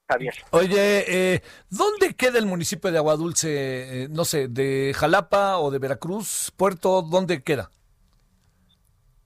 Javier. 0.08 0.34
Oye, 0.50 1.34
eh, 1.34 1.42
¿dónde 1.70 2.14
queda 2.14 2.38
el 2.38 2.46
municipio 2.46 2.90
de 2.90 2.98
Aguadulce? 2.98 4.04
Eh, 4.04 4.08
no 4.10 4.24
sé, 4.24 4.48
de 4.48 4.92
Jalapa 4.94 5.58
o 5.58 5.70
de 5.70 5.78
Veracruz, 5.78 6.52
Puerto, 6.56 7.02
¿dónde 7.02 7.42
queda? 7.42 7.70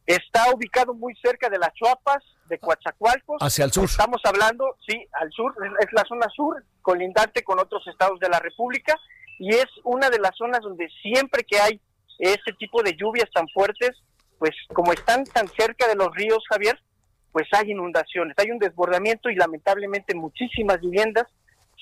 Está 0.06 0.52
ubicado 0.54 0.94
muy 0.94 1.14
cerca 1.16 1.48
de 1.48 1.58
las 1.58 1.74
Chuapas, 1.74 2.22
de 2.48 2.58
Coatzacoalcos. 2.58 3.38
Hacia 3.40 3.64
el 3.64 3.72
sur. 3.72 3.84
Estamos 3.84 4.20
hablando, 4.24 4.76
sí, 4.86 5.04
al 5.20 5.30
sur, 5.32 5.52
es 5.80 5.92
la 5.92 6.04
zona 6.04 6.28
sur, 6.34 6.62
colindante 6.80 7.42
con 7.42 7.58
otros 7.58 7.86
estados 7.88 8.20
de 8.20 8.28
la 8.28 8.38
República, 8.38 8.96
y 9.38 9.50
es 9.50 9.66
una 9.84 10.08
de 10.08 10.18
las 10.18 10.36
zonas 10.36 10.60
donde 10.60 10.88
siempre 11.02 11.44
que 11.44 11.58
hay 11.58 11.80
ese 12.18 12.52
tipo 12.58 12.82
de 12.82 12.94
lluvias 12.96 13.28
tan 13.34 13.48
fuertes, 13.48 13.90
pues 14.38 14.52
como 14.72 14.92
están 14.92 15.24
tan 15.24 15.48
cerca 15.48 15.88
de 15.88 15.96
los 15.96 16.14
ríos, 16.14 16.42
Javier, 16.48 16.78
pues 17.32 17.48
hay 17.52 17.72
inundaciones, 17.72 18.34
hay 18.38 18.50
un 18.50 18.58
desbordamiento 18.58 19.28
y 19.28 19.34
lamentablemente 19.34 20.14
muchísimas 20.14 20.80
viviendas 20.80 21.26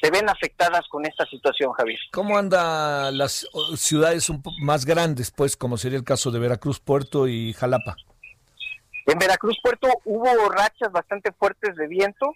se 0.01 0.11
ven 0.11 0.29
afectadas 0.29 0.83
con 0.89 1.07
esta 1.07 1.25
situación, 1.27 1.73
Javier. 1.73 1.99
¿Cómo 2.11 2.37
andan 2.37 3.17
las 3.17 3.47
ciudades 3.77 4.29
un 4.29 4.43
más 4.61 4.85
grandes, 4.85 5.31
pues, 5.31 5.57
como 5.57 5.77
sería 5.77 5.99
el 5.99 6.05
caso 6.05 6.31
de 6.31 6.41
Veracruz, 6.41 6.81
Puerto 6.81 7.29
y 7.29 7.53
Jalapa? 7.53 7.97
En 9.07 9.19
Veracruz 9.19 9.59
Puerto 9.63 9.89
hubo 10.05 10.49
rachas 10.49 10.91
bastante 10.91 11.31
fuertes 11.33 11.77
de 11.77 11.87
viento, 11.87 12.35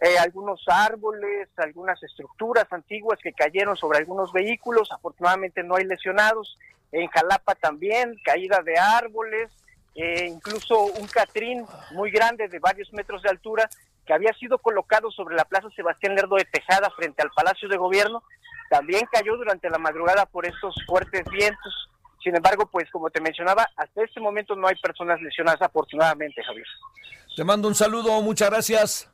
eh, 0.00 0.18
algunos 0.18 0.62
árboles, 0.66 1.48
algunas 1.56 2.02
estructuras 2.02 2.66
antiguas 2.70 3.18
que 3.22 3.32
cayeron 3.32 3.76
sobre 3.76 3.98
algunos 3.98 4.32
vehículos, 4.32 4.90
afortunadamente 4.92 5.62
no 5.62 5.76
hay 5.76 5.84
lesionados. 5.84 6.58
En 6.92 7.08
Jalapa 7.08 7.54
también, 7.54 8.18
caída 8.24 8.62
de 8.62 8.78
árboles, 8.78 9.50
eh, 9.94 10.26
incluso 10.26 10.84
un 10.84 11.06
catrín 11.06 11.66
muy 11.92 12.10
grande 12.10 12.48
de 12.48 12.58
varios 12.58 12.92
metros 12.92 13.22
de 13.22 13.30
altura 13.30 13.68
que 14.06 14.12
había 14.12 14.32
sido 14.34 14.58
colocado 14.58 15.10
sobre 15.10 15.34
la 15.34 15.44
Plaza 15.44 15.68
Sebastián 15.74 16.14
Lerdo 16.14 16.36
de 16.36 16.44
Tejada 16.44 16.90
frente 16.90 17.22
al 17.22 17.30
Palacio 17.30 17.68
de 17.68 17.76
Gobierno, 17.76 18.22
también 18.70 19.06
cayó 19.10 19.36
durante 19.36 19.70
la 19.70 19.78
madrugada 19.78 20.26
por 20.26 20.46
estos 20.46 20.74
fuertes 20.86 21.24
vientos. 21.30 21.90
Sin 22.26 22.34
embargo, 22.34 22.68
pues 22.68 22.90
como 22.90 23.08
te 23.08 23.20
mencionaba, 23.20 23.68
hasta 23.76 24.02
este 24.02 24.18
momento 24.18 24.56
no 24.56 24.66
hay 24.66 24.74
personas 24.82 25.20
lesionadas, 25.22 25.62
afortunadamente, 25.62 26.42
Javier. 26.42 26.66
Te 27.36 27.44
mando 27.44 27.68
un 27.68 27.76
saludo, 27.76 28.20
muchas 28.20 28.50
gracias. 28.50 29.08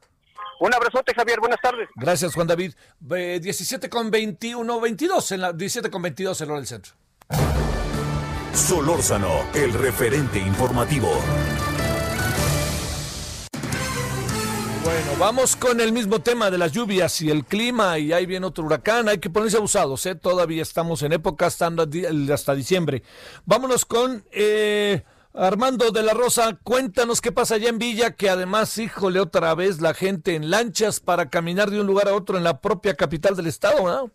Un 0.61 0.73
abrazote, 0.73 1.13
Javier, 1.13 1.39
buenas 1.39 1.61
tardes. 1.61 1.91
Gracias, 1.95 2.35
Juan 2.35 2.47
David. 2.47 2.73
17 3.01 3.91
con 3.91 4.11
21, 4.11 4.81
22, 4.81 5.33
en 5.33 5.41
la 5.43 5.53
17 5.53 5.91
con 5.91 6.01
22 6.01 6.41
en 6.41 6.49
hora 6.49 6.59
del 6.61 6.67
centro. 6.67 6.95
Solórzano, 8.55 9.45
el 9.53 9.75
referente 9.75 10.39
informativo. 10.39 11.13
Bueno, 14.85 15.13
vamos 15.17 15.55
con 15.55 15.81
el 15.81 15.93
mismo 15.93 16.21
tema 16.21 16.51
de 16.51 16.59
las 16.59 16.73
lluvias 16.73 17.21
y 17.23 17.31
el 17.31 17.45
clima 17.45 18.01
y 18.01 18.13
ahí 18.13 18.27
viene 18.27 18.47
otro 18.47 18.65
huracán, 18.65 19.09
hay 19.09 19.19
que 19.19 19.31
ponerse 19.31 19.57
abusados, 19.57 20.05
¿eh? 20.07 20.17
todavía 20.17 20.61
estamos 20.61 21.03
en 21.03 21.13
época 21.13 21.47
hasta, 21.47 21.71
hasta 22.33 22.55
diciembre. 22.57 23.05
Vámonos 23.45 23.85
con 23.85 24.25
eh, 24.33 25.05
Armando 25.35 25.93
de 25.93 26.03
la 26.03 26.15
Rosa, 26.15 26.59
cuéntanos 26.65 27.21
qué 27.21 27.31
pasa 27.31 27.55
allá 27.55 27.69
en 27.69 27.79
Villa, 27.79 28.17
que 28.17 28.29
además, 28.29 28.77
híjole, 28.77 29.21
otra 29.21 29.55
vez 29.55 29.81
la 29.81 29.95
gente 29.95 30.35
en 30.35 30.51
lanchas 30.51 30.99
para 30.99 31.31
caminar 31.31 31.71
de 31.71 31.81
un 31.81 31.87
lugar 31.87 32.09
a 32.09 32.15
otro 32.15 32.37
en 32.37 32.43
la 32.43 32.61
propia 32.61 32.95
capital 32.95 33.37
del 33.37 33.47
estado, 33.47 33.85
¿no? 33.87 34.11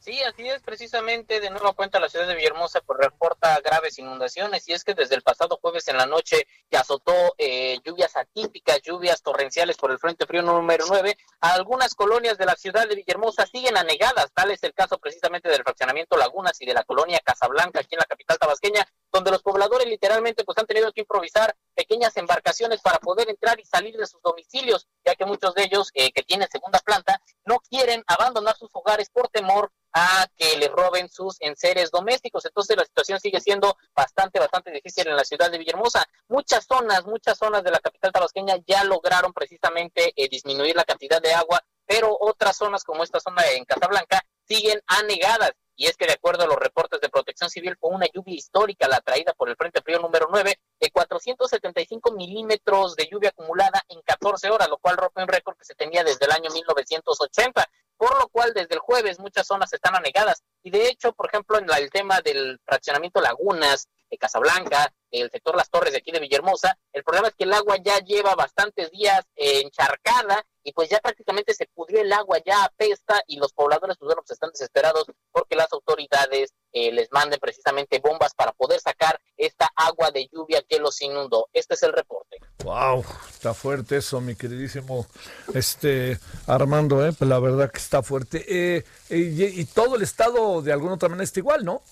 Sí, 0.00 0.18
así 0.22 0.48
es, 0.48 0.62
precisamente 0.62 1.40
de 1.40 1.50
nuevo 1.50 1.74
cuenta 1.74 2.00
la 2.00 2.08
ciudad 2.08 2.26
de 2.26 2.34
Villahermosa 2.34 2.80
pues 2.80 2.98
reporta 2.98 3.60
graves 3.60 3.98
inundaciones 3.98 4.66
y 4.66 4.72
es 4.72 4.82
que 4.82 4.94
desde 4.94 5.14
el 5.14 5.20
pasado 5.20 5.58
jueves 5.60 5.86
en 5.88 5.98
la 5.98 6.06
noche 6.06 6.46
que 6.70 6.78
azotó 6.78 7.12
eh, 7.36 7.78
lluvias 7.84 8.16
atípicas, 8.16 8.80
lluvias 8.80 9.20
torrenciales 9.20 9.76
por 9.76 9.90
el 9.90 9.98
Frente 9.98 10.24
Frío 10.24 10.40
número 10.40 10.86
9, 10.88 11.18
algunas 11.42 11.94
colonias 11.94 12.38
de 12.38 12.46
la 12.46 12.56
ciudad 12.56 12.88
de 12.88 12.94
Villahermosa 12.94 13.44
siguen 13.44 13.76
anegadas, 13.76 14.32
tal 14.32 14.50
es 14.50 14.62
el 14.62 14.72
caso 14.72 14.96
precisamente 14.96 15.50
del 15.50 15.62
fraccionamiento 15.62 16.16
Lagunas 16.16 16.58
y 16.62 16.64
de 16.64 16.72
la 16.72 16.84
colonia 16.84 17.20
Casablanca 17.22 17.80
aquí 17.80 17.94
en 17.94 17.98
la 17.98 18.06
capital 18.06 18.38
tabasqueña, 18.38 18.88
donde 19.12 19.30
los 19.30 19.42
pobladores 19.42 19.86
literalmente 19.86 20.44
pues 20.44 20.56
han 20.56 20.66
tenido 20.66 20.90
que 20.94 21.02
improvisar 21.02 21.54
pequeñas 21.74 22.16
embarcaciones 22.16 22.80
para 22.80 22.98
poder 23.00 23.28
entrar 23.28 23.60
y 23.60 23.66
salir 23.66 23.98
de 23.98 24.06
sus 24.06 24.22
domicilios. 24.22 24.88
Ya 25.04 25.14
que 25.14 25.24
muchos 25.24 25.54
de 25.54 25.64
ellos 25.64 25.90
eh, 25.94 26.12
que 26.12 26.22
tienen 26.22 26.48
segunda 26.50 26.78
planta 26.80 27.20
no 27.44 27.58
quieren 27.60 28.02
abandonar 28.06 28.56
sus 28.56 28.70
hogares 28.72 29.10
por 29.10 29.28
temor 29.28 29.72
a 29.92 30.26
que 30.36 30.56
les 30.56 30.70
roben 30.70 31.08
sus 31.08 31.36
enseres 31.40 31.90
domésticos. 31.90 32.44
Entonces 32.44 32.76
la 32.76 32.84
situación 32.84 33.18
sigue 33.20 33.40
siendo 33.40 33.76
bastante, 33.94 34.38
bastante 34.38 34.70
difícil 34.70 35.08
en 35.08 35.16
la 35.16 35.24
ciudad 35.24 35.50
de 35.50 35.58
Villahermosa. 35.58 36.04
Muchas 36.28 36.64
zonas, 36.66 37.04
muchas 37.06 37.38
zonas 37.38 37.64
de 37.64 37.70
la 37.70 37.80
capital 37.80 38.12
tabasqueña 38.12 38.56
ya 38.66 38.84
lograron 38.84 39.32
precisamente 39.32 40.12
eh, 40.16 40.28
disminuir 40.28 40.76
la 40.76 40.84
cantidad 40.84 41.20
de 41.20 41.32
agua, 41.34 41.60
pero 41.86 42.16
otras 42.20 42.56
zonas 42.56 42.84
como 42.84 43.02
esta 43.02 43.20
zona 43.20 43.42
en 43.50 43.64
Casablanca 43.64 44.20
siguen 44.46 44.80
anegadas. 44.86 45.52
Y 45.80 45.86
es 45.86 45.96
que 45.96 46.04
de 46.04 46.12
acuerdo 46.12 46.44
a 46.44 46.46
los 46.46 46.58
reportes 46.58 47.00
de 47.00 47.08
protección 47.08 47.48
civil, 47.48 47.74
fue 47.80 47.88
una 47.88 48.04
lluvia 48.12 48.34
histórica 48.34 48.86
la 48.86 49.00
traída 49.00 49.32
por 49.32 49.48
el 49.48 49.56
Frente 49.56 49.80
Frío 49.80 49.98
número 49.98 50.28
9 50.30 50.60
de 50.78 50.90
475 50.90 52.12
milímetros 52.12 52.96
de 52.96 53.08
lluvia 53.10 53.30
acumulada 53.30 53.82
en 53.88 54.02
14 54.02 54.50
horas, 54.50 54.68
lo 54.68 54.76
cual 54.76 54.98
rompe 54.98 55.22
un 55.22 55.28
récord 55.28 55.56
que 55.56 55.64
se 55.64 55.74
tenía 55.74 56.04
desde 56.04 56.26
el 56.26 56.32
año 56.32 56.50
1980 56.50 57.66
por 57.96 58.18
lo 58.18 58.28
cual 58.28 58.52
desde 58.54 58.74
el 58.74 58.80
jueves 58.80 59.20
muchas 59.20 59.46
zonas 59.46 59.72
están 59.74 59.94
anegadas. 59.94 60.42
Y 60.62 60.70
de 60.70 60.88
hecho, 60.88 61.12
por 61.12 61.28
ejemplo, 61.28 61.58
en 61.58 61.66
el 61.70 61.90
tema 61.90 62.20
del 62.22 62.58
fraccionamiento 62.64 63.20
Lagunas, 63.20 63.88
de 64.10 64.18
Casablanca, 64.18 64.92
el 65.10 65.30
sector 65.30 65.56
Las 65.56 65.70
Torres 65.70 65.92
de 65.92 65.98
aquí 65.98 66.10
de 66.10 66.20
Villahermosa, 66.20 66.76
el 66.92 67.04
problema 67.04 67.28
es 67.28 67.34
que 67.34 67.44
el 67.44 67.52
agua 67.52 67.76
ya 67.82 67.98
lleva 67.98 68.34
bastantes 68.34 68.90
días 68.90 69.24
encharcada 69.36 70.44
y 70.62 70.72
pues 70.72 70.90
ya 70.90 70.98
prácticamente 71.00 71.54
se 71.54 71.66
pudrió 71.74 72.00
el 72.00 72.12
agua, 72.12 72.38
ya 72.44 72.64
apesta 72.64 73.22
y 73.26 73.38
los 73.38 73.52
pobladores 73.52 73.96
pues, 73.98 74.06
bueno, 74.06 74.22
pues 74.22 74.32
están 74.32 74.50
desesperados 74.50 75.06
porque 75.32 75.56
las 75.56 75.72
autoridades 75.72 76.52
eh, 76.72 76.92
les 76.92 77.10
manden 77.10 77.40
precisamente 77.40 77.98
bombas 77.98 78.34
para 78.34 78.52
poder 78.52 78.80
sacar 78.80 79.20
esta 79.36 79.68
agua 79.74 80.10
de 80.10 80.28
lluvia 80.30 80.62
que 80.68 80.78
los 80.78 81.00
inundó. 81.00 81.48
Este 81.52 81.74
es 81.74 81.82
el 81.82 81.92
reporte. 81.92 82.38
Wow, 82.62 83.04
está 83.30 83.54
fuerte 83.54 83.96
eso, 83.96 84.20
mi 84.20 84.36
queridísimo 84.36 85.06
este 85.54 86.18
Armando, 86.46 87.04
¿eh? 87.06 87.12
la 87.20 87.38
verdad 87.38 87.70
que 87.70 87.78
está 87.78 88.02
fuerte. 88.02 88.44
Eh, 88.48 88.84
y, 89.08 89.60
y, 89.60 89.64
todo 89.64 89.96
el 89.96 90.02
estado 90.02 90.62
de 90.62 90.72
alguna 90.72 90.94
otra 90.94 91.08
manera 91.08 91.24
está 91.24 91.40
igual, 91.40 91.64
¿no? 91.64 91.82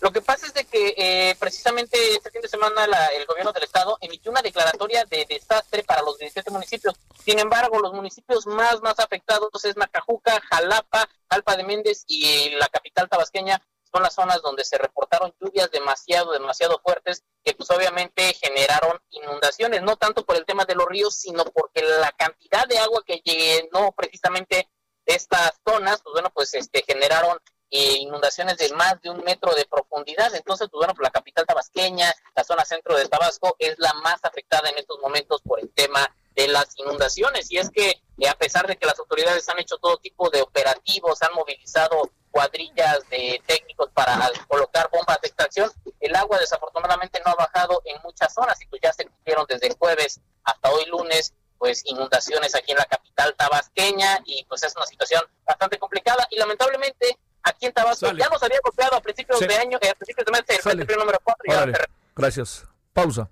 Lo 0.00 0.10
que 0.12 0.22
pasa 0.22 0.46
es 0.46 0.54
de 0.54 0.64
que 0.64 0.94
eh, 0.96 1.36
precisamente 1.38 2.14
este 2.14 2.30
fin 2.30 2.40
de 2.40 2.48
semana 2.48 2.86
la, 2.86 3.08
el 3.08 3.26
gobierno 3.26 3.52
del 3.52 3.64
estado 3.64 3.98
emitió 4.00 4.30
una 4.30 4.40
declaratoria 4.40 5.04
de 5.04 5.26
desastre 5.28 5.84
para 5.84 6.00
los 6.02 6.16
17 6.18 6.50
municipios. 6.50 6.94
Sin 7.22 7.38
embargo, 7.38 7.78
los 7.78 7.92
municipios 7.92 8.46
más 8.46 8.80
más 8.80 8.98
afectados 8.98 9.64
es 9.64 9.76
Macajuca, 9.76 10.40
Jalapa, 10.48 11.08
Alpa 11.28 11.56
de 11.56 11.64
Méndez 11.64 12.04
y 12.06 12.50
la 12.50 12.68
capital 12.68 13.10
tabasqueña 13.10 13.60
son 13.92 14.02
las 14.02 14.14
zonas 14.14 14.40
donde 14.40 14.64
se 14.64 14.78
reportaron 14.78 15.34
lluvias 15.40 15.70
demasiado, 15.70 16.32
demasiado 16.32 16.80
fuertes 16.82 17.24
que 17.44 17.54
pues 17.54 17.70
obviamente 17.70 18.32
generaron 18.34 18.98
inundaciones, 19.10 19.82
no 19.82 19.96
tanto 19.96 20.24
por 20.24 20.36
el 20.36 20.46
tema 20.46 20.64
de 20.64 20.76
los 20.76 20.86
ríos, 20.86 21.14
sino 21.14 21.44
porque 21.44 21.82
la 21.82 22.12
cantidad 22.12 22.66
de 22.66 22.78
agua 22.78 23.02
que 23.04 23.20
llenó 23.24 23.92
precisamente 23.92 24.68
estas 25.04 25.60
zonas, 25.66 26.00
pues 26.02 26.12
bueno, 26.12 26.30
pues 26.32 26.54
este 26.54 26.84
generaron 26.86 27.38
eh, 27.70 27.98
inundaciones 27.98 28.56
de 28.58 28.68
más 28.70 29.00
de 29.00 29.10
un 29.10 29.22
metro 29.22 29.54
de 29.54 29.64
profundidad. 29.64 30.34
Entonces, 30.34 30.68
pues 30.70 30.78
bueno, 30.80 30.94
pues 30.94 31.04
la 31.04 31.10
capital 31.10 31.46
tabasqueña, 31.46 32.12
la 32.34 32.44
zona 32.44 32.64
centro 32.64 32.96
de 32.96 33.06
Tabasco, 33.06 33.56
es 33.58 33.78
la 33.78 33.92
más 33.94 34.24
afectada 34.24 34.68
en 34.68 34.78
estos 34.78 34.98
momentos 35.00 35.40
por 35.42 35.60
el 35.60 35.70
tema 35.70 36.08
de 36.34 36.48
las 36.48 36.76
inundaciones. 36.78 37.50
Y 37.50 37.58
es 37.58 37.70
que 37.70 37.90
eh, 37.90 38.28
a 38.28 38.34
pesar 38.34 38.66
de 38.66 38.76
que 38.76 38.86
las 38.86 38.98
autoridades 38.98 39.48
han 39.48 39.58
hecho 39.58 39.78
todo 39.78 39.96
tipo 39.98 40.30
de 40.30 40.42
operativos, 40.42 41.22
han 41.22 41.34
movilizado 41.34 42.10
cuadrillas 42.30 43.08
de 43.10 43.42
técnicos 43.46 43.90
para 43.92 44.30
colocar 44.46 44.88
bombas 44.90 45.20
de 45.20 45.28
extracción, 45.28 45.70
el 45.98 46.14
agua 46.14 46.38
desafortunadamente 46.38 47.20
no 47.24 47.32
ha 47.32 47.34
bajado 47.34 47.82
en 47.84 48.00
muchas 48.02 48.32
zonas 48.32 48.60
y 48.62 48.66
pues 48.66 48.80
ya 48.82 48.92
se 48.92 49.04
cumplieron 49.04 49.46
desde 49.48 49.74
jueves 49.76 50.20
hasta 50.44 50.70
hoy 50.70 50.84
lunes 50.86 51.34
pues 51.58 51.82
inundaciones 51.84 52.54
aquí 52.54 52.72
en 52.72 52.78
la 52.78 52.86
capital 52.86 53.34
tabasqueña 53.36 54.20
y 54.24 54.44
pues 54.44 54.62
es 54.62 54.74
una 54.76 54.86
situación 54.86 55.22
bastante 55.44 55.78
complicada 55.78 56.26
y 56.30 56.38
lamentablemente 56.38 57.18
aquí 57.42 57.66
en 57.66 57.72
Tabasco 57.72 58.12
ya 58.12 58.28
nos 58.28 58.42
había 58.42 58.58
golpeado 58.62 58.96
a 58.96 59.00
principios 59.00 59.40
de 59.40 59.54
año, 59.56 59.78
eh, 59.80 59.90
a 59.90 59.94
principios 59.94 60.26
de 60.26 60.32
mes 60.32 60.42
el 60.48 60.58
frente 60.58 60.96
número 60.96 61.18
4 61.22 61.72
Gracias. 62.16 62.64
Pausa. 62.92 63.30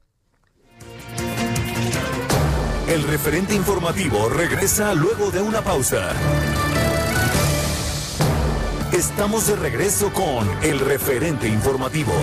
El 2.88 3.02
referente 3.02 3.54
informativo 3.54 4.30
regresa 4.30 4.94
luego 4.94 5.30
de 5.30 5.42
una 5.42 5.60
pausa. 5.60 6.10
Estamos 8.92 9.46
de 9.46 9.56
regreso 9.56 10.10
con 10.14 10.48
el 10.62 10.80
referente 10.80 11.46
informativo. 11.46 12.14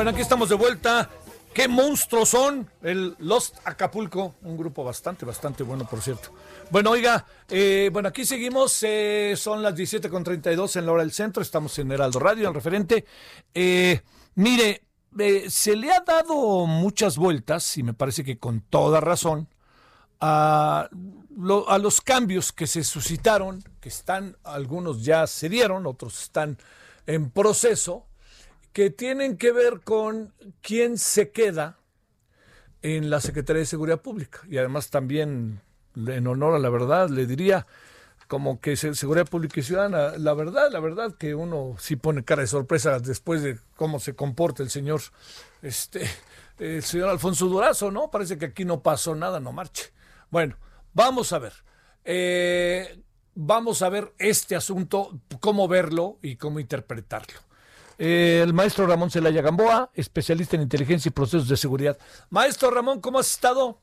Bueno, 0.00 0.12
aquí 0.12 0.22
estamos 0.22 0.48
de 0.48 0.54
vuelta. 0.54 1.10
¿Qué 1.52 1.68
monstruos 1.68 2.30
son? 2.30 2.70
El 2.80 3.14
Lost 3.18 3.56
Acapulco, 3.66 4.34
un 4.40 4.56
grupo 4.56 4.82
bastante, 4.82 5.26
bastante 5.26 5.62
bueno, 5.62 5.86
por 5.86 6.00
cierto. 6.00 6.30
Bueno, 6.70 6.92
oiga, 6.92 7.26
eh, 7.50 7.90
bueno, 7.92 8.08
aquí 8.08 8.24
seguimos, 8.24 8.82
eh, 8.82 9.34
son 9.36 9.62
las 9.62 9.74
17.32 9.74 10.76
en 10.76 10.86
la 10.86 10.92
hora 10.92 11.02
del 11.02 11.12
centro, 11.12 11.42
estamos 11.42 11.78
en 11.78 11.92
Heraldo 11.92 12.18
Radio, 12.18 12.48
el 12.48 12.54
referente. 12.54 13.04
Eh, 13.52 14.00
mire, 14.36 14.86
eh, 15.18 15.50
se 15.50 15.76
le 15.76 15.92
ha 15.92 16.00
dado 16.00 16.64
muchas 16.64 17.18
vueltas, 17.18 17.76
y 17.76 17.82
me 17.82 17.92
parece 17.92 18.24
que 18.24 18.38
con 18.38 18.62
toda 18.62 19.00
razón, 19.02 19.48
a, 20.18 20.88
lo- 21.36 21.68
a 21.68 21.76
los 21.76 22.00
cambios 22.00 22.52
que 22.52 22.66
se 22.66 22.84
suscitaron, 22.84 23.62
que 23.82 23.90
están, 23.90 24.38
algunos 24.44 25.04
ya 25.04 25.26
se 25.26 25.50
dieron, 25.50 25.86
otros 25.86 26.22
están 26.22 26.56
en 27.06 27.30
proceso, 27.30 28.06
que 28.72 28.90
tienen 28.90 29.36
que 29.36 29.52
ver 29.52 29.80
con 29.80 30.32
quién 30.62 30.98
se 30.98 31.30
queda 31.30 31.78
en 32.82 33.10
la 33.10 33.20
Secretaría 33.20 33.60
de 33.60 33.66
Seguridad 33.66 34.00
Pública. 34.00 34.40
Y 34.48 34.58
además 34.58 34.90
también, 34.90 35.60
en 35.94 36.26
honor 36.26 36.54
a 36.54 36.58
la 36.58 36.70
verdad, 36.70 37.08
le 37.10 37.26
diría, 37.26 37.66
como 38.30 38.60
que 38.60 38.76
seguridad 38.76 39.26
pública 39.26 39.58
y 39.58 39.64
ciudadana. 39.64 40.16
La 40.16 40.34
verdad, 40.34 40.70
la 40.70 40.78
verdad 40.78 41.16
que 41.16 41.34
uno 41.34 41.74
sí 41.78 41.96
pone 41.96 42.24
cara 42.24 42.42
de 42.42 42.46
sorpresa 42.46 43.00
después 43.00 43.42
de 43.42 43.58
cómo 43.74 43.98
se 43.98 44.14
comporta 44.14 44.62
el 44.62 44.70
señor, 44.70 45.00
este, 45.62 46.08
el 46.58 46.82
señor 46.84 47.08
Alfonso 47.08 47.46
Durazo, 47.46 47.90
¿no? 47.90 48.08
Parece 48.08 48.38
que 48.38 48.46
aquí 48.46 48.64
no 48.64 48.82
pasó 48.82 49.16
nada, 49.16 49.40
no 49.40 49.50
marche. 49.52 49.92
Bueno, 50.30 50.56
vamos 50.94 51.32
a 51.32 51.40
ver. 51.40 51.52
Eh, 52.04 53.02
vamos 53.34 53.82
a 53.82 53.88
ver 53.88 54.12
este 54.18 54.54
asunto, 54.54 55.18
cómo 55.40 55.66
verlo 55.66 56.18
y 56.22 56.36
cómo 56.36 56.60
interpretarlo. 56.60 57.49
Eh, 58.02 58.40
el 58.42 58.54
maestro 58.54 58.86
Ramón 58.86 59.10
Celaya 59.10 59.42
Gamboa, 59.42 59.90
especialista 59.92 60.56
en 60.56 60.62
inteligencia 60.62 61.10
y 61.10 61.12
procesos 61.12 61.48
de 61.48 61.56
seguridad. 61.58 61.98
Maestro 62.30 62.70
Ramón, 62.70 62.98
¿cómo 62.98 63.18
has 63.18 63.30
estado? 63.30 63.78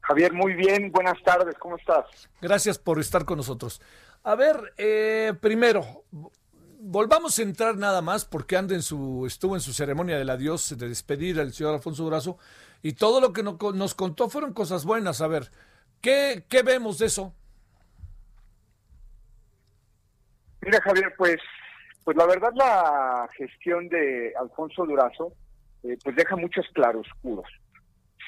Javier, 0.00 0.32
muy 0.32 0.54
bien, 0.54 0.90
buenas 0.90 1.22
tardes, 1.22 1.54
¿cómo 1.58 1.76
estás? 1.76 2.06
Gracias 2.40 2.78
por 2.78 2.98
estar 2.98 3.26
con 3.26 3.36
nosotros. 3.36 3.82
A 4.22 4.34
ver, 4.34 4.72
eh, 4.78 5.34
primero, 5.42 6.04
volvamos 6.80 7.38
a 7.38 7.42
entrar 7.42 7.76
nada 7.76 8.00
más 8.00 8.24
porque 8.24 8.56
anda 8.56 8.74
en 8.74 8.82
su, 8.82 9.26
estuvo 9.26 9.54
en 9.54 9.60
su 9.60 9.74
ceremonia 9.74 10.16
del 10.16 10.30
adiós, 10.30 10.74
de 10.78 10.88
despedir 10.88 11.38
al 11.38 11.52
señor 11.52 11.74
Alfonso 11.74 12.02
Durazo, 12.02 12.38
y 12.80 12.94
todo 12.94 13.20
lo 13.20 13.34
que 13.34 13.42
nos 13.42 13.94
contó 13.94 14.30
fueron 14.30 14.54
cosas 14.54 14.86
buenas. 14.86 15.20
A 15.20 15.26
ver, 15.26 15.50
¿qué, 16.00 16.46
qué 16.48 16.62
vemos 16.62 16.96
de 16.96 17.06
eso? 17.06 17.34
Mira, 20.62 20.80
Javier, 20.80 21.12
pues, 21.18 21.38
pues 22.04 22.16
la 22.16 22.26
verdad 22.26 22.52
la 22.54 23.28
gestión 23.36 23.88
de 23.88 24.32
Alfonso 24.40 24.84
Durazo 24.84 25.32
eh, 25.84 25.96
pues 26.02 26.16
deja 26.16 26.36
muchos 26.36 26.66
claroscuros 26.72 27.46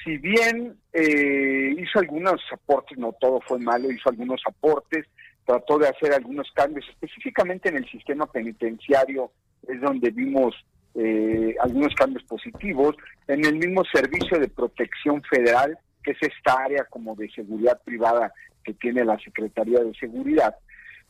si 0.05 0.17
bien 0.19 0.77
eh, 0.93 1.75
hizo 1.77 1.99
algunos 1.99 2.39
aportes, 2.53 2.97
no 2.97 3.13
todo 3.13 3.41
fue 3.41 3.59
malo, 3.59 3.91
hizo 3.91 4.09
algunos 4.09 4.39
aportes, 4.45 5.05
trató 5.45 5.79
de 5.79 5.87
hacer 5.87 6.13
algunos 6.13 6.47
cambios, 6.53 6.87
específicamente 6.89 7.69
en 7.69 7.77
el 7.77 7.89
sistema 7.89 8.27
penitenciario, 8.27 9.31
es 9.67 9.81
donde 9.81 10.11
vimos 10.11 10.55
eh, 10.93 11.55
algunos 11.59 11.93
cambios 11.95 12.23
positivos, 12.23 12.95
en 13.27 13.43
el 13.45 13.55
mismo 13.55 13.83
servicio 13.91 14.39
de 14.39 14.47
protección 14.47 15.23
federal, 15.23 15.77
que 16.03 16.11
es 16.11 16.17
esta 16.21 16.53
área 16.63 16.85
como 16.85 17.15
de 17.15 17.29
seguridad 17.31 17.81
privada 17.83 18.31
que 18.63 18.73
tiene 18.73 19.03
la 19.03 19.17
Secretaría 19.17 19.79
de 19.79 19.93
Seguridad. 19.95 20.55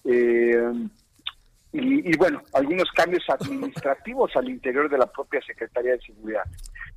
Eh, 0.05 0.71
y, 1.77 2.17
bueno, 2.17 2.41
algunos 2.53 2.89
cambios 2.91 3.23
administrativos 3.29 4.31
al 4.35 4.49
interior 4.49 4.89
de 4.89 4.97
la 4.97 5.07
propia 5.07 5.41
Secretaría 5.45 5.93
de 5.93 6.01
Seguridad. 6.01 6.43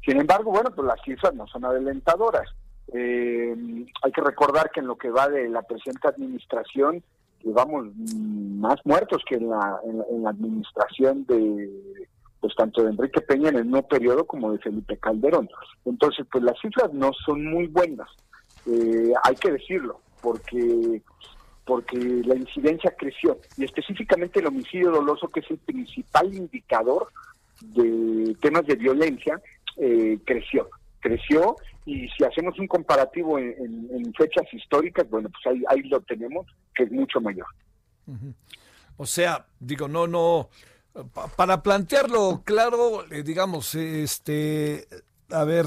Sin 0.04 0.20
embargo, 0.20 0.52
bueno, 0.52 0.70
pues 0.74 0.86
las 0.86 1.00
cifras 1.02 1.34
no 1.34 1.46
son 1.48 1.64
adelantadoras. 1.64 2.48
Eh, 2.92 3.54
hay 4.02 4.12
que 4.12 4.20
recordar 4.20 4.70
que 4.70 4.80
en 4.80 4.86
lo 4.86 4.96
que 4.96 5.10
va 5.10 5.28
de 5.28 5.48
la 5.48 5.62
presente 5.62 6.06
administración, 6.06 7.02
llevamos 7.42 7.86
más 7.96 8.76
muertos 8.84 9.22
que 9.28 9.36
en 9.36 9.50
la, 9.50 9.80
en, 9.84 10.22
la 10.22 10.30
administración 10.30 11.24
de 11.26 11.70
pues 12.40 12.54
tanto 12.54 12.84
de 12.84 12.90
Enrique 12.90 13.20
Peña 13.20 13.48
en 13.48 13.56
el 13.56 13.68
nuevo 13.68 13.88
periodo 13.88 14.24
como 14.24 14.52
de 14.52 14.60
Felipe 14.60 14.96
Calderón. 14.96 15.48
Entonces, 15.84 16.24
pues 16.30 16.44
las 16.44 16.58
cifras 16.60 16.92
no 16.92 17.10
son 17.26 17.44
muy 17.44 17.66
buenas, 17.66 18.08
eh, 18.66 19.12
hay 19.24 19.34
que 19.34 19.50
decirlo, 19.50 20.00
porque 20.22 21.02
porque 21.68 21.98
la 21.98 22.34
incidencia 22.34 22.94
creció 22.98 23.38
y 23.58 23.64
específicamente 23.64 24.40
el 24.40 24.46
homicidio 24.46 24.90
doloso, 24.90 25.28
que 25.28 25.40
es 25.40 25.50
el 25.50 25.58
principal 25.58 26.34
indicador 26.34 27.08
de 27.60 28.34
temas 28.40 28.64
de 28.66 28.74
violencia, 28.74 29.38
eh, 29.76 30.18
creció. 30.24 30.70
Creció 30.98 31.56
y 31.84 32.08
si 32.08 32.24
hacemos 32.24 32.58
un 32.58 32.66
comparativo 32.66 33.38
en, 33.38 34.12
fechas 34.16 34.46
históricas, 34.52 35.08
bueno, 35.10 35.28
pues 35.28 35.54
ahí, 35.54 35.62
ahí 35.68 35.82
lo 35.90 36.00
tenemos, 36.00 36.46
que 36.74 36.84
es 36.84 36.90
mucho 36.90 37.20
mayor. 37.20 37.46
O 38.96 39.04
sea, 39.04 39.44
digo, 39.60 39.88
no, 39.88 40.06
no, 40.06 40.48
para 41.36 41.62
plantearlo 41.62 42.42
claro, 42.44 43.04
eh, 43.12 43.22
digamos, 43.22 43.74
este, 43.74 44.88
a 45.30 45.44
ver, 45.44 45.66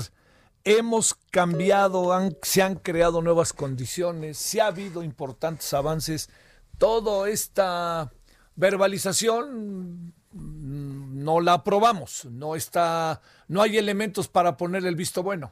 hemos 0.64 1.16
cambiado, 1.32 2.12
se 2.42 2.62
han 2.62 2.76
creado 2.76 3.22
nuevas 3.22 3.54
condiciones, 3.54 4.38
se 4.38 4.62
ha 4.62 4.68
habido 4.68 5.04
importantes 5.04 5.74
avances. 5.74 6.30
Toda 6.78 7.30
esta 7.30 8.12
verbalización 8.56 10.14
mm, 10.32 11.24
no 11.24 11.40
la 11.40 11.54
aprobamos, 11.54 12.26
no 12.26 12.56
está, 12.56 13.22
no 13.48 13.62
hay 13.62 13.78
elementos 13.78 14.28
para 14.28 14.58
poner 14.58 14.86
el 14.86 14.96
visto 14.96 15.24
bueno. 15.24 15.52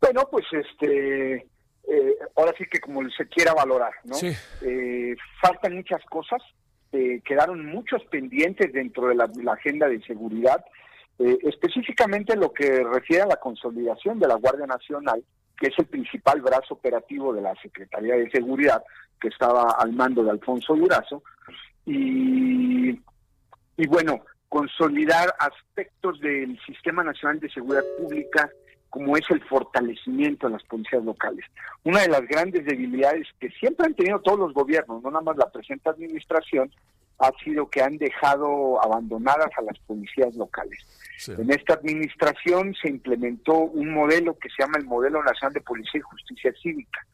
Bueno, 0.00 0.28
pues 0.30 0.44
este, 0.52 1.34
eh, 1.34 2.18
ahora 2.36 2.52
sí 2.58 2.64
que 2.70 2.78
como 2.78 3.08
se 3.10 3.26
quiera 3.26 3.54
valorar, 3.54 3.92
¿no? 4.04 4.16
Eh, 4.60 5.16
faltan 5.40 5.76
muchas 5.76 6.04
cosas, 6.06 6.42
eh, 6.92 7.22
quedaron 7.24 7.64
muchos 7.64 8.04
pendientes 8.04 8.72
dentro 8.72 9.08
de 9.08 9.14
la 9.14 9.52
agenda 9.52 9.88
de 9.88 10.02
seguridad 10.02 10.64
eh, 11.18 11.38
específicamente 11.42 12.36
lo 12.36 12.52
que 12.52 12.82
refiere 12.82 13.22
a 13.22 13.26
la 13.26 13.36
consolidación 13.36 14.18
de 14.18 14.28
la 14.28 14.34
Guardia 14.34 14.66
Nacional, 14.66 15.22
que 15.56 15.68
es 15.68 15.78
el 15.78 15.86
principal 15.86 16.40
brazo 16.40 16.74
operativo 16.74 17.32
de 17.32 17.42
la 17.42 17.54
Secretaría 17.56 18.16
de 18.16 18.30
Seguridad, 18.30 18.82
que 19.20 19.28
estaba 19.28 19.76
al 19.78 19.92
mando 19.92 20.24
de 20.24 20.30
Alfonso 20.30 20.74
Durazo, 20.74 21.22
y, 21.86 22.90
y 23.76 23.86
bueno, 23.86 24.24
consolidar 24.48 25.34
aspectos 25.38 26.20
del 26.20 26.58
Sistema 26.66 27.04
Nacional 27.04 27.40
de 27.40 27.50
Seguridad 27.50 27.84
Pública, 27.98 28.50
como 28.90 29.16
es 29.16 29.28
el 29.30 29.42
fortalecimiento 29.42 30.46
de 30.46 30.52
las 30.52 30.62
policías 30.64 31.04
locales. 31.04 31.44
Una 31.82 32.02
de 32.02 32.08
las 32.08 32.22
grandes 32.28 32.64
debilidades 32.64 33.26
que 33.40 33.50
siempre 33.50 33.86
han 33.86 33.94
tenido 33.94 34.20
todos 34.20 34.38
los 34.38 34.54
gobiernos, 34.54 35.02
no 35.02 35.10
nada 35.10 35.24
más 35.24 35.36
la 35.36 35.50
presente 35.50 35.90
administración, 35.90 36.70
ha 37.18 37.30
sido 37.42 37.68
que 37.68 37.82
han 37.82 37.96
dejado 37.98 38.82
abandonadas 38.82 39.50
a 39.56 39.62
las 39.62 39.78
policías 39.80 40.34
locales. 40.34 40.78
En 41.26 41.50
esta 41.50 41.74
administración 41.74 42.74
se 42.74 42.88
implementó 42.88 43.54
un 43.54 43.94
modelo 43.94 44.36
que 44.36 44.48
se 44.50 44.62
llama 44.62 44.78
el 44.78 44.84
Modelo 44.84 45.22
Nacional 45.22 45.54
de 45.54 45.60
Policía 45.60 46.00
y 46.00 46.00
Justicia 46.00 46.52
Cívica. 46.60 47.06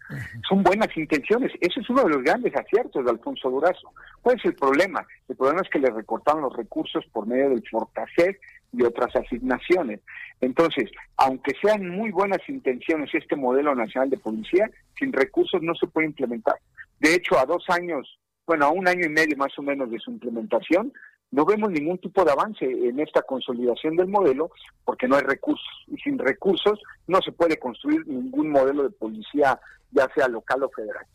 Son 0.48 0.62
buenas 0.62 0.97
intenciones. 0.97 1.52
Ese 1.60 1.81
es 1.81 1.90
uno 1.90 2.05
de 2.05 2.10
los 2.10 2.22
grandes 2.22 2.55
aciertos 2.56 3.05
de 3.05 3.10
Alfonso 3.10 3.51
Durazo. 3.51 3.93
¿Cuál 4.22 4.39
es 4.39 4.44
el 4.44 4.55
problema? 4.55 5.06
El 5.28 5.36
problema 5.36 5.60
es 5.60 5.68
que 5.68 5.78
le 5.78 5.90
recortaron 5.90 6.43
los 6.43 6.56
recursos 6.56 7.05
por 7.12 7.27
medio 7.27 7.51
del 7.51 7.62
Fortacer 7.68 8.39
y 8.72 8.82
otras 8.82 9.14
asignaciones. 9.14 10.01
Entonces, 10.40 10.90
aunque 11.16 11.52
sean 11.60 11.89
muy 11.89 12.10
buenas 12.10 12.40
intenciones 12.48 13.10
este 13.14 13.36
modelo 13.36 13.74
nacional 13.74 14.10
de 14.10 14.16
policía, 14.16 14.70
sin 14.98 15.12
recursos 15.12 15.62
no 15.62 15.74
se 15.74 15.86
puede 15.86 16.09
implementar. 16.09 16.56
De 16.98 17.14
hecho, 17.14 17.39
a 17.39 17.47
dos 17.47 17.64
años 17.68 18.19
bueno, 18.51 18.66
a 18.66 18.70
un 18.70 18.89
año 18.89 19.06
y 19.06 19.09
medio 19.09 19.36
más 19.36 19.56
o 19.59 19.62
menos 19.62 19.89
de 19.93 20.01
su 20.01 20.10
implementación, 20.10 20.93
no 21.31 21.44
vemos 21.44 21.70
ningún 21.70 21.98
tipo 21.98 22.24
de 22.24 22.32
avance 22.32 22.64
en 22.64 22.98
esta 22.98 23.22
consolidación 23.22 23.94
del 23.94 24.09
modelo 24.09 24.51
porque 24.85 25.06
no 25.06 25.14
hay 25.14 25.22
recursos 25.22 25.68
y 25.86 25.97
sin 25.98 26.18
recursos 26.18 26.81
no 27.06 27.22
se 27.22 27.31
puede 27.31 27.60
construir 27.60 28.05
ningún 28.09 28.51
modelo 28.51 28.82
de 28.82 28.90
policía 28.90 29.60
ya 29.93 30.09
sea 30.16 30.27
local 30.27 30.64
o 30.64 30.70
federal. 30.70 31.06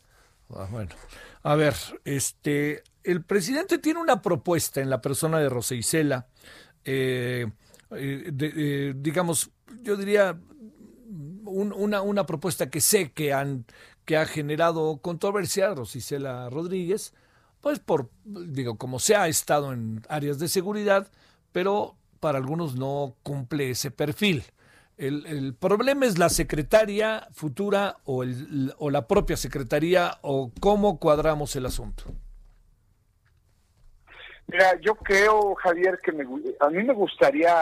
Ah, 0.56 0.66
bueno, 0.72 0.91
a 1.44 1.56
ver, 1.56 1.74
este, 2.06 2.84
el 3.03 3.26
presidente 3.26 3.80
tiene 3.80 3.99
una 3.99 4.22
propuesta 4.22 4.80
en 4.80 4.90
la 4.90 5.02
persona 5.02 5.38
de 5.40 5.49
Rosa 5.49 5.76
eh, 5.76 5.82
eh, 6.86 7.45
eh, 7.91 8.94
digamos, 8.95 9.52
yo 9.82 9.98
diría 9.98 10.40
una, 11.44 12.02
una 12.02 12.26
propuesta 12.26 12.70
que 12.70 12.80
sé 12.80 13.12
que 13.12 13.34
han 13.34 13.66
que 14.06 14.18
ha 14.18 14.26
generado 14.26 14.98
controversia, 14.98 15.74
Rosicela 15.74 16.49
Rodríguez, 16.49 17.14
pues 17.66 17.80
por, 17.80 18.12
digo, 18.24 18.78
como 18.78 19.00
se 19.00 19.16
ha 19.16 19.28
estado 19.28 19.74
en 19.74 20.04
áreas 20.08 20.38
de 20.38 20.50
seguridad, 20.50 21.08
pero 21.52 21.96
para 22.20 22.38
algunos 22.38 22.76
no 22.76 23.16
cumple 23.24 23.72
ese 23.72 23.90
perfil. 23.90 24.44
El, 24.98 25.56
problema 25.56 26.06
es 26.06 26.20
la 26.20 26.30
secretaria 26.30 27.28
futura 27.32 27.98
o, 28.04 28.22
el, 28.22 28.76
o 28.78 28.92
la 28.92 29.08
propia 29.08 29.36
secretaría 29.36 30.20
o 30.22 30.52
cómo 30.60 31.00
cuadramos 31.00 31.56
el 31.56 31.66
asunto. 31.66 32.04
Mira, 34.48 34.80
yo 34.80 34.94
creo, 34.96 35.56
Javier, 35.56 36.00
que 36.04 36.12
a 36.12 36.70
mí 36.70 36.84
me 36.84 36.94
gustaría 36.94 37.54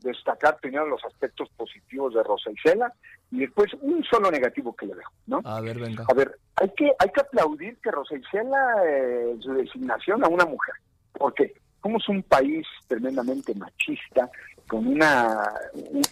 destacar 0.00 0.58
primero 0.60 0.86
los 0.86 1.04
aspectos 1.04 1.48
positivos 1.56 2.14
de 2.14 2.22
Rosa 2.22 2.50
Isela 2.52 2.92
y 3.32 3.40
después 3.40 3.72
un 3.80 4.04
solo 4.04 4.30
negativo 4.30 4.74
que 4.76 4.86
le 4.86 4.94
dejo, 4.94 5.12
¿no? 5.26 5.40
A 5.44 5.60
ver, 5.60 5.78
venga. 5.78 6.04
A 6.08 6.14
ver, 6.14 6.38
hay 6.56 6.70
que 6.70 6.92
hay 6.98 7.08
que 7.10 7.20
aplaudir 7.20 7.76
que 7.82 7.90
Rosa 7.90 8.16
Isela 8.16 8.76
eh, 8.86 9.36
su 9.40 9.54
designación 9.54 10.24
a 10.24 10.28
una 10.28 10.44
mujer, 10.44 10.74
porque 11.12 11.52
somos 11.82 12.08
un 12.08 12.22
país 12.22 12.64
tremendamente 12.86 13.52
machista, 13.54 14.30
con 14.68 14.86
una, 14.86 15.50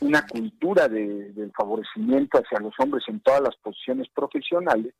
una 0.00 0.26
cultura 0.26 0.88
de, 0.88 1.32
del 1.32 1.52
favorecimiento 1.52 2.38
hacia 2.38 2.60
los 2.60 2.74
hombres 2.78 3.04
en 3.08 3.20
todas 3.20 3.40
las 3.40 3.56
posiciones 3.56 4.08
profesionales, 4.10 4.92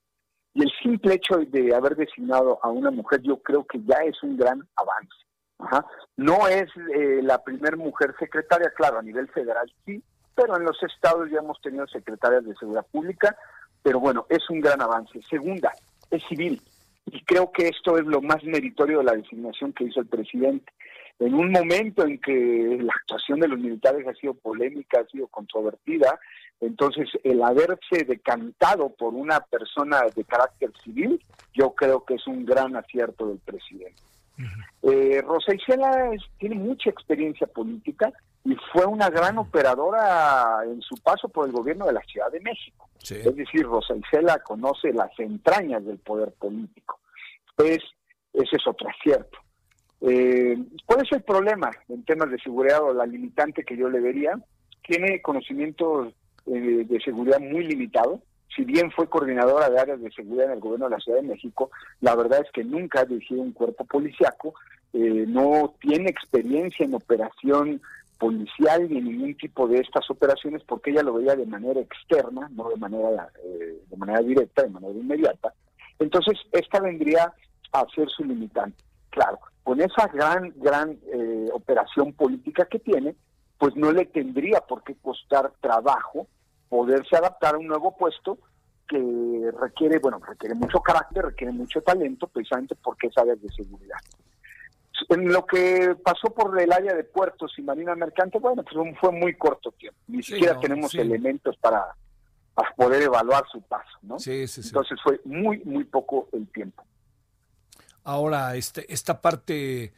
y 0.55 0.63
el 0.63 0.71
simple 0.83 1.15
hecho 1.15 1.37
de 1.39 1.75
haber 1.75 1.97
designado 1.97 2.59
a 2.63 2.69
una 2.69 2.91
mujer 2.91 3.23
yo 3.23 3.39
creo 3.39 3.65
que 3.65 3.81
ya 3.85 3.97
es 4.05 4.23
un 4.23 4.37
gran 4.37 4.67
avance. 4.77 5.87
No 6.17 6.49
es 6.49 6.69
eh, 6.95 7.21
la 7.23 7.43
primer 7.43 7.77
mujer 7.77 8.15
secretaria, 8.19 8.73
claro, 8.77 8.99
a 8.99 9.03
nivel 9.03 9.29
federal 9.29 9.73
sí, 9.87 10.03
pero 10.35 10.57
en 10.57 10.65
los 10.65 10.83
estados 10.83 11.31
ya 11.31 11.39
hemos 11.39 11.61
tenido 11.61 11.87
secretarias 11.87 12.45
de 12.45 12.55
seguridad 12.57 12.87
pública 12.91 13.37
pero 13.83 14.01
bueno, 14.01 14.27
es 14.29 14.49
un 14.49 14.61
gran 14.61 14.81
avance. 14.81 15.21
Segunda, 15.29 15.73
es 16.11 16.23
civil. 16.25 16.61
Y 17.07 17.21
creo 17.25 17.51
que 17.51 17.69
esto 17.69 17.99
es 17.99 18.07
lo 18.07 18.23
más 18.23 18.43
meritorio 18.45 18.99
de 18.99 19.05
la 19.05 19.13
designación 19.13 19.73
que 19.73 19.85
hizo 19.85 20.01
el 20.01 20.07
presidente. 20.07 20.73
En 21.19 21.35
un 21.35 21.51
momento 21.51 22.05
en 22.05 22.19
que 22.19 22.79
la 22.81 22.93
actuación 22.93 23.41
de 23.41 23.49
los 23.49 23.59
militares 23.59 24.07
ha 24.07 24.15
sido 24.15 24.35
polémica, 24.35 25.01
ha 25.01 25.07
sido 25.07 25.27
controvertida, 25.29 26.19
entonces 26.63 27.09
el 27.25 27.43
haberse 27.43 28.05
decantado 28.07 28.89
por 28.91 29.15
una 29.15 29.41
persona 29.41 30.03
de 30.15 30.25
carácter 30.25 30.71
civil, 30.85 31.21
yo 31.53 31.73
creo 31.75 32.05
que 32.05 32.15
es 32.15 32.27
un 32.29 32.45
gran 32.47 32.77
acierto 32.77 33.27
del 33.27 33.39
presidente. 33.39 34.01
Eh, 34.83 35.23
Rosa 35.27 35.55
Isela 35.55 36.11
tiene 36.39 36.55
mucha 36.55 36.89
experiencia 36.89 37.49
política 37.49 38.13
y 38.45 38.57
fue 38.73 38.87
una 38.87 39.11
gran 39.11 39.39
operadora 39.39 40.61
en 40.65 40.81
su 40.83 40.95
paso 40.97 41.29
por 41.29 41.47
el 41.47 41.53
gobierno 41.53 41.87
de 41.87 41.95
la 41.95 42.01
Ciudad 42.03 42.31
de 42.31 42.41
México. 42.41 42.89
Es 43.01 43.37
decir, 43.37 43.65
Rosa 43.65 43.95
Isela 43.97 44.39
conoce 44.39 44.93
las 44.93 45.11
entrañas 45.19 45.85
del 45.85 45.99
poder 45.99 46.33
político. 46.33 47.01
Pues 47.57 47.79
ese 48.33 48.57
es 48.57 48.67
otro 48.67 48.89
acierto. 48.89 49.39
Eh, 50.01 50.57
¿Cuál 50.87 51.05
es 51.05 51.13
el 51.13 51.23
problema 51.23 51.71
en 51.89 52.05
temas 52.05 52.31
de 52.31 52.39
seguridad 52.39 52.83
o 52.83 52.95
la 52.95 53.07
limitante 53.07 53.65
que 53.65 53.77
yo 53.77 53.91
le 53.91 54.01
vería? 54.01 54.39
Tiene 54.87 55.21
conocimientos 55.23 56.15
eh, 56.47 56.85
de 56.89 57.01
seguridad 57.01 57.41
muy 57.41 57.65
limitado, 57.65 58.21
si 58.55 58.65
bien 58.65 58.91
fue 58.91 59.09
coordinadora 59.09 59.71
de 59.71 59.79
áreas 59.79 60.01
de 60.01 60.11
seguridad 60.13 60.47
en 60.47 60.53
el 60.53 60.61
gobierno 60.61 60.87
de 60.87 60.97
la 60.97 61.01
Ciudad 61.01 61.21
de 61.21 61.29
México, 61.29 61.71
la 62.01 62.15
verdad 62.15 62.43
es 62.45 62.51
que 62.53 62.65
nunca 62.65 63.01
ha 63.01 63.05
dirigido 63.05 63.43
un 63.43 63.53
cuerpo 63.53 63.85
policiaco, 63.85 64.55
eh, 64.93 65.25
no 65.27 65.75
tiene 65.81 66.11
experiencia 66.11 66.85
en 66.85 66.95
operación 66.95 67.81
policial 68.19 68.89
ni 68.89 69.01
ningún 69.01 69.35
tipo 69.37 69.67
de 69.67 69.79
estas 69.79 70.09
operaciones 70.11 70.63
porque 70.65 70.91
ella 70.91 71.03
lo 71.03 71.15
veía 71.15 71.35
de 71.35 71.47
manera 71.47 71.81
externa, 71.81 72.49
no 72.55 72.69
de 72.69 72.77
manera 72.77 73.31
eh, 73.45 73.79
de 73.91 73.97
manera 73.97 74.21
directa, 74.21 74.63
de 74.63 74.71
manera 74.71 74.95
inmediata. 74.95 75.53
Entonces, 75.99 76.39
esta 76.53 76.81
vendría 76.81 77.33
a 77.73 77.87
ser 77.95 78.09
su 78.11 78.25
limitante. 78.25 78.77
Claro, 79.11 79.39
con 79.63 79.81
esa 79.81 80.07
gran, 80.09 80.53
gran 80.57 80.99
eh, 81.13 81.49
operación 81.53 82.13
política 82.13 82.67
que 82.67 82.79
tiene, 82.79 83.15
pues 83.63 83.77
no 83.77 83.93
le 83.93 84.07
tendría 84.07 84.61
por 84.61 84.83
qué 84.83 84.97
costar 84.97 85.53
trabajo 85.61 86.27
poderse 86.69 87.17
adaptar 87.17 87.55
a 87.55 87.59
un 87.59 87.69
nuevo 87.69 87.97
puesto 87.97 88.37
que 88.89 89.53
requiere, 89.57 90.01
bueno, 90.01 90.19
requiere 90.19 90.57
mucho 90.57 90.81
carácter, 90.81 91.27
requiere 91.27 91.53
mucho 91.53 91.81
talento, 91.81 92.27
precisamente 92.27 92.75
porque 92.75 93.07
es 93.07 93.17
área 93.17 93.37
de 93.37 93.49
seguridad. 93.51 93.99
En 95.11 95.33
lo 95.33 95.47
que 95.47 95.95
pasó 96.03 96.35
por 96.35 96.61
el 96.61 96.73
área 96.73 96.93
de 96.93 97.05
puertos 97.05 97.53
y 97.57 97.63
marina 97.63 97.95
mercante, 97.95 98.41
bueno, 98.41 98.65
pues 98.65 98.97
fue 98.99 99.13
muy 99.13 99.37
corto 99.37 99.71
tiempo. 99.71 100.01
Ni 100.09 100.25
siquiera 100.25 100.59
tenemos 100.59 100.93
elementos 100.97 101.57
para, 101.59 101.95
poder 102.77 103.03
evaluar 103.03 103.45
su 103.49 103.63
paso, 103.63 103.97
¿no? 104.03 104.19
Sí, 104.19 104.49
sí, 104.49 104.63
Entonces 104.65 104.99
fue 105.05 105.21
muy, 105.25 105.61
muy 105.61 105.85
poco 105.85 106.29
el 106.33 106.49
tiempo. 106.49 106.83
Ahora, 108.03 108.57
este, 108.57 108.93
esta 108.93 109.21
parte 109.21 109.93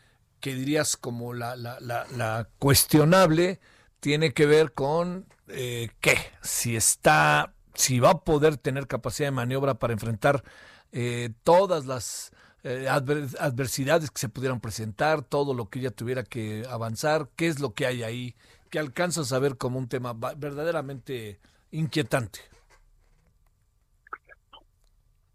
que 0.44 0.54
dirías 0.54 0.98
como 0.98 1.32
la, 1.32 1.56
la, 1.56 1.80
la 1.80 2.48
cuestionable 2.58 3.60
tiene 3.98 4.34
que 4.34 4.44
ver 4.44 4.74
con 4.74 5.24
eh, 5.48 5.88
qué, 6.02 6.18
si 6.42 6.76
está, 6.76 7.54
si 7.72 7.98
va 7.98 8.10
a 8.10 8.24
poder 8.24 8.58
tener 8.58 8.86
capacidad 8.86 9.28
de 9.28 9.32
maniobra 9.32 9.72
para 9.72 9.94
enfrentar 9.94 10.44
eh, 10.92 11.30
todas 11.44 11.86
las 11.86 12.30
eh, 12.62 12.86
adversidades 12.90 14.10
que 14.10 14.18
se 14.18 14.28
pudieran 14.28 14.60
presentar, 14.60 15.22
todo 15.22 15.54
lo 15.54 15.70
que 15.70 15.78
ella 15.78 15.90
tuviera 15.90 16.24
que 16.24 16.66
avanzar, 16.68 17.30
qué 17.36 17.46
es 17.46 17.58
lo 17.58 17.72
que 17.72 17.86
hay 17.86 18.02
ahí, 18.02 18.36
que 18.68 18.78
alcanzas 18.78 19.32
a 19.32 19.38
ver 19.38 19.56
como 19.56 19.78
un 19.78 19.88
tema 19.88 20.12
verdaderamente 20.12 21.40
inquietante. 21.70 22.40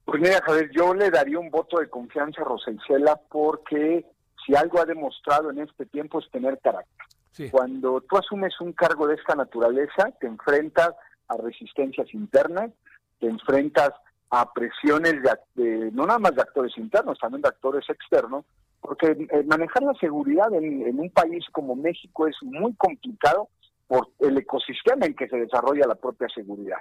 Pues 0.05 0.21
mira, 0.21 0.39
Javier, 0.45 0.69
yo 0.71 0.93
le 0.93 1.09
daría 1.09 1.39
un 1.39 1.49
voto 1.49 1.79
de 1.79 1.89
confianza 1.89 2.43
a 2.43 2.45
Rosa 2.45 2.71
porque 3.27 4.05
si 4.45 4.55
algo 4.55 4.79
ha 4.79 4.85
demostrado 4.85 5.49
en 5.51 5.59
este 5.59 5.85
tiempo 5.85 6.19
es 6.19 6.29
tener 6.31 6.59
carácter. 6.59 7.05
Cuando 7.51 8.01
tú 8.01 8.17
asumes 8.17 8.59
un 8.59 8.73
cargo 8.73 9.07
de 9.07 9.15
esta 9.15 9.33
naturaleza, 9.33 10.11
te 10.19 10.27
enfrentas 10.27 10.93
a 11.29 11.37
resistencias 11.37 12.13
internas, 12.13 12.71
te 13.19 13.27
enfrentas 13.27 13.91
a 14.29 14.51
presiones 14.51 15.15
de, 15.55 15.91
no 15.91 16.05
nada 16.05 16.19
más 16.19 16.35
de 16.35 16.41
actores 16.41 16.77
internos, 16.77 17.17
también 17.19 17.41
de 17.41 17.47
actores 17.47 17.89
externos, 17.89 18.45
porque 18.81 19.07
eh, 19.11 19.43
manejar 19.45 19.83
la 19.83 19.93
seguridad 19.95 20.53
en, 20.53 20.99
un 20.99 21.09
país 21.09 21.45
como 21.51 21.75
México 21.75 22.27
es 22.27 22.35
muy 22.41 22.73
complicado 22.75 23.49
por 23.87 24.09
el 24.19 24.37
ecosistema 24.37 25.05
en 25.05 25.15
que 25.15 25.27
se 25.27 25.37
desarrolla 25.37 25.87
la 25.87 25.95
propia 25.95 26.27
seguridad. 26.29 26.77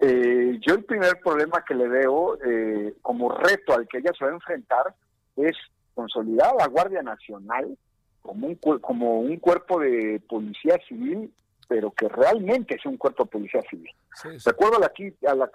Eh, 0.00 0.58
yo 0.66 0.74
el 0.74 0.84
primer 0.84 1.20
problema 1.20 1.64
que 1.66 1.74
le 1.74 1.88
veo 1.88 2.38
eh, 2.44 2.94
como 3.02 3.30
reto 3.30 3.74
al 3.74 3.86
que 3.88 3.98
ella 3.98 4.12
se 4.18 4.24
va 4.24 4.30
a 4.30 4.34
enfrentar 4.34 4.94
es 5.36 5.56
consolidar 5.98 6.52
a 6.52 6.54
la 6.54 6.66
Guardia 6.68 7.02
Nacional 7.02 7.76
como 8.22 8.46
un, 8.46 8.54
como 8.54 9.18
un 9.18 9.36
cuerpo 9.38 9.80
de 9.80 10.22
policía 10.28 10.78
civil, 10.86 11.32
pero 11.66 11.90
que 11.90 12.08
realmente 12.08 12.76
es 12.76 12.86
un 12.86 12.96
cuerpo 12.96 13.24
de 13.24 13.30
policía 13.30 13.62
civil. 13.68 13.90
De 14.22 14.50
acuerdo 14.50 14.78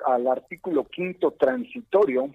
al 0.05 0.27
artículo 0.27 0.83
quinto 0.83 1.31
transitorio 1.31 2.29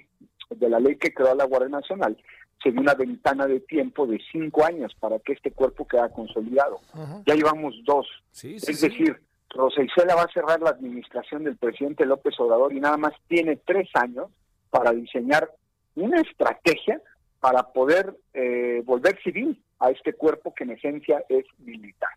de 0.48 0.70
la 0.70 0.80
ley 0.80 0.96
que 0.96 1.12
creó 1.12 1.34
la 1.34 1.44
Guardia 1.44 1.68
Nacional, 1.68 2.16
se 2.62 2.70
dio 2.70 2.80
una 2.80 2.94
ventana 2.94 3.46
de 3.46 3.60
tiempo 3.60 4.06
de 4.06 4.18
cinco 4.32 4.64
años 4.64 4.94
para 4.98 5.18
que 5.18 5.34
este 5.34 5.50
cuerpo 5.50 5.86
quede 5.86 6.10
consolidado. 6.10 6.80
Ya 7.26 7.34
llevamos 7.34 7.74
dos. 7.84 8.06
es 8.42 8.80
decir, 8.80 9.20
Rosa 9.50 9.82
Isela 9.82 10.14
va 10.14 10.22
a 10.22 10.32
cerrar 10.32 10.62
la 10.62 10.70
administración 10.70 11.44
del 11.44 11.58
presidente 11.58 12.06
López 12.06 12.40
Obrador 12.40 12.72
y 12.72 12.80
nada 12.80 12.96
más 12.96 13.12
tiene 13.28 13.56
tres 13.56 13.90
años 13.92 14.28
para 14.70 14.92
diseñar 14.92 15.50
una 15.94 16.22
estrategia 16.22 17.02
para 17.40 17.62
poder 17.62 18.14
eh, 18.34 18.82
volver 18.84 19.20
civil 19.22 19.60
a 19.78 19.90
este 19.90 20.12
cuerpo 20.12 20.54
que 20.54 20.64
en 20.64 20.70
esencia 20.70 21.22
es 21.28 21.44
militar. 21.58 22.10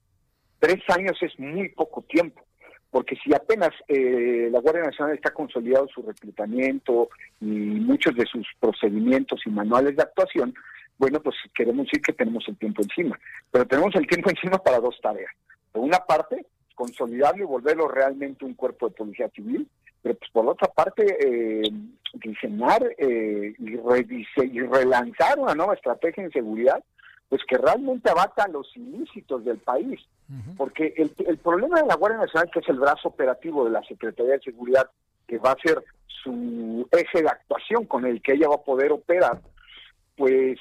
Tres 0.60 0.82
años 0.90 1.18
es 1.22 1.38
muy 1.40 1.70
poco 1.70 2.02
tiempo, 2.04 2.42
porque 2.90 3.16
si 3.24 3.34
apenas 3.34 3.72
eh, 3.88 4.50
la 4.52 4.60
Guardia 4.60 4.84
Nacional 4.84 5.16
está 5.16 5.32
consolidado 5.32 5.88
su 5.88 6.02
reclutamiento 6.02 7.10
y 7.40 7.46
muchos 7.46 8.16
de 8.16 8.26
sus 8.26 8.48
procedimientos 8.60 9.42
y 9.46 9.50
manuales 9.50 9.96
de 9.96 10.04
actuación, 10.04 10.54
bueno, 10.98 11.20
pues 11.20 11.36
queremos 11.56 11.86
decir 11.86 12.02
que 12.02 12.14
tenemos 12.14 12.48
el 12.48 12.58
tiempo 12.58 12.84
encima, 12.84 13.20
pero 13.50 13.66
tenemos 13.66 13.96
el 13.96 14.06
tiempo 14.08 14.30
encima 14.36 14.58
para 14.58 14.80
dos 14.80 15.00
tareas. 15.02 15.32
Por 15.72 15.84
una 15.84 16.00
parte, 16.00 16.46
consolidarlo 16.76 17.44
y 17.44 17.48
volverlo 17.48 17.88
realmente 17.88 18.46
un 18.46 18.54
cuerpo 18.54 18.90
de 18.90 18.96
policía 18.96 19.30
civil, 19.30 19.68
pero 20.02 20.16
pues 20.16 20.32
por 20.32 20.48
otra 20.48 20.68
parte, 20.68 21.06
eh, 21.20 21.72
diseñar 22.14 22.84
eh, 22.98 23.54
y, 23.60 23.76
y 24.44 24.60
relanzar 24.62 25.40
una 25.40 25.56
nueva 25.56 25.76
estrategia 25.76 26.24
en 26.24 26.32
seguridad 26.32 26.84
pues 27.32 27.44
que 27.48 27.58
realmente 27.58 28.10
abata 28.10 28.46
los 28.50 28.68
ilícitos 28.76 29.46
del 29.46 29.58
país. 29.58 30.02
Porque 30.58 30.94
el, 30.98 31.14
el 31.26 31.38
problema 31.38 31.82
de 31.82 31.88
la 31.88 31.96
Guardia 31.96 32.20
Nacional, 32.20 32.50
que 32.52 32.60
es 32.60 32.68
el 32.68 32.78
brazo 32.80 33.08
operativo 33.08 33.64
de 33.64 33.72
la 33.72 33.82
Secretaría 33.84 34.34
de 34.34 34.42
Seguridad, 34.42 34.90
que 35.28 35.38
va 35.38 35.52
a 35.52 35.58
ser 35.64 35.82
su 36.24 36.86
eje 36.92 37.22
de 37.22 37.30
actuación 37.30 37.86
con 37.86 38.06
el 38.06 38.22
que 38.22 38.34
ella 38.34 38.50
va 38.50 38.56
a 38.56 38.64
poder 38.64 38.92
operar, 38.92 39.42
pues 40.18 40.60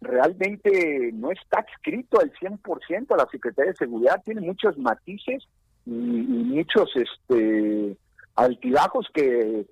realmente 0.00 1.10
no 1.12 1.30
está 1.30 1.60
adscrito 1.60 2.18
al 2.20 2.32
100% 2.32 3.14
a 3.14 3.16
la 3.16 3.28
Secretaría 3.30 3.70
de 3.70 3.76
Seguridad, 3.76 4.22
tiene 4.24 4.40
muchos 4.40 4.76
matices 4.78 5.44
y, 5.86 5.92
y 5.92 6.44
muchos 6.44 6.90
este 6.96 7.96
altibajos 8.36 9.08
que 9.12 9.66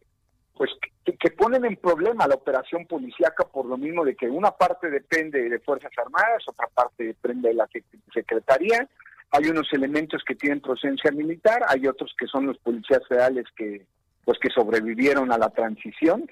pues 0.57 0.71
que, 1.05 1.31
ponen 1.31 1.65
en 1.65 1.77
problema 1.77 2.27
la 2.27 2.35
operación 2.35 2.85
policíaca 2.85 3.45
por 3.45 3.65
lo 3.65 3.77
mismo 3.77 4.05
de 4.05 4.17
que 4.17 4.27
una 4.29 4.51
parte 4.51 4.91
depende 4.91 5.49
de 5.49 5.61
Fuerzas 5.61 5.93
Armadas, 5.97 6.43
otra 6.49 6.67
parte 6.75 7.05
depende 7.05 7.51
de 7.51 7.55
la 7.55 7.69
Secretaría, 8.13 8.89
hay 9.31 9.47
unos 9.47 9.73
elementos 9.73 10.23
que 10.27 10.35
tienen 10.35 10.61
presencia 10.61 11.13
militar, 11.13 11.63
hay 11.69 11.87
otros 11.87 12.13
que 12.19 12.27
son 12.27 12.47
los 12.47 12.59
policías 12.59 13.07
federales 13.09 13.47
que 13.57 13.87
pues 14.25 14.39
que 14.41 14.51
sobrevivieron 14.51 15.33
a 15.33 15.39
la 15.39 15.49
transición. 15.49 16.29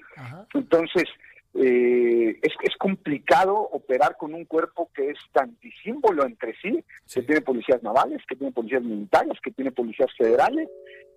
Entonces, 0.53 1.05
eh, 1.53 2.39
es, 2.41 2.53
es 2.61 2.75
complicado 2.77 3.55
operar 3.55 4.15
con 4.17 4.33
un 4.33 4.45
cuerpo 4.45 4.89
que 4.93 5.09
es 5.09 5.17
tan 5.31 5.57
disímbolo 5.61 6.25
entre 6.25 6.55
sí, 6.61 6.83
que 7.11 7.21
tiene 7.23 7.41
policías 7.41 7.81
navales, 7.81 8.21
que 8.27 8.35
tiene 8.35 8.51
policías 8.51 8.83
militares, 8.83 9.37
que 9.41 9.51
tiene 9.51 9.71
policías 9.71 10.09
federales 10.17 10.69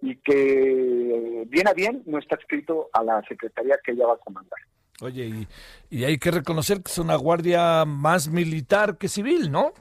y 0.03 0.17
que 0.17 1.45
bien 1.49 1.69
a 1.69 1.75
bien 1.75 2.03
no 2.07 2.19
está 2.19 2.37
escrito 2.37 2.89
a 2.93 3.03
la 3.03 3.23
secretaría 3.29 3.79
que 3.85 3.93
ella 3.93 4.07
va 4.07 4.15
a 4.15 4.19
comandar. 4.19 4.59
Oye, 5.03 5.47
y, 5.89 6.05
hay 6.05 6.19
que 6.19 6.31
reconocer 6.31 6.83
que 6.83 6.91
es 6.91 6.99
una 6.99 7.17
guardia 7.17 7.85
más 7.87 8.29
militar 8.29 8.99
que 8.99 9.09
civil, 9.09 9.51
¿no? 9.51 9.73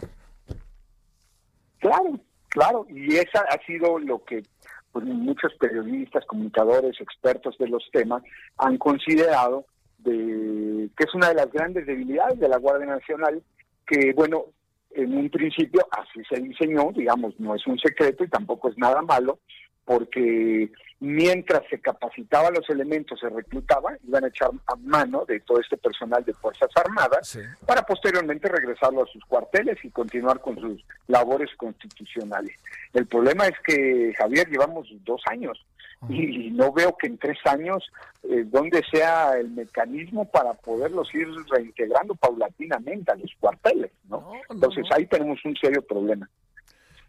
Claro, 1.79 2.19
claro, 2.47 2.85
y 2.89 3.15
esa 3.15 3.41
ha 3.49 3.65
sido 3.65 3.99
lo 3.99 4.23
que 4.23 4.43
pues, 4.91 5.05
muchos 5.05 5.53
periodistas, 5.59 6.25
comunicadores, 6.25 6.99
expertos 7.01 7.57
de 7.57 7.67
los 7.67 7.83
temas 7.91 8.23
han 8.57 8.77
considerado 8.77 9.65
de 9.99 10.89
que 10.97 11.03
es 11.03 11.13
una 11.13 11.29
de 11.29 11.35
las 11.35 11.51
grandes 11.51 11.85
debilidades 11.85 12.39
de 12.39 12.47
la 12.47 12.57
Guardia 12.57 12.87
Nacional, 12.87 13.41
que 13.85 14.13
bueno, 14.13 14.45
en 14.91 15.17
un 15.17 15.29
principio 15.29 15.87
así 15.91 16.21
se 16.29 16.41
diseñó, 16.41 16.91
digamos, 16.95 17.39
no 17.39 17.55
es 17.55 17.65
un 17.67 17.77
secreto 17.77 18.23
y 18.23 18.29
tampoco 18.29 18.69
es 18.69 18.77
nada 18.77 19.01
malo, 19.01 19.39
porque 19.85 20.71
mientras 20.99 21.63
se 21.69 21.79
capacitaba 21.79 22.51
los 22.51 22.69
elementos, 22.69 23.19
se 23.19 23.29
reclutaba, 23.29 23.93
iban 24.07 24.25
a 24.25 24.27
echar 24.27 24.51
a 24.67 24.75
mano 24.75 25.25
de 25.25 25.39
todo 25.39 25.59
este 25.59 25.77
personal 25.77 26.23
de 26.23 26.33
Fuerzas 26.33 26.69
Armadas 26.75 27.39
para 27.65 27.81
posteriormente 27.83 28.47
regresarlo 28.49 29.03
a 29.03 29.07
sus 29.07 29.23
cuarteles 29.25 29.83
y 29.83 29.89
continuar 29.89 30.41
con 30.41 30.59
sus 30.59 30.85
labores 31.07 31.49
constitucionales. 31.55 32.55
El 32.93 33.07
problema 33.07 33.47
es 33.47 33.55
que, 33.65 34.13
Javier, 34.17 34.47
llevamos 34.49 34.87
dos 35.05 35.21
años 35.27 35.65
y 36.07 36.51
no 36.51 36.71
veo 36.71 36.95
que 36.97 37.07
en 37.07 37.17
tres 37.17 37.37
años 37.45 37.83
eh, 38.23 38.45
donde 38.45 38.83
sea 38.89 39.37
el 39.37 39.49
mecanismo 39.49 40.25
para 40.25 40.53
poderlos 40.53 41.13
ir 41.13 41.27
reintegrando 41.49 42.15
paulatinamente 42.15 43.11
a 43.11 43.15
los 43.15 43.31
cuarteles, 43.39 43.91
¿no? 44.07 44.31
Entonces 44.49 44.85
ahí 44.91 45.05
tenemos 45.07 45.43
un 45.43 45.55
serio 45.57 45.81
problema. 45.81 46.29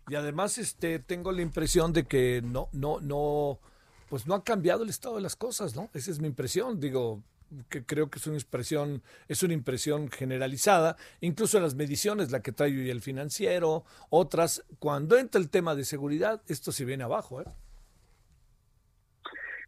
Y 0.09 0.17
además 0.17 0.59
este 0.59 0.99
tengo 0.99 1.31
la 1.31 1.43
impresión 1.43 1.93
de 1.93 2.05
que 2.05 2.43
no 2.45 2.69
no 2.73 3.01
no 3.01 3.61
pues 4.09 4.27
no 4.27 4.35
ha 4.35 4.43
cambiado 4.43 4.83
el 4.83 4.89
estado 4.89 5.17
de 5.17 5.23
las 5.23 5.37
cosas, 5.37 5.77
¿no? 5.77 5.89
Esa 5.95 6.11
es 6.11 6.19
mi 6.19 6.27
impresión, 6.27 6.81
digo, 6.81 7.23
que 7.69 7.85
creo 7.85 8.11
que 8.11 8.19
es 8.19 8.27
una 8.27 8.37
impresión, 8.37 9.03
es 9.29 9.45
una 9.45 9.55
impresión 9.55 10.11
generalizada, 10.11 10.97
incluso 11.21 11.59
en 11.59 11.63
las 11.63 11.77
mediciones, 11.77 12.33
la 12.33 12.43
que 12.43 12.51
trae 12.51 12.71
hoy 12.71 12.91
el 12.91 13.03
financiero, 13.03 13.85
otras, 14.09 14.65
cuando 14.81 15.17
entra 15.17 15.41
el 15.41 15.49
tema 15.49 15.77
de 15.77 15.85
seguridad, 15.85 16.43
esto 16.49 16.73
se 16.73 16.85
viene 16.85 17.05
abajo, 17.05 17.41
¿eh? 17.41 17.45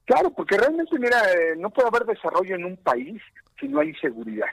Claro, 0.04 0.30
porque 0.30 0.56
realmente, 0.56 0.98
mira, 0.98 1.18
eh, 1.32 1.54
no 1.56 1.70
puede 1.70 1.88
haber 1.88 2.04
desarrollo 2.04 2.56
en 2.56 2.64
un 2.64 2.76
país 2.76 3.22
si 3.58 3.68
no 3.68 3.80
hay 3.80 3.94
seguridad. 3.94 4.48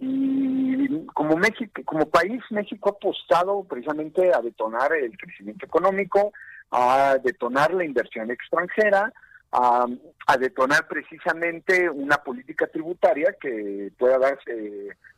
Y 0.00 1.06
como 1.06 1.36
México, 1.36 1.82
como 1.84 2.08
país, 2.08 2.42
México 2.50 2.90
ha 2.90 2.96
apostado 2.96 3.64
precisamente 3.64 4.32
a 4.34 4.40
detonar 4.40 4.92
el 4.94 5.16
crecimiento 5.16 5.66
económico, 5.66 6.32
a 6.70 7.16
detonar 7.22 7.72
la 7.72 7.84
inversión 7.84 8.30
extranjera, 8.30 9.12
a, 9.52 9.86
detonar 10.38 10.86
precisamente 10.88 11.88
una 11.88 12.16
política 12.16 12.66
tributaria 12.66 13.34
que 13.40 13.90
pueda 13.96 14.18
dar 14.18 14.38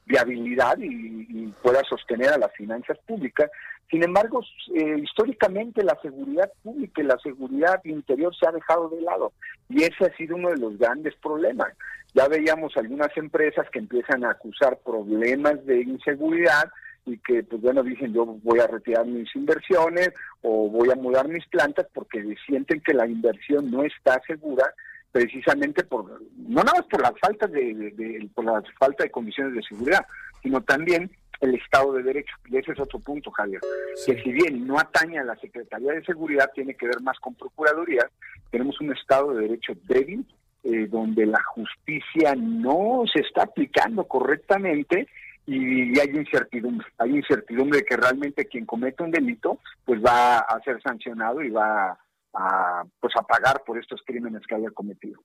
viabilidad 0.09 0.79
y, 0.79 1.53
pueda 1.63 1.83
sostener 1.85 2.31
a 2.31 2.39
las 2.39 2.53
finanzas 2.53 2.99
públicas. 3.07 3.51
Sin 3.91 4.03
embargo, 4.03 4.43
eh, 4.75 4.99
históricamente 5.03 5.83
la 5.83 5.99
seguridad 6.03 6.51
pública 6.63 7.01
y 7.01 7.05
la 7.05 7.19
seguridad 7.19 7.81
interior 7.85 8.35
se 8.37 8.47
ha 8.47 8.53
dejado 8.53 8.91
de 8.91 9.01
lado 9.01 9.33
y 9.69 9.83
ese 9.83 10.07
ha 10.07 10.17
sido 10.17 10.37
uno 10.37 10.51
de 10.51 10.59
los 10.59 10.79
grandes 10.79 11.15
problemas. 11.17 11.73
Ya 12.15 12.29
veíamos 12.29 12.77
algunas 12.77 13.15
empresas 13.17 13.69
que 13.71 13.79
empiezan 13.79 14.25
a 14.25 14.31
acusar 14.31 14.79
problemas 14.85 15.65
de 15.67 15.81
inseguridad 15.83 16.71
y 17.09 17.19
que, 17.19 17.43
pues 17.43 17.61
bueno, 17.61 17.83
dicen 17.83 18.13
yo 18.13 18.25
voy 18.25 18.61
a 18.61 18.67
retirar 18.67 19.07
mis 19.07 19.35
inversiones 19.35 20.11
o 20.43 20.69
voy 20.69 20.91
a 20.91 20.97
mudar 20.97 21.29
mis 21.29 21.47
plantas 21.49 21.87
porque 21.93 22.23
sienten 22.47 22.81
que 22.81 22.95
la 22.95 23.07
inversión 23.07 23.71
no 23.71 23.83
está 23.83 24.21
segura 24.27 24.73
precisamente 25.11 25.85
por, 25.85 26.21
no 26.37 26.63
nada 26.63 26.79
más 26.79 26.87
por 26.87 27.03
la 27.03 27.13
falta 27.21 27.47
de, 27.47 28.29
por 28.35 28.45
la 28.45 28.63
falta 28.79 29.05
de 29.05 29.11
condiciones 29.11 29.55
de 29.55 29.63
seguridad, 29.63 30.07
sino 30.43 30.61
también 30.63 31.11
el 31.41 31.55
Estado 31.55 31.93
de 31.95 32.03
Derecho. 32.03 32.35
Y 32.47 32.57
ese 32.57 32.73
es 32.73 32.81
otro 32.81 32.99
punto, 32.99 33.31
Javier. 33.31 33.61
Que 34.05 34.21
si 34.23 34.33
bien 34.33 34.67
no 34.67 34.79
atañe 34.79 35.19
a 35.19 35.25
la 35.25 35.37
Secretaría 35.37 35.93
de 35.93 36.05
Seguridad, 36.05 36.51
tiene 36.55 36.75
que 36.75 36.87
ver 36.87 37.01
más 37.01 37.19
con 37.21 37.35
Procuraduría, 37.35 38.09
tenemos 38.51 38.81
un 38.81 38.93
Estado 38.93 39.35
de 39.35 39.43
Derecho 39.43 39.73
débil, 39.85 40.27
eh, 40.65 40.87
donde 40.89 41.25
la 41.27 41.43
justicia 41.45 42.35
no 42.37 43.05
se 43.13 43.21
está 43.21 43.45
aplicando 43.45 44.05
correctamente 44.05 45.09
y 45.51 45.99
hay 45.99 46.09
incertidumbre, 46.11 46.87
hay 46.99 47.17
incertidumbre 47.17 47.79
de 47.79 47.85
que 47.87 47.97
realmente 47.97 48.45
quien 48.45 48.67
comete 48.67 49.03
un 49.03 49.11
delito 49.11 49.59
pues 49.83 49.99
va 50.05 50.41
a 50.41 50.61
ser 50.63 50.79
sancionado 50.83 51.43
y 51.43 51.49
va 51.49 51.99
a, 52.35 52.85
pues 53.01 53.15
a 53.19 53.23
pagar 53.23 53.65
por 53.65 53.79
estos 53.79 54.03
crímenes 54.05 54.47
que 54.47 54.57
haya 54.57 54.71
cometido. 54.71 55.23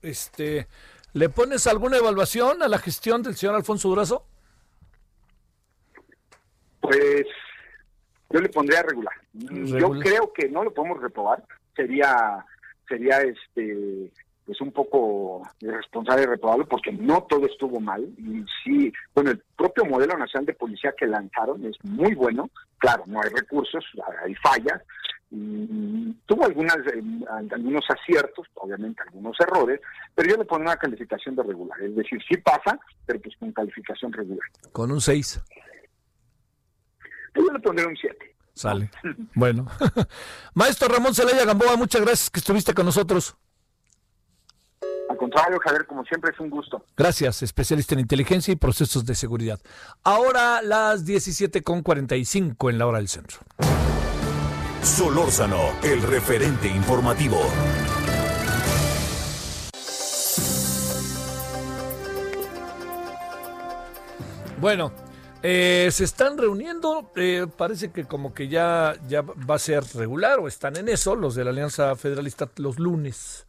Este, 0.00 0.68
¿le 1.12 1.28
pones 1.28 1.66
alguna 1.66 1.96
evaluación 1.96 2.62
a 2.62 2.68
la 2.68 2.78
gestión 2.78 3.24
del 3.24 3.34
señor 3.34 3.56
Alfonso 3.56 3.88
Durazo? 3.88 4.26
Pues 6.80 7.24
yo 8.30 8.40
le 8.40 8.48
pondría 8.48 8.82
regular. 8.82 9.14
regular. 9.32 9.80
Yo 9.80 9.90
creo 9.98 10.32
que 10.32 10.48
no 10.48 10.62
lo 10.62 10.72
podemos 10.72 11.02
reprobar, 11.02 11.42
sería 11.74 12.46
sería 12.86 13.22
este 13.22 14.12
es 14.46 14.60
un 14.60 14.72
poco 14.72 15.42
irresponsable 15.60 16.24
y 16.24 16.26
reprobable 16.26 16.66
porque 16.66 16.92
no 16.92 17.22
todo 17.24 17.46
estuvo 17.46 17.80
mal 17.80 18.02
y 18.18 18.44
sí, 18.62 18.92
bueno, 19.14 19.30
el 19.30 19.42
propio 19.56 19.84
modelo 19.84 20.16
nacional 20.16 20.46
de 20.46 20.54
policía 20.54 20.94
que 20.96 21.06
lanzaron 21.06 21.64
es 21.64 21.76
muy 21.84 22.14
bueno, 22.14 22.50
claro, 22.78 23.04
no 23.06 23.20
hay 23.22 23.30
recursos, 23.30 23.84
hay 24.22 24.34
fallas, 24.36 24.82
y 25.30 26.12
tuvo 26.26 26.44
algunas 26.44 26.76
eh, 26.76 27.02
algunos 27.50 27.84
aciertos, 27.88 28.46
obviamente 28.54 29.02
algunos 29.02 29.36
errores, 29.40 29.80
pero 30.14 30.30
yo 30.30 30.36
le 30.36 30.44
pongo 30.44 30.62
una 30.62 30.76
calificación 30.76 31.34
de 31.34 31.42
regular, 31.42 31.80
es 31.82 31.96
decir, 31.96 32.20
sí 32.28 32.36
pasa, 32.36 32.78
pero 33.06 33.20
pues 33.20 33.34
con 33.38 33.52
calificación 33.52 34.12
regular. 34.12 34.48
Con 34.72 34.92
un 34.92 35.00
6. 35.00 35.42
Yo 37.34 37.52
le 37.52 37.58
pondré 37.58 37.86
un 37.86 37.96
7. 37.96 38.36
Sale. 38.52 38.88
Bueno. 39.34 39.66
Maestro 40.54 40.86
Ramón 40.88 41.14
Celaya 41.14 41.44
Gamboa, 41.44 41.76
muchas 41.76 42.02
gracias 42.02 42.30
que 42.30 42.38
estuviste 42.38 42.72
con 42.72 42.86
nosotros. 42.86 43.36
Al 45.08 45.16
contrario, 45.16 45.58
Javier, 45.62 45.86
como 45.86 46.04
siempre 46.04 46.30
es 46.32 46.40
un 46.40 46.50
gusto. 46.50 46.84
Gracias, 46.96 47.42
especialista 47.42 47.94
en 47.94 48.00
inteligencia 48.00 48.52
y 48.52 48.56
procesos 48.56 49.04
de 49.04 49.14
seguridad. 49.14 49.60
Ahora 50.02 50.62
las 50.62 51.04
17.45 51.06 52.70
en 52.70 52.78
la 52.78 52.86
hora 52.86 52.98
del 52.98 53.08
centro. 53.08 53.38
Solórzano, 54.82 55.72
el 55.82 56.02
referente 56.02 56.68
informativo. 56.68 57.38
Bueno, 64.60 64.92
eh, 65.42 65.90
se 65.92 66.04
están 66.04 66.38
reuniendo, 66.38 67.12
eh, 67.16 67.46
parece 67.54 67.92
que 67.92 68.04
como 68.04 68.32
que 68.32 68.48
ya, 68.48 68.94
ya 69.06 69.20
va 69.20 69.56
a 69.56 69.58
ser 69.58 69.84
regular 69.94 70.38
o 70.38 70.48
están 70.48 70.76
en 70.76 70.88
eso 70.88 71.14
los 71.16 71.34
de 71.34 71.44
la 71.44 71.50
Alianza 71.50 71.94
Federalista 71.96 72.48
los 72.56 72.78
lunes. 72.78 73.46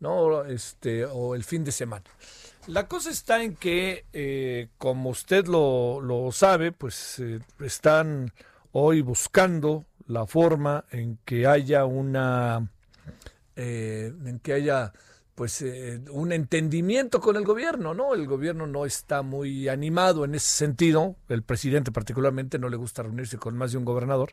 ¿No? 0.00 0.44
Este, 0.44 1.04
o 1.04 1.34
el 1.34 1.44
fin 1.44 1.64
de 1.64 1.72
semana. 1.72 2.04
La 2.66 2.88
cosa 2.88 3.10
está 3.10 3.42
en 3.44 3.54
que, 3.54 4.06
eh, 4.12 4.68
como 4.76 5.10
usted 5.10 5.46
lo, 5.46 6.00
lo 6.00 6.32
sabe, 6.32 6.72
pues 6.72 7.20
eh, 7.20 7.38
están 7.60 8.32
hoy 8.72 9.02
buscando 9.02 9.84
la 10.08 10.26
forma 10.26 10.84
en 10.90 11.18
que 11.24 11.46
haya 11.46 11.84
una, 11.84 12.68
eh, 13.54 14.12
en 14.24 14.40
que 14.40 14.52
haya 14.52 14.92
pues 15.36 15.62
un 16.10 16.32
entendimiento 16.32 17.20
con 17.20 17.36
el 17.36 17.44
gobierno, 17.44 17.92
¿no? 17.92 18.14
El 18.14 18.26
gobierno 18.26 18.66
no 18.66 18.86
está 18.86 19.20
muy 19.20 19.68
animado 19.68 20.24
en 20.24 20.34
ese 20.34 20.48
sentido, 20.48 21.14
el 21.28 21.42
presidente 21.42 21.92
particularmente 21.92 22.58
no 22.58 22.70
le 22.70 22.78
gusta 22.78 23.02
reunirse 23.02 23.36
con 23.36 23.54
más 23.54 23.72
de 23.72 23.76
un 23.76 23.84
gobernador, 23.84 24.32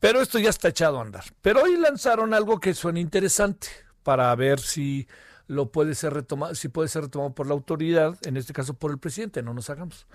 pero 0.00 0.22
esto 0.22 0.38
ya 0.38 0.48
está 0.48 0.68
echado 0.68 0.98
a 0.98 1.02
andar. 1.02 1.24
Pero 1.42 1.62
hoy 1.62 1.76
lanzaron 1.76 2.32
algo 2.32 2.58
que 2.58 2.72
suena 2.72 3.00
interesante, 3.00 3.68
para 4.04 4.32
ver 4.36 4.60
si 4.60 5.08
lo 5.46 5.72
puede 5.72 5.94
ser 5.94 6.14
retomado, 6.14 6.54
si 6.54 6.68
puede 6.68 6.88
ser 6.88 7.02
retomado 7.02 7.34
por 7.34 7.46
la 7.46 7.54
autoridad, 7.54 8.16
en 8.22 8.36
este 8.36 8.52
caso 8.52 8.74
por 8.74 8.92
el 8.92 8.98
presidente, 8.98 9.42
no 9.42 9.52
nos 9.52 9.68
hagamos. 9.68 10.06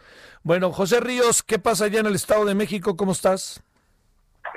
Bueno, 0.43 0.71
José 0.71 1.01
Ríos, 1.01 1.43
¿qué 1.43 1.59
pasa 1.59 1.85
allá 1.85 1.99
en 1.99 2.05
el 2.05 2.15
Estado 2.15 2.45
de 2.45 2.55
México? 2.55 2.95
¿Cómo 2.95 3.11
estás? 3.11 3.61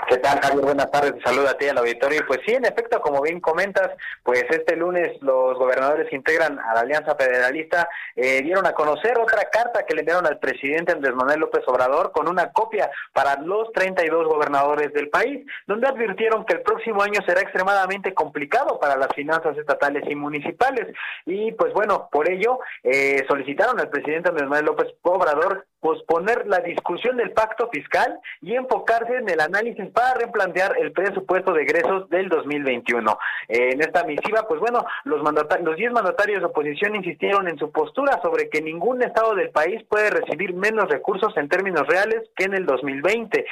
¿Qué 0.08 0.18
tal, 0.18 0.40
Javier? 0.40 0.64
Buenas 0.64 0.90
tardes. 0.90 1.14
Saluda 1.24 1.50
a 1.50 1.58
ti 1.58 1.68
al 1.68 1.78
auditorio. 1.78 2.22
Pues 2.26 2.40
sí, 2.46 2.52
en 2.52 2.64
efecto, 2.64 3.00
como 3.00 3.22
bien 3.22 3.40
comentas, 3.40 3.90
pues 4.22 4.44
este 4.50 4.76
lunes 4.76 5.16
los 5.22 5.58
gobernadores 5.58 6.08
que 6.08 6.16
integran 6.16 6.58
a 6.58 6.74
la 6.74 6.80
Alianza 6.80 7.14
Federalista 7.14 7.88
eh, 8.16 8.42
dieron 8.42 8.66
a 8.66 8.72
conocer 8.72 9.18
otra 9.18 9.44
carta 9.50 9.84
que 9.86 9.94
le 9.94 10.00
enviaron 10.00 10.26
al 10.26 10.38
presidente 10.38 10.92
Andrés 10.92 11.14
Manuel 11.14 11.40
López 11.40 11.62
Obrador 11.66 12.12
con 12.12 12.28
una 12.28 12.52
copia 12.52 12.90
para 13.12 13.40
los 13.40 13.70
32 13.72 14.26
gobernadores 14.26 14.92
del 14.92 15.08
país, 15.08 15.46
donde 15.66 15.88
advirtieron 15.88 16.44
que 16.44 16.54
el 16.54 16.62
próximo 16.62 17.02
año 17.02 17.20
será 17.26 17.40
extremadamente 17.40 18.14
complicado 18.14 18.78
para 18.80 18.96
las 18.96 19.08
finanzas 19.14 19.56
estatales 19.56 20.04
y 20.08 20.14
municipales. 20.14 20.86
Y 21.26 21.52
pues 21.52 21.72
bueno, 21.72 22.08
por 22.10 22.30
ello 22.30 22.58
eh, 22.82 23.24
solicitaron 23.28 23.78
al 23.80 23.88
presidente 23.88 24.30
Andrés 24.30 24.48
Manuel 24.48 24.66
López 24.66 24.88
Obrador 25.02 25.66
posponer 25.82 26.46
la 26.46 26.60
discusión 26.60 27.16
del 27.16 27.32
pacto 27.32 27.68
fiscal 27.70 28.20
y 28.40 28.54
enfocarse 28.54 29.16
en 29.16 29.28
el 29.28 29.40
análisis 29.40 29.90
para 29.90 30.14
replantear 30.14 30.76
el 30.78 30.92
presupuesto 30.92 31.52
de 31.52 31.62
egresos 31.62 32.08
del 32.08 32.28
2021. 32.28 33.18
Eh, 33.48 33.70
en 33.72 33.80
esta 33.80 34.04
misiva, 34.04 34.46
pues 34.46 34.60
bueno, 34.60 34.86
los 35.04 35.20
los 35.22 35.76
10 35.76 35.92
mandatarios 35.92 36.40
de 36.40 36.46
oposición 36.46 36.94
insistieron 36.94 37.48
en 37.48 37.58
su 37.58 37.72
postura 37.72 38.20
sobre 38.22 38.48
que 38.48 38.62
ningún 38.62 39.02
estado 39.02 39.34
del 39.34 39.50
país 39.50 39.82
puede 39.88 40.10
recibir 40.10 40.54
menos 40.54 40.88
recursos 40.88 41.36
en 41.36 41.48
términos 41.48 41.86
reales 41.88 42.30
que 42.36 42.44
en 42.44 42.54
el 42.54 42.64
2020. 42.64 43.40
Eh, 43.40 43.46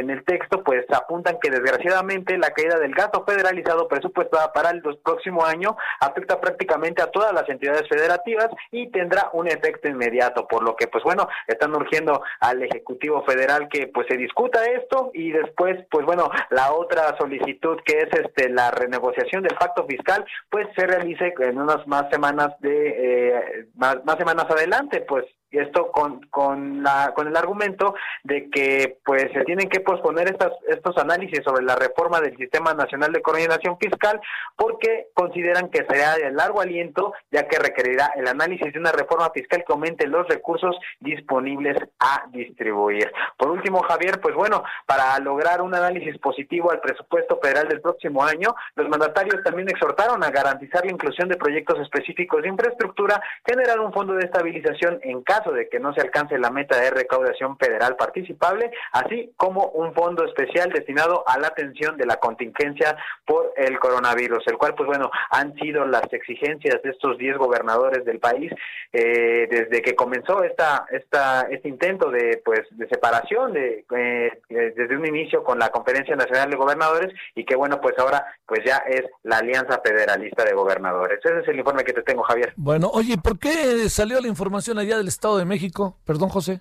en 0.00 0.10
el 0.10 0.24
texto, 0.24 0.64
pues 0.64 0.84
apuntan 0.92 1.38
que 1.40 1.50
desgraciadamente 1.50 2.36
la 2.36 2.50
caída 2.50 2.80
del 2.80 2.94
gasto 2.94 3.24
federalizado 3.24 3.86
presupuestada 3.86 4.52
para 4.52 4.70
el 4.70 4.82
próximo 4.82 5.44
año 5.44 5.76
afecta 6.00 6.40
prácticamente 6.40 7.00
a 7.00 7.12
todas 7.12 7.32
las 7.32 7.48
entidades 7.48 7.88
federativas 7.88 8.48
y 8.72 8.90
tendrá 8.90 9.30
un 9.34 9.46
efecto 9.46 9.88
inmediato, 9.88 10.48
por 10.48 10.64
lo 10.64 10.74
que, 10.74 10.88
pues 10.88 11.04
bueno, 11.04 11.28
están 11.46 11.75
urgiendo 11.76 12.22
al 12.40 12.62
Ejecutivo 12.62 13.22
Federal 13.24 13.68
que 13.68 13.88
pues 13.88 14.06
se 14.08 14.16
discuta 14.16 14.64
esto 14.64 15.10
y 15.14 15.30
después, 15.30 15.84
pues 15.90 16.04
bueno, 16.06 16.30
la 16.50 16.72
otra 16.72 17.16
solicitud 17.18 17.78
que 17.84 17.98
es 17.98 18.08
este 18.12 18.48
la 18.48 18.70
renegociación 18.70 19.42
del 19.42 19.56
pacto 19.56 19.86
fiscal, 19.86 20.24
pues 20.50 20.66
se 20.76 20.86
realice 20.86 21.34
en 21.38 21.58
unas 21.58 21.86
más 21.86 22.08
semanas 22.10 22.58
de 22.60 22.88
eh, 22.88 23.66
más, 23.74 24.04
más 24.04 24.16
semanas 24.16 24.46
adelante, 24.48 25.02
pues 25.02 25.24
esto 25.50 25.90
con, 25.92 26.20
con, 26.30 26.82
la, 26.82 27.12
con 27.14 27.28
el 27.28 27.36
argumento 27.36 27.94
de 28.24 28.50
que 28.50 28.98
pues 29.04 29.30
se 29.32 29.44
tienen 29.44 29.68
que 29.68 29.80
posponer 29.80 30.28
estas, 30.28 30.52
estos 30.68 30.96
análisis 30.98 31.40
sobre 31.44 31.64
la 31.64 31.76
reforma 31.76 32.20
del 32.20 32.36
Sistema 32.36 32.74
Nacional 32.74 33.12
de 33.12 33.22
Coordinación 33.22 33.78
Fiscal 33.78 34.20
porque 34.56 35.08
consideran 35.14 35.70
que 35.70 35.84
será 35.88 36.16
de 36.16 36.30
largo 36.32 36.60
aliento 36.60 37.12
ya 37.30 37.46
que 37.48 37.58
requerirá 37.58 38.10
el 38.16 38.26
análisis 38.26 38.72
de 38.72 38.78
una 38.78 38.92
reforma 38.92 39.30
fiscal 39.30 39.64
que 39.66 39.72
aumente 39.72 40.06
los 40.06 40.26
recursos 40.28 40.76
disponibles 41.00 41.76
a 42.00 42.26
distribuir. 42.30 43.10
Por 43.38 43.50
último, 43.50 43.82
Javier, 43.82 44.20
pues 44.20 44.34
bueno, 44.34 44.64
para 44.86 45.18
lograr 45.20 45.62
un 45.62 45.74
análisis 45.74 46.18
positivo 46.18 46.70
al 46.70 46.80
presupuesto 46.80 47.38
federal 47.42 47.68
del 47.68 47.80
próximo 47.80 48.24
año, 48.24 48.54
los 48.74 48.88
mandatarios 48.88 49.42
también 49.42 49.68
exhortaron 49.68 50.22
a 50.24 50.30
garantizar 50.30 50.84
la 50.84 50.92
inclusión 50.92 51.28
de 51.28 51.36
proyectos 51.36 51.80
específicos 51.80 52.42
de 52.42 52.48
infraestructura, 52.48 53.20
generar 53.46 53.80
un 53.80 53.92
fondo 53.92 54.14
de 54.14 54.24
estabilización 54.24 54.98
en 55.02 55.22
caso 55.36 55.52
de 55.52 55.68
que 55.68 55.78
no 55.78 55.92
se 55.94 56.00
alcance 56.00 56.38
la 56.38 56.50
meta 56.50 56.80
de 56.80 56.90
recaudación 56.90 57.56
federal 57.58 57.96
participable, 57.96 58.70
así 58.92 59.32
como 59.36 59.66
un 59.68 59.92
fondo 59.94 60.24
especial 60.24 60.70
destinado 60.70 61.24
a 61.26 61.38
la 61.38 61.48
atención 61.48 61.96
de 61.96 62.06
la 62.06 62.16
contingencia 62.16 62.96
por 63.26 63.52
el 63.56 63.78
coronavirus, 63.78 64.46
el 64.46 64.56
cual, 64.56 64.74
pues 64.74 64.86
bueno, 64.86 65.10
han 65.30 65.54
sido 65.54 65.84
las 65.86 66.10
exigencias 66.12 66.82
de 66.82 66.90
estos 66.90 67.18
10 67.18 67.38
gobernadores 67.38 68.04
del 68.04 68.18
país 68.18 68.52
eh, 68.92 69.46
desde 69.50 69.82
que 69.82 69.94
comenzó 69.94 70.42
esta, 70.42 70.86
esta, 70.90 71.42
este 71.50 71.68
intento 71.68 72.10
de, 72.10 72.40
pues, 72.44 72.62
de 72.70 72.88
separación 72.88 73.52
de, 73.52 73.84
eh, 73.94 74.40
eh, 74.48 74.72
desde 74.76 74.96
un 74.96 75.06
inicio 75.06 75.42
con 75.42 75.58
la 75.58 75.70
Conferencia 75.70 76.16
Nacional 76.16 76.50
de 76.50 76.56
Gobernadores 76.56 77.14
y 77.34 77.44
que, 77.44 77.56
bueno, 77.56 77.80
pues 77.80 77.98
ahora, 77.98 78.24
pues 78.46 78.60
ya 78.64 78.76
es 78.88 79.02
la 79.22 79.38
Alianza 79.38 79.80
Federalista 79.84 80.44
de 80.44 80.54
Gobernadores. 80.54 81.18
Ese 81.22 81.40
es 81.40 81.48
el 81.48 81.58
informe 81.58 81.84
que 81.84 81.92
te 81.92 82.02
tengo, 82.02 82.22
Javier. 82.22 82.52
Bueno, 82.56 82.90
oye, 82.92 83.16
¿por 83.18 83.38
qué 83.38 83.88
salió 83.88 84.20
la 84.20 84.28
información 84.28 84.78
allá 84.78 84.96
del 84.96 85.08
Estado? 85.08 85.25
De 85.34 85.44
México? 85.44 85.98
Perdón, 86.04 86.28
José. 86.28 86.60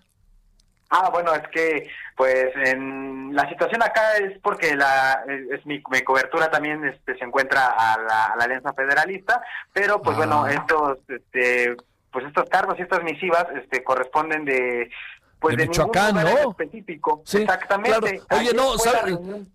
Ah, 0.89 1.09
bueno, 1.11 1.33
es 1.33 1.47
que 1.49 1.89
pues 2.15 2.47
en 2.55 3.35
la 3.35 3.49
situación 3.49 3.83
acá 3.83 4.17
es 4.17 4.39
porque 4.41 4.75
la 4.75 5.23
es 5.51 5.65
mi, 5.65 5.81
cobertura 5.81 6.49
también 6.49 6.85
este, 6.85 7.17
se 7.17 7.25
encuentra 7.25 7.67
a 7.67 7.97
la, 7.99 8.43
Alianza 8.43 8.73
Federalista, 8.73 9.41
pero 9.73 10.01
pues 10.01 10.15
bueno, 10.15 10.45
ah. 10.45 10.53
estos 10.53 10.99
este, 11.09 11.75
pues 12.11 12.25
estos 12.25 12.47
cargos 12.49 12.79
y 12.79 12.83
estas 12.83 13.03
misivas 13.03 13.45
este 13.61 13.83
corresponden 13.83 14.45
de 14.45 14.89
pues 15.39 15.57
de, 15.57 15.67
Michoacán, 15.67 16.15
¿no? 16.15 16.51
específico. 16.51 17.23
Exactamente. 17.31 18.21
Oye, 18.31 18.53
no, 18.53 18.73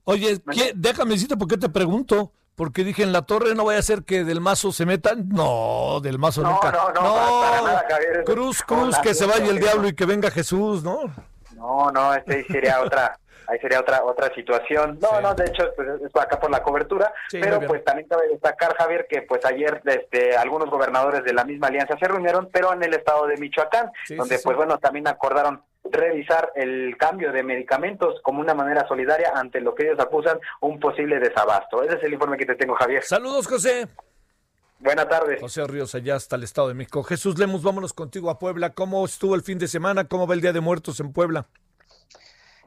oye, 0.05 0.41
déjame 0.75 1.13
decirte 1.13 1.37
por 1.37 1.49
qué 1.49 1.57
te 1.57 1.69
pregunto 1.69 2.33
porque 2.55 2.85
dije 2.85 3.03
en 3.03 3.13
la 3.13 3.23
torre 3.23 3.55
no 3.55 3.65
vaya 3.65 3.79
a 3.79 3.83
ser 3.83 4.03
que 4.03 4.25
del 4.25 4.41
mazo 4.41 4.73
se 4.73 4.87
metan. 4.87 5.29
No, 5.29 6.01
del 6.01 6.19
mazo 6.19 6.43
nunca. 6.43 6.71
No, 6.71 6.93
no, 6.93 7.67
no. 7.67 8.25
cruz, 8.25 8.63
cruz, 8.63 8.99
que 8.99 9.15
se 9.15 9.27
vaya 9.27 9.47
el 9.47 9.59
diablo 9.59 9.89
y 9.89 9.95
que 9.95 10.05
venga 10.05 10.31
Jesús, 10.31 10.83
¿no? 10.83 11.13
No, 11.57 11.91
no, 11.91 12.15
este 12.15 12.45
sería 12.45 12.81
otra. 12.81 13.19
Ahí 13.47 13.59
sería 13.59 13.81
otra 13.81 14.05
otra 14.05 14.33
situación. 14.35 14.99
No, 15.01 15.21
no, 15.21 15.35
de 15.35 15.45
hecho, 15.47 15.73
pues, 15.75 15.89
es 16.01 16.17
acá 16.17 16.39
por 16.39 16.51
la 16.51 16.63
cobertura, 16.63 17.13
pero 17.33 17.61
pues 17.61 17.85
también 17.85 18.07
cabe 18.09 18.29
destacar, 18.29 18.77
Javier, 18.77 19.07
que 19.09 19.23
pues 19.23 19.45
ayer 19.45 19.83
este, 19.87 20.37
algunos 20.37 20.71
gobernadores 20.71 21.25
de 21.25 21.33
la 21.33 21.45
misma 21.45 21.67
alianza 21.67 21.99
se 21.99 22.07
reunieron, 22.07 22.49
pero 22.53 22.73
en 22.73 22.83
el 22.85 22.95
estado 22.95 23.27
de 23.27 23.37
Michoacán, 23.39 23.91
donde 24.11 24.39
pues 24.39 24.57
bueno, 24.57 24.79
también 24.79 25.09
acordaron 25.09 25.63
revisar 25.91 26.53
el 26.55 26.97
cambio 26.97 27.33
de 27.33 27.43
medicamentos 27.43 28.21
como 28.23 28.41
una 28.41 28.55
manera 28.55 28.87
solidaria 28.87 29.33
ante 29.35 29.61
lo 29.61 29.75
que 29.75 29.85
ellos 29.85 30.01
acusan 30.01 30.39
un 30.61 30.79
posible 30.81 31.19
desabasto. 31.19 31.83
Ese 31.83 31.97
es 31.97 32.05
el 32.05 32.13
informe 32.13 32.37
que 32.37 32.47
te 32.47 32.55
tengo, 32.55 32.75
Javier. 32.75 33.03
Saludos, 33.05 33.47
José. 33.47 33.89
Buenas 34.79 35.09
tardes. 35.09 35.41
José 35.41 35.67
Ríos, 35.67 35.95
allá 35.95 36.17
hasta 36.17 36.37
el 36.37 36.43
Estado 36.43 36.69
de 36.69 36.75
México. 36.75 37.03
Jesús 37.03 37.39
Lemos, 37.39 37.63
vámonos 37.63 37.93
contigo 37.93 38.31
a 38.31 38.39
Puebla. 38.39 38.71
¿Cómo 38.71 39.05
estuvo 39.05 39.35
el 39.35 39.43
fin 39.43 39.59
de 39.59 39.69
semana? 39.69 40.09
¿Cómo 40.09 40.27
va 40.27 40.35
el 40.35 40.41
Día 40.41 40.55
de 40.55 40.61
Muertos 40.61 41.01
en 41.01 41.13
Puebla? 41.13 41.47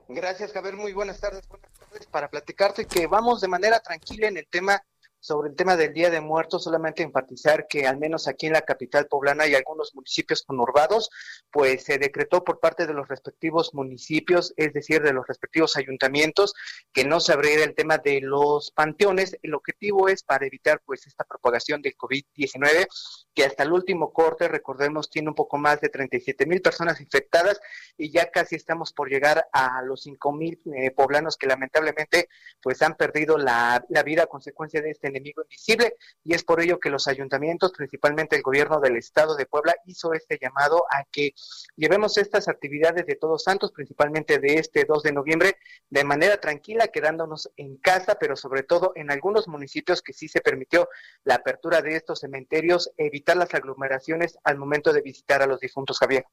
Gracias, 0.07 0.51
Javier. 0.51 0.75
Muy 0.75 0.93
buenas 0.93 1.19
tardes. 1.19 1.47
Buenas 1.47 1.71
tardes. 1.71 2.05
Para 2.07 2.29
platicarte 2.29 2.85
que 2.85 3.07
vamos 3.07 3.41
de 3.41 3.47
manera 3.47 3.79
tranquila 3.79 4.27
en 4.27 4.37
el 4.37 4.47
tema 4.47 4.83
sobre 5.23 5.51
el 5.51 5.55
tema 5.55 5.77
del 5.77 5.93
Día 5.93 6.09
de 6.09 6.19
Muertos, 6.19 6.65
solamente 6.65 7.01
enfatizar 7.01 7.65
que 7.69 7.87
al 7.87 7.97
menos 7.97 8.27
aquí 8.27 8.47
en 8.47 8.53
la 8.53 8.63
capital 8.63 9.07
poblana 9.07 9.47
y 9.47 9.55
algunos 9.55 9.95
municipios 9.95 10.43
conurbados, 10.43 11.09
pues 11.49 11.85
se 11.85 11.97
decretó 11.97 12.43
por 12.43 12.59
parte 12.59 12.85
de 12.85 12.93
los 12.93 13.07
respectivos 13.07 13.73
municipios, 13.73 14.53
es 14.57 14.73
decir, 14.73 15.01
de 15.01 15.13
los 15.13 15.25
respectivos 15.25 15.77
ayuntamientos, 15.77 16.53
que 16.91 17.05
no 17.05 17.21
se 17.21 17.31
abriera 17.31 17.63
el 17.63 17.73
tema 17.73 17.99
de 17.99 18.19
los 18.19 18.71
panteones. 18.71 19.37
El 19.41 19.53
objetivo 19.53 20.09
es 20.09 20.23
para 20.23 20.45
evitar 20.45 20.81
pues 20.85 21.07
esta 21.07 21.23
propagación 21.23 21.81
del 21.81 21.95
COVID-19, 21.95 22.87
que 23.33 23.45
hasta 23.45 23.63
el 23.63 23.71
último 23.71 24.11
corte, 24.11 24.49
recordemos, 24.49 25.09
tiene 25.09 25.29
un 25.29 25.35
poco 25.35 25.57
más 25.57 25.79
de 25.79 25.87
37 25.87 26.45
mil 26.45 26.61
personas 26.61 26.99
infectadas 26.99 27.61
y 27.97 28.11
ya 28.11 28.29
casi 28.29 28.57
estamos 28.57 28.91
por 28.91 29.09
llegar 29.09 29.47
a 29.53 29.81
los 29.83 30.01
5 30.03 30.33
mil 30.33 30.59
eh, 30.75 30.91
poblanos 30.91 31.37
que 31.37 31.47
lamentablemente 31.47 32.27
pues 32.61 32.81
han 32.81 32.95
perdido 32.95 33.37
la, 33.37 33.85
la 33.87 34.03
vida 34.03 34.23
a 34.23 34.27
consecuencia 34.27 34.81
de 34.81 34.91
este 34.91 35.12
enemigo 35.13 35.43
invisible 35.43 35.95
y 36.23 36.33
es 36.33 36.43
por 36.43 36.61
ello 36.61 36.79
que 36.79 36.89
los 36.89 37.07
ayuntamientos, 37.07 37.71
principalmente 37.71 38.35
el 38.35 38.41
gobierno 38.41 38.79
del 38.79 38.97
estado 38.97 39.35
de 39.35 39.45
Puebla, 39.45 39.75
hizo 39.85 40.13
este 40.13 40.39
llamado 40.41 40.83
a 40.89 41.03
que 41.11 41.33
llevemos 41.75 42.17
estas 42.17 42.47
actividades 42.47 43.05
de 43.05 43.15
Todos 43.15 43.43
Santos, 43.43 43.71
principalmente 43.71 44.39
de 44.39 44.55
este 44.55 44.85
2 44.85 45.03
de 45.03 45.11
noviembre, 45.11 45.57
de 45.89 46.03
manera 46.03 46.37
tranquila, 46.37 46.87
quedándonos 46.87 47.51
en 47.57 47.77
casa, 47.77 48.15
pero 48.19 48.35
sobre 48.35 48.63
todo 48.63 48.93
en 48.95 49.11
algunos 49.11 49.47
municipios 49.47 50.01
que 50.01 50.13
sí 50.13 50.27
se 50.27 50.41
permitió 50.41 50.89
la 51.23 51.35
apertura 51.35 51.81
de 51.81 51.95
estos 51.95 52.19
cementerios, 52.19 52.91
evitar 52.97 53.37
las 53.37 53.53
aglomeraciones 53.53 54.37
al 54.43 54.57
momento 54.57 54.93
de 54.93 55.01
visitar 55.01 55.41
a 55.41 55.47
los 55.47 55.59
difuntos, 55.59 55.99
Javier. 55.99 56.25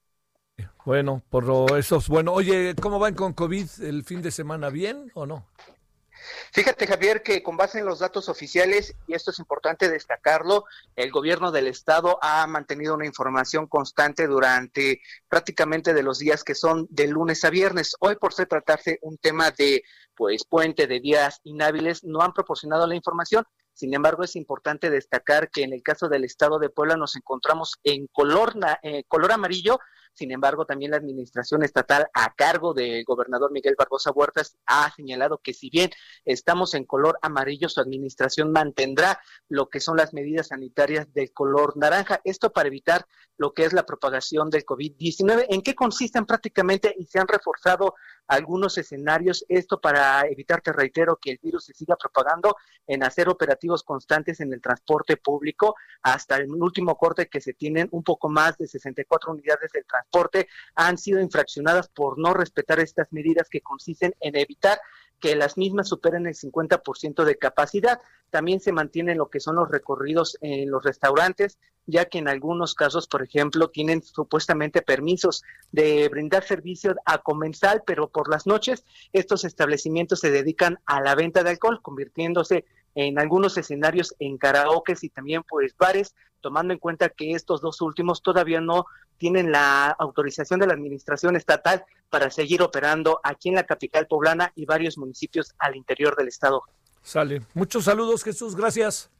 Bueno, 0.84 1.22
por 1.28 1.44
eso 1.78 1.96
es 1.96 2.08
bueno. 2.08 2.32
Oye, 2.32 2.74
¿cómo 2.80 2.98
van 2.98 3.14
con 3.14 3.32
COVID 3.32 3.66
el 3.82 4.02
fin 4.04 4.22
de 4.22 4.30
semana? 4.30 4.70
¿Bien 4.70 5.10
o 5.14 5.26
no? 5.26 5.46
Fíjate, 6.52 6.86
Javier, 6.86 7.22
que 7.22 7.42
con 7.42 7.56
base 7.56 7.78
en 7.78 7.86
los 7.86 8.00
datos 8.00 8.28
oficiales, 8.28 8.94
y 9.06 9.14
esto 9.14 9.30
es 9.30 9.38
importante 9.38 9.88
destacarlo, 9.88 10.64
el 10.96 11.10
gobierno 11.10 11.52
del 11.52 11.66
estado 11.66 12.18
ha 12.22 12.46
mantenido 12.46 12.94
una 12.94 13.06
información 13.06 13.66
constante 13.66 14.26
durante 14.26 15.00
prácticamente 15.28 15.94
de 15.94 16.02
los 16.02 16.18
días 16.18 16.44
que 16.44 16.54
son 16.54 16.86
de 16.90 17.06
lunes 17.06 17.44
a 17.44 17.50
viernes. 17.50 17.94
Hoy, 18.00 18.16
por 18.16 18.32
ser 18.32 18.48
tratarse 18.48 18.98
un 19.02 19.18
tema 19.18 19.50
de 19.50 19.82
pues 20.14 20.44
puente 20.44 20.86
de 20.86 21.00
días 21.00 21.40
inhábiles, 21.44 22.04
no 22.04 22.20
han 22.20 22.32
proporcionado 22.32 22.86
la 22.86 22.94
información. 22.94 23.44
Sin 23.72 23.94
embargo, 23.94 24.24
es 24.24 24.36
importante 24.36 24.90
destacar 24.90 25.50
que 25.50 25.62
en 25.62 25.72
el 25.72 25.82
caso 25.82 26.08
del 26.08 26.24
estado 26.24 26.58
de 26.58 26.68
Puebla 26.68 26.96
nos 26.96 27.16
encontramos 27.16 27.78
en 27.84 28.06
color, 28.08 28.54
eh, 28.82 29.04
color 29.08 29.32
amarillo, 29.32 29.78
sin 30.14 30.32
embargo, 30.32 30.66
también 30.66 30.90
la 30.90 30.96
administración 30.96 31.62
estatal 31.62 32.08
a 32.12 32.34
cargo 32.34 32.74
del 32.74 33.04
gobernador 33.04 33.52
Miguel 33.52 33.76
Barbosa 33.78 34.10
Huertas 34.10 34.56
ha 34.66 34.92
señalado 34.94 35.38
que 35.38 35.54
si 35.54 35.70
bien 35.70 35.90
estamos 36.24 36.74
en 36.74 36.84
color 36.84 37.18
amarillo, 37.22 37.68
su 37.68 37.80
administración 37.80 38.52
mantendrá 38.52 39.20
lo 39.48 39.68
que 39.68 39.80
son 39.80 39.96
las 39.96 40.12
medidas 40.12 40.48
sanitarias 40.48 41.12
del 41.12 41.32
color 41.32 41.76
naranja. 41.76 42.20
Esto 42.24 42.52
para 42.52 42.68
evitar 42.68 43.06
lo 43.36 43.54
que 43.54 43.64
es 43.64 43.72
la 43.72 43.86
propagación 43.86 44.50
del 44.50 44.66
COVID-19. 44.66 45.46
¿En 45.48 45.62
qué 45.62 45.74
consisten 45.74 46.26
prácticamente 46.26 46.94
y 46.98 47.06
se 47.06 47.18
han 47.18 47.28
reforzado 47.28 47.94
algunos 48.26 48.76
escenarios? 48.76 49.46
Esto 49.48 49.80
para 49.80 50.22
evitar, 50.26 50.60
te 50.60 50.72
reitero, 50.72 51.16
que 51.16 51.30
el 51.30 51.38
virus 51.42 51.64
se 51.64 51.72
siga 51.72 51.96
propagando 51.96 52.56
en 52.86 53.02
hacer 53.04 53.28
operativos 53.28 53.82
constantes 53.84 54.40
en 54.40 54.52
el 54.52 54.60
transporte 54.60 55.16
público 55.16 55.76
hasta 56.02 56.36
el 56.36 56.50
último 56.50 56.96
corte 56.96 57.28
que 57.28 57.40
se 57.40 57.54
tienen 57.54 57.88
un 57.92 58.02
poco 58.02 58.28
más 58.28 58.58
de 58.58 58.66
64 58.66 59.32
unidades 59.32 59.70
del 59.72 59.86
transporte 59.86 59.99
transporte 60.00 60.48
han 60.74 60.98
sido 60.98 61.20
infraccionadas 61.20 61.88
por 61.88 62.18
no 62.18 62.34
respetar 62.34 62.80
estas 62.80 63.12
medidas 63.12 63.48
que 63.48 63.60
consisten 63.60 64.14
en 64.20 64.36
evitar 64.36 64.80
que 65.20 65.36
las 65.36 65.56
mismas 65.56 65.88
superen 65.88 66.26
el 66.26 66.34
50% 66.34 67.24
de 67.24 67.36
capacidad. 67.36 68.00
También 68.30 68.60
se 68.60 68.72
mantienen 68.72 69.18
lo 69.18 69.28
que 69.28 69.40
son 69.40 69.56
los 69.56 69.68
recorridos 69.68 70.38
en 70.40 70.70
los 70.70 70.82
restaurantes, 70.82 71.58
ya 71.86 72.06
que 72.06 72.18
en 72.18 72.28
algunos 72.28 72.74
casos, 72.74 73.06
por 73.06 73.22
ejemplo, 73.22 73.68
tienen 73.68 74.02
supuestamente 74.02 74.82
permisos 74.82 75.42
de 75.72 76.08
brindar 76.08 76.44
servicio 76.44 76.94
a 77.04 77.18
comensal, 77.18 77.82
pero 77.86 78.08
por 78.08 78.30
las 78.30 78.46
noches 78.46 78.84
estos 79.12 79.44
establecimientos 79.44 80.20
se 80.20 80.30
dedican 80.30 80.78
a 80.86 81.00
la 81.00 81.14
venta 81.14 81.42
de 81.42 81.50
alcohol, 81.50 81.80
convirtiéndose 81.82 82.56
en 82.56 82.64
algunos 83.16 83.56
escenarios 83.56 84.14
en 84.18 84.38
karaokes 84.38 85.02
y 85.02 85.08
también 85.08 85.42
pues 85.48 85.76
bares, 85.76 86.14
tomando 86.40 86.72
en 86.72 86.78
cuenta 86.78 87.08
que 87.08 87.32
estos 87.32 87.60
dos 87.60 87.80
últimos 87.80 88.22
todavía 88.22 88.60
no 88.60 88.86
tienen 89.18 89.52
la 89.52 89.88
autorización 89.98 90.60
de 90.60 90.66
la 90.66 90.72
administración 90.72 91.36
estatal 91.36 91.84
para 92.08 92.30
seguir 92.30 92.62
operando 92.62 93.20
aquí 93.22 93.50
en 93.50 93.56
la 93.56 93.64
capital 93.64 94.06
poblana 94.06 94.52
y 94.56 94.64
varios 94.64 94.96
municipios 94.96 95.54
al 95.58 95.76
interior 95.76 96.16
del 96.16 96.28
estado. 96.28 96.62
Sale. 97.02 97.42
Muchos 97.54 97.84
saludos, 97.84 98.24
Jesús. 98.24 98.56
Gracias. 98.56 99.10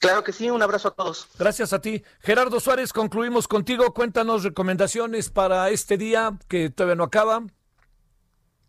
Claro 0.00 0.24
que 0.24 0.32
sí, 0.32 0.50
un 0.50 0.62
abrazo 0.62 0.88
a 0.88 0.90
todos. 0.92 1.28
Gracias 1.38 1.72
a 1.72 1.80
ti. 1.80 2.02
Gerardo 2.20 2.60
Suárez, 2.60 2.92
concluimos 2.92 3.46
contigo. 3.46 3.92
Cuéntanos 3.94 4.42
recomendaciones 4.42 5.30
para 5.30 5.70
este 5.70 5.96
día 5.96 6.32
que 6.48 6.70
todavía 6.70 6.96
no 6.96 7.04
acaba. 7.04 7.42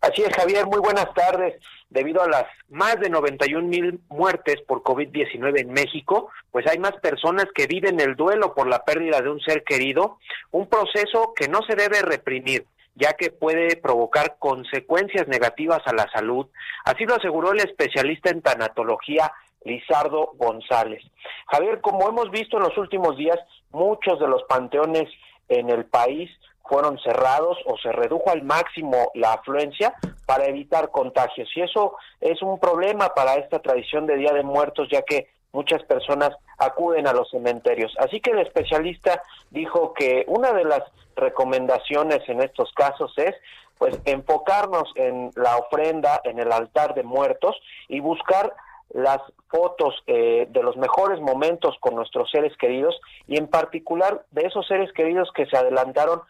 Así 0.00 0.22
es, 0.22 0.34
Javier, 0.34 0.66
muy 0.66 0.80
buenas 0.80 1.12
tardes. 1.14 1.54
Debido 1.94 2.22
a 2.24 2.28
las 2.28 2.46
más 2.70 2.98
de 2.98 3.08
91 3.08 3.68
mil 3.68 4.00
muertes 4.08 4.60
por 4.66 4.82
COVID-19 4.82 5.60
en 5.60 5.72
México, 5.72 6.28
pues 6.50 6.66
hay 6.66 6.76
más 6.78 6.90
personas 7.00 7.46
que 7.54 7.68
viven 7.68 8.00
el 8.00 8.16
duelo 8.16 8.52
por 8.52 8.66
la 8.66 8.84
pérdida 8.84 9.20
de 9.20 9.30
un 9.30 9.38
ser 9.38 9.62
querido, 9.62 10.18
un 10.50 10.68
proceso 10.68 11.32
que 11.36 11.46
no 11.46 11.60
se 11.62 11.76
debe 11.76 12.02
reprimir 12.02 12.66
ya 12.96 13.12
que 13.14 13.30
puede 13.30 13.76
provocar 13.76 14.36
consecuencias 14.38 15.26
negativas 15.26 15.82
a 15.84 15.92
la 15.92 16.08
salud. 16.12 16.46
Así 16.84 17.04
lo 17.04 17.16
aseguró 17.16 17.52
el 17.52 17.58
especialista 17.58 18.30
en 18.30 18.40
tanatología 18.40 19.32
Lizardo 19.64 20.32
González. 20.36 21.02
Javier, 21.46 21.80
como 21.80 22.08
hemos 22.08 22.30
visto 22.30 22.56
en 22.56 22.64
los 22.64 22.78
últimos 22.78 23.16
días, 23.16 23.38
muchos 23.70 24.20
de 24.20 24.28
los 24.28 24.44
panteones 24.44 25.08
en 25.48 25.70
el 25.70 25.86
país 25.86 26.30
fueron 26.66 26.98
cerrados 26.98 27.58
o 27.66 27.76
se 27.78 27.92
redujo 27.92 28.30
al 28.30 28.42
máximo 28.42 29.10
la 29.14 29.34
afluencia 29.34 29.94
para 30.26 30.46
evitar 30.46 30.90
contagios. 30.90 31.48
Y 31.54 31.62
eso 31.62 31.96
es 32.20 32.40
un 32.42 32.58
problema 32.58 33.10
para 33.10 33.34
esta 33.34 33.60
tradición 33.60 34.06
de 34.06 34.16
Día 34.16 34.32
de 34.32 34.42
Muertos, 34.42 34.88
ya 34.90 35.02
que 35.02 35.28
muchas 35.52 35.82
personas 35.84 36.30
acuden 36.58 37.06
a 37.06 37.12
los 37.12 37.30
cementerios. 37.30 37.94
Así 37.98 38.20
que 38.20 38.32
el 38.32 38.40
especialista 38.40 39.22
dijo 39.50 39.94
que 39.94 40.24
una 40.26 40.52
de 40.52 40.64
las 40.64 40.82
recomendaciones 41.16 42.28
en 42.28 42.42
estos 42.42 42.72
casos 42.72 43.12
es 43.16 43.34
pues 43.78 44.00
enfocarnos 44.04 44.90
en 44.94 45.30
la 45.36 45.56
ofrenda, 45.56 46.20
en 46.24 46.38
el 46.38 46.52
altar 46.52 46.94
de 46.94 47.02
muertos 47.02 47.56
y 47.88 48.00
buscar 48.00 48.54
las 48.90 49.20
fotos 49.48 49.94
eh, 50.06 50.46
de 50.50 50.62
los 50.62 50.76
mejores 50.76 51.20
momentos 51.20 51.76
con 51.80 51.96
nuestros 51.96 52.30
seres 52.30 52.56
queridos 52.56 52.98
y 53.26 53.36
en 53.36 53.48
particular 53.48 54.24
de 54.30 54.42
esos 54.42 54.66
seres 54.66 54.92
queridos 54.92 55.30
que 55.34 55.46
se 55.46 55.56
adelantaron 55.56 56.22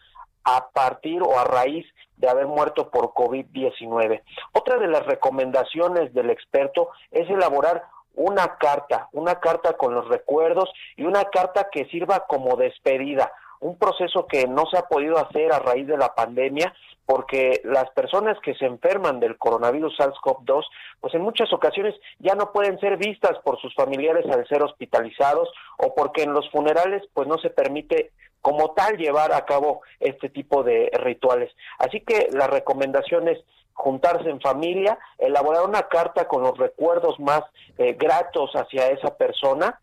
a 0.45 0.69
partir 0.71 1.23
o 1.23 1.39
a 1.39 1.45
raíz 1.45 1.87
de 2.17 2.29
haber 2.29 2.47
muerto 2.47 2.91
por 2.91 3.13
COVID-19. 3.13 4.23
Otra 4.53 4.79
de 4.79 4.89
las 4.89 5.05
recomendaciones 5.07 6.13
del 6.15 6.31
experto 6.31 6.91
es 7.11 7.29
elaborar 7.29 7.85
una 8.15 8.57
carta, 8.59 9.09
una 9.13 9.41
carta 9.41 9.77
con 9.77 9.95
los 9.95 10.09
recuerdos 10.09 10.71
y 10.97 11.05
una 11.05 11.25
carta 11.25 11.69
que 11.71 11.87
sirva 11.87 12.27
como 12.29 12.57
despedida, 12.57 13.33
un 13.61 13.77
proceso 13.79 14.27
que 14.27 14.47
no 14.47 14.67
se 14.67 14.79
ha 14.79 14.83
podido 14.83 15.19
hacer 15.19 15.53
a 15.53 15.59
raíz 15.59 15.87
de 15.87 15.97
la 15.97 16.15
pandemia 16.15 16.75
porque 17.07 17.61
las 17.65 17.91
personas 17.91 18.39
que 18.41 18.55
se 18.55 18.65
enferman 18.65 19.21
del 19.21 19.37
coronavirus 19.37 19.99
SARS-CoV-2, 19.99 20.65
pues 21.01 21.15
en 21.15 21.23
muchas 21.23 21.53
ocasiones 21.53 21.95
ya 22.19 22.35
no 22.35 22.53
pueden 22.53 22.79
ser 22.81 22.97
vistas 22.97 23.39
por 23.45 23.61
sus 23.61 23.75
familiares 23.75 24.25
al 24.31 24.47
ser 24.49 24.63
hospitalizados 24.63 25.49
o 25.79 25.95
porque 25.95 26.23
en 26.23 26.33
los 26.33 26.49
funerales 26.51 27.03
pues 27.13 27.29
no 27.29 27.39
se 27.39 27.51
permite 27.51 28.13
como 28.45 28.73
tal 28.73 28.99
llevar 28.99 29.33
a 29.33 29.47
cabo 29.47 29.81
este 30.01 30.29
tipo 30.29 30.63
de 30.63 30.91
rituales. 31.03 31.51
Así 31.79 32.03
que 32.03 32.29
la 32.31 32.47
recomendación 32.47 33.27
es 33.27 33.39
juntarse 33.73 34.29
en 34.29 34.39
familia, 34.43 34.99
elaborar 35.17 35.65
una 35.65 35.85
carta 35.85 36.29
con 36.29 36.43
los 36.43 36.59
recuerdos 36.59 37.19
más 37.19 37.41
eh, 37.79 37.97
gratos 37.99 38.51
hacia 38.53 38.89
esa 38.91 39.17
persona 39.17 39.81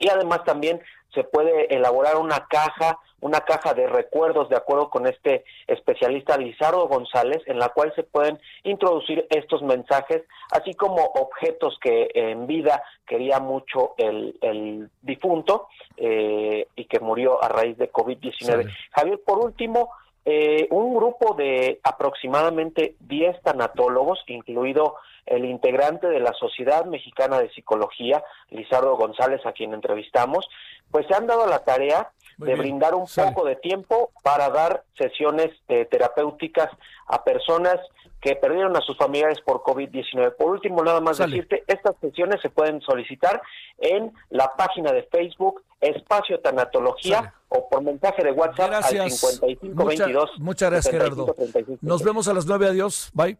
y 0.00 0.08
además 0.08 0.44
también 0.44 0.80
se 1.14 1.24
puede 1.24 1.74
elaborar 1.74 2.16
una 2.16 2.46
caja, 2.48 2.98
una 3.20 3.40
caja 3.40 3.72
de 3.74 3.86
recuerdos 3.86 4.48
de 4.48 4.56
acuerdo 4.56 4.90
con 4.90 5.06
este 5.06 5.44
especialista 5.66 6.36
Lizardo 6.36 6.86
González, 6.88 7.42
en 7.46 7.58
la 7.58 7.70
cual 7.70 7.92
se 7.94 8.02
pueden 8.02 8.38
introducir 8.64 9.26
estos 9.30 9.62
mensajes, 9.62 10.22
así 10.50 10.74
como 10.74 10.96
objetos 10.96 11.78
que 11.80 12.08
en 12.14 12.46
vida 12.46 12.82
quería 13.06 13.40
mucho 13.40 13.94
el, 13.96 14.36
el 14.42 14.90
difunto 15.02 15.68
eh, 15.96 16.66
y 16.76 16.84
que 16.86 17.00
murió 17.00 17.42
a 17.42 17.48
raíz 17.48 17.78
de 17.78 17.90
COVID-19. 17.90 18.70
Javier, 18.92 19.20
por 19.24 19.38
último, 19.38 19.90
eh, 20.24 20.68
un 20.70 20.94
grupo 20.94 21.34
de 21.34 21.80
aproximadamente 21.82 22.96
10 23.00 23.42
tanatólogos, 23.42 24.22
incluido 24.26 24.96
el 25.26 25.44
integrante 25.44 26.06
de 26.06 26.20
la 26.20 26.32
Sociedad 26.32 26.84
Mexicana 26.86 27.38
de 27.38 27.50
Psicología, 27.50 28.22
Lizardo 28.50 28.96
González, 28.96 29.44
a 29.44 29.52
quien 29.52 29.74
entrevistamos, 29.74 30.48
pues 30.90 31.06
se 31.06 31.14
han 31.14 31.26
dado 31.26 31.46
la 31.46 31.64
tarea 31.64 32.10
de 32.38 32.54
brindar 32.56 32.94
un 32.94 33.06
poco 33.06 33.44
de 33.44 33.56
tiempo 33.56 34.10
para 34.22 34.48
dar 34.50 34.82
sesiones 34.98 35.50
eh, 35.68 35.86
terapéuticas 35.90 36.68
a 37.06 37.22
personas 37.22 37.78
que 38.24 38.36
perdieron 38.36 38.74
a 38.74 38.80
sus 38.80 38.96
familiares 38.96 39.38
por 39.42 39.62
COVID-19. 39.62 40.34
Por 40.36 40.52
último, 40.52 40.82
nada 40.82 40.98
más 41.02 41.18
decirte, 41.18 41.62
estas 41.66 41.94
sesiones 42.00 42.40
se 42.40 42.48
pueden 42.48 42.80
solicitar 42.80 43.42
en 43.76 44.10
la 44.30 44.50
página 44.56 44.92
de 44.92 45.02
Facebook 45.02 45.62
Espacio 45.78 46.40
Tanatología 46.40 47.34
o 47.50 47.68
por 47.68 47.82
mensaje 47.82 48.24
de 48.24 48.32
WhatsApp 48.32 48.72
al 48.72 48.84
5522. 48.84 50.30
muchas 50.38 50.70
gracias, 50.70 50.90
Gerardo. 50.90 51.36
Nos 51.82 52.02
vemos 52.02 52.26
a 52.26 52.32
las 52.32 52.46
9. 52.46 52.68
Adiós. 52.68 53.10
Bye. 53.12 53.36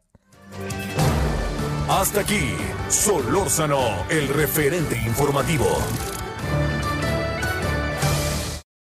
Hasta 1.89 2.21
aquí, 2.21 2.55
Solórzano, 2.89 3.81
el 4.11 4.29
referente 4.29 4.97
informativo. 4.97 5.67